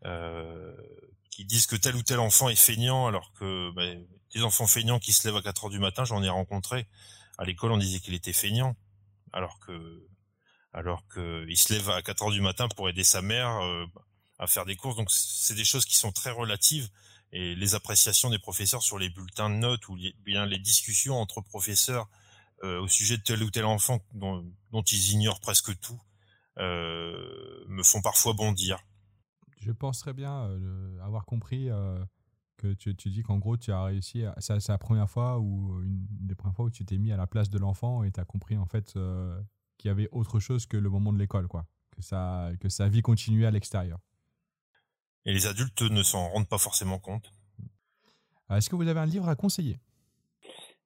euh, 0.06 0.76
qui 1.32 1.46
disent 1.46 1.66
que 1.66 1.76
tel 1.76 1.96
ou 1.96 2.04
tel 2.04 2.20
enfant 2.20 2.48
est 2.48 2.56
feignant, 2.56 3.08
alors 3.08 3.34
que 3.34 3.72
bah, 3.72 3.84
des 4.34 4.44
enfants 4.44 4.68
feignants 4.68 5.00
qui 5.00 5.14
se 5.14 5.28
lèvent 5.28 5.38
à 5.38 5.42
4 5.42 5.66
heures 5.66 5.70
du 5.70 5.80
matin, 5.80 6.04
j'en 6.06 6.24
ai 6.24 6.30
rencontré. 6.30 6.88
À 7.38 7.46
l'école, 7.46 7.72
on 7.72 7.78
disait 7.78 8.00
qu'il 8.00 8.14
était 8.14 8.34
feignant, 8.34 8.76
alors 9.32 9.60
que 9.60 10.08
alors 10.74 11.08
que 11.08 11.46
il 11.48 11.58
se 11.58 11.72
lève 11.72 11.90
à 11.90 12.02
4 12.02 12.24
heures 12.24 12.32
du 12.32 12.42
matin 12.42 12.68
pour 12.68 12.90
aider 12.90 13.04
sa 13.04 13.22
mère 13.22 13.62
euh, 13.62 13.86
à 14.40 14.48
faire 14.48 14.66
des 14.66 14.76
courses. 14.76 14.96
Donc 14.96 15.12
c'est 15.12 15.54
des 15.54 15.66
choses 15.66 15.86
qui 15.86 15.98
sont 15.98 16.12
très 16.12 16.32
relatives 16.32 16.90
et 17.32 17.56
les 17.56 17.76
appréciations 17.76 18.30
des 18.30 18.40
professeurs 18.40 18.82
sur 18.82 18.98
les 18.98 19.10
bulletins 19.10 19.50
de 19.50 19.56
notes 19.56 19.88
ou 19.88 19.98
bien 20.26 20.46
les 20.46 20.60
discussions 20.60 21.16
entre 21.20 21.42
professeurs 21.42 22.08
euh, 22.64 22.80
au 22.80 22.88
sujet 22.88 23.18
de 23.18 23.24
tel 23.24 23.44
ou 23.44 23.52
tel 23.52 23.66
enfant 23.66 24.00
dont, 24.14 24.44
ils 24.72 25.12
ignorent 25.12 25.40
presque 25.40 25.80
tout 25.80 26.00
euh, 26.58 27.66
me 27.68 27.84
font 27.84 28.02
parfois 28.02 28.34
bondir. 28.34 28.80
Je 29.60 29.72
pense 29.72 30.00
très 30.00 30.14
bien 30.14 30.50
avoir 31.04 31.26
compris 31.26 31.70
que 32.64 32.74
tu, 32.74 32.96
tu 32.96 33.10
dis 33.10 33.24
qu'en 33.24 33.38
gros 33.38 33.58
tu 33.58 33.72
as 33.72 33.84
réussi, 33.84 34.24
c'est 34.40 34.68
la 34.70 34.78
première 34.78 35.10
fois 35.10 35.40
ou 35.40 35.82
une 35.84 36.06
des 36.10 36.36
premières 36.36 36.56
fois 36.56 36.66
où 36.66 36.72
tu 36.72 36.86
t'es 36.86 36.98
mis 36.98 37.12
à 37.12 37.18
la 37.18 37.28
place 37.28 37.50
de 37.50 37.58
l'enfant 37.58 38.04
et 38.04 38.12
tu 38.12 38.20
as 38.20 38.26
compris 38.26 38.58
en 38.58 38.66
fait 38.66 38.94
qu'il 39.78 39.90
y 39.90 39.92
avait 39.92 40.08
autre 40.12 40.40
chose 40.40 40.66
que 40.66 40.78
le 40.78 40.90
moment 40.90 41.12
de 41.12 41.20
l'école, 41.20 41.48
quoi, 41.48 41.66
que, 41.92 42.02
ça, 42.02 42.52
que 42.60 42.70
sa 42.70 42.88
vie 42.88 43.02
continuait 43.02 43.46
à 43.46 43.52
l'extérieur. 43.52 44.00
Et 45.26 45.34
les 45.34 45.46
adultes 45.46 45.82
ne 45.82 46.04
s'en 46.04 46.30
rendent 46.30 46.48
pas 46.48 46.58
forcément 46.58 47.00
compte. 47.00 47.32
Est-ce 48.50 48.70
que 48.70 48.76
vous 48.76 48.88
avez 48.88 49.00
un 49.00 49.06
livre 49.06 49.28
à 49.28 49.36
conseiller? 49.36 49.80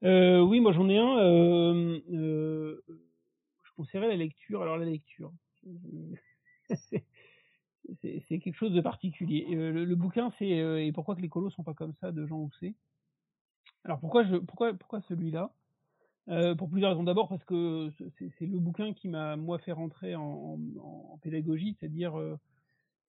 Oui, 0.02 0.60
moi 0.60 0.72
j'en 0.72 0.90
ai 0.90 0.98
un. 0.98 2.00
je 2.10 3.72
conseillerais 3.76 4.10
la 4.10 4.16
lecture. 4.16 4.62
Alors 4.62 4.78
la 4.78 4.86
lecture, 4.86 5.32
c'est 8.02 8.40
quelque 8.40 8.56
chose 8.56 8.74
de 8.74 8.82
particulier. 8.82 9.48
Euh, 9.52 9.86
le, 9.86 9.96
bouquin, 9.96 10.32
c'est 10.38 10.60
euh, 10.60 10.84
et 10.84 10.92
pourquoi 10.92 11.16
que 11.16 11.22
les 11.22 11.30
colos 11.30 11.50
sont 11.50 11.64
pas 11.64 11.74
comme 11.74 11.94
ça 11.96 12.12
de 12.12 12.26
Jean 12.26 12.40
Housset? 12.40 12.74
Alors 13.84 14.00
pourquoi 14.00 14.26
pourquoi 14.46 14.74
pourquoi 14.74 15.02
celui-là? 15.02 15.52
Euh, 16.30 16.56
Pour 16.56 16.70
plusieurs 16.70 16.92
raisons. 16.92 17.04
D'abord 17.04 17.30
parce 17.30 17.44
que 17.46 17.92
c'est 18.18 18.46
le 18.46 18.60
bouquin 18.60 18.94
qui 18.94 19.08
m'a 19.08 19.38
moi 19.38 19.60
fait 19.60 19.72
rentrer 19.72 20.16
en, 20.16 20.60
pédagogie, 21.22 21.76
c'est-à-dire 21.80 22.14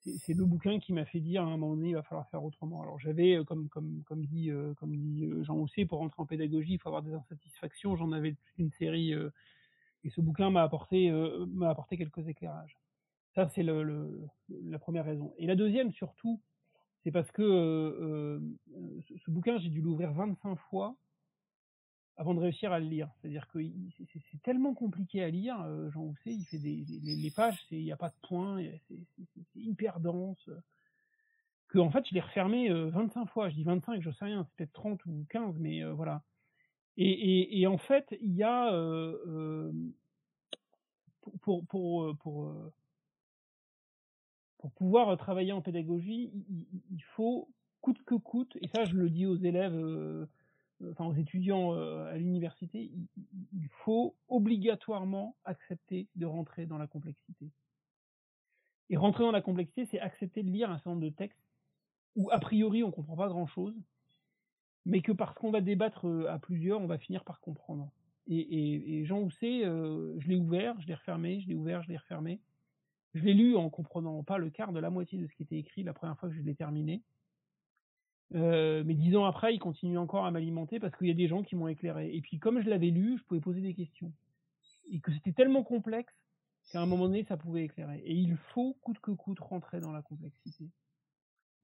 c'est 0.01 0.35
le 0.35 0.45
bouquin 0.45 0.79
qui 0.79 0.93
m'a 0.93 1.05
fait 1.05 1.21
dire 1.21 1.43
à 1.43 1.47
un 1.47 1.57
moment 1.57 1.75
donné 1.75 1.91
il 1.91 1.95
va 1.95 2.03
falloir 2.05 2.29
faire 2.31 2.45
autrement. 2.45 2.83
Alors 2.83 3.01
j'avais 3.01 3.39
comme 3.45 3.69
comme 3.69 4.03
comme 4.07 4.25
dit 4.25 4.51
comme 4.77 4.97
dit 4.97 5.29
Jean 5.43 5.57
Housset 5.57 5.87
pour 5.87 5.99
rentrer 5.99 6.23
en 6.23 6.27
pédagogie 6.27 6.75
il 6.75 6.79
faut 6.79 6.89
avoir 6.89 7.03
des 7.03 7.13
insatisfactions. 7.13 7.97
J'en 7.97 8.13
avais 8.13 8.37
une 8.57 8.71
série 8.71 9.13
et 10.05 10.11
ce 10.11 10.21
bouquin 10.21 10.51
m'a 10.51 10.63
apporté 10.63 11.11
m'a 11.49 11.71
apporté 11.71 11.97
quelques 11.97 12.29
éclairages. 12.29 12.77
Ça 13.39 13.49
c'est 13.55 13.63
le, 13.63 14.27
la 14.49 14.81
première 14.81 15.05
raison. 15.05 15.33
Et 15.39 15.47
la 15.47 15.55
deuxième 15.55 15.93
surtout 15.93 16.41
c'est 17.05 17.13
parce 17.13 17.31
que 17.31 17.41
euh, 17.41 18.41
ce, 19.25 19.31
bouquin, 19.31 19.59
j'ai 19.59 19.69
dû 19.69 19.81
l'ouvrir 19.81 20.13
25 20.13 20.57
fois 20.57 20.97
avant 22.17 22.35
de 22.35 22.41
réussir 22.41 22.73
à 22.73 22.81
le 22.81 22.87
lire. 22.87 23.09
C'est-à-dire 23.21 23.47
que 23.47 23.61
c'est 24.11 24.43
tellement 24.43 24.75
compliqué 24.75 25.23
à 25.23 25.31
lire, 25.31 25.57
Jean 25.93 26.03
Housset, 26.03 26.33
il 26.33 26.45
fait 26.47 26.59
des, 26.59 26.85
les, 27.01 27.31
pages, 27.31 27.65
il 27.71 27.85
n'y 27.85 27.93
a 27.93 27.97
pas 27.97 28.09
de 28.09 28.27
points, 28.27 28.61
c'est 28.89 28.99
hyper 29.55 30.01
dense, 30.01 30.51
que 31.69 31.79
en 31.79 31.93
fait, 31.93 32.05
je 32.09 32.15
l'ai 32.15 32.21
refermé 32.21 32.69
25 32.71 33.27
fois. 33.27 33.51
Je 33.51 33.55
dis 33.55 33.63
25, 33.63 34.03
je 34.03 34.11
sais 34.11 34.25
rien, 34.25 34.45
c'est 34.45 34.57
peut-être 34.57 34.73
30 34.73 35.07
ou 35.07 35.25
15, 35.31 35.55
mais 35.61 35.85
voilà. 35.85 36.25
Et, 36.97 37.65
en 37.69 37.79
fait, 37.79 38.13
il 38.21 38.35
y 38.35 38.43
a 38.43 38.73
pour, 41.41 41.65
pour 41.69 42.17
pour 42.19 42.53
pouvoir 44.67 45.17
travailler 45.17 45.53
en 45.53 45.63
pédagogie, 45.63 46.33
il, 46.91 47.03
faut 47.03 47.49
coûte 47.81 48.03
que 48.05 48.17
coûte, 48.17 48.57
et 48.61 48.69
ça 48.69 48.85
je 48.85 48.97
le 48.97 49.09
dis 49.09 49.25
aux 49.25 49.37
élèves, 49.37 49.75
euh, 49.75 50.27
enfin 50.91 51.07
aux 51.07 51.15
étudiants 51.15 51.75
euh, 51.75 52.13
à 52.13 52.17
l'université, 52.17 52.91
il, 53.17 53.69
faut 53.85 54.17
obligatoirement 54.29 55.37
accepter 55.45 56.09
de 56.17 56.27
rentrer 56.27 56.67
dans 56.67 56.79
la 56.79 56.89
complexité. 56.89 57.51
Et 58.91 58.97
rentrer 58.97 59.23
dans 59.23 59.31
la 59.31 59.43
complexité, 59.43 59.85
c'est 59.85 60.01
accepter 60.01 60.43
de 60.43 60.51
lire 60.51 60.71
un 60.71 60.79
certain 60.79 60.91
nombre 60.91 61.03
de 61.03 61.11
textes 61.11 61.39
où 62.17 62.31
a 62.33 62.41
priori 62.41 62.83
on 62.83 62.91
comprend 62.91 63.17
pas 63.17 63.29
grand 63.29 63.47
chose, 63.47 63.77
mais 64.87 65.03
que 65.03 65.13
parce 65.13 65.39
qu'on 65.39 65.53
va 65.53 65.61
débattre 65.61 66.09
euh, 66.09 66.29
à 66.29 66.39
plusieurs, 66.39 66.81
on 66.81 66.87
va 66.87 66.99
finir 66.99 67.25
par 67.25 67.41
comprendre. 67.41 67.93
Et 68.31 69.07
Jean 69.07 69.21
Housset, 69.21 69.63
je 69.63 70.29
l'ai 70.29 70.37
ouvert, 70.37 70.79
je 70.83 70.87
l'ai 70.87 70.95
refermé, 70.95 71.41
je 71.41 71.49
l'ai 71.49 71.55
ouvert, 71.55 71.83
je 71.83 71.89
l'ai 71.89 71.97
refermé. 71.97 72.43
Je 73.15 73.25
l'ai 73.25 73.35
lu 73.35 73.57
en 73.57 73.71
comprenant 73.71 74.23
pas 74.23 74.39
le 74.39 74.51
quart 74.51 74.73
de 74.73 74.81
la 74.81 74.91
moitié 74.91 75.19
de 75.19 75.27
ce 75.27 75.35
qui 75.35 75.43
était 75.43 75.59
écrit 75.59 75.83
la 75.83 75.93
première 75.93 76.19
fois 76.19 76.29
que 76.29 76.35
je 76.35 76.43
l'ai 76.43 76.55
terminé. 76.55 77.03
Euh, 78.35 78.83
mais 78.85 78.95
dix 78.95 79.17
ans 79.17 79.25
après, 79.25 79.55
il 79.55 79.59
continue 79.59 79.97
encore 79.97 80.27
à 80.27 80.31
m'alimenter 80.31 80.79
parce 80.79 80.95
qu'il 80.97 81.09
y 81.09 81.11
a 81.11 81.15
des 81.15 81.29
gens 81.29 81.43
qui 81.43 81.57
m'ont 81.57 81.69
éclairé. 81.69 82.15
Et 82.15 82.21
puis, 82.21 82.39
comme 82.39 82.61
je 82.61 82.69
l'avais 82.69 82.91
lu, 82.91 83.19
je 83.19 83.25
pouvais 83.25 83.41
poser 83.41 83.61
des 83.61 83.75
questions. 83.75 84.13
Et 84.91 85.01
que 85.01 85.13
c'était 85.13 85.33
tellement 85.33 85.63
complexe 85.63 86.13
qu'à 86.71 86.83
un 86.83 86.87
moment 86.87 87.05
donné, 87.05 87.25
ça 87.25 87.37
pouvait 87.37 87.65
éclairer. 87.65 88.01
Et 88.05 88.15
il 88.15 88.37
faut, 88.53 88.77
coûte 88.83 88.99
que 89.01 89.11
coûte, 89.11 89.41
rentrer 89.41 89.81
dans 89.81 89.93
la 89.93 90.03
complexité. 90.03 90.69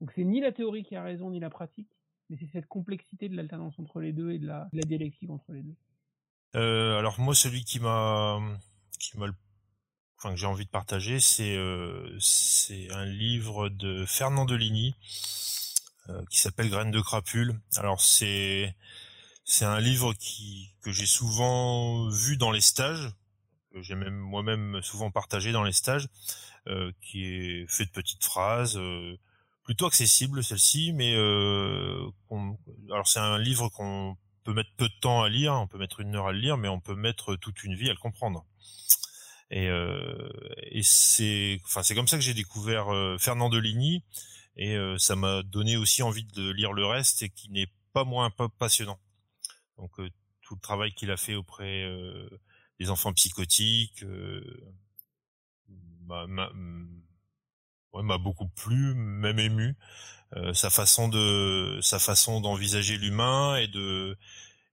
Donc, 0.01 0.11
c'est 0.15 0.23
ni 0.23 0.41
la 0.41 0.51
théorie 0.51 0.83
qui 0.83 0.95
a 0.95 1.03
raison, 1.03 1.29
ni 1.29 1.39
la 1.39 1.49
pratique, 1.49 1.89
mais 2.29 2.37
c'est 2.37 2.49
cette 2.51 2.67
complexité 2.67 3.29
de 3.29 3.35
l'alternance 3.35 3.77
entre 3.79 4.01
les 4.01 4.13
deux 4.13 4.31
et 4.31 4.39
de 4.39 4.47
la, 4.47 4.67
dialectique 4.73 5.29
entre 5.29 5.51
les 5.51 5.61
deux. 5.61 5.75
Euh, 6.55 6.97
alors, 6.97 7.19
moi, 7.19 7.35
celui 7.35 7.63
qui 7.63 7.79
m'a 7.79 8.39
qui 8.99 9.17
m'a 9.17 9.27
le 9.27 9.33
que 10.31 10.37
j'ai 10.37 10.47
envie 10.47 10.65
de 10.65 10.69
partager, 10.69 11.19
c'est 11.19 11.55
euh, 11.55 12.17
c'est 12.19 12.91
un 12.91 13.05
livre 13.05 13.69
de 13.69 14.05
Fernand 14.05 14.45
Deligny 14.45 14.95
euh, 16.09 16.23
qui 16.29 16.39
s'appelle 16.39 16.69
Graines 16.69 16.91
de 16.91 17.01
crapule. 17.01 17.59
Alors 17.77 17.99
c'est 17.99 18.75
un 19.61 19.79
livre 19.79 20.13
que 20.81 20.91
j'ai 20.91 21.07
souvent 21.07 22.07
vu 22.09 22.37
dans 22.37 22.51
les 22.51 22.61
stages, 22.61 23.09
que 23.73 23.81
j'ai 23.81 23.95
même 23.95 24.15
moi-même 24.15 24.81
souvent 24.83 25.09
partagé 25.09 25.51
dans 25.51 25.63
les 25.63 25.73
stages, 25.73 26.07
euh, 26.67 26.91
qui 27.01 27.25
est 27.25 27.65
fait 27.67 27.85
de 27.85 27.91
petites 27.91 28.23
phrases, 28.23 28.77
euh, 28.77 29.17
plutôt 29.63 29.87
accessible 29.87 30.43
celle-ci, 30.43 30.93
mais 30.93 31.15
alors 31.15 33.07
c'est 33.07 33.19
un 33.19 33.39
livre 33.39 33.69
qu'on 33.69 34.15
peut 34.43 34.53
mettre 34.53 34.69
peu 34.77 34.87
de 34.87 34.99
temps 35.01 35.23
à 35.23 35.29
lire, 35.29 35.53
on 35.53 35.65
peut 35.65 35.79
mettre 35.79 36.01
une 36.01 36.15
heure 36.15 36.27
à 36.27 36.33
le 36.33 36.39
lire, 36.39 36.57
mais 36.57 36.67
on 36.67 36.79
peut 36.79 36.93
mettre 36.93 37.35
toute 37.35 37.63
une 37.63 37.73
vie 37.73 37.89
à 37.89 37.93
le 37.93 37.99
comprendre. 37.99 38.45
Et, 39.51 39.67
euh, 39.67 40.29
et 40.71 40.81
c'est, 40.83 41.59
enfin, 41.65 41.83
c'est 41.83 41.95
comme 41.95 42.07
ça 42.07 42.17
que 42.17 42.23
j'ai 42.23 42.33
découvert 42.33 42.89
euh, 42.89 43.17
Fernand 43.19 43.49
Deligny, 43.49 44.03
et 44.57 44.75
euh, 44.75 44.97
ça 44.97 45.15
m'a 45.15 45.43
donné 45.43 45.77
aussi 45.77 46.01
envie 46.01 46.23
de 46.23 46.49
lire 46.51 46.73
le 46.73 46.85
reste 46.85 47.23
et 47.23 47.29
qui 47.29 47.49
n'est 47.51 47.69
pas 47.93 48.03
moins 48.03 48.31
passionnant. 48.59 48.99
Donc 49.77 49.91
tout 50.41 50.55
le 50.55 50.61
travail 50.61 50.93
qu'il 50.93 51.11
a 51.11 51.17
fait 51.17 51.35
auprès 51.35 51.85
des 52.79 52.89
enfants 52.89 53.13
psychotiques 53.13 54.03
m'a 56.05 56.25
m'a 58.03 58.17
beaucoup 58.17 58.47
plu, 58.47 58.93
même 58.93 59.39
ému. 59.39 59.75
Euh, 60.35 60.53
sa 60.53 60.69
façon 60.69 61.07
de 61.07 61.79
sa 61.81 61.99
façon 61.99 62.41
d'envisager 62.41 62.97
l'humain 62.97 63.55
et 63.57 63.67
de 63.67 64.17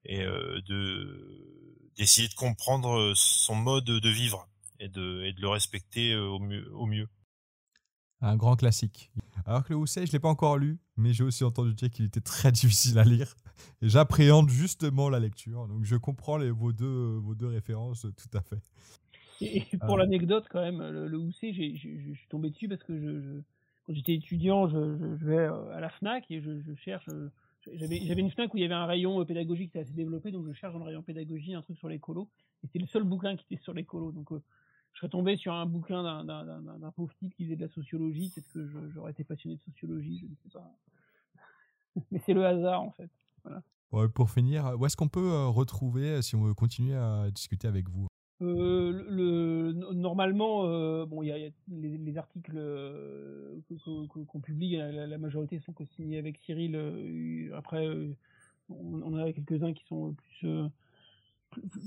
et 0.04 0.22
euh, 0.22 0.60
de 0.66 1.90
d'essayer 1.96 2.26
de 2.28 2.34
comprendre 2.34 3.12
son 3.14 3.54
mode 3.54 3.84
de 3.84 4.08
vivre 4.08 4.48
et 4.82 4.88
de, 4.88 5.22
et 5.22 5.32
de 5.32 5.40
le 5.40 5.48
respecter 5.48 6.12
euh, 6.12 6.26
au 6.26 6.40
mieux, 6.40 6.70
au 6.74 6.86
mieux. 6.86 7.08
Un 8.20 8.36
grand 8.36 8.56
classique. 8.56 9.10
Alors 9.46 9.64
que 9.64 9.72
le 9.72 9.76
Housset, 9.76 10.06
je 10.06 10.12
l'ai 10.12 10.18
pas 10.18 10.28
encore 10.28 10.58
lu, 10.58 10.78
mais 10.96 11.12
j'ai 11.12 11.24
aussi 11.24 11.44
entendu 11.44 11.74
dire 11.74 11.90
qu'il 11.90 12.04
était 12.04 12.20
très 12.20 12.52
difficile 12.52 12.98
à 12.98 13.04
lire. 13.04 13.34
Et 13.80 13.88
j'appréhende 13.88 14.48
justement 14.50 15.08
la 15.08 15.20
lecture, 15.20 15.68
donc 15.68 15.84
je 15.84 15.96
comprends 15.96 16.36
les, 16.36 16.50
vos, 16.50 16.72
deux, 16.72 17.18
vos 17.18 17.34
deux 17.34 17.46
références 17.46 18.02
tout 18.02 18.36
à 18.36 18.42
fait. 18.42 18.60
Et 19.40 19.64
pour 19.78 19.94
euh. 19.94 19.98
l'anecdote, 19.98 20.46
quand 20.50 20.60
même, 20.60 20.78
le, 20.78 21.08
le 21.08 21.18
Housset, 21.18 21.52
je 21.52 21.76
suis 21.76 22.28
tombé 22.28 22.50
dessus 22.50 22.68
parce 22.68 22.82
que 22.82 22.96
je, 22.96 23.40
quand 23.86 23.94
j'étais 23.94 24.14
étudiant, 24.14 24.68
je, 24.68 24.96
je, 25.20 25.24
vais 25.24 25.36
euh, 25.36 25.76
à 25.76 25.80
la 25.80 25.90
FNAC 25.90 26.30
et 26.30 26.40
je, 26.40 26.74
cherche. 26.76 27.08
J'avais 27.74 27.98
une 27.98 28.30
FNAC 28.30 28.52
où 28.54 28.56
il 28.56 28.62
y 28.62 28.64
avait 28.64 28.74
un 28.74 28.86
rayon 28.86 29.24
pédagogique 29.24 29.72
qui 29.72 29.78
était 29.78 29.86
assez 29.86 29.94
développé, 29.94 30.32
donc 30.32 30.46
je 30.46 30.52
cherche 30.52 30.72
dans 30.72 30.80
le 30.80 30.86
rayon 30.86 31.02
pédagogie 31.02 31.54
un 31.54 31.62
truc 31.62 31.78
sur 31.78 31.88
l'écolo. 31.88 32.28
Et 32.62 32.66
c'était 32.66 32.80
le 32.80 32.86
seul 32.86 33.04
bouquin 33.04 33.36
qui 33.36 33.44
était 33.50 33.62
sur 33.62 33.72
l'écolo. 33.72 34.12
Donc 34.12 34.30
je 34.92 34.98
serais 34.98 35.08
tombé 35.08 35.36
sur 35.36 35.52
un 35.52 35.66
bouquin 35.66 36.24
d'un 36.24 36.90
pauvre 36.94 37.12
type 37.14 37.34
qui 37.34 37.44
faisait 37.44 37.56
de 37.56 37.62
la 37.62 37.72
sociologie, 37.72 38.30
peut-être 38.34 38.52
que 38.52 38.90
j'aurais 38.94 39.12
été 39.12 39.24
passionné 39.24 39.56
de 39.56 39.62
sociologie, 39.62 40.18
je 40.18 40.26
ne 40.26 40.34
sais 40.42 40.50
pas. 40.52 40.70
Mais 42.10 42.20
c'est 42.24 42.34
le 42.34 42.44
hasard 42.44 42.82
en 42.82 42.90
fait. 42.92 43.10
Voilà. 43.44 44.08
pour 44.08 44.30
finir, 44.30 44.74
où 44.78 44.86
est-ce 44.86 44.96
qu'on 44.96 45.08
peut 45.08 45.32
euh, 45.32 45.48
retrouver 45.48 46.08
euh, 46.10 46.22
si 46.22 46.36
on 46.36 46.42
veut 46.42 46.54
continuer 46.54 46.94
à 46.94 47.30
discuter 47.30 47.68
avec 47.68 47.88
vous? 47.88 48.06
Euh, 48.42 49.04
le, 49.08 49.72
normalement, 49.94 51.06
bon, 51.06 51.22
il 51.22 51.28
y 51.28 51.32
a, 51.32 51.50
les, 51.68 52.18
articles 52.18 52.58
qu'on 54.26 54.40
publie, 54.40 54.76
la, 54.76 55.18
majorité 55.18 55.60
sont 55.60 55.72
co-signés 55.72 56.18
avec 56.18 56.38
Cyril. 56.38 56.76
après, 57.54 57.86
on, 58.68 59.02
on, 59.02 59.16
a 59.16 59.32
quelques-uns 59.32 59.72
qui 59.72 59.84
sont 59.84 60.14
plus 60.14 60.48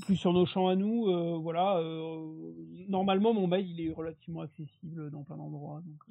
plus 0.01 0.15
sur 0.15 0.33
nos 0.33 0.45
champs 0.45 0.67
à 0.67 0.75
nous, 0.75 1.07
euh, 1.07 1.37
voilà. 1.37 1.77
Euh, 1.77 2.53
normalement, 2.87 3.33
mon 3.33 3.47
mail 3.47 3.69
il 3.69 3.81
est 3.81 3.91
relativement 3.91 4.41
accessible 4.41 5.09
dans 5.11 5.23
plein 5.23 5.37
d'endroits, 5.37 5.81
donc 5.85 6.03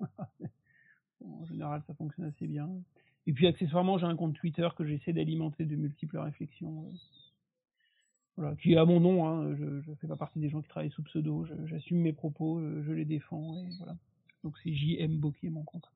euh, 0.00 0.06
en 1.24 1.44
général 1.46 1.82
ça 1.86 1.94
fonctionne 1.94 2.26
assez 2.26 2.46
bien. 2.46 2.70
Et 3.26 3.32
puis 3.32 3.46
accessoirement, 3.46 3.98
j'ai 3.98 4.06
un 4.06 4.16
compte 4.16 4.34
Twitter 4.34 4.68
que 4.76 4.84
j'essaie 4.84 5.12
d'alimenter 5.12 5.64
de 5.64 5.76
multiples 5.76 6.18
réflexions. 6.18 6.90
Voilà, 8.36 8.54
qui 8.56 8.72
est 8.72 8.76
à 8.76 8.84
mon 8.84 9.00
nom, 9.00 9.26
hein, 9.26 9.54
je, 9.56 9.90
ne 9.90 9.94
fais 9.96 10.06
pas 10.06 10.16
partie 10.16 10.38
des 10.38 10.48
gens 10.48 10.62
qui 10.62 10.68
travaillent 10.68 10.92
sous 10.92 11.02
pseudo, 11.02 11.44
j'assume 11.64 11.98
mes 11.98 12.12
propos, 12.12 12.60
je, 12.60 12.92
les 12.92 13.04
défends, 13.04 13.56
et 13.56 13.76
voilà. 13.78 13.96
Donc 14.44 14.56
c'est 14.62 14.72
JM 14.72 15.18
Bokeh 15.18 15.50
mon 15.50 15.64
compte. 15.64 15.90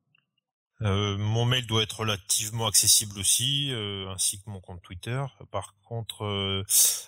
Euh, 0.81 1.17
mon 1.17 1.45
mail 1.45 1.65
doit 1.65 1.83
être 1.83 1.99
relativement 1.99 2.67
accessible 2.67 3.17
aussi, 3.19 3.71
euh, 3.71 4.09
ainsi 4.09 4.41
que 4.41 4.49
mon 4.49 4.59
compte 4.59 4.81
Twitter. 4.81 5.23
Par 5.51 5.75
contre, 5.83 6.23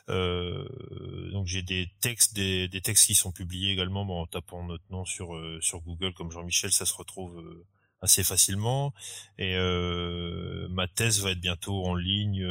euh, 0.10 1.30
donc 1.32 1.48
j'ai 1.48 1.62
des 1.62 1.90
textes, 2.00 2.36
des, 2.36 2.70
textes 2.82 3.08
qui 3.08 3.16
sont 3.16 3.32
publiés 3.32 3.72
également 3.72 4.02
en 4.22 4.28
tapant 4.28 4.64
notre 4.64 4.86
nom 4.90 5.04
sur 5.04 5.36
sur 5.62 5.82
Google 5.82 6.14
comme 6.14 6.32
Jean-Michel, 6.32 6.72
ça 6.72 6.86
se 6.86 6.94
retrouve 6.94 7.66
assez 8.02 8.24
facilement. 8.24 8.94
Et 9.38 9.56
ma 10.70 10.88
thèse 10.88 11.22
va 11.22 11.32
être 11.32 11.42
bientôt 11.42 11.86
en 11.86 11.96
ligne 11.96 12.46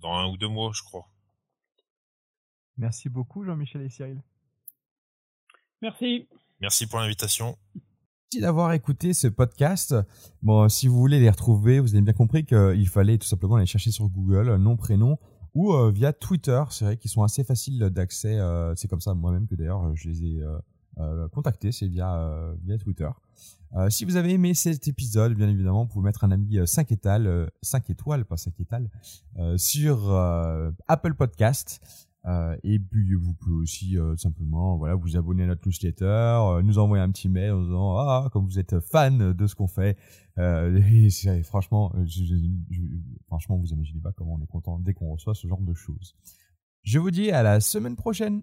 dans 0.00 0.12
un 0.12 0.26
ou 0.28 0.36
deux 0.36 0.48
mois, 0.48 0.72
je 0.74 0.82
crois. 0.82 1.08
Merci 2.78 3.08
beaucoup, 3.08 3.44
Jean-Michel 3.44 3.82
et 3.82 3.90
Cyril. 3.90 4.22
Merci. 5.82 6.28
Merci 6.60 6.86
pour 6.86 6.98
l'invitation. 6.98 7.56
Merci 8.30 8.42
d'avoir 8.42 8.74
écouté 8.74 9.14
ce 9.14 9.26
podcast. 9.26 9.94
Bon, 10.42 10.68
si 10.68 10.86
vous 10.86 10.98
voulez 10.98 11.18
les 11.18 11.30
retrouver, 11.30 11.80
vous 11.80 11.94
avez 11.94 12.02
bien 12.02 12.12
compris 12.12 12.44
qu'il 12.44 12.86
fallait 12.86 13.16
tout 13.16 13.26
simplement 13.26 13.56
les 13.56 13.64
chercher 13.64 13.90
sur 13.90 14.06
Google, 14.10 14.54
nom, 14.56 14.76
prénom, 14.76 15.16
ou 15.54 15.72
euh, 15.72 15.90
via 15.90 16.12
Twitter. 16.12 16.62
C'est 16.68 16.84
vrai 16.84 16.96
qu'ils 16.98 17.10
sont 17.10 17.22
assez 17.22 17.42
faciles 17.42 17.78
d'accès. 17.78 18.38
Euh, 18.38 18.74
c'est 18.76 18.86
comme 18.86 19.00
ça 19.00 19.14
moi-même 19.14 19.46
que 19.46 19.54
d'ailleurs 19.54 19.96
je 19.96 20.10
les 20.10 20.24
ai 20.24 20.42
euh, 20.98 21.26
contactés. 21.28 21.72
C'est 21.72 21.88
via 21.88 22.54
via 22.62 22.76
Twitter. 22.76 23.08
si 23.88 24.04
vous 24.04 24.16
avez 24.16 24.34
aimé 24.34 24.52
cet 24.52 24.86
épisode, 24.88 25.32
bien 25.32 25.48
évidemment, 25.48 25.84
vous 25.84 25.88
pouvez 25.88 26.04
mettre 26.04 26.24
un 26.24 26.30
ami 26.30 26.58
5 26.66 26.92
étoiles, 26.92 27.50
5 27.62 27.88
étoiles, 27.88 28.26
pas 28.26 28.36
5 28.36 28.52
étoiles, 28.60 28.90
sur 29.56 30.12
Apple 30.86 31.14
Podcast. 31.14 31.80
Euh, 32.28 32.56
et 32.62 32.78
puis 32.78 33.14
vous 33.14 33.32
pouvez 33.32 33.54
aussi 33.54 33.96
euh, 33.96 34.14
simplement 34.16 34.76
voilà 34.76 34.94
vous 34.96 35.16
abonner 35.16 35.44
à 35.44 35.46
notre 35.46 35.66
newsletter, 35.66 36.04
euh, 36.04 36.62
nous 36.62 36.78
envoyer 36.78 37.02
un 37.02 37.10
petit 37.10 37.28
mail 37.28 37.52
en 37.52 37.62
disant 37.62 37.96
ah 37.96 38.28
comme 38.32 38.44
vous 38.44 38.58
êtes 38.58 38.80
fan 38.80 39.32
de 39.32 39.46
ce 39.46 39.54
qu'on 39.54 39.68
fait. 39.68 39.96
franchement, 41.44 41.92
franchement 43.26 43.56
vous 43.56 43.72
imaginez 43.72 44.00
pas 44.00 44.12
comment 44.12 44.34
on 44.34 44.42
est 44.42 44.46
content 44.46 44.78
dès 44.78 44.92
qu'on 44.92 45.12
reçoit 45.12 45.34
ce 45.34 45.48
genre 45.48 45.60
de 45.60 45.74
choses. 45.74 46.14
Je 46.82 46.98
vous 46.98 47.10
dis 47.10 47.30
à 47.30 47.42
la 47.42 47.60
semaine 47.60 47.96
prochaine. 47.96 48.42